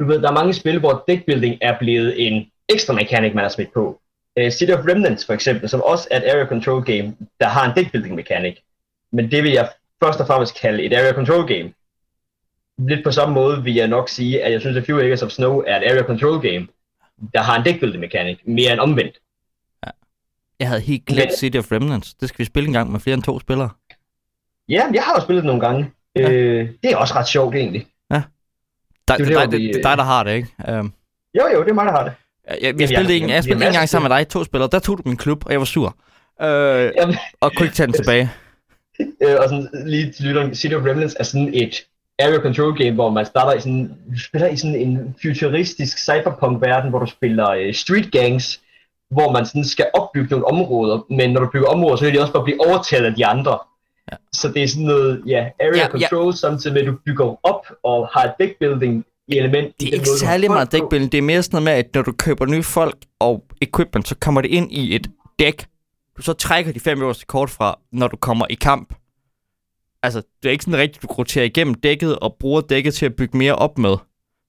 du 0.00 0.04
ved, 0.04 0.22
der 0.22 0.28
er 0.28 0.34
mange 0.34 0.54
spil, 0.54 0.78
hvor 0.78 1.04
deckbuilding 1.08 1.58
er 1.60 1.78
blevet 1.78 2.26
en 2.26 2.50
ekstra 2.68 2.94
mekanik, 2.94 3.34
man 3.34 3.44
har 3.44 3.48
smidt 3.48 3.72
på. 3.72 4.00
Uh, 4.40 4.48
City 4.50 4.72
of 4.72 4.86
Remnants 4.88 5.26
for 5.26 5.32
eksempel, 5.32 5.68
som 5.68 5.82
også 5.82 6.08
er 6.10 6.16
et 6.16 6.30
area 6.30 6.46
control 6.46 6.84
game, 6.84 7.16
der 7.40 7.46
har 7.46 7.70
en 7.70 7.76
deckbuilding 7.76 8.14
mekanik. 8.14 8.60
Men 9.12 9.30
det 9.30 9.42
vil 9.42 9.52
jeg 9.52 9.68
først 10.04 10.20
og 10.20 10.26
fremmest 10.26 10.60
kalde 10.60 10.82
et 10.82 10.92
area 10.92 11.12
control 11.12 11.46
game. 11.46 11.72
Lidt 12.78 13.04
på 13.04 13.10
samme 13.10 13.34
måde 13.34 13.62
vil 13.64 13.74
jeg 13.74 13.88
nok 13.88 14.08
sige, 14.08 14.42
at 14.44 14.52
jeg 14.52 14.60
synes, 14.60 14.76
at 14.76 14.86
Few 14.86 14.98
Acres 15.00 15.22
of 15.22 15.30
Snow 15.30 15.58
er 15.66 15.76
et 15.76 15.84
area 15.90 16.02
control 16.02 16.40
game, 16.40 16.66
der 17.34 17.40
har 17.42 17.58
en 17.58 17.64
deckbuilding 17.64 18.00
mekanik, 18.00 18.38
mere 18.46 18.72
end 18.72 18.80
omvendt. 18.80 19.18
Jeg 20.60 20.68
havde 20.68 20.80
helt 20.80 21.06
glemt 21.06 21.28
Men- 21.30 21.36
City 21.36 21.56
of 21.56 21.72
Remnants. 21.72 22.14
Det 22.14 22.28
skal 22.28 22.38
vi 22.38 22.44
spille 22.44 22.66
en 22.66 22.72
gang 22.72 22.92
med 22.92 23.00
flere 23.00 23.14
end 23.14 23.22
to 23.22 23.40
spillere. 23.40 23.70
Ja, 24.68 24.82
jeg 24.94 25.02
har 25.02 25.14
jo 25.16 25.20
spillet 25.22 25.42
det 25.42 25.46
nogle 25.46 25.60
gange. 25.66 25.90
Ja. 26.16 26.30
Øh, 26.32 26.68
det 26.82 26.90
er 26.92 26.96
også 26.96 27.14
ret 27.14 27.28
sjovt 27.28 27.54
egentlig. 27.54 27.86
Der, 29.08 29.16
Det 29.16 29.28
er 29.30 29.38
der, 29.40 29.46
det, 29.46 29.58
vi, 29.60 29.66
det, 29.68 29.76
er 29.76 29.82
dig, 29.88 29.96
der 29.98 30.02
har 30.04 30.22
det, 30.22 30.34
ikke? 30.34 30.48
Um, 30.68 30.92
Jo, 31.38 31.42
jo, 31.54 31.62
det 31.64 31.70
er 31.70 31.74
mig, 31.74 31.84
der 31.86 31.92
har 31.92 32.04
det. 32.04 32.12
jeg, 32.48 32.56
jeg, 32.62 32.72
jeg 32.72 32.80
jeg- 32.80 32.88
spillede 32.88 33.16
en, 33.16 33.22
jeg 33.22 33.34
jeg- 33.34 33.44
spillede 33.44 33.64
jeg- 33.64 33.70
en 33.70 33.74
gang 33.74 33.88
sammen 33.88 34.08
med 34.08 34.18
dig, 34.18 34.28
to 34.28 34.44
spillere. 34.44 34.68
Der 34.72 34.78
tog 34.78 34.98
du 34.98 35.02
min 35.06 35.16
klub, 35.16 35.46
og 35.46 35.50
jeg 35.52 35.58
var 35.58 35.64
sur. 35.64 35.96
Øh, 36.42 36.92
Jamen, 36.96 37.16
og 37.40 37.52
kunne 37.56 37.66
ikke 37.66 37.76
tage 37.76 37.86
den 37.86 37.94
tilbage. 38.02 38.30
øh, 39.00 39.36
og 39.38 39.48
sådan 39.48 39.68
lige 39.86 40.12
til 40.12 40.24
lytteren, 40.24 40.54
City 40.54 40.74
of 40.74 40.84
Remnants 40.84 41.16
er 41.20 41.24
sådan 41.24 41.54
et 41.54 41.74
area 42.26 42.40
control 42.40 42.78
game, 42.78 42.94
hvor 42.94 43.10
man 43.10 43.26
starter 43.26 43.52
i 43.58 43.60
sådan, 43.60 43.90
spiller 44.26 44.48
i 44.48 44.56
sådan 44.56 44.76
en 44.76 45.14
futuristisk 45.22 45.98
cyberpunk-verden, 45.98 46.90
hvor 46.90 46.98
du 46.98 47.06
spiller 47.06 47.50
øh, 47.50 47.74
street 47.74 48.12
gangs, 48.12 48.60
hvor 49.10 49.32
man 49.32 49.46
sådan 49.46 49.64
skal 49.64 49.86
opbygge 49.94 50.30
nogle 50.30 50.46
områder, 50.46 51.06
men 51.10 51.30
når 51.30 51.40
du 51.40 51.50
bygger 51.52 51.68
områder, 51.68 51.96
så 51.96 52.04
kan 52.04 52.14
de 52.14 52.20
også 52.20 52.32
bare 52.32 52.44
blive 52.44 52.66
overtaget 52.66 53.04
af 53.04 53.14
de 53.14 53.26
andre. 53.26 53.58
Ja. 54.12 54.16
Så 54.32 54.48
det 54.48 54.62
er 54.62 54.68
sådan 54.68 54.86
noget, 54.86 55.22
ja, 55.26 55.48
area 55.60 55.76
Ja, 55.76 55.82
ja, 55.82 55.88
control, 55.88 56.34
samtidig 56.34 56.74
med 56.74 56.82
at 56.82 56.88
du 56.88 56.96
bygger 57.06 57.46
op 57.46 57.66
og 57.84 58.08
har 58.12 58.24
et 58.24 58.32
deckbuilding 58.40 59.04
element. 59.28 59.74
Det 59.80 59.88
er 59.88 59.92
ikke 59.92 60.06
særlig 60.06 60.50
meget 60.50 60.72
deckbuilding. 60.72 61.12
Det 61.12 61.18
er 61.18 61.22
mere 61.22 61.42
sådan 61.42 61.56
noget 61.56 61.64
med, 61.64 61.72
at 61.72 61.94
når 61.94 62.02
du 62.02 62.12
køber 62.12 62.46
nye 62.46 62.62
folk 62.62 62.96
og 63.20 63.44
equipment, 63.60 64.08
så 64.08 64.14
kommer 64.20 64.40
det 64.40 64.50
ind 64.50 64.72
i 64.72 64.94
et 64.94 65.10
dæk. 65.38 65.66
Du 66.16 66.22
så 66.22 66.32
trækker 66.32 66.72
de 66.72 66.80
fem 66.80 67.02
øverste 67.02 67.26
kort 67.26 67.50
fra, 67.50 67.78
når 67.92 68.08
du 68.08 68.16
kommer 68.16 68.46
i 68.50 68.54
kamp. 68.54 68.94
Altså, 70.02 70.22
det 70.42 70.48
er 70.48 70.52
ikke 70.52 70.64
sådan 70.64 70.78
rigtigt, 70.80 71.02
du 71.02 71.06
roterer 71.06 71.44
igennem 71.44 71.74
dækket 71.74 72.18
og 72.18 72.36
bruger 72.40 72.60
dækket 72.60 72.94
til 72.94 73.06
at 73.06 73.14
bygge 73.16 73.36
mere 73.38 73.54
op 73.54 73.78
med. 73.78 73.96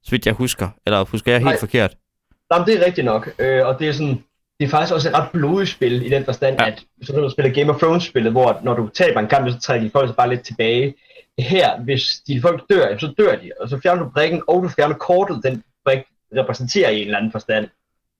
Så 0.03 0.11
vidt 0.11 0.25
jeg 0.25 0.33
husker. 0.33 0.69
Eller 0.85 1.03
husker 1.05 1.31
jeg 1.31 1.39
helt 1.39 1.45
Nej. 1.45 1.59
forkert? 1.59 1.95
Jamen, 2.53 2.67
det 2.67 2.81
er 2.81 2.85
rigtigt 2.85 3.05
nok, 3.05 3.29
øh, 3.39 3.65
og 3.67 3.79
det 3.79 3.87
er 3.87 3.91
sådan, 3.91 4.23
det 4.59 4.65
er 4.65 4.69
faktisk 4.69 4.93
også 4.93 5.09
et 5.09 5.15
ret 5.15 5.29
blodigt 5.33 5.69
spil 5.69 6.05
i 6.05 6.09
den 6.09 6.25
forstand, 6.25 6.55
Ja. 6.59 6.67
at 6.67 6.83
så 7.03 7.13
når 7.13 7.21
du 7.21 7.29
spiller 7.29 7.53
Game 7.53 7.73
of 7.73 7.79
Thrones-spillet, 7.81 8.31
hvor 8.31 8.59
når 8.63 8.73
du 8.73 8.87
taber 8.93 9.19
en 9.19 9.27
kamp, 9.27 9.49
så 9.51 9.59
trækker 9.59 9.85
de 9.87 9.91
folk 9.91 10.07
sig 10.09 10.15
bare 10.15 10.29
lidt 10.29 10.41
tilbage. 10.41 10.93
Her, 11.39 11.79
hvis 11.83 12.03
de 12.27 12.41
folk 12.41 12.63
dør, 12.69 12.97
så 12.97 13.13
dør 13.17 13.35
de, 13.35 13.51
og 13.61 13.69
så 13.69 13.79
fjerner 13.83 14.03
du 14.03 14.09
brikken, 14.09 14.41
og 14.47 14.63
du 14.63 14.67
fjerner 14.69 14.95
kortet, 14.95 15.41
den 15.43 15.63
brik 15.85 15.99
repræsenterer 16.37 16.89
i 16.89 16.95
en 16.99 17.05
eller 17.05 17.17
anden 17.17 17.31
forstand. 17.31 17.67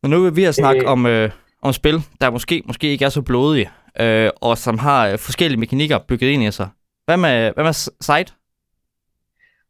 Men 0.04 0.12
nu 0.12 0.24
vil 0.24 0.36
vi 0.36 0.44
have 0.44 0.54
snakke 0.54 0.82
Øh. 0.84 0.92
om, 0.92 1.06
øh, 1.06 1.32
om 1.62 1.74
spil, 1.74 2.02
der 2.22 2.30
måske, 2.30 2.64
måske 2.66 2.88
ikke 2.88 3.06
er 3.06 3.10
så 3.10 3.22
blodige, 3.22 3.70
øh, 4.00 4.30
og 4.36 4.58
som 4.58 4.78
har 4.78 5.08
øh, 5.08 5.18
forskellige 5.18 5.60
mekanikker 5.60 5.98
bygget 6.08 6.28
ind 6.30 6.44
i 6.44 6.52
sig. 6.52 6.70
Hvad 7.06 7.18
med, 7.18 7.52
hvad 7.54 7.64
med 7.64 7.74
Sight? 8.02 8.34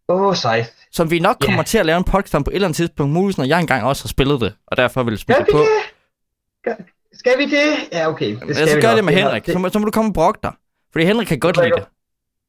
Åh, 0.10 0.22
oh, 0.22 0.36
sejt. 0.36 0.74
Som 0.92 1.12
vi 1.12 1.20
nok 1.20 1.38
Ja. 1.42 1.46
kommer 1.46 1.64
til 1.64 1.78
at 1.78 1.86
lave 1.86 1.98
en 1.98 2.04
podcast 2.04 2.36
om 2.36 2.44
på 2.44 2.52
et 2.52 2.56
eller 2.56 2.68
andet 2.68 2.76
tidspunkt, 2.76 3.14
muligvis 3.14 3.38
når 3.38 3.46
jeg 3.46 3.60
engang 3.60 3.84
også 3.84 4.04
har 4.04 4.08
spillet 4.08 4.42
det, 4.42 4.54
og 4.68 4.78
derfor 4.78 5.04
vil 5.04 5.18
det 5.18 5.28
vi 5.28 5.34
på. 5.52 5.58
det? 5.58 6.76
Skal- 7.14 7.38
vi 7.38 7.46
det? 7.46 7.74
Ja, 7.92 8.10
okay. 8.10 8.40
Det 8.48 8.56
skal 8.56 8.68
så 8.68 8.76
vi 8.76 8.82
gør 8.82 8.88
nok. 8.88 8.96
det 8.98 9.04
med 9.06 9.14
Henrik, 9.14 9.46
så, 9.46 9.60
må, 9.60 9.70
så 9.70 9.80
må 9.80 9.86
du 9.86 9.92
komme 9.92 10.10
og 10.10 10.14
brokke 10.14 10.40
dig. 10.44 10.52
Fordi 10.92 11.06
Henrik 11.06 11.28
kan 11.28 11.40
godt 11.40 11.56
Det 11.56 11.64
lide 11.64 11.76
det. 11.76 11.86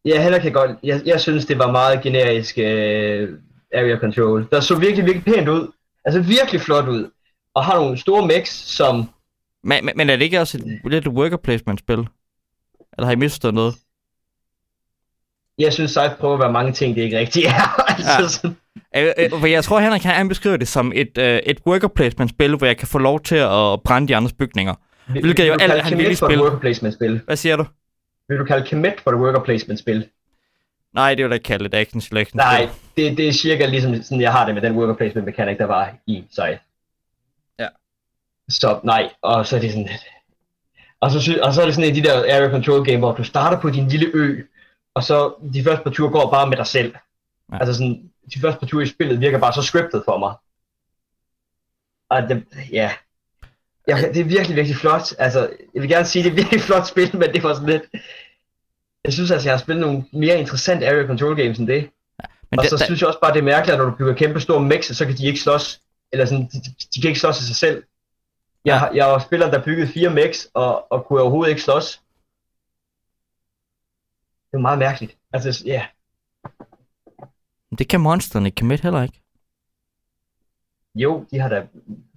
Ja, 0.04 0.22
Henrik 0.22 0.40
kan 0.42 0.52
godt. 0.52 0.70
Jeg, 0.82 1.02
jeg 1.06 1.20
synes, 1.20 1.46
det 1.46 1.58
var 1.58 1.70
meget 1.70 2.02
generisk 2.02 2.54
uh, 2.58 2.62
area 3.78 3.98
control. 3.98 4.48
Der 4.50 4.60
så 4.60 4.74
virkelig, 4.74 5.04
virkelig 5.04 5.34
pænt 5.34 5.48
ud. 5.48 5.72
Altså 6.04 6.20
virkelig 6.20 6.60
flot 6.60 6.88
ud. 6.88 7.10
Og 7.54 7.64
har 7.64 7.74
nogle 7.74 7.98
store 7.98 8.26
mechs, 8.26 8.50
som 8.50 9.08
Men, 9.64 9.84
men, 9.84 9.96
men 9.96 10.10
er 10.10 10.16
det 10.16 10.24
ikke 10.24 10.40
også 10.40 10.58
et 10.58 10.80
lidt 10.92 11.06
worker 11.08 11.36
placement 11.36 11.80
spil? 11.80 11.98
Eller 12.92 13.04
har 13.04 13.12
I 13.12 13.16
misforstået 13.16 13.54
noget? 13.54 13.74
Jeg 15.58 15.72
synes, 15.72 15.90
Scythe 15.90 16.14
prøver 16.20 16.34
at 16.34 16.40
være 16.40 16.52
mange 16.52 16.72
ting, 16.72 16.96
det 16.96 17.02
ikke 17.02 17.18
rigtigt 17.18 17.46
er. 17.46 17.80
altså, 17.90 18.22
Ja. 18.22 18.28
sådan, 18.28 18.56
Øh, 18.96 19.06
øh, 19.18 19.30
for 19.30 19.46
jeg 19.46 19.64
tror, 19.64 19.80
Henrik 19.80 20.02
han, 20.02 20.28
beskriver 20.28 20.56
det 20.56 20.68
som 20.68 20.92
et, 20.94 21.18
øh, 21.18 21.38
et 21.46 21.58
worker 21.66 21.88
placement 21.88 22.30
spil, 22.30 22.56
hvor 22.56 22.66
jeg 22.66 22.76
kan 22.76 22.88
få 22.88 22.98
lov 22.98 23.20
til 23.20 23.34
at 23.36 23.82
brænde 23.84 24.08
de 24.08 24.16
andres 24.16 24.32
bygninger. 24.32 24.74
Hvilket 25.06 25.48
jo 25.48 25.52
vil 25.52 25.58
du 25.58 25.62
alt, 25.62 25.72
kalde 25.72 25.82
han 25.82 25.98
vil 25.98 26.16
spil. 26.16 26.40
worker 26.40 26.58
placement 26.58 26.94
spil. 26.94 27.20
Hvad 27.26 27.36
siger 27.36 27.56
du? 27.56 27.64
Vil 28.28 28.38
du 28.38 28.44
kalde 28.44 28.66
Kemet 28.66 28.94
for 29.04 29.10
et 29.10 29.16
worker 29.16 29.40
placement 29.40 29.80
spil? 29.80 30.06
Nej, 30.94 31.14
det 31.14 31.24
vil 31.24 31.30
jeg 31.30 31.34
ikke 31.34 31.44
kalde 31.44 31.64
et 31.64 31.74
action 31.74 32.00
selection 32.00 32.36
Nej, 32.36 32.68
det, 32.96 33.16
det 33.16 33.28
er 33.28 33.32
cirka 33.32 33.66
ligesom 33.66 34.02
sådan, 34.02 34.20
jeg 34.20 34.32
har 34.32 34.44
det 34.46 34.54
med 34.54 34.62
den 34.62 34.72
worker 34.76 34.94
placement 34.94 35.26
mechanic, 35.26 35.58
der 35.58 35.64
var 35.66 35.94
i 36.06 36.24
Scythe. 36.30 36.58
Ja. 37.58 37.66
Så 38.48 38.80
nej, 38.84 39.08
og 39.22 39.46
så 39.46 39.56
er 39.56 39.60
det 39.60 39.70
sådan. 39.70 39.88
Og 41.00 41.10
så, 41.10 41.38
og 41.42 41.54
så 41.54 41.60
er 41.60 41.64
det 41.66 41.74
sådan 41.74 41.90
en 41.90 41.96
af 41.96 42.02
de 42.02 42.08
der 42.08 42.36
area 42.36 42.50
control 42.50 42.84
game, 42.84 42.98
hvor 42.98 43.12
du 43.12 43.24
starter 43.24 43.60
på 43.60 43.70
din 43.70 43.88
lille 43.88 44.06
ø, 44.14 44.42
og 44.94 45.04
så 45.04 45.34
de 45.54 45.64
første 45.64 45.82
par 45.84 45.90
ture 45.90 46.10
går 46.10 46.30
bare 46.30 46.48
med 46.48 46.56
dig 46.56 46.66
selv. 46.66 46.92
Ja. 46.94 47.54
Ja. 47.54 47.58
Altså 47.60 47.74
sådan, 47.74 48.10
de 48.34 48.40
første 48.40 48.60
par 48.60 48.66
ture 48.66 48.82
i 48.84 48.86
spillet 48.88 49.20
virker 49.20 49.38
bare 49.38 49.52
så 49.52 49.62
scriptet 49.62 50.02
for 50.04 50.18
mig. 50.18 50.34
Og 52.10 52.22
det, 52.28 52.44
ja, 52.72 52.90
ja, 53.88 53.96
det 54.14 54.20
er 54.20 54.24
virkelig, 54.24 54.56
virkelig 54.56 54.76
flot. 54.76 55.12
Altså, 55.18 55.40
jeg 55.74 55.82
vil 55.82 55.90
gerne 55.90 56.04
sige, 56.06 56.22
det 56.24 56.30
er 56.30 56.34
virkelig 56.34 56.60
flot 56.60 56.86
spil, 56.86 57.16
men 57.16 57.32
det 57.32 57.42
var 57.42 57.54
sådan 57.54 57.68
lidt... 57.68 57.82
Jeg 59.04 59.12
synes 59.12 59.30
altså, 59.30 59.48
jeg 59.48 59.52
har 59.56 59.60
spillet 59.62 59.86
nogle 59.86 60.04
mere 60.12 60.38
interessante 60.40 60.86
area 60.88 61.06
control 61.06 61.36
games 61.36 61.58
end 61.58 61.66
det. 61.68 61.90
Men 62.50 62.58
og 62.58 62.62
det, 62.62 62.70
så 62.70 62.76
der, 62.76 62.84
synes 62.84 63.00
jeg 63.00 63.08
også 63.08 63.20
bare, 63.20 63.32
det 63.32 63.38
er 63.38 63.42
mærkeligt, 63.44 63.72
at 63.72 63.78
når 63.78 63.90
du 63.90 63.96
bygger 63.96 64.14
kæmpe 64.14 64.40
store 64.40 64.60
mechs, 64.60 64.96
så 64.96 65.06
kan 65.06 65.16
de 65.16 65.26
ikke 65.26 65.40
slås. 65.40 65.80
Eller 66.12 66.26
sådan, 66.26 66.46
de, 66.52 66.60
de, 66.94 67.00
kan 67.00 67.08
ikke 67.08 67.20
slås 67.20 67.38
af 67.38 67.42
sig 67.42 67.56
selv. 67.56 67.82
Jeg, 68.64 68.78
har- 68.78 68.90
jeg 68.94 69.06
var 69.06 69.18
spiller, 69.18 69.50
der 69.50 69.62
byggede 69.64 69.88
fire 69.88 70.10
mechs, 70.10 70.48
og, 70.54 70.92
og 70.92 71.04
kunne 71.06 71.20
overhovedet 71.20 71.50
ikke 71.50 71.62
slås. 71.62 72.00
Det 74.54 74.58
er 74.58 74.62
meget 74.62 74.78
mærkeligt. 74.78 75.16
Altså, 75.32 75.62
ja. 75.66 75.82
det 77.78 77.88
kan 77.88 78.00
monsterne 78.00 78.46
ikke 78.46 78.58
commit 78.60 78.80
heller 78.80 79.02
ikke. 79.02 79.20
Jo, 80.94 81.24
de 81.30 81.38
har 81.38 81.48
da 81.48 81.66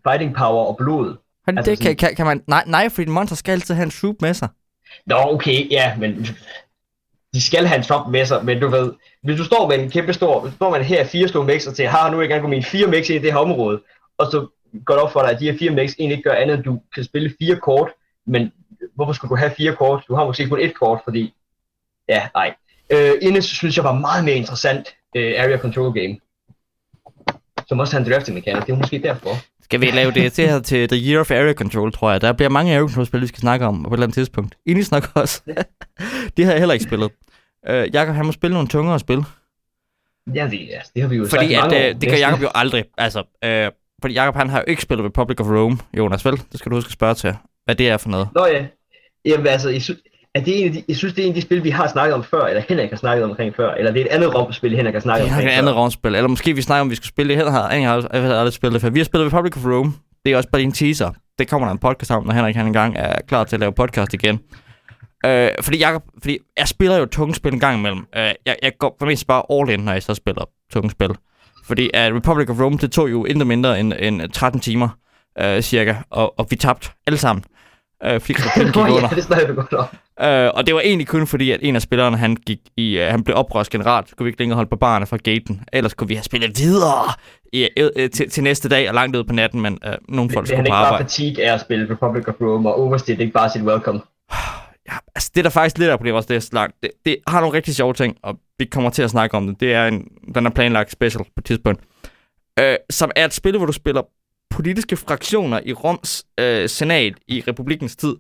fighting 0.08 0.36
power 0.36 0.66
og 0.66 0.78
blod. 0.78 1.18
Har 1.46 1.52
de 1.52 1.58
Altså 1.58 1.72
det, 1.72 1.80
kan, 1.80 1.84
sådan- 1.86 1.96
kan, 1.98 2.16
kan 2.16 2.26
man, 2.26 2.44
nej, 2.48 2.64
nej, 2.68 2.90
fordi 2.90 3.10
monster 3.12 3.36
skal 3.36 3.52
altid 3.52 3.76
have 3.76 3.84
en 3.84 3.90
troop 3.92 4.16
med 4.22 4.34
sig. 4.34 4.50
Nå, 5.06 5.16
okay, 5.16 5.72
ja, 5.72 5.98
men 5.98 6.26
de 7.34 7.42
skal 7.42 7.66
have 7.68 7.78
en 7.78 7.84
trump 7.84 8.08
med 8.12 8.26
sig, 8.26 8.46
men 8.46 8.60
du 8.62 8.68
ved, 8.68 8.94
hvis 9.24 9.38
du 9.38 9.44
står 9.44 9.70
med 9.70 9.80
en 9.80 9.90
kæmpe 9.92 10.14
stor, 10.14 10.50
står 10.56 10.76
en 10.76 10.84
her 10.84 11.06
fire 11.06 11.28
store 11.28 11.46
mechs, 11.46 11.68
og 11.68 11.76
til, 11.76 11.88
har 11.88 12.12
nu 12.12 12.18
gerne 12.18 12.42
gå 12.42 12.48
mine 12.48 12.64
fire 12.64 12.98
ind 12.98 13.10
i 13.10 13.18
det 13.20 13.32
her 13.34 13.40
område, 13.40 13.82
og 14.18 14.26
så 14.32 14.48
går 14.86 14.94
det 14.94 15.04
op 15.04 15.12
for 15.12 15.20
dig, 15.22 15.30
at 15.32 15.40
de 15.40 15.52
her 15.52 15.58
fire 15.58 15.72
mechs 15.72 15.96
egentlig 16.00 16.18
ikke 16.18 16.30
gør 16.30 16.36
andet, 16.36 16.54
end 16.56 16.64
du 16.64 16.82
kan 16.96 17.04
spille 17.04 17.34
fire 17.40 17.56
kort, 17.56 17.92
men 18.26 18.52
hvorfor 18.96 19.14
skulle 19.14 19.30
du 19.30 19.36
have 19.36 19.52
fire 19.58 19.76
kort? 19.76 20.04
Du 20.08 20.16
har 20.16 20.26
måske 20.26 20.50
kun 20.50 20.60
et 20.60 20.76
kort, 20.76 21.00
fordi, 21.04 21.34
ja, 22.10 22.28
nej. 22.36 22.54
Øh, 22.90 23.14
Ines 23.22 23.46
synes 23.46 23.78
jeg 23.78 23.84
var 23.84 23.94
meget 23.94 24.26
mere 24.26 24.36
interessant 24.36 24.96
øh, 25.16 25.34
area 25.38 25.58
control 25.58 25.94
game, 25.94 26.18
som 27.68 27.80
også 27.80 27.98
har 27.98 28.06
en 28.06 28.12
drafting 28.12 28.36
mechanic, 28.36 28.66
det 28.66 28.74
er 28.74 28.78
måske 28.78 29.00
derfor. 29.00 29.30
Skal 29.62 29.82
vi 29.82 29.86
lave 29.86 30.12
det 30.12 30.34
til 30.34 30.48
her 30.48 30.60
til 30.60 30.90
The 30.90 31.12
Year 31.12 31.20
of 31.20 31.32
Area 31.32 31.54
Control, 31.54 31.92
tror 31.92 32.12
jeg. 32.12 32.22
Der 32.22 32.34
bliver 32.34 32.50
mange 32.50 32.74
Area 32.76 32.88
Control-spil, 32.88 33.22
vi 33.22 33.28
skal 33.28 33.40
snakke 33.40 33.66
om 33.66 33.84
på 33.84 33.90
et 33.90 33.94
eller 33.94 34.04
andet 34.04 34.14
tidspunkt. 34.14 34.56
Inis 34.66 34.92
nok 34.92 35.12
også. 35.16 35.42
det 36.38 36.46
har 36.46 36.52
jeg 36.52 36.60
heller 36.60 36.74
ikke 36.74 36.86
spillet. 36.86 37.12
Uh, 37.70 37.96
Jakob, 37.96 38.16
han 38.16 38.26
må 38.26 38.32
spille 38.32 38.54
nogle 38.54 38.68
tungere 38.68 39.00
spil. 39.00 39.24
Ja, 40.36 40.48
det, 40.52 40.60
ja, 40.60 40.80
det 40.96 41.02
har 41.02 41.10
vi 41.10 41.16
jo 41.16 41.26
Fordi 41.30 41.54
sagt 41.54 41.72
i 41.72 41.76
at, 41.76 41.90
øh, 41.96 42.02
det 42.02 42.10
gør 42.10 42.18
Jakob 42.18 42.42
jo 42.42 42.50
aldrig. 42.56 42.86
Altså, 42.98 43.24
øh, 43.44 43.72
fordi 44.02 44.14
Jakob 44.14 44.36
han 44.36 44.50
har 44.50 44.58
jo 44.58 44.64
ikke 44.68 44.82
spillet 44.82 45.06
Republic 45.06 45.40
of 45.40 45.48
Rome, 45.48 45.78
Jonas, 45.98 46.26
vel? 46.26 46.38
Det 46.52 46.60
skal 46.60 46.70
du 46.70 46.76
huske 46.76 46.88
at 46.88 46.94
spørge 46.94 47.16
til. 47.16 47.36
Hvad 47.66 47.76
det 47.76 47.90
er 47.90 47.98
for 47.98 48.10
noget. 48.10 48.30
Nå 48.36 48.46
ja. 48.46 48.66
Jamen 49.26 49.48
altså, 49.48 49.80
synes, 49.80 50.00
er 50.38 50.44
det 50.44 50.62
en 50.62 50.68
af 50.68 50.74
de, 50.74 50.84
jeg 50.88 50.96
synes, 50.96 51.14
det 51.14 51.22
er 51.22 51.26
en 51.26 51.32
af 51.32 51.36
de 51.36 51.42
spil, 51.42 51.64
vi 51.64 51.70
har 51.70 51.88
snakket 51.88 52.14
om 52.14 52.24
før, 52.24 52.46
eller 52.46 52.64
Henrik 52.70 52.90
har 52.90 52.98
snakket 52.98 53.24
omkring 53.24 53.56
før, 53.56 53.72
eller 53.72 53.92
det 53.92 54.02
er 54.02 54.06
et 54.06 54.12
andet 54.12 54.36
romspil, 54.36 54.76
Henrik 54.76 54.94
har 54.94 55.00
snakket 55.00 55.24
Det 55.24 55.32
omkring 55.32 55.50
er 55.50 55.54
et 55.54 55.58
andet 55.58 55.76
romspil. 55.76 56.16
Eller 56.16 56.28
måske 56.28 56.56
vi 56.56 56.62
snakker 56.62 56.82
om, 56.82 56.90
vi 56.90 56.96
skulle 56.96 57.08
spille 57.08 57.30
det. 57.30 57.38
Henrik 57.38 57.54
har, 57.54 57.70
Henrik 57.70 57.88
har, 57.88 58.10
jeg 58.14 58.22
har 58.22 58.34
aldrig 58.34 58.54
spillet 58.54 58.74
det 58.74 58.82
før. 58.82 58.90
Vi 58.90 59.00
har 59.00 59.06
spillet 59.06 59.34
Republic 59.34 59.58
of 59.58 59.66
Rome. 59.66 59.94
Det 60.26 60.34
er 60.34 60.38
også 60.38 60.50
bare 60.50 60.62
en 60.62 60.72
teaser. 60.72 61.12
Det 61.40 61.48
kommer 61.48 61.68
der 61.68 61.72
en 61.72 61.80
podcast 61.80 62.12
om, 62.12 62.26
når 62.26 62.34
Henrik 62.34 62.56
han 62.56 62.68
engang 62.68 62.96
er 62.98 63.14
klar 63.28 63.44
til 63.44 63.56
at 63.56 63.60
lave 63.60 63.72
podcast 63.72 64.14
igen. 64.14 64.40
Øh, 65.26 65.50
fordi, 65.62 65.82
jeg, 65.82 66.00
fordi 66.22 66.38
jeg 66.58 66.68
spiller 66.68 66.98
jo 66.98 67.06
tunge 67.06 67.36
spil 67.36 67.54
en 67.54 67.60
gang 67.60 67.80
imellem. 67.80 68.06
Øh, 68.18 68.32
jeg, 68.46 68.56
jeg 68.64 68.72
går 68.80 68.96
for 69.00 69.06
mest 69.06 69.28
bare 69.28 69.44
all 69.52 69.70
in, 69.70 69.80
når 69.80 69.92
jeg 69.92 70.04
så 70.04 70.14
spiller 70.14 70.46
tunge 70.74 70.92
spil. 70.92 71.10
Fordi 71.66 71.84
uh, 71.84 72.16
Republic 72.16 72.50
of 72.50 72.62
Rome, 72.62 72.78
det 72.78 72.92
tog 72.92 73.12
jo 73.12 73.26
intet 73.26 73.48
mindre 73.48 73.80
end, 73.80 73.94
end 74.00 74.30
13 74.32 74.60
timer, 74.60 74.90
uh, 75.44 75.60
cirka. 75.60 75.96
Og, 76.10 76.40
og 76.40 76.48
vi 76.50 76.56
tabte 76.56 76.90
alle 77.08 77.18
sammen. 77.18 77.44
Uh, 78.06 78.22
fordi 78.22 78.34
Krabben 78.34 78.66
gik 78.66 78.78
under. 78.78 79.08
ja, 79.12 79.16
det 79.16 79.24
snakker 79.24 79.48
vi 79.48 79.54
godt 79.54 79.74
om. 79.74 79.86
Øh, 80.22 80.52
og 80.54 80.68
det 80.68 80.76
var 80.76 80.82
egentlig 80.82 81.08
kun 81.08 81.28
fordi, 81.28 81.52
at 81.52 81.60
en 81.64 81.76
af 81.76 81.82
spillerne, 81.82 82.18
han, 82.18 82.36
gik 82.36 82.60
i, 82.78 83.00
uh, 83.00 83.06
han 83.06 83.24
blev 83.24 83.38
oprørsgeneral. 83.38 84.08
Så 84.08 84.16
kunne 84.16 84.26
vi 84.26 84.30
ikke 84.30 84.40
længere 84.40 84.56
holde 84.56 84.70
på 84.70 84.76
barne 84.76 85.06
fra 85.06 85.18
gaten. 85.18 85.62
Ellers 85.74 85.94
kunne 85.94 86.08
vi 86.08 86.16
have 86.16 86.24
spillet 86.24 86.60
videre 86.60 87.04
i, 87.54 87.70
uh, 87.82 88.10
til, 88.14 88.30
til, 88.30 88.44
næste 88.44 88.70
dag 88.70 88.90
og 88.90 88.96
langt 88.96 89.16
ud 89.16 89.24
på 89.24 89.34
natten, 89.34 89.62
men 89.62 89.80
uh, 89.88 90.16
nogle 90.16 90.32
folk 90.32 90.48
Det 90.48 90.54
er 90.54 90.56
han 90.56 90.58
skulle 90.58 90.58
på 90.58 90.66
ikke 90.66 90.72
bare 90.72 90.86
arbejde. 90.86 91.04
fatigue 91.04 91.44
af 91.44 91.54
at 91.54 91.62
spille 91.62 91.88
Republic 91.92 92.28
of 92.28 92.34
Rome, 92.42 92.70
og 92.70 92.80
Overstay, 92.80 93.14
det 93.14 93.20
er 93.20 93.22
ikke 93.22 93.34
bare 93.34 93.50
sit 93.50 93.62
welcome. 93.62 94.02
Ja, 94.90 94.98
altså 95.16 95.32
det 95.36 95.44
der 95.44 95.50
faktisk 95.50 95.78
lidt 95.78 95.90
er 95.90 95.96
problemet 95.96 96.18
også, 96.18 96.28
det 96.28 96.36
er 96.36 96.40
så 96.40 96.50
langt. 96.54 96.76
Det, 96.84 96.92
det 97.06 97.18
har 97.28 97.42
nogle 97.42 97.56
rigtig 97.58 97.76
sjove 97.76 97.94
ting, 97.94 98.18
og 98.24 98.36
vi 98.60 98.66
kommer 98.66 98.90
til 98.90 99.04
at 99.04 99.10
snakke 99.10 99.38
om 99.38 99.48
det. 99.48 99.60
Det 99.60 99.74
er 99.74 99.88
en, 99.88 100.08
den 100.36 100.46
er 100.46 100.50
planlagt 100.50 100.92
special 100.92 101.24
på 101.24 101.32
et 101.38 101.46
tidspunkt. 101.46 101.82
Øh, 102.60 102.76
som 102.90 103.12
er 103.16 103.26
et 103.26 103.34
spil, 103.34 103.58
hvor 103.58 103.66
du 103.66 103.72
spiller 103.72 104.02
politiske 104.58 104.98
fraktioner 104.98 105.60
i 105.66 105.74
Roms 105.74 106.26
øh, 106.40 106.70
senat 106.70 107.14
i 107.28 107.44
republikens 107.48 107.96
tid. 107.96 108.16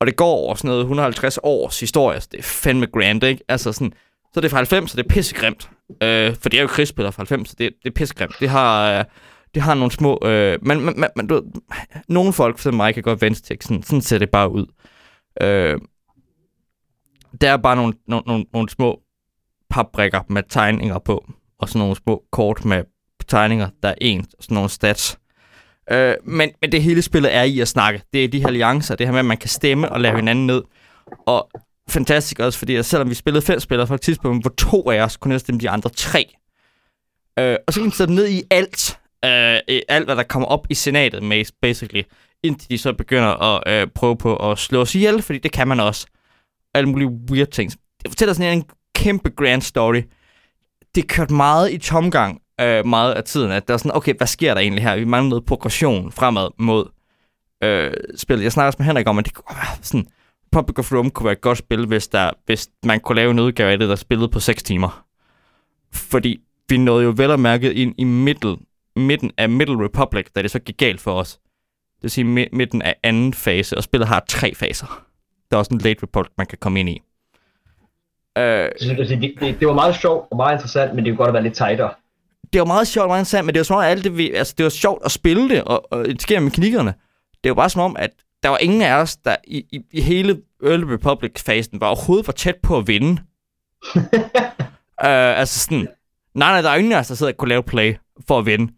Og 0.00 0.06
det 0.06 0.16
går 0.16 0.30
over 0.30 0.54
sådan 0.54 0.68
noget 0.68 0.80
150 0.80 1.38
års 1.42 1.80
historie, 1.80 2.20
så 2.20 2.28
det 2.32 2.38
er 2.38 2.42
fandme 2.42 2.86
grand, 2.86 3.24
ikke? 3.24 3.44
Altså 3.48 3.72
sådan, 3.72 3.92
så 4.32 4.40
er 4.40 4.40
det 4.40 4.50
fra 4.50 4.56
90, 4.56 4.90
så 4.90 4.96
det 4.96 5.04
er 5.04 5.08
pissegrimt. 5.08 5.70
Øh, 6.02 6.34
for 6.34 6.48
det 6.48 6.58
er 6.58 6.62
jo 6.62 6.68
krigsspillere 6.68 7.12
fra 7.12 7.20
90, 7.20 7.48
så 7.48 7.54
det, 7.58 7.72
det 7.82 7.90
er 7.90 7.94
pissegrimt. 7.94 8.34
Det 8.40 8.48
har, 8.48 8.98
øh, 8.98 9.04
det 9.54 9.62
har 9.62 9.74
nogle 9.74 9.92
små... 9.92 10.18
Øh, 10.24 10.58
men, 10.62 10.84
men, 10.84 11.04
men, 11.16 11.26
du, 11.26 11.34
ved, 11.34 11.42
nogle 12.08 12.32
folk, 12.32 12.58
for 12.58 12.70
mig, 12.70 12.94
kan 12.94 13.02
godt 13.02 13.20
vente 13.22 13.42
til, 13.42 13.56
sådan, 13.60 13.82
sådan 13.82 14.02
ser 14.02 14.18
det 14.18 14.30
bare 14.30 14.52
ud. 14.52 14.66
Øh, 15.40 15.80
der 17.40 17.52
er 17.52 17.56
bare 17.56 17.76
nogle, 17.76 17.94
nogle, 18.06 18.24
nogle, 18.26 18.44
nogle 18.52 18.68
små 18.68 19.00
papbrikker 19.70 20.20
med 20.28 20.42
tegninger 20.48 20.98
på, 20.98 21.26
og 21.58 21.68
sådan 21.68 21.78
nogle 21.78 21.96
små 21.96 22.24
kort 22.32 22.64
med 22.64 22.84
tegninger, 23.28 23.68
der 23.82 23.88
er 23.88 23.94
en, 24.00 24.20
og 24.38 24.42
sådan 24.42 24.54
nogle 24.54 24.70
stats. 24.70 25.18
Øh, 25.90 26.14
men, 26.24 26.50
men 26.60 26.72
det 26.72 26.82
hele 26.82 27.02
spillet 27.02 27.34
er 27.34 27.42
i 27.42 27.60
at 27.60 27.68
snakke. 27.68 28.02
Det 28.12 28.24
er 28.24 28.28
de 28.28 28.40
her 28.40 28.46
alliancer, 28.46 28.94
det 28.96 29.06
her 29.06 29.12
med, 29.12 29.18
at 29.18 29.24
man 29.24 29.36
kan 29.36 29.48
stemme 29.48 29.92
og 29.92 30.00
lave 30.00 30.16
hinanden 30.16 30.46
ned. 30.46 30.62
Og 31.26 31.50
fantastisk 31.88 32.38
også, 32.38 32.58
fordi 32.58 32.74
at 32.74 32.86
selvom 32.86 33.10
vi 33.10 33.14
spillede 33.14 33.44
fem 33.44 33.60
spillere 33.60 33.86
på 33.86 33.94
et 33.94 34.00
tidspunkt, 34.00 34.42
hvor 34.42 34.54
to 34.58 34.90
af 34.90 35.02
os 35.02 35.16
kunne 35.16 35.38
stemme 35.38 35.60
de 35.60 35.70
andre 35.70 35.90
tre. 35.90 36.34
Øh, 37.38 37.56
og 37.66 37.72
så 37.72 37.80
kan 37.80 37.90
vi 37.90 37.96
sætte 37.96 38.14
ned 38.14 38.28
i 38.28 38.42
alt, 38.50 38.98
øh, 39.24 39.58
i 39.68 39.82
alt 39.88 40.04
hvad 40.04 40.16
der 40.16 40.22
kommer 40.22 40.48
op 40.48 40.66
i 40.70 40.74
senatet, 40.74 41.22
med, 41.22 41.44
basically, 41.62 42.02
indtil 42.42 42.70
de 42.70 42.78
så 42.78 42.92
begynder 42.92 43.42
at 43.42 43.82
øh, 43.82 43.88
prøve 43.94 44.16
på 44.16 44.50
at 44.50 44.58
slå 44.58 44.80
os 44.80 44.94
ihjel, 44.94 45.22
fordi 45.22 45.38
det 45.38 45.52
kan 45.52 45.68
man 45.68 45.80
også. 45.80 46.06
Alle 46.74 46.88
mulige 46.88 47.08
weird 47.30 47.48
ting. 47.48 47.70
Det 47.70 48.10
fortæller 48.10 48.34
sådan 48.34 48.58
en 48.58 48.64
kæmpe 48.94 49.30
grand 49.30 49.62
story. 49.62 50.02
Det 50.94 51.08
kørt 51.08 51.30
meget 51.30 51.72
i 51.72 51.78
tomgang 51.78 52.41
øh, 52.60 52.86
meget 52.86 53.12
af 53.12 53.24
tiden, 53.24 53.50
at 53.50 53.68
der 53.68 53.74
er 53.74 53.78
sådan, 53.78 53.96
okay, 53.96 54.14
hvad 54.16 54.26
sker 54.26 54.54
der 54.54 54.60
egentlig 54.60 54.84
her? 54.84 54.96
Vi 54.96 55.04
mangler 55.04 55.28
noget 55.28 55.44
progression 55.44 56.12
fremad 56.12 56.48
mod 56.58 56.84
øh, 57.62 57.92
spillet. 58.16 58.44
Jeg 58.44 58.52
snakker 58.52 58.66
også 58.66 58.76
med 58.78 58.86
Henrik 58.86 59.08
om, 59.08 59.18
at 59.18 59.24
det 59.24 59.34
kunne 59.34 59.56
være 59.56 59.76
sådan, 59.82 60.06
Public 60.52 60.78
of 60.78 60.92
Rome 60.92 61.10
kunne 61.10 61.24
være 61.24 61.32
et 61.32 61.40
godt 61.40 61.58
spil, 61.58 61.86
hvis, 61.86 62.08
der, 62.08 62.30
hvis 62.46 62.68
man 62.84 63.00
kunne 63.00 63.16
lave 63.16 63.30
en 63.30 63.38
udgave 63.38 63.72
af 63.72 63.78
det, 63.78 63.88
der 63.88 63.96
spillede 63.96 64.28
på 64.28 64.40
6 64.40 64.62
timer. 64.62 65.06
Fordi 65.92 66.40
vi 66.68 66.76
nåede 66.76 67.04
jo 67.04 67.14
vel 67.16 67.30
og 67.30 67.40
mærket 67.40 67.72
ind 67.72 67.94
i 67.98 68.04
middel, 68.04 68.56
midten 68.96 69.30
af 69.38 69.48
Middle 69.48 69.84
Republic, 69.84 70.26
da 70.36 70.42
det 70.42 70.50
så 70.50 70.58
gik 70.58 70.76
galt 70.76 71.00
for 71.00 71.12
os. 71.12 71.32
Det 71.96 72.02
vil 72.02 72.10
sige 72.10 72.48
midten 72.52 72.82
af 72.82 72.96
anden 73.02 73.34
fase, 73.34 73.76
og 73.76 73.82
spillet 73.82 74.08
har 74.08 74.24
tre 74.28 74.54
faser. 74.54 75.06
Der 75.50 75.56
er 75.56 75.58
også 75.58 75.74
en 75.74 75.78
Late 75.78 76.02
Republic, 76.02 76.32
man 76.38 76.46
kan 76.46 76.58
komme 76.60 76.80
ind 76.80 76.88
i. 76.88 77.02
Øh, 78.38 78.70
det, 78.80 79.08
det, 79.40 79.60
det, 79.60 79.68
var 79.68 79.74
meget 79.74 79.96
sjovt 79.96 80.28
og 80.30 80.36
meget 80.36 80.54
interessant, 80.54 80.94
men 80.94 81.04
det 81.04 81.10
kunne 81.10 81.16
godt 81.16 81.28
have 81.28 81.34
været 81.34 81.44
lidt 81.44 81.54
tightere 81.54 81.90
det 82.52 82.58
var 82.58 82.64
meget 82.64 82.88
sjovt 82.88 83.08
meget 83.08 83.20
interessant, 83.20 83.46
men 83.46 83.54
det 83.54 83.58
var 83.60 83.64
som 83.64 83.76
om, 83.76 83.82
at 83.82 83.88
alt 83.88 84.04
det, 84.04 84.16
vi, 84.16 84.32
altså, 84.32 84.54
det 84.58 84.64
var 84.64 84.70
sjovt 84.70 85.02
at 85.04 85.10
spille 85.12 85.48
det, 85.48 85.64
og, 85.64 85.92
og 85.92 86.08
integrere 86.08 86.40
mekanikkerne. 86.40 86.94
Det 87.44 87.50
var 87.50 87.54
bare 87.54 87.70
som 87.70 87.80
om, 87.80 87.96
at 87.98 88.10
der 88.42 88.48
var 88.48 88.58
ingen 88.58 88.82
af 88.82 88.94
os, 88.94 89.16
der 89.16 89.36
i, 89.44 89.58
i, 89.72 89.80
i 89.90 90.00
hele 90.00 90.40
Early 90.64 90.84
Republic-fasen 90.84 91.80
var 91.80 91.86
overhovedet 91.86 92.26
var 92.26 92.32
tæt 92.32 92.56
på 92.62 92.78
at 92.78 92.86
vinde. 92.86 93.22
uh, 93.96 94.02
altså 95.40 95.58
sådan, 95.58 95.88
nej, 96.34 96.50
nej, 96.50 96.62
der 96.62 96.70
er 96.70 96.76
ingen 96.76 96.92
af 96.92 96.98
os, 96.98 97.08
der 97.08 97.14
sidder 97.14 97.32
og 97.32 97.36
kunne 97.36 97.48
lave 97.48 97.62
play 97.62 97.94
for 98.28 98.38
at 98.38 98.46
vinde. 98.46 98.72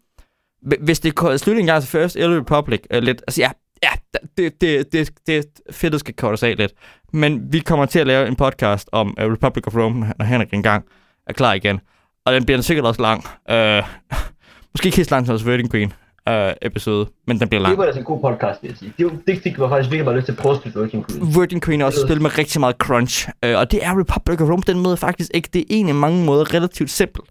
Hv- 0.65 0.83
Hvis 0.83 0.99
det 0.99 1.15
kunne 1.15 1.37
slutte 1.37 1.59
en 1.59 1.65
gang 1.65 1.81
til 1.81 1.89
First 1.89 2.15
Early 2.15 2.35
Republic, 2.35 2.79
uh, 2.93 2.99
lidt, 2.99 3.21
altså 3.27 3.41
ja, 3.41 3.51
ja, 3.83 3.89
det, 4.37 4.61
det, 4.61 4.91
det, 4.91 5.11
det 5.27 5.45
fedt 5.71 5.99
skal 5.99 6.13
kortes 6.13 6.43
af 6.43 6.57
lidt. 6.57 6.73
Men 7.13 7.53
vi 7.53 7.59
kommer 7.59 7.85
til 7.85 7.99
at 7.99 8.07
lave 8.07 8.27
en 8.27 8.35
podcast 8.35 8.89
om 8.91 9.07
uh, 9.07 9.31
Republic 9.31 9.67
of 9.67 9.75
Rome, 9.75 10.13
når 10.17 10.25
Henrik 10.25 10.53
engang 10.53 10.85
er 11.27 11.33
klar 11.33 11.53
igen. 11.53 11.79
Og 12.25 12.33
den 12.33 12.45
bliver 12.45 12.61
sikkert 12.61 12.85
også 12.85 13.01
lang. 13.01 13.23
Uh, 13.51 13.87
måske 14.73 14.85
ikke 14.85 14.97
helt 14.97 15.11
lang 15.11 15.27
som 15.27 15.45
Virgin 15.45 15.69
Queen 15.69 15.93
uh, 16.29 16.53
episode, 16.61 17.09
men 17.27 17.39
den 17.39 17.49
bliver 17.49 17.61
lang. 17.61 17.71
Det 17.71 17.77
var 17.77 17.85
altså 17.85 17.99
en 17.99 18.05
god 18.05 18.21
podcast, 18.21 18.61
vil 18.61 18.69
jeg 18.69 18.77
sige. 18.77 18.93
Det, 18.97 19.19
det 19.27 19.41
fik 19.43 19.57
mig 19.57 19.69
faktisk 19.69 19.91
virkelig 19.91 20.05
meget 20.05 20.17
lyst 20.17 20.25
til 20.25 20.31
at 20.31 20.37
prøve 20.37 20.55
at 20.55 20.61
spille 20.61 20.79
Virgin 20.79 21.03
Queen. 21.03 21.35
Virgin 21.35 21.61
Queen 21.61 21.81
er 21.81 21.85
også 21.85 22.01
et 22.01 22.07
spil 22.07 22.21
med 22.21 22.37
rigtig 22.37 22.59
meget 22.59 22.75
crunch. 22.75 23.29
Øh, 23.45 23.57
og 23.57 23.71
det 23.71 23.85
er 23.85 23.99
Republic 23.99 24.41
of 24.41 24.49
Rome 24.49 24.63
den 24.67 24.79
måde 24.79 24.97
faktisk 24.97 25.31
ikke. 25.33 25.49
Det 25.53 25.61
er 25.61 25.65
egentlig 25.69 25.95
mange 25.95 26.25
måder 26.25 26.53
relativt 26.53 26.89
simpelt. 26.89 27.25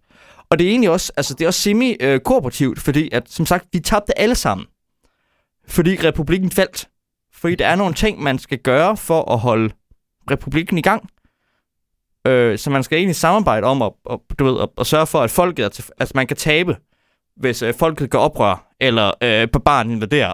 Og 0.50 0.58
det 0.58 0.66
er 0.66 0.70
egentlig 0.70 0.90
også, 0.90 1.12
altså 1.16 1.34
det 1.34 1.44
er 1.44 1.48
også 1.48 1.60
semi-kooperativt, 1.60 2.80
fordi 2.80 3.08
at, 3.12 3.22
som 3.30 3.46
sagt, 3.46 3.64
vi 3.72 3.80
tabte 3.80 4.18
alle 4.18 4.34
sammen. 4.34 4.66
Fordi 5.68 5.96
republikken 6.04 6.50
faldt. 6.50 6.88
Fordi 7.34 7.54
der 7.54 7.66
er 7.66 7.76
nogle 7.76 7.94
ting, 7.94 8.22
man 8.22 8.38
skal 8.38 8.58
gøre 8.58 8.96
for 8.96 9.32
at 9.32 9.38
holde 9.38 9.70
republikken 10.30 10.78
i 10.78 10.82
gang. 10.82 11.10
Øh, 12.26 12.58
så 12.58 12.70
man 12.70 12.82
skal 12.82 12.98
egentlig 12.98 13.16
samarbejde 13.16 13.66
om 13.66 13.82
at, 13.82 13.92
at, 14.10 14.18
du 14.38 14.44
ved, 14.44 14.60
at, 14.62 14.68
at 14.78 14.86
sørge 14.86 15.06
for, 15.06 15.20
at 15.20 15.30
folket 15.30 15.64
er 15.64 15.68
til, 15.68 15.84
altså 16.00 16.12
man 16.14 16.26
kan 16.26 16.36
tabe, 16.36 16.76
hvis 17.36 17.62
øh, 17.62 17.74
folket 17.74 18.10
gør 18.10 18.18
oprør, 18.18 18.66
eller 18.80 19.12
øh, 19.22 19.48
barbaren 19.48 19.90
invaderer. 19.90 20.32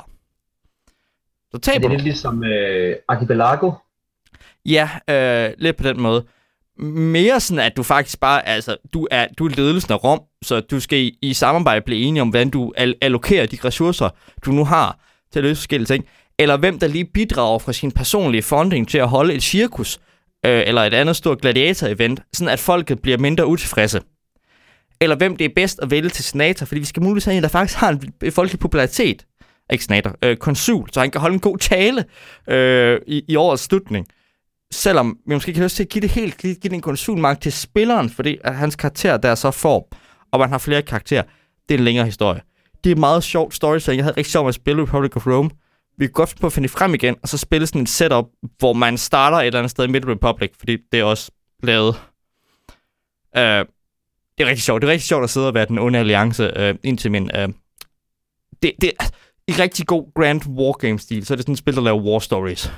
Så 1.50 1.56
Er 1.56 1.58
taber 1.58 1.78
det 1.78 1.88
du. 1.88 1.92
lidt 1.94 2.02
ligesom 2.04 2.44
øh, 2.44 2.96
Archipelago? 3.08 3.72
Ja, 4.66 4.90
øh, 5.10 5.54
lidt 5.58 5.76
på 5.76 5.82
den 5.82 6.00
måde. 6.00 6.24
Mere 6.78 7.40
sådan, 7.40 7.64
at 7.64 7.76
du 7.76 7.82
faktisk 7.82 8.20
bare, 8.20 8.48
altså, 8.48 8.76
du 8.92 9.08
er, 9.10 9.26
du 9.38 9.46
er 9.46 9.50
ledelsen 9.56 9.92
af 9.92 10.04
Rom, 10.04 10.20
så 10.42 10.60
du 10.60 10.80
skal 10.80 10.98
i, 10.98 11.18
i 11.22 11.34
samarbejde 11.34 11.80
blive 11.80 12.00
enige 12.02 12.22
om, 12.22 12.28
hvordan 12.28 12.50
du 12.50 12.72
al- 12.76 12.94
allokerer 13.00 13.46
de 13.46 13.58
ressourcer, 13.64 14.08
du 14.46 14.50
nu 14.52 14.64
har 14.64 14.98
til 15.32 15.38
at 15.38 15.42
løse 15.44 15.56
forskellige 15.56 15.86
ting. 15.86 16.04
Eller 16.38 16.56
hvem 16.56 16.78
der 16.78 16.86
lige 16.86 17.04
bidrager 17.04 17.58
fra 17.58 17.72
sin 17.72 17.92
personlige 17.92 18.42
funding 18.42 18.88
til 18.88 18.98
at 18.98 19.08
holde 19.08 19.34
et 19.34 19.42
cirkus, 19.42 20.00
øh, 20.46 20.62
eller 20.66 20.82
et 20.82 20.94
andet 20.94 21.16
stort 21.16 21.40
gladiator-event, 21.40 22.28
sådan 22.32 22.52
at 22.52 22.58
folket 22.58 23.02
bliver 23.02 23.18
mindre 23.18 23.46
utilfredse. 23.46 24.00
Eller 25.00 25.16
hvem 25.16 25.36
det 25.36 25.44
er 25.44 25.50
bedst 25.56 25.78
at 25.82 25.90
vælge 25.90 26.08
til 26.08 26.24
senator, 26.24 26.66
fordi 26.66 26.78
vi 26.78 26.86
skal 26.86 27.02
muligvis 27.02 27.24
have 27.24 27.36
en, 27.36 27.42
der 27.42 27.48
faktisk 27.48 27.78
har 27.78 27.88
en 28.22 28.32
folkelig 28.32 28.60
popularitet. 28.60 29.26
Ikke 29.72 29.84
senator, 29.84 30.16
øh, 30.24 30.36
konsul, 30.36 30.88
så 30.92 31.00
han 31.00 31.10
kan 31.10 31.20
holde 31.20 31.34
en 31.34 31.40
god 31.40 31.58
tale 31.58 32.04
øh, 32.48 33.00
i, 33.06 33.24
i 33.28 33.36
årets 33.36 33.62
slutning 33.62 34.06
selvom 34.72 35.18
vi 35.26 35.34
måske 35.34 35.52
kan 35.52 35.62
lyst 35.62 35.76
til 35.76 35.82
at 35.82 35.88
give 35.88 36.02
det 36.02 36.10
helt, 36.10 36.38
give 36.38 36.54
den 36.54 36.80
konsulmagt 36.80 37.42
til 37.42 37.52
spilleren, 37.52 38.10
fordi 38.10 38.38
at 38.44 38.56
hans 38.56 38.76
karakter 38.76 39.16
der 39.16 39.34
så 39.34 39.50
får, 39.50 39.88
og 40.32 40.40
man 40.40 40.48
har 40.48 40.58
flere 40.58 40.82
karakterer, 40.82 41.22
det 41.68 41.74
er 41.74 41.78
en 41.78 41.84
længere 41.84 42.04
historie. 42.04 42.40
Det 42.84 42.90
er 42.90 42.94
en 42.94 43.00
meget 43.00 43.24
sjovt 43.24 43.54
storytelling. 43.54 43.98
Jeg 43.98 44.04
havde 44.04 44.16
rigtig 44.16 44.32
sjovt 44.32 44.44
med 44.44 44.48
at 44.48 44.54
spille 44.54 44.82
Republic 44.82 45.16
of 45.16 45.26
Rome. 45.26 45.50
Vi 46.00 46.06
kan 46.06 46.12
godt 46.12 46.34
på 46.40 46.46
at 46.46 46.52
finde 46.52 46.68
frem 46.68 46.94
igen, 46.94 47.16
og 47.22 47.28
så 47.28 47.38
spille 47.38 47.66
sådan 47.66 47.82
et 47.82 47.88
setup, 47.88 48.24
hvor 48.58 48.72
man 48.72 48.98
starter 48.98 49.36
et 49.36 49.46
eller 49.46 49.58
andet 49.58 49.70
sted 49.70 49.84
i 49.84 49.90
Middle 49.90 50.12
Republic, 50.12 50.50
fordi 50.58 50.76
det 50.92 51.00
er 51.00 51.04
også 51.04 51.30
lavet. 51.62 51.94
Uh, 53.36 53.66
det 54.38 54.44
er 54.44 54.46
rigtig 54.46 54.62
sjovt. 54.62 54.82
Det 54.82 54.88
er 54.88 54.92
rigtig 54.92 55.08
sjovt 55.08 55.24
at 55.24 55.30
sidde 55.30 55.48
og 55.48 55.54
være 55.54 55.66
den 55.66 55.78
onde 55.78 55.98
alliance 55.98 56.70
uh, 56.70 56.76
indtil 56.82 57.10
min... 57.10 57.22
Uh, 57.22 57.52
det, 58.62 58.72
det, 58.80 58.92
i 59.48 59.52
rigtig 59.52 59.86
god 59.86 60.14
Grand 60.14 60.46
Wargame-stil, 60.48 61.26
så 61.26 61.34
er 61.34 61.36
det 61.36 61.42
sådan 61.42 61.52
et 61.52 61.58
spil, 61.58 61.76
der 61.76 61.82
laver 61.82 62.02
war 62.02 62.18
stories 62.18 62.72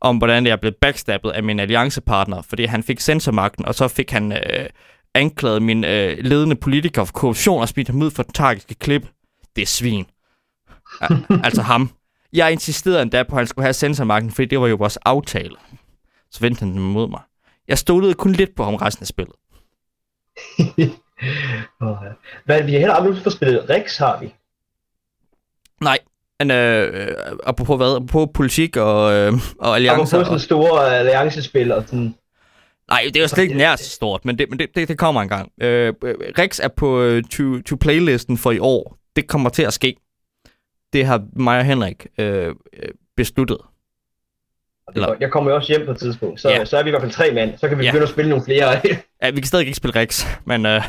om, 0.00 0.18
hvordan 0.18 0.46
jeg 0.46 0.60
blev 0.60 0.72
backstabbet 0.80 1.30
af 1.30 1.42
min 1.42 1.60
alliancepartner, 1.60 2.42
fordi 2.42 2.64
han 2.64 2.82
fik 2.82 3.00
sensormagten, 3.00 3.64
og 3.64 3.74
så 3.74 3.88
fik 3.88 4.10
han 4.10 4.32
øh, 4.32 4.66
anklaget 5.14 5.62
min 5.62 5.84
øh, 5.84 6.18
ledende 6.18 6.56
politiker 6.56 7.04
for 7.04 7.12
korruption 7.12 7.60
og 7.60 7.68
smidt 7.68 7.88
ham 7.88 8.02
ud 8.02 8.10
for 8.10 8.22
den 8.22 8.32
tragiske 8.32 8.74
klip. 8.74 9.08
Det 9.56 9.62
er 9.62 9.66
svin. 9.66 10.06
Al- 11.00 11.24
altså 11.44 11.62
ham. 11.62 11.90
Jeg 12.32 12.52
insisterede 12.52 13.02
endda 13.02 13.22
på, 13.22 13.36
at 13.36 13.40
han 13.40 13.46
skulle 13.46 13.64
have 13.64 13.72
sensormagten, 13.72 14.30
fordi 14.30 14.46
det 14.46 14.60
var 14.60 14.66
jo 14.66 14.76
vores 14.76 14.96
aftale. 14.96 15.56
Så 16.30 16.40
vendte 16.40 16.58
han 16.58 16.72
den 16.72 16.80
mod 16.80 17.08
mig. 17.08 17.20
Jeg 17.68 17.78
stolede 17.78 18.14
kun 18.14 18.32
lidt 18.32 18.54
på 18.56 18.64
ham 18.64 18.74
resten 18.74 19.02
af 19.02 19.06
spillet. 19.06 19.34
Hvad, 22.44 22.62
vi 22.62 22.72
har 22.72 22.78
heller 22.78 22.94
aldrig 22.94 23.22
for 23.22 23.30
spillet 23.30 23.70
Rex, 23.70 23.96
har 23.96 24.20
vi. 24.20 24.34
Nej, 25.80 25.98
Men 26.38 26.50
øh, 26.50 27.00
øh, 27.00 27.14
apropos 27.44 27.76
hvad? 27.76 27.96
Apropos 27.96 28.28
politik 28.34 28.76
og, 28.76 29.12
øh, 29.14 29.32
og 29.58 29.74
alliancer. 29.74 30.18
På 30.18 30.24
sådan 30.24 30.40
store 30.40 30.98
alliancespil 30.98 31.72
og 31.72 31.82
sådan. 31.86 32.14
Nej, 32.88 33.02
det 33.06 33.16
er 33.16 33.20
jo 33.20 33.28
slet 33.28 33.42
ikke 33.42 33.56
nær 33.56 33.76
så 33.76 33.90
stort, 33.90 34.24
men 34.24 34.38
det, 34.38 34.50
men 34.50 34.58
det, 34.58 34.68
det, 34.74 34.88
det 34.88 34.98
kommer 34.98 35.22
en 35.22 35.28
gang. 35.28 35.52
Øh, 35.60 35.94
Rex 36.38 36.60
er 36.62 36.68
på 36.68 37.00
øh, 37.00 37.22
to, 37.22 37.62
to 37.62 37.76
playlisten 37.76 38.38
for 38.38 38.50
i 38.50 38.58
år. 38.58 38.96
Det 39.16 39.28
kommer 39.28 39.50
til 39.50 39.62
at 39.62 39.72
ske. 39.72 39.96
Det 40.96 41.06
har 41.06 41.22
mig 41.32 41.58
og 41.58 41.64
Henrik 41.64 42.06
øh, 42.18 42.46
øh 42.46 42.54
besluttet. 43.16 43.58
Eller... 44.94 45.14
Jeg 45.20 45.30
kommer 45.30 45.50
jo 45.50 45.56
også 45.56 45.72
hjem 45.72 45.86
på 45.86 45.92
et 45.92 45.98
tidspunkt, 45.98 46.40
så, 46.40 46.48
ja. 46.48 46.64
så 46.64 46.78
er 46.78 46.82
vi 46.82 46.88
i 46.88 46.90
hvert 46.90 47.02
fald 47.02 47.12
tre 47.12 47.34
mand. 47.34 47.58
Så 47.58 47.68
kan 47.68 47.78
vi 47.78 47.84
ja. 47.84 47.90
begynde 47.90 48.02
at 48.02 48.08
spille 48.08 48.28
nogle 48.28 48.44
flere. 48.44 48.72
ja, 49.22 49.30
vi 49.30 49.40
kan 49.40 49.44
stadig 49.44 49.66
ikke 49.66 49.76
spille 49.76 50.00
Rex, 50.00 50.26
men... 50.44 50.66
Øh, 50.66 50.82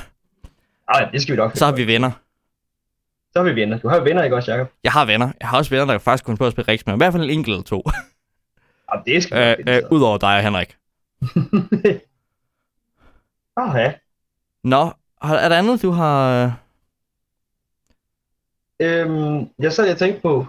Ej, 0.94 1.10
det 1.12 1.22
skal 1.22 1.36
vi 1.36 1.38
nok. 1.38 1.52
Så 1.56 1.66
har 1.66 1.72
vi 1.72 1.88
venner. 1.88 2.12
Så 3.34 3.40
har 3.40 3.44
vi 3.44 3.62
venner. 3.62 3.78
Du 3.78 3.88
har 3.88 3.98
jo 3.98 4.04
venner, 4.04 4.24
ikke 4.24 4.36
også, 4.36 4.52
Jacob? 4.52 4.72
Jeg 4.84 4.92
har 4.92 5.06
venner. 5.06 5.32
Jeg 5.40 5.48
har 5.48 5.58
også 5.58 5.70
venner, 5.70 5.86
der 5.86 5.98
faktisk 5.98 6.26
kunne 6.26 6.38
på 6.38 6.46
at 6.46 6.52
spille 6.52 6.72
Rex, 6.72 6.86
men 6.86 6.96
i 6.96 6.98
hvert 6.98 7.14
fald 7.14 7.24
en 7.24 7.30
enkelt 7.30 7.54
eller 7.54 7.64
to. 7.64 7.84
Ja, 8.94 9.14
det 9.14 9.24
skal 9.24 9.58
vi 9.58 9.72
øh, 9.72 9.78
øh, 9.78 9.84
Udover 9.92 10.18
dig 10.18 10.36
og 10.36 10.44
Henrik. 10.44 10.78
Åh, 13.62 13.76
ja. 13.76 13.94
Nå, 14.64 14.92
er 15.22 15.50
der 15.50 15.58
andet, 15.58 15.82
du 15.82 15.92
har... 15.92 16.54
Øh? 18.80 19.00
Øhm, 19.02 19.50
jeg 19.60 19.74
sad 19.74 19.92
og 19.92 19.98
tænkte 19.98 20.22
på, 20.22 20.46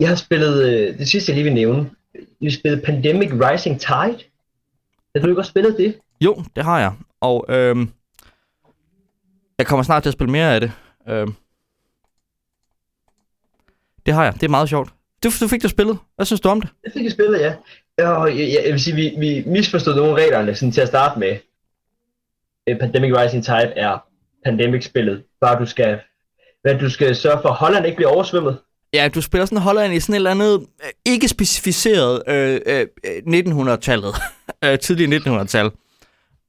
jeg 0.00 0.08
har 0.08 0.16
spillet, 0.16 0.62
øh, 0.68 0.98
det 0.98 1.08
sidste 1.08 1.30
jeg 1.32 1.36
lige 1.36 1.44
vil 1.44 1.54
nævne, 1.54 1.90
jeg 2.14 2.24
har 2.42 2.50
spillet 2.50 2.82
Pandemic 2.82 3.30
Rising 3.32 3.80
Tide. 3.80 4.24
Har 5.16 5.22
du 5.22 5.28
ikke 5.28 5.40
også 5.40 5.50
spillet 5.50 5.76
det? 5.78 5.98
Jo, 6.20 6.44
det 6.56 6.64
har 6.64 6.78
jeg. 6.80 6.92
Og 7.20 7.44
øhm, 7.48 7.90
jeg 9.58 9.66
kommer 9.66 9.82
snart 9.82 10.02
til 10.02 10.10
at 10.10 10.12
spille 10.12 10.32
mere 10.32 10.54
af 10.54 10.60
det. 10.60 10.72
Øhm, 11.08 11.34
det 14.06 14.14
har 14.14 14.24
jeg. 14.24 14.34
Det 14.34 14.42
er 14.42 14.48
meget 14.48 14.68
sjovt. 14.68 14.90
Du, 15.24 15.30
du 15.40 15.48
fik 15.48 15.62
det 15.62 15.70
spillet. 15.70 15.98
Hvad 16.16 16.26
synes 16.26 16.40
du 16.40 16.48
om 16.48 16.60
det? 16.60 16.70
Jeg 16.84 16.92
fik 16.92 17.04
det 17.04 17.12
spillet, 17.12 17.40
ja. 17.40 17.54
Og 18.04 18.38
jeg, 18.38 18.62
jeg 18.64 18.72
vil 18.72 18.80
sige, 18.80 18.96
vi, 18.96 19.14
vi 19.18 19.42
misforstod 19.46 19.94
nogle 19.94 20.14
reglerne 20.24 20.54
sådan 20.54 20.72
til 20.72 20.80
at 20.80 20.88
starte 20.88 21.18
med. 21.20 21.36
Øh, 22.68 22.78
Pandemic 22.78 23.12
Rising 23.16 23.44
Tide 23.44 23.72
er 23.76 23.98
Pandemic-spillet. 24.44 25.24
Bare 25.40 25.58
du 25.58 25.66
skal, 25.66 26.00
hvad, 26.66 26.78
du 26.78 26.90
skal 26.90 27.16
sørge 27.16 27.38
for, 27.42 27.48
at 27.48 27.54
Holland 27.54 27.86
ikke 27.86 27.96
bliver 27.96 28.10
oversvømmet. 28.10 28.58
Ja, 28.92 29.08
du 29.14 29.20
spiller 29.20 29.44
sådan 29.44 29.58
Holland 29.58 29.94
i 29.94 30.00
sådan 30.00 30.12
et 30.12 30.16
eller 30.16 30.30
andet 30.30 30.66
øh, 30.84 31.12
ikke 31.12 31.28
specificeret 31.28 32.22
øh, 32.28 32.60
øh, 32.66 32.86
1900-tallet. 33.26 34.14
øh, 34.64 34.78
tidlig 34.78 35.20
1900-tal. 35.26 35.70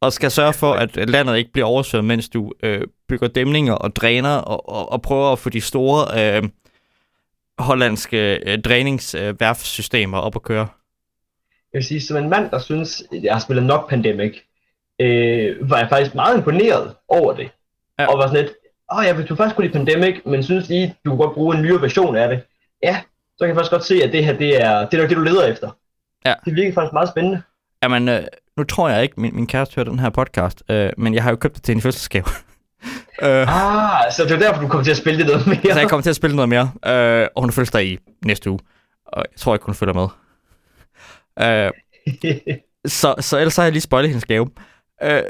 Og 0.01 0.13
skal 0.13 0.31
sørge 0.31 0.53
for, 0.53 0.73
at 0.73 1.09
landet 1.09 1.37
ikke 1.37 1.51
bliver 1.51 1.65
oversvømmet, 1.65 2.07
mens 2.07 2.29
du 2.29 2.53
øh, 2.63 2.81
bygger 3.09 3.27
dæmninger 3.27 3.73
og 3.73 3.95
dræner 3.95 4.35
og, 4.35 4.69
og, 4.69 4.91
og 4.91 5.01
prøver 5.01 5.31
at 5.31 5.39
få 5.39 5.49
de 5.49 5.61
store 5.61 6.37
øh, 6.37 6.49
hollandske 7.59 8.51
øh, 8.51 8.61
dræningsværfsystemer 8.61 10.17
øh, 10.19 10.25
op 10.25 10.35
at 10.35 10.43
køre. 10.43 10.67
Jeg 11.73 11.79
vil 11.79 11.85
sige, 11.85 12.01
som 12.01 12.17
en 12.17 12.29
mand, 12.29 12.49
der 12.49 12.59
synes, 12.59 13.03
jeg 13.11 13.33
har 13.33 13.39
spillet 13.39 13.65
nok 13.65 13.89
Pandemic, 13.89 14.33
øh, 14.99 15.69
var 15.69 15.77
jeg 15.77 15.89
faktisk 15.89 16.15
meget 16.15 16.37
imponeret 16.37 16.95
over 17.07 17.33
det. 17.33 17.49
Ja. 17.99 18.05
Og 18.05 18.17
var 18.17 18.27
sådan 18.27 18.43
lidt, 18.43 18.53
åh, 18.91 18.97
oh, 18.97 19.05
jeg 19.05 19.17
vil 19.17 19.25
du 19.25 19.35
faktisk 19.35 19.55
kunne 19.55 19.67
lide 19.67 19.77
Pandemic, 19.77 20.21
men 20.25 20.43
synes 20.43 20.69
lige, 20.69 20.95
du 21.05 21.09
kunne 21.09 21.25
godt 21.25 21.33
bruge 21.33 21.55
en 21.55 21.61
nyere 21.61 21.81
version 21.81 22.15
af 22.15 22.29
det. 22.29 22.41
Ja, 22.83 23.01
så 23.37 23.39
kan 23.39 23.47
jeg 23.47 23.55
faktisk 23.55 23.71
godt 23.71 23.85
se, 23.85 24.03
at 24.03 24.11
det 24.11 24.25
her, 24.25 24.37
det 24.37 24.61
er 24.63 24.85
det, 24.85 24.99
er 24.99 25.07
det 25.07 25.17
du 25.17 25.21
leder 25.21 25.47
efter. 25.47 25.69
Ja. 26.25 26.33
Det 26.45 26.55
virker 26.55 26.73
faktisk 26.73 26.93
meget 26.93 27.09
spændende. 27.09 27.41
Jamen, 27.83 28.09
øh, 28.09 28.23
nu 28.57 28.63
tror 28.63 28.89
jeg 28.89 29.03
ikke, 29.03 29.21
min, 29.21 29.35
min 29.35 29.47
kæreste 29.47 29.75
hører 29.75 29.89
den 29.89 29.99
her 29.99 30.09
podcast, 30.09 30.63
øh, 30.69 30.89
men 30.97 31.13
jeg 31.13 31.23
har 31.23 31.29
jo 31.29 31.35
købt 31.35 31.55
det 31.55 31.63
til 31.63 31.75
en 31.75 31.81
fødselsgave. 31.81 32.25
øh, 33.23 33.47
ah, 33.47 34.11
så 34.11 34.23
det 34.23 34.31
er 34.31 34.39
derfor, 34.39 34.61
du 34.61 34.67
kommer 34.67 34.83
til 34.83 34.91
at 34.91 34.97
spille 34.97 35.19
det 35.19 35.27
noget 35.27 35.47
mere. 35.47 35.73
Så 35.73 35.79
jeg 35.79 35.89
kommer 35.89 36.01
til 36.01 36.09
at 36.09 36.15
spille 36.15 36.35
noget 36.35 36.49
mere, 36.49 36.71
øh, 36.85 37.27
og 37.35 37.41
hun 37.41 37.51
fødselsdag 37.51 37.85
i 37.85 37.99
næste 38.25 38.49
uge. 38.49 38.59
Og 39.05 39.25
jeg 39.31 39.39
tror 39.39 39.55
ikke, 39.55 39.65
hun 39.65 39.75
følger 39.75 39.93
med. 39.93 40.07
Øh, 41.41 41.71
så, 42.99 43.15
så 43.19 43.37
ellers 43.37 43.53
så 43.53 43.61
har 43.61 43.65
jeg 43.65 43.71
lige 43.71 43.81
spoilet 43.81 44.09
hendes 44.09 44.25
gave. 44.25 44.49
Øh, 45.03 45.23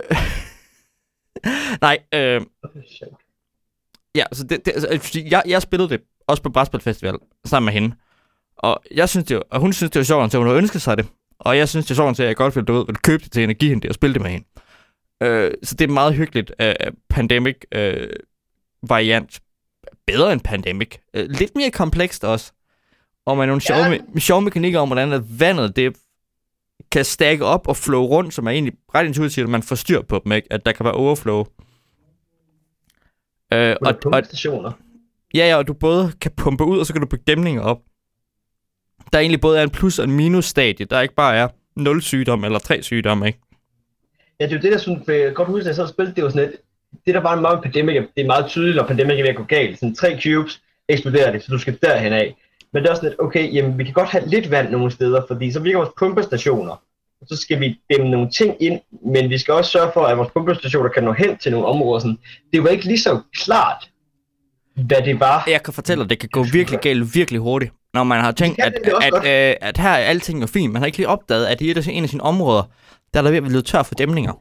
nej, 1.82 1.98
øh, 2.14 2.42
ja, 4.18 4.24
så 4.32 4.44
det, 4.44 4.66
det, 4.66 4.74
altså, 4.76 5.24
jeg, 5.32 5.44
jeg 5.48 5.62
spillede 5.62 5.90
det 5.90 6.02
også 6.28 6.44
på 6.44 6.50
Brætspil 6.50 6.82
Festival 6.82 7.16
sammen 7.46 7.66
med 7.66 7.82
hende. 7.82 7.96
Og 8.58 8.84
jeg 8.96 9.10
synes 9.10 9.26
det, 9.26 9.44
og 9.52 9.60
hun 9.60 9.74
synes 9.74 9.92
det 9.92 10.00
var 10.00 10.04
sjovt, 10.04 10.32
så 10.32 10.38
hun 10.38 10.48
har 10.48 10.54
ønsket 10.54 10.82
sig 10.82 10.98
det. 10.98 11.06
Og 11.40 11.58
jeg 11.58 11.70
synes 11.70 11.86
det 11.86 11.92
er 11.92 11.96
sjovt, 11.96 12.20
at 12.20 12.28
jeg 12.28 12.36
godt 12.36 12.56
ville, 12.56 12.66
du 12.66 12.74
ved, 12.74 12.86
købe 12.86 13.24
det 13.24 13.32
til 13.32 13.40
hende 13.40 13.54
give 13.54 13.70
hende 13.70 13.82
det 13.82 13.90
og 13.90 13.96
spille 13.96 14.14
det 14.14 14.22
med 14.22 14.32
hende. 14.32 14.46
Øh, 15.24 15.52
så 15.64 15.76
det 15.76 15.90
er 15.90 15.94
meget 15.94 16.14
hyggeligt. 16.14 16.52
Uh, 16.64 16.94
pandemic 17.10 17.56
uh, 17.76 17.82
variant. 18.90 19.40
Bedre 20.08 20.34
end 20.34 20.42
Pandemic. 20.42 20.98
Uh, 21.18 21.24
lidt 21.24 21.56
mere 21.56 21.72
komplekst 21.72 22.24
også. 22.24 22.52
Og 23.26 23.38
med 23.38 23.48
nogle 23.48 23.62
ja. 23.70 23.76
sjove, 23.76 23.98
me- 23.98 24.20
sjove 24.20 24.42
mekanikker 24.42 24.80
om, 24.80 24.88
hvordan 24.88 25.14
at 25.14 25.40
vandet 25.40 25.76
det 25.76 25.98
kan 26.92 27.06
stakke 27.06 27.46
op 27.46 27.68
og 27.68 27.78
flow 27.78 28.04
rundt, 28.06 28.34
som 28.34 28.48
er 28.48 28.52
egentlig 28.52 28.74
ret 28.96 29.06
intuitivt, 29.06 29.44
at 29.44 29.50
man 29.50 29.64
får 29.64 29.76
styr 29.76 30.02
på 30.02 30.22
dem, 30.24 30.32
ikke? 30.32 30.54
At 30.54 30.66
der 30.66 30.72
kan 30.72 30.84
være 30.84 30.94
overflow. 30.94 31.46
Øh, 33.54 33.76
og, 33.82 33.96
og, 34.06 34.26
stationer. 34.26 34.72
Ja, 35.34 35.48
ja, 35.48 35.56
og 35.56 35.68
du 35.68 35.74
både 35.74 36.12
kan 36.22 36.32
pumpe 36.38 36.64
ud, 36.64 36.80
og 36.80 36.86
så 36.86 36.94
kan 36.94 37.02
du 37.02 37.08
bygge 37.08 37.24
dæmninger 37.28 37.62
op. 37.62 37.80
Der 39.12 39.18
er 39.18 39.22
egentlig 39.22 39.42
både 39.42 39.64
en 39.64 39.70
plus- 39.70 40.00
og 40.00 40.06
en 40.06 40.12
minus-stadie. 40.12 40.86
Der 40.86 41.02
ikke 41.02 41.16
bare 41.16 41.36
er 41.36 41.48
0 41.76 42.02
sygdom 42.02 42.44
eller 42.44 42.60
3 42.60 42.84
sygdomme, 42.84 43.28
ikke? 43.28 43.40
Ja, 44.40 44.46
det 44.46 44.52
er 44.52 44.56
jo 44.56 44.62
det, 44.62 44.72
der 44.72 44.78
sådan, 44.78 45.02
for 45.06 45.12
jeg 45.12 45.34
godt 45.34 45.48
huske, 45.48 45.62
at 45.62 45.66
jeg 45.66 45.76
så 45.76 45.88
spillet, 45.88 46.16
det 46.16 46.24
var 46.24 46.30
sådan 46.30 46.50
et, 46.50 46.56
det 47.06 47.16
der 47.16 47.22
bare 47.22 47.42
meget 47.42 47.58
med 47.58 47.64
Pandemic, 47.64 47.96
det 48.16 48.24
er 48.24 48.28
meget 48.28 48.46
tydeligt, 48.46 48.76
når 48.76 48.84
Pandemic 48.84 49.20
er 49.20 49.24
ved 49.24 49.30
at 49.30 49.36
gå 49.36 49.44
galt. 49.44 49.80
Sådan 49.80 49.96
tre 49.96 50.20
cubes 50.24 50.62
eksploderer 50.90 51.32
det, 51.32 51.44
så 51.44 51.52
du 51.52 51.58
skal 51.58 51.78
derhen 51.82 52.14
af. 52.14 52.36
Men 52.74 52.84
det 52.84 52.90
er 52.90 52.92
også 52.92 53.04
lidt, 53.04 53.16
okay, 53.20 53.54
jamen 53.54 53.78
vi 53.78 53.84
kan 53.84 53.94
godt 53.94 54.10
have 54.10 54.28
lidt 54.28 54.52
vand 54.52 54.70
nogle 54.70 54.92
steder, 54.92 55.22
fordi 55.28 55.52
så 55.52 55.60
virker 55.60 55.78
vores 55.78 55.94
pumpestationer. 55.98 56.82
Så 57.26 57.36
skal 57.36 57.60
vi 57.60 57.80
dæmme 57.90 58.10
nogle 58.10 58.30
ting 58.30 58.56
ind, 58.60 58.80
men 59.06 59.30
vi 59.30 59.38
skal 59.38 59.54
også 59.54 59.72
sørge 59.72 59.92
for, 59.94 60.02
at 60.06 60.18
vores 60.18 60.30
pumpestationer 60.34 60.90
kan 60.90 61.04
nå 61.04 61.14
hen 61.14 61.38
til 61.38 61.52
nogle 61.52 61.68
områder. 61.68 62.00
Sådan. 62.00 62.18
Det 62.54 62.64
var 62.64 62.70
ikke 62.70 62.86
lige 62.86 63.00
så 63.00 63.22
klart, 63.34 63.90
hvad 64.76 65.02
det 65.06 65.20
var. 65.20 65.44
Jeg 65.48 65.64
kan 65.64 65.74
fortælle 65.74 66.04
dig, 66.04 66.10
det 66.10 66.20
kan 66.20 66.30
gå 66.32 66.44
virkelig 66.44 66.80
galt 66.80 67.16
virkelig 67.16 67.42
hurtigt. 67.42 67.74
Når 67.94 68.04
man 68.04 68.22
har 68.22 68.32
tænkt, 68.32 68.60
at, 68.60 68.74
at, 68.86 69.14
at, 69.14 69.50
øh, 69.50 69.56
at 69.62 69.78
her 69.78 69.90
er 69.90 69.98
alting 69.98 70.42
jo 70.42 70.48
fint. 70.48 70.74
Man 70.74 70.82
har 70.82 70.86
ikke 70.86 70.98
lige 70.98 71.08
opdaget, 71.08 71.46
at 71.46 71.62
i 71.62 71.72
et 71.72 71.78
af 71.78 71.84
sine 71.84 72.24
områder, 72.24 72.64
der 73.14 73.20
er 73.20 73.24
der 73.24 73.30
ved 73.30 73.38
at 73.38 73.44
blive 73.44 73.62
tør 73.62 73.84
for 73.84 73.96
dæmninger. 73.96 74.34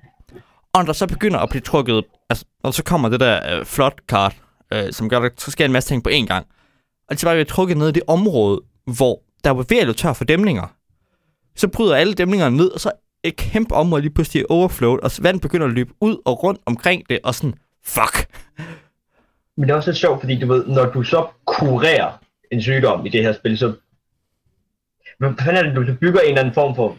Og 0.73 0.83
når 0.83 0.85
der 0.85 0.93
så 0.93 1.07
begynder 1.07 1.39
at 1.39 1.49
blive 1.49 1.61
trukket, 1.61 2.05
altså, 2.31 2.45
og 2.63 2.75
så 2.75 2.85
kommer 2.85 3.09
det 3.09 3.21
der 3.21 3.59
øh, 3.59 3.65
flot 3.65 4.07
kart, 4.09 4.37
øh, 4.73 4.93
som 4.93 5.09
gør, 5.09 5.21
at 5.21 5.45
der 5.45 5.51
sker 5.51 5.65
en 5.65 5.73
masse 5.73 5.89
ting 5.89 6.05
på 6.05 6.11
én 6.11 6.27
gang. 6.27 6.47
Og 7.09 7.17
det 7.17 7.23
er 7.23 7.27
bare 7.27 7.35
bliver 7.35 7.45
trukket 7.45 7.77
ned 7.77 7.89
i 7.89 7.93
det 7.93 8.03
område, 8.07 8.61
hvor 8.97 9.23
der 9.45 9.51
var 9.51 9.65
ved 9.69 9.79
at 9.79 9.97
tør 9.97 10.13
for 10.13 10.25
dæmninger. 10.25 10.76
Så 11.57 11.69
bryder 11.69 11.97
alle 11.97 12.15
dæmningerne 12.15 12.57
ned, 12.57 12.71
og 12.71 12.81
så 12.81 12.91
et 13.25 13.37
kæmpe 13.37 13.75
område 13.75 14.03
lige 14.03 14.15
pludselig 14.15 14.51
overflowet, 14.51 15.01
og 15.01 15.11
vand 15.21 15.41
begynder 15.41 15.67
at 15.67 15.73
løbe 15.73 15.93
ud 16.01 16.17
og 16.25 16.43
rundt 16.43 16.61
omkring 16.67 17.03
det, 17.09 17.19
og 17.25 17.35
sådan, 17.35 17.55
fuck. 17.85 18.29
Men 19.57 19.69
det 19.69 19.71
er 19.71 19.77
også 19.77 19.91
lidt 19.91 19.99
sjovt, 19.99 20.21
fordi 20.21 20.41
du 20.41 20.47
ved, 20.47 20.67
når 20.67 20.87
du 20.87 21.03
så 21.03 21.27
kurerer 21.45 22.21
en 22.53 22.63
sygdom 22.63 23.07
i 23.07 23.09
det 23.09 23.23
her 23.23 23.33
spil, 23.33 23.59
så 23.59 23.73
hvad 25.19 25.31
fanden 25.41 25.57
er 25.57 25.63
det, 25.63 25.89
du 25.89 25.95
bygger 26.01 26.21
en 26.21 26.29
eller 26.29 26.41
anden 26.41 26.55
form 26.55 26.75
for 26.75 26.97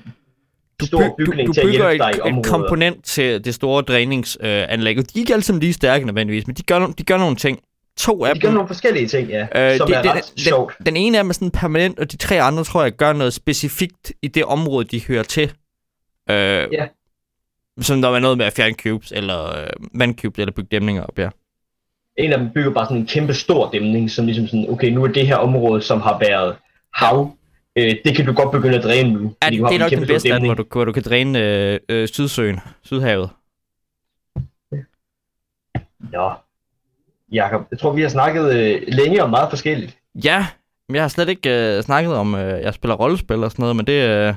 du, 0.80 0.86
stor 0.86 1.16
bygning 1.18 1.48
du, 1.48 1.48
du, 1.48 1.54
til 1.54 1.62
at 1.62 1.72
hjælpe 1.72 1.98
dig 1.98 2.14
i 2.26 2.30
en 2.30 2.44
komponent 2.44 3.06
til 3.06 3.46
det 3.46 3.54
store 3.54 3.82
dræningsanlæg, 3.82 4.98
øh, 4.98 5.04
de 5.04 5.10
er 5.16 5.20
ikke 5.20 5.34
alle 5.34 5.44
sammen 5.44 5.60
lige 5.60 5.74
stærke 5.74 6.06
nødvendigvis, 6.06 6.48
men 6.48 6.56
de 6.56 6.64
gør, 6.64 6.88
de 6.98 7.04
gør 7.04 7.18
nogle 7.18 7.36
ting. 7.36 7.60
To 7.98 8.26
af 8.26 8.36
de 8.36 8.40
gør 8.40 8.52
nogle 8.52 8.68
forskellige 8.68 9.08
ting, 9.08 9.30
ja, 9.30 9.42
øh, 9.42 9.78
som 9.78 9.88
det, 9.88 9.98
er 9.98 10.02
det, 10.02 10.12
ret 10.12 10.32
den, 10.36 10.44
sjovt. 10.44 10.78
Den, 10.78 10.86
den 10.86 10.96
ene 10.96 11.18
er 11.18 11.24
med 11.24 11.34
sådan 11.34 11.52
permanent, 11.52 12.00
og 12.00 12.12
de 12.12 12.18
tre 12.18 12.42
andre 12.42 12.64
tror 12.64 12.84
jeg 12.84 12.92
gør 12.92 13.14
noget 13.14 13.34
specifikt 13.34 14.14
i 14.22 14.28
det 14.28 14.46
område, 14.46 14.88
de 14.88 15.02
hører 15.08 15.24
til. 15.24 15.54
Øh, 16.30 16.68
ja. 16.72 16.88
Som 17.82 18.02
der 18.02 18.10
er 18.10 18.20
noget 18.20 18.38
med 18.38 18.46
at 18.46 18.54
fjerne 18.54 18.76
cubes, 18.84 19.12
eller 19.12 19.60
øh, 19.60 19.68
vandcubes, 19.94 20.40
eller 20.40 20.52
bygge 20.52 20.68
dæmninger 20.72 21.04
op, 21.04 21.20
ja. 21.20 21.30
En 22.18 22.32
af 22.32 22.40
dem 22.40 22.50
bygger 22.50 22.72
bare 22.72 22.86
sådan 22.86 22.98
en 22.98 23.08
kæmpe 23.08 23.34
stor 23.34 23.70
dæmning, 23.72 24.12
som 24.12 24.26
ligesom 24.26 24.48
sådan, 24.48 24.70
okay, 24.70 24.90
nu 24.90 25.04
er 25.04 25.08
det 25.08 25.28
her 25.28 25.36
område, 25.36 25.82
som 25.82 26.02
har 26.02 26.20
været 26.20 26.56
hav, 26.94 27.38
øh, 27.76 27.96
det 28.06 28.16
kan 28.16 28.26
du 28.26 28.34
godt 28.34 28.52
begynde 28.52 28.78
at 28.78 28.84
dræne 28.84 29.14
nu. 29.14 29.34
Ja, 29.44 29.50
det 29.50 29.60
er 29.60 29.80
nok 29.80 29.92
den 29.92 30.08
bedste, 30.08 30.40
hvor 30.40 30.54
du, 30.54 30.66
hvor 30.72 30.86
du 30.86 30.92
kan 30.92 31.04
dræne 31.04 31.40
øh, 31.40 31.80
øh, 31.90 32.08
Sydsøen, 32.08 32.60
Sydhavet. 32.84 33.30
Nå, 36.12 36.32
Jakob, 37.32 37.62
jeg 37.72 37.80
tror, 37.80 37.92
vi 37.92 38.02
har 38.02 38.10
snakket 38.10 38.56
øh, 38.56 38.82
længe 38.88 39.24
om 39.24 39.30
meget 39.30 39.50
forskelligt. 39.50 39.98
Ja, 40.24 40.48
jeg 40.94 41.04
har 41.04 41.08
slet 41.08 41.30
ikke 41.30 41.78
øh, 41.78 41.84
snakket 41.84 42.14
om, 42.14 42.36
øh, 42.36 42.62
jeg 42.62 42.74
spiller 42.74 42.96
rollespil 42.96 43.44
og 43.44 43.52
sådan 43.52 43.64
noget, 43.64 43.76
men 43.76 43.88
det... 43.88 43.94
Øh, 43.94 44.34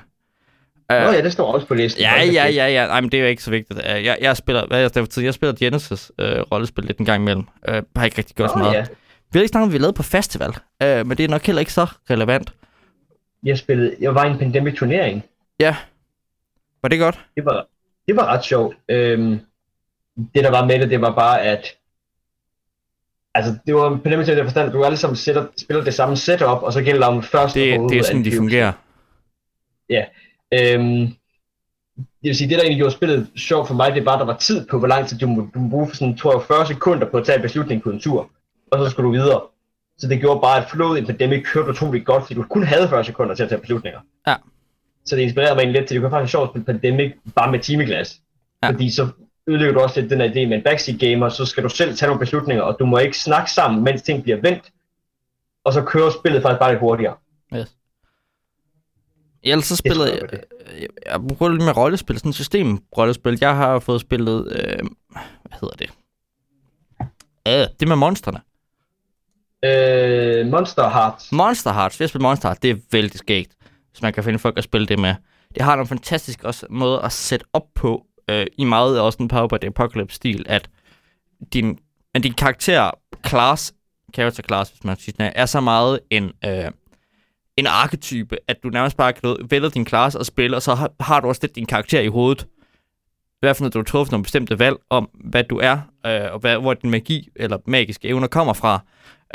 Nå 0.91 0.97
ja, 0.97 1.23
det 1.23 1.33
står 1.33 1.53
også 1.53 1.67
på 1.67 1.75
listen. 1.75 2.03
Ja, 2.03 2.23
ja, 2.23 2.49
ja, 2.49 2.69
ja. 2.69 2.87
Nej, 2.87 3.01
men 3.01 3.13
det 3.13 3.19
er 3.19 3.23
jo 3.23 3.29
ikke 3.29 3.43
så 3.43 3.51
vigtigt. 3.51 3.81
Øh, 3.81 4.05
jeg, 4.05 4.19
jeg 4.21 4.37
spiller, 4.37 4.67
hvad 4.67 4.85
er 4.85 4.89
det 4.89 5.03
for 5.03 5.07
tid? 5.07 5.23
Jeg 5.23 5.35
spiller 5.35 5.55
Genesis 5.57 6.13
øh, 6.19 6.41
rollespil 6.41 6.85
lidt 6.85 6.99
en 6.99 7.07
gang 7.07 7.23
imellem. 7.23 7.45
Øh, 7.69 7.83
har 7.97 8.05
ikke 8.05 8.19
rigtig 8.19 8.37
gjort 8.37 8.49
Nå, 8.49 8.53
så 8.53 8.59
meget. 8.59 8.75
Ja. 8.75 8.85
Vi 9.33 9.39
har 9.39 9.41
ikke 9.41 9.49
snakket 9.49 9.67
om, 9.67 9.73
vi 9.73 9.79
lavede 9.79 9.93
på 9.93 10.03
festival, 10.03 10.51
øh, 10.83 11.07
men 11.07 11.17
det 11.17 11.25
er 11.25 11.29
nok 11.29 11.47
heller 11.47 11.61
ikke 11.61 11.73
så 11.73 11.87
relevant. 12.11 12.53
Jeg 13.43 13.59
spillede, 13.59 13.97
jeg 14.01 14.15
var 14.15 14.25
i 14.25 14.31
en 14.31 14.39
pandemic 14.39 14.79
turnering. 14.79 15.25
Ja. 15.61 15.77
Var 16.83 16.89
det 16.89 16.99
godt? 16.99 17.21
Det 17.37 17.45
var, 17.45 17.67
det 18.09 18.17
var 18.17 18.27
ret 18.27 18.45
sjovt. 18.45 18.77
Øhm, 18.89 19.41
det 20.35 20.45
der 20.45 20.51
var 20.51 20.65
med 20.65 20.79
det, 20.79 20.91
det 20.91 21.01
var 21.01 21.15
bare, 21.15 21.43
at 21.43 21.67
Altså, 23.35 23.59
det 23.67 23.75
var 23.75 23.89
på 23.89 24.09
den 24.11 24.19
måde, 24.19 24.45
forstand, 24.45 24.69
at 24.69 24.73
du 24.73 24.85
alle 24.85 24.97
sammen 24.97 25.17
sætter, 25.17 25.47
spiller 25.59 25.85
det 25.85 25.95
samme 25.95 26.17
setup, 26.17 26.63
og 26.63 26.73
så 26.73 26.83
gælder 26.83 27.07
om 27.07 27.23
først 27.23 27.55
Det, 27.55 27.81
det 27.91 27.99
er 27.99 28.03
sådan, 28.03 28.25
de 28.25 28.37
fungerer. 28.37 28.73
Ja. 29.89 30.05
Øhm, 30.53 31.07
det 31.97 32.29
vil 32.29 32.37
sige, 32.37 32.49
det 32.49 32.57
der 32.57 32.63
egentlig 32.63 32.81
gjorde 32.81 32.95
spillet 32.95 33.31
sjovt 33.37 33.69
for 33.69 33.75
mig, 33.75 33.95
det 33.95 34.07
var, 34.07 34.13
at 34.13 34.21
der 34.21 34.27
var 34.27 34.37
tid 34.37 34.67
på, 34.67 34.79
hvor 34.79 34.89
lang 34.89 35.07
tid 35.07 35.19
du 35.19 35.27
må, 35.27 35.49
du 35.55 35.59
må 35.59 35.69
bruge 35.69 35.89
for 35.89 35.97
sådan, 35.97 36.17
tror 36.17 36.33
jeg, 36.33 36.43
40 36.47 36.67
sekunder 36.67 37.07
på 37.11 37.17
at 37.17 37.27
tage 37.27 37.37
en 37.37 37.43
beslutning 37.43 37.83
på 37.83 37.91
en 37.91 38.01
tur, 38.01 38.31
og 38.71 38.79
så 38.79 38.91
skulle 38.91 39.07
du 39.07 39.13
videre. 39.13 39.41
Så 39.99 40.09
det 40.09 40.21
gjorde 40.21 40.41
bare, 40.41 40.63
at 40.63 40.71
flowet 40.71 40.99
Epidemic 40.99 41.45
kørte 41.45 41.71
utroligt 41.71 42.07
godt, 42.07 42.23
fordi 42.23 42.35
du 42.35 42.43
kun 42.43 42.63
havde 42.63 42.89
40 42.89 43.05
sekunder 43.05 43.35
til 43.35 43.43
at 43.43 43.49
tage 43.49 43.61
beslutninger. 43.61 44.01
Ja. 44.27 44.35
Så 45.05 45.17
det 45.17 45.23
inspirerede 45.23 45.55
mig 45.55 45.67
lidt 45.67 45.75
til, 45.75 45.81
at 45.81 45.89
det 45.89 46.01
kunne 46.01 46.11
faktisk 46.11 46.31
sjovt 46.31 46.45
at 46.45 46.51
spille 46.51 46.65
Pandemic 46.65 47.13
bare 47.37 47.51
med 47.51 47.59
timeglas. 47.59 48.21
Ja. 48.63 48.69
Fordi 48.69 48.91
så 48.91 49.09
ødelægger 49.47 49.75
du 49.75 49.81
også 49.81 50.01
lidt 50.01 50.11
den 50.11 50.21
her 50.21 50.29
idé 50.29 50.49
med 50.49 50.57
en 50.57 50.63
backseat 50.63 51.01
gamer, 51.01 51.29
så 51.29 51.47
skal 51.47 51.63
du 51.63 51.69
selv 51.69 51.97
tage 51.97 52.09
nogle 52.09 52.19
beslutninger, 52.19 52.63
og 52.63 52.77
du 52.79 52.87
må 52.87 52.99
ikke 52.99 53.19
snakke 53.19 53.51
sammen, 53.51 53.85
mens 53.85 54.03
ting 54.03 54.23
bliver 54.23 54.41
vendt. 54.41 54.71
Og 55.65 55.73
så 55.73 55.83
kører 55.83 56.11
spillet 56.11 56.43
faktisk 56.43 56.59
bare 56.59 56.71
lidt 56.71 56.81
hurtigere. 56.81 57.17
Yes. 57.57 57.77
Ellers 59.43 59.65
så 59.65 59.77
spillede 59.77 60.11
jeg, 60.11 60.41
jeg, 60.81 60.89
jeg 61.07 61.21
prøver 61.37 61.53
lidt 61.53 61.65
med 61.65 61.77
rollespil, 61.77 62.19
sådan 62.19 62.29
et 62.29 62.35
system-rollespil. 62.35 63.39
Jeg 63.41 63.57
har 63.57 63.79
fået 63.79 64.01
spillet, 64.01 64.53
øh, 64.53 64.79
hvad 65.43 65.59
hedder 65.61 65.77
det? 65.79 65.91
Øh, 67.49 67.67
det 67.81 67.89
med 67.89 67.97
monsterne. 67.97 68.41
Øh, 69.65 70.47
Monster 70.47 70.89
Hearts. 70.89 71.33
Monster 71.33 71.73
Hearts, 71.73 72.01
vi 72.01 72.03
har 72.03 72.09
spillet 72.09 72.23
Monster 72.23 72.49
Hearts, 72.49 72.61
det 72.61 72.71
er 72.71 72.77
vældig 72.93 73.19
skægt, 73.19 73.57
hvis 73.91 74.03
man 74.03 74.13
kan 74.13 74.25
finde 74.25 74.39
folk 74.39 74.59
at 74.59 74.65
spille 74.65 74.87
det 74.87 74.99
med. 74.99 75.15
Det 75.55 75.63
har 75.63 75.77
nogle 75.77 75.89
fantastiske 75.89 76.47
også 76.47 76.67
måde 76.71 77.03
at 77.03 77.13
sætte 77.13 77.47
op 77.53 77.67
på, 77.75 78.07
øh, 78.31 78.47
i 78.59 78.65
meget 78.65 79.01
også 79.01 79.19
en 79.21 79.29
Power 79.29 79.49
by 79.49 79.55
the 79.61 79.67
Apocalypse-stil, 79.67 80.45
at 80.49 80.71
din, 81.53 81.79
at 82.15 82.23
din 82.23 82.33
karakter, 82.33 82.91
class, 83.27 83.75
character 84.15 84.43
class, 84.43 84.71
hvis 84.71 84.85
man 84.85 84.97
siger 84.97 85.13
sådan, 85.13 85.33
er 85.37 85.47
så 85.47 85.61
meget 85.61 86.01
en, 86.11 86.33
øh, 86.45 86.71
en 87.57 87.67
arketype, 87.67 88.37
at 88.49 88.63
du 88.63 88.69
nærmest 88.69 88.97
bare 88.97 89.13
kan 89.13 89.37
vælge 89.51 89.71
din 89.71 89.85
klasse 89.85 90.19
og 90.19 90.27
spille, 90.27 90.57
og 90.57 90.63
så 90.63 90.75
har, 90.75 90.93
har 91.01 91.21
du 91.21 91.29
også 91.29 91.41
lidt 91.43 91.57
din 91.57 91.67
karakter 91.67 92.01
i 92.01 92.07
hovedet. 92.07 92.47
I 93.33 93.47
hvert 93.47 93.57
fald, 93.57 93.65
når 93.65 93.71
du 93.71 93.79
har 93.79 93.85
truffet 93.85 94.13
nogle 94.13 94.23
bestemte 94.23 94.59
valg 94.59 94.77
om, 94.91 95.11
hvad 95.25 95.45
du 95.45 95.59
er, 95.59 95.79
øh, 96.07 96.33
og 96.33 96.39
hvad, 96.39 96.59
hvor 96.59 96.75
din 96.75 96.91
magi 96.91 97.29
eller 97.37 97.59
magiske 97.67 98.09
evner 98.09 98.27
kommer 98.27 98.53
fra, 98.53 98.81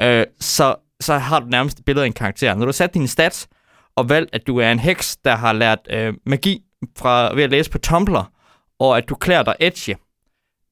øh, 0.02 0.26
så, 0.40 0.76
så 1.00 1.18
har 1.18 1.40
du 1.40 1.46
nærmest 1.46 1.80
et 1.80 1.86
billede 1.86 2.04
af 2.04 2.08
en 2.08 2.14
karakter. 2.14 2.54
Når 2.54 2.60
du 2.60 2.68
har 2.68 2.72
sat 2.72 2.94
dine 2.94 3.08
stats 3.08 3.48
og 3.96 4.10
valgt, 4.10 4.36
at 4.36 4.48
du 4.48 4.58
er 4.58 4.72
en 4.72 4.80
heks, 4.80 5.18
der 5.18 5.36
har 5.36 5.54
lært 5.54 5.80
øh, 5.90 6.14
magi 6.26 6.64
fra, 6.98 7.36
ved 7.36 7.44
at 7.44 7.50
læse 7.50 7.72
på 7.72 7.78
Tumblr, 7.78 8.32
og 8.80 8.98
at 8.98 9.10
du 9.10 9.16
klæder 9.16 9.44
dig 9.44 9.56
edgy, 9.60 9.96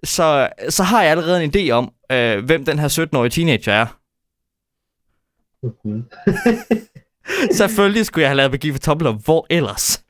så, 0.03 0.49
så 0.69 0.83
har 0.83 1.01
jeg 1.01 1.11
allerede 1.11 1.43
en 1.43 1.53
idé 1.55 1.69
om, 1.71 1.93
øh, 2.11 2.45
hvem 2.45 2.65
den 2.65 2.79
her 2.79 2.87
17-årige 2.87 3.29
teenager 3.29 3.73
er. 3.73 3.85
Mhm. 5.63 6.05
Selvfølgelig 7.51 8.05
skulle 8.05 8.21
jeg 8.21 8.29
have 8.29 8.37
lavet 8.37 8.51
magi 8.51 8.71
for 8.71 8.79
Tumblr, 8.79 9.11
hvor 9.11 9.47
ellers? 9.49 10.03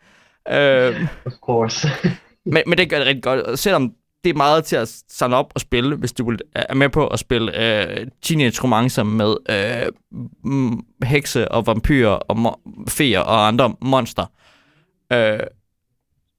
Øh, 0.49 1.07
Of 1.25 1.33
course. 1.41 1.87
men, 2.53 2.63
men 2.67 2.77
det 2.77 2.89
gør 2.89 2.97
det 2.97 3.07
rigtig 3.07 3.23
godt, 3.23 3.59
selvom 3.59 3.93
det 4.23 4.29
er 4.29 4.33
meget 4.33 4.65
til 4.65 4.75
at 4.75 5.03
samle 5.09 5.35
op 5.37 5.51
og 5.55 5.61
spille, 5.61 5.95
hvis 5.95 6.11
du 6.13 6.29
vil- 6.29 6.39
er 6.55 6.73
med 6.73 6.89
på 6.89 7.07
at 7.07 7.19
spille 7.19 7.51
øh, 8.01 8.07
teenage-romancer 8.21 9.03
med 9.03 9.35
øh, 9.49 9.91
hekse 11.07 11.51
og 11.51 11.67
vampyrer 11.67 12.09
og 12.11 12.37
mo- 12.37 12.85
feer 12.89 13.19
og 13.19 13.47
andre 13.47 13.75
monster. 13.81 14.25
Øh, 15.13 15.39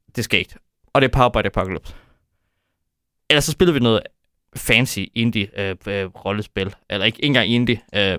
det 0.09 0.19
er 0.19 0.23
skægt. 0.23 0.57
Og 0.95 1.03
det 1.03 1.09
er 1.09 1.13
Power 1.13 1.29
by 1.29 1.39
the 1.39 1.47
Apocalypse. 1.47 1.95
Ellers 3.31 3.45
så 3.45 3.53
spiller 3.53 3.73
vi 3.73 3.81
noget 3.81 4.03
fancy 4.57 4.99
indie 5.15 5.61
øh, 5.61 5.77
øh, 5.87 6.07
rollespil. 6.07 6.75
Eller 6.91 7.07
ikke, 7.07 7.25
engang 7.25 7.49
indie. 7.49 7.81
Øh, 7.95 8.19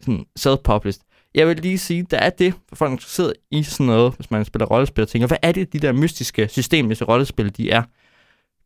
sådan 0.00 0.26
self-published. 0.38 1.02
Jeg 1.34 1.48
vil 1.48 1.56
lige 1.56 1.78
sige, 1.78 2.02
der 2.10 2.18
er 2.18 2.30
det, 2.30 2.54
for 2.68 2.76
folk 2.76 2.88
der 2.88 2.92
er 2.92 2.96
interesseret 2.96 3.34
i 3.50 3.62
sådan 3.62 3.86
noget, 3.86 4.14
hvis 4.16 4.30
man 4.30 4.44
spiller 4.44 4.66
rollespil 4.66 5.02
og 5.02 5.08
tænker, 5.08 5.28
hvad 5.28 5.38
er 5.42 5.52
det, 5.52 5.72
de 5.72 5.78
der 5.78 5.92
mystiske 5.92 6.48
systemiske 6.48 7.04
rollespil, 7.04 7.56
de 7.56 7.70
er? 7.70 7.82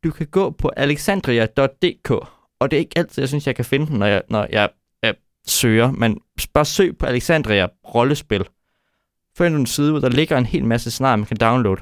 Du 0.05 0.11
kan 0.11 0.27
gå 0.27 0.51
på 0.51 0.71
alexandria.dk, 0.77 2.11
og 2.61 2.71
det 2.71 2.77
er 2.77 2.79
ikke 2.79 2.99
altid, 2.99 3.23
jeg 3.23 3.29
synes, 3.29 3.47
jeg 3.47 3.57
kan 3.57 3.65
finde 3.65 3.87
den, 3.87 3.99
når 3.99 4.07
jeg, 4.07 4.23
når 4.31 4.47
jeg 4.51 4.69
øh, 5.05 5.15
søger, 5.47 5.91
men 5.91 6.21
bare 6.55 6.65
søg 6.65 6.99
på 6.99 7.07
Alexandria 7.07 7.69
rollespil. 7.95 8.45
Find 9.39 9.57
en 9.57 9.67
side, 9.67 9.91
hvor 9.91 10.01
der 10.01 10.09
ligger 10.09 10.39
en 10.39 10.47
hel 10.47 10.65
masse 10.65 10.91
scenarier, 10.91 11.17
man 11.17 11.27
kan 11.27 11.37
downloade. 11.37 11.81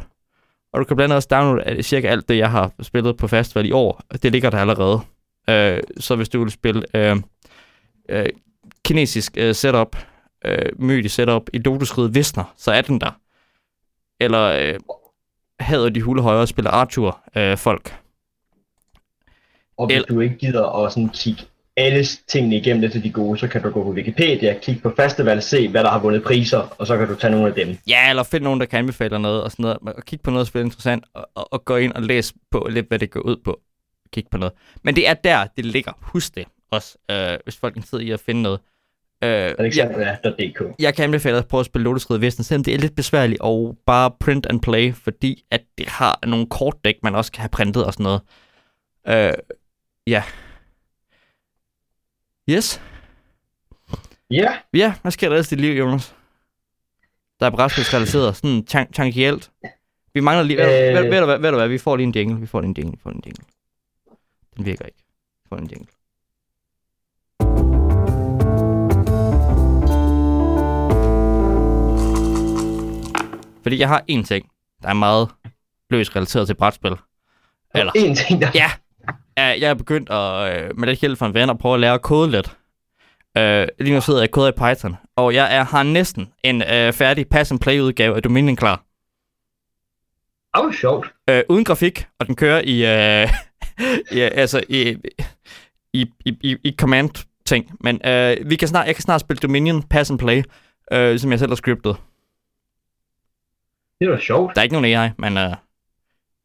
Og 0.75 0.81
du 0.81 0.85
kan 0.85 0.97
blandt 0.97 1.13
andet 1.13 1.17
også 1.17 1.29
downloade 1.31 1.83
cirka 1.83 2.09
alt 2.09 2.29
det, 2.29 2.39
jeg 2.39 2.51
har 2.51 2.73
spillet 2.83 3.17
på 3.17 3.29
festival 3.29 3.67
i 3.67 3.73
år. 3.73 4.01
Det 4.23 4.33
ligger 4.33 4.51
der 4.51 4.59
allerede. 4.59 5.01
Øh, 5.49 5.83
så 6.01 6.17
hvis 6.17 6.29
du 6.29 6.43
vil 6.43 6.51
spille 6.51 6.83
øh, 6.95 7.17
øh, 8.09 8.27
kinesisk 8.85 9.33
øh, 9.37 9.55
setup, 9.55 9.97
øh, 10.45 10.73
mytig 10.79 11.11
setup 11.11 11.43
i 11.53 11.59
Lotusriget 11.59 12.15
Visner, 12.15 12.55
så 12.57 12.73
er 12.73 12.81
den 12.83 13.01
der. 13.01 13.21
Eller 14.21 14.43
øh, 14.43 14.81
hader 15.61 15.89
de 15.89 16.03
hulehøjere 16.03 16.47
spiller 16.47 16.71
Arthur 16.71 17.21
øh, 17.37 17.59
folk. 17.59 17.99
Og 19.79 19.87
hvis 19.87 19.97
El- 19.97 20.05
du 20.09 20.21
ikke 20.21 20.37
gider 20.37 20.85
at 20.85 20.93
sådan 20.93 21.09
kigge 21.09 21.43
alle 21.77 22.05
tingene 22.05 22.57
igennem 22.57 22.85
efter 22.85 23.01
de 23.01 23.11
gode, 23.11 23.39
så 23.39 23.49
kan 23.49 23.63
du 23.63 23.71
gå 23.71 23.83
på 23.83 23.91
Wikipedia, 23.91 24.59
kigge 24.63 24.81
på 24.81 24.93
festival, 24.97 25.43
se 25.43 25.69
hvad 25.69 25.85
der 25.85 25.91
har 25.91 25.99
vundet 25.99 26.23
priser, 26.23 26.59
og 26.79 26.87
så 26.87 26.97
kan 26.97 27.09
du 27.09 27.15
tage 27.15 27.31
nogle 27.31 27.47
af 27.47 27.55
dem. 27.55 27.79
Ja, 27.89 28.11
eller 28.11 28.23
find 28.23 28.45
nogen, 28.45 28.61
der 28.61 28.67
kan 28.67 28.79
anbefale 28.79 29.19
noget, 29.19 29.43
og 29.43 29.51
sådan 29.51 29.63
noget, 29.63 29.79
og 29.97 30.05
kig 30.05 30.21
på 30.21 30.31
noget, 30.31 30.45
der 30.45 30.49
spiller 30.49 30.65
interessant, 30.65 31.05
og, 31.15 31.29
og, 31.35 31.53
og 31.53 31.65
gå 31.65 31.77
ind 31.77 31.93
og 31.93 32.03
læs 32.03 32.35
på 32.51 32.69
lidt, 32.71 32.89
hvad 32.89 32.99
det 32.99 33.11
går 33.11 33.21
ud 33.21 33.37
på. 33.45 33.61
Kig 34.13 34.25
på 34.31 34.39
noget. 34.39 34.53
Men 34.83 34.97
det 34.97 35.09
er 35.09 35.15
der, 35.15 35.47
det 35.57 35.65
ligger. 35.65 35.93
Husk 36.01 36.35
det 36.35 36.45
også, 36.71 36.99
øh, 37.11 37.39
hvis 37.45 37.57
folk 37.57 37.75
er 37.75 37.77
interesseret 37.77 38.03
i 38.03 38.11
at 38.11 38.21
finde 38.21 38.43
noget. 38.43 38.61
Øh, 39.25 39.31
jeg, 39.31 39.55
Alexandria.dk 39.59 40.63
jeg 40.79 40.95
kan 40.95 41.05
anbefale 41.05 41.39
at 41.39 41.49
prøve 41.49 41.61
at 41.61 41.67
spille 41.67 41.85
Lotus 41.85 42.11
Rid 42.11 42.19
Vesten, 42.19 42.45
selvom 42.45 42.65
det 42.65 42.75
er 42.75 42.79
lidt 42.79 42.97
besværligt, 42.97 43.41
og 43.41 43.77
bare 43.87 44.11
print 44.21 44.47
and 44.51 44.61
play, 44.61 44.95
fordi 44.95 45.45
at 45.51 45.61
det 45.79 45.89
har 45.89 46.19
nogle 46.27 46.47
kortdæk, 46.47 46.95
man 47.03 47.15
også 47.15 47.33
kan 47.33 47.41
have 47.41 47.49
printet 47.49 47.85
og 47.85 47.93
sådan 47.93 48.05
noget. 48.05 48.21
Øh, 49.09 49.33
ja. 50.07 50.23
Yes. 52.51 52.81
Ja, 54.31 54.59
Ja, 54.75 54.95
hvad 55.03 55.13
sker 55.13 55.29
der 55.29 55.35
ellers 55.37 55.53
i 55.53 55.55
dit 55.55 55.61
liv, 55.61 55.79
Jonas? 55.79 56.15
Der 57.41 57.47
er 57.47 57.51
brætspilsrelateret, 57.51 58.37
sådan 58.37 58.65
tan- 58.71 58.93
tangielt. 58.93 59.51
Vi 60.15 60.21
mangler 60.21 60.43
lige... 60.45 60.57
Ved, 60.59 60.89
Øh. 60.89 60.95
ved, 60.95 61.11
ved, 61.11 61.21
du 61.21 61.27
hvad, 61.27 61.39
ved 61.39 61.51
du 61.51 61.57
hvad, 61.57 61.69
vi 61.69 61.79
får 61.79 61.97
lige 61.97 62.07
en 62.07 62.13
jingle, 62.15 62.41
vi 62.41 62.47
får 62.47 62.61
lige 62.61 62.69
en 62.69 62.75
jingle, 62.79 62.93
vi 62.93 62.99
får 63.03 63.11
lige 63.11 63.19
en 63.19 63.23
jingle. 63.27 63.45
Den 64.57 64.65
virker 64.65 64.85
ikke. 64.85 64.99
Vi 65.45 65.49
får 65.49 65.57
en 65.57 65.67
jingle. 65.67 65.87
Fordi 73.63 73.79
jeg 73.79 73.89
har 73.89 74.05
en 74.07 74.25
ting, 74.25 74.51
der 74.83 74.89
er 74.89 74.93
meget 74.95 75.29
løst 75.91 76.17
relateret 76.17 76.47
til 76.47 76.55
brætspil. 76.55 76.93
Eller, 77.75 77.93
en 77.97 78.17
ting 78.17 78.43
der... 78.43 78.51
Ja. 78.55 78.71
Jeg 79.37 79.71
er 79.71 79.75
begyndt 79.75 80.11
at, 80.11 80.65
øh, 80.65 80.79
med 80.79 80.89
lidt 80.89 81.01
hjælp 81.01 81.19
fra 81.19 81.27
en 81.27 81.35
ven 81.35 81.51
at 81.51 81.59
prøve 81.59 81.75
at 81.75 81.81
lære 81.81 81.95
at 81.95 82.03
kode 82.03 82.31
lidt. 82.31 82.57
Øh, 83.39 83.69
lige 83.81 83.95
nu 83.95 84.01
sidder 84.01 84.21
jeg 84.21 84.29
og 84.29 84.33
koder 84.33 84.49
i 84.49 84.75
Python, 84.75 84.97
og 85.17 85.35
jeg 85.35 85.57
er, 85.57 85.65
har 85.65 85.83
næsten 85.83 86.33
en 86.43 86.63
øh, 86.63 86.93
færdig 86.93 87.29
pass 87.29 87.51
and 87.51 87.61
play 87.61 87.81
udgave 87.81 88.17
af 88.17 88.23
Dominion 88.23 88.57
klar. 88.57 88.85
Åh, 90.59 90.67
oh, 90.67 90.73
sjovt. 90.73 91.13
Øh, 91.31 91.43
uden 91.49 91.65
grafik, 91.65 92.07
og 92.19 92.27
den 92.27 92.37
kører 92.37 92.61
i, 92.65 92.77
øh, 93.23 93.29
i 94.17 94.21
altså 94.21 94.65
i, 94.69 94.97
i, 95.93 96.07
i, 96.25 96.39
i, 96.43 96.57
i 96.65 96.77
command 96.79 97.27
ting. 97.45 97.77
Men 97.81 98.07
øh, 98.07 98.37
vi 98.51 98.57
kan 98.57 98.69
snart, 98.69 98.87
jeg 98.87 98.95
kan 98.95 99.03
snart 99.03 99.21
spille 99.21 99.41
Dominion 99.41 99.83
pass 99.83 100.11
and 100.11 100.19
play, 100.19 100.43
øh, 100.93 101.19
som 101.19 101.31
jeg 101.31 101.39
selv 101.39 101.51
har 101.51 101.57
scriptet. 101.57 101.97
Det 104.01 104.11
var 104.11 104.19
sjovt. 104.19 104.55
Der 104.55 104.61
er 104.61 104.63
ikke 104.63 104.81
nogen 104.81 104.99
AI, 104.99 105.11
men 105.19 105.39
øh, 105.39 105.55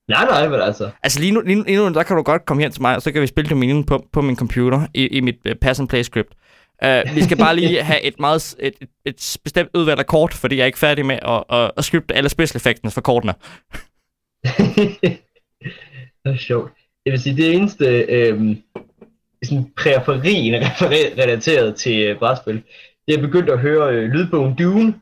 Nej, 0.09 0.25
nej, 0.25 0.47
men 0.47 0.61
altså. 0.61 0.89
Altså 1.03 1.19
lige 1.19 1.31
nu, 1.31 1.41
lige, 1.41 1.55
nu, 1.55 1.63
lige 1.63 1.77
nu, 1.77 1.93
der 1.93 2.03
kan 2.03 2.15
du 2.15 2.21
godt 2.21 2.45
komme 2.45 2.63
hen 2.63 2.71
til 2.71 2.81
mig, 2.81 2.95
og 2.95 3.01
så 3.01 3.11
kan 3.11 3.21
vi 3.21 3.27
spille 3.27 3.49
Dominion 3.49 3.83
på, 3.83 4.05
på 4.13 4.21
min 4.21 4.35
computer 4.35 4.87
i, 4.93 5.07
i 5.07 5.19
mit 5.21 5.35
uh, 5.49 5.55
pass 5.61 5.79
and 5.79 5.89
play 5.89 6.01
script. 6.01 6.33
Uh, 6.85 7.15
vi 7.15 7.23
skal 7.23 7.37
bare 7.37 7.55
lige 7.55 7.83
have 7.89 8.01
et 8.01 8.19
meget 8.19 8.55
et, 8.59 8.73
et, 8.81 8.89
et 9.05 9.37
bestemt 9.43 9.69
udvalgt 9.73 9.99
af 9.99 10.05
kort, 10.05 10.33
fordi 10.33 10.55
jeg 10.55 10.61
er 10.61 10.65
ikke 10.65 10.79
færdig 10.79 11.05
med 11.05 11.19
at, 11.21 11.43
at, 11.49 11.71
at 11.77 11.83
scripte 11.83 12.15
alle 12.15 12.29
special 12.29 12.57
effects 12.57 12.93
for 12.93 13.01
kortene. 13.01 13.33
det 16.23 16.25
var 16.25 16.37
sjovt. 16.37 16.71
Jeg 17.05 17.11
vil 17.11 17.21
sige, 17.21 17.37
det 17.37 17.55
eneste 17.55 17.85
øhm, 18.09 18.57
sådan 19.43 19.71
præferien 19.77 20.53
relateret 21.17 21.75
til 21.75 22.07
øh, 22.07 22.19
brætspil, 22.19 22.63
det 23.07 23.15
er 23.15 23.21
begyndt 23.21 23.49
at 23.49 23.59
høre 23.59 23.93
øh, 23.93 24.09
lydbogen 24.09 24.55
Dune. 24.55 24.93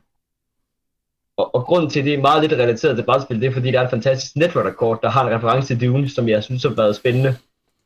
Og, 1.38 1.54
og 1.54 1.64
grunden 1.64 1.90
til, 1.90 1.98
at 1.98 2.04
det 2.04 2.14
er 2.14 2.20
meget 2.20 2.42
lidt 2.42 2.52
relateret 2.52 2.96
til 2.96 3.04
brætspil, 3.04 3.40
det 3.40 3.48
er 3.48 3.52
fordi, 3.52 3.70
der 3.70 3.80
er 3.80 3.84
en 3.84 3.90
fantastisk 3.90 4.36
netværkrekord, 4.36 5.02
der 5.02 5.10
har 5.10 5.28
en 5.28 5.36
reference 5.36 5.68
til 5.68 5.88
Dune, 5.88 6.08
som 6.08 6.28
jeg 6.28 6.44
synes 6.44 6.62
har 6.62 6.70
været 6.70 6.96
spændende. 6.96 7.36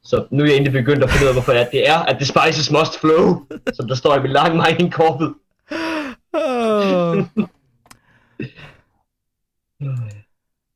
Så 0.05 0.25
nu 0.31 0.43
er 0.43 0.47
jeg 0.47 0.55
egentlig 0.55 0.73
begyndt 0.73 1.05
at 1.05 1.11
finde 1.11 1.25
ud 1.25 1.29
af, 1.29 1.35
hvorfor 1.35 1.53
det 1.53 1.89
er, 1.89 1.99
at 1.99 2.17
the 2.17 2.27
spices 2.27 2.71
must 2.71 3.01
flow, 3.01 3.43
som 3.75 3.89
der 3.89 3.95
står 3.95 4.17
i 4.17 4.23
mit 4.23 4.31
lange 4.31 4.63
mining 4.63 4.93
korpet. 4.93 5.35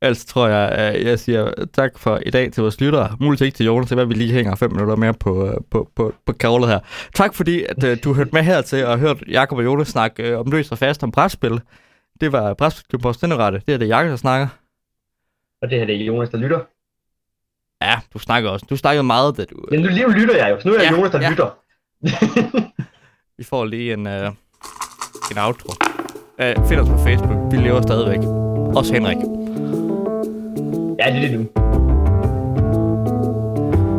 Ellers 0.02 0.24
tror 0.24 0.48
jeg, 0.48 0.68
at 0.68 1.06
jeg 1.06 1.18
siger 1.18 1.52
tak 1.74 1.98
for 1.98 2.20
i 2.26 2.30
dag 2.30 2.52
til 2.52 2.60
vores 2.60 2.80
lyttere. 2.80 3.16
Muligt 3.20 3.42
ikke 3.42 3.56
til 3.56 3.66
Jonas, 3.66 3.88
det 3.88 3.98
er, 3.98 4.02
at 4.02 4.08
vi 4.08 4.14
lige 4.14 4.32
hænger 4.32 4.54
fem 4.54 4.72
minutter 4.72 4.96
mere 4.96 5.14
på, 5.14 5.46
øh, 5.46 5.54
på, 5.70 5.90
på, 5.96 6.14
på 6.26 6.32
kavlet 6.32 6.68
her. 6.68 6.78
Tak 7.14 7.34
fordi, 7.34 7.64
at 7.68 7.84
øh, 7.84 7.98
du 8.04 8.14
hørte 8.14 8.30
med 8.32 8.42
her 8.42 8.60
til 8.60 8.86
og 8.86 8.98
hørt 8.98 9.22
Jakob 9.28 9.58
og 9.58 9.64
Jonas 9.64 9.88
snakke 9.88 10.22
øh, 10.22 10.40
om 10.40 10.50
løs 10.50 10.72
og 10.72 10.78
fast 10.78 11.02
om 11.02 11.12
brætspil. 11.12 11.60
Det 12.20 12.32
var 12.32 12.54
Brætspil 12.54 12.98
på 12.98 13.12
Stenderette. 13.12 13.62
Det 13.66 13.74
er 13.74 13.78
det, 13.78 13.88
Jakob, 13.88 14.10
der 14.10 14.16
snakker. 14.16 14.48
Og 15.62 15.70
det 15.70 15.78
her 15.78 15.86
det 15.86 16.00
er 16.00 16.04
Jonas, 16.04 16.30
der 16.30 16.38
lytter. 16.38 16.60
Ja, 17.82 17.94
du 18.14 18.18
snakker 18.18 18.50
også. 18.50 18.66
Du 18.70 18.76
snakkede 18.76 19.02
meget, 19.02 19.36
da 19.36 19.44
du... 19.44 19.56
Men 19.70 19.80
nu 19.80 19.88
lige 19.88 20.12
lytter 20.12 20.36
jeg 20.36 20.50
jo, 20.50 20.60
så 20.60 20.68
nu 20.68 20.74
er 20.74 20.78
jeg 20.82 20.90
Ja, 20.90 20.96
Jonas, 20.96 21.10
der 21.12 21.20
ja. 21.20 21.30
lytter. 21.30 21.50
Vi 23.38 23.44
får 23.44 23.64
lige 23.64 23.92
en, 23.92 24.06
uh, 24.06 24.12
en 25.30 25.38
outro. 25.38 25.68
Uh, 26.42 26.68
find 26.68 26.80
os 26.80 26.88
på 26.88 26.98
Facebook. 26.98 27.52
Vi 27.52 27.56
lever 27.56 27.82
stadigvæk. 27.82 28.18
Også 28.76 28.92
Henrik. 28.94 29.16
ja, 30.98 31.12
det 31.12 31.24
er 31.24 31.28
det 31.28 31.38
nu. 31.38 31.46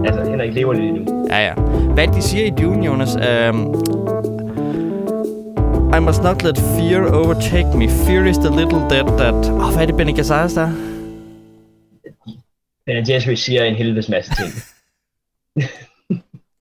Altså, 0.05 0.31
Henrik 0.31 0.53
lever 0.53 0.73
lidt 0.73 0.93
nu. 0.93 1.27
Ja, 1.29 1.45
ja. 1.47 1.53
Hvad 1.93 2.07
de 2.07 2.21
siger 2.21 2.45
i 2.45 2.49
Dune, 2.49 2.85
Jonas? 2.85 3.15
Um, 3.15 3.75
I 5.93 5.99
must 5.99 6.21
not 6.21 6.43
let 6.43 6.57
fear 6.57 7.03
overtake 7.03 7.67
me. 7.73 7.87
Fear 7.87 8.25
is 8.25 8.37
the 8.37 8.49
little 8.49 8.79
dead 8.89 9.07
that... 9.17 9.33
Åh, 9.33 9.67
oh, 9.67 9.73
hvad 9.73 9.81
er 9.81 9.85
det, 9.85 9.97
Benny 9.97 10.15
Gazzara 10.15 10.47
der? 10.47 10.71
Ben 12.85 13.09
Jerry 13.09 13.35
siger 13.35 13.63
en 13.63 13.75
helvedes 13.75 14.09
masse 14.09 14.31
ting. 14.35 14.51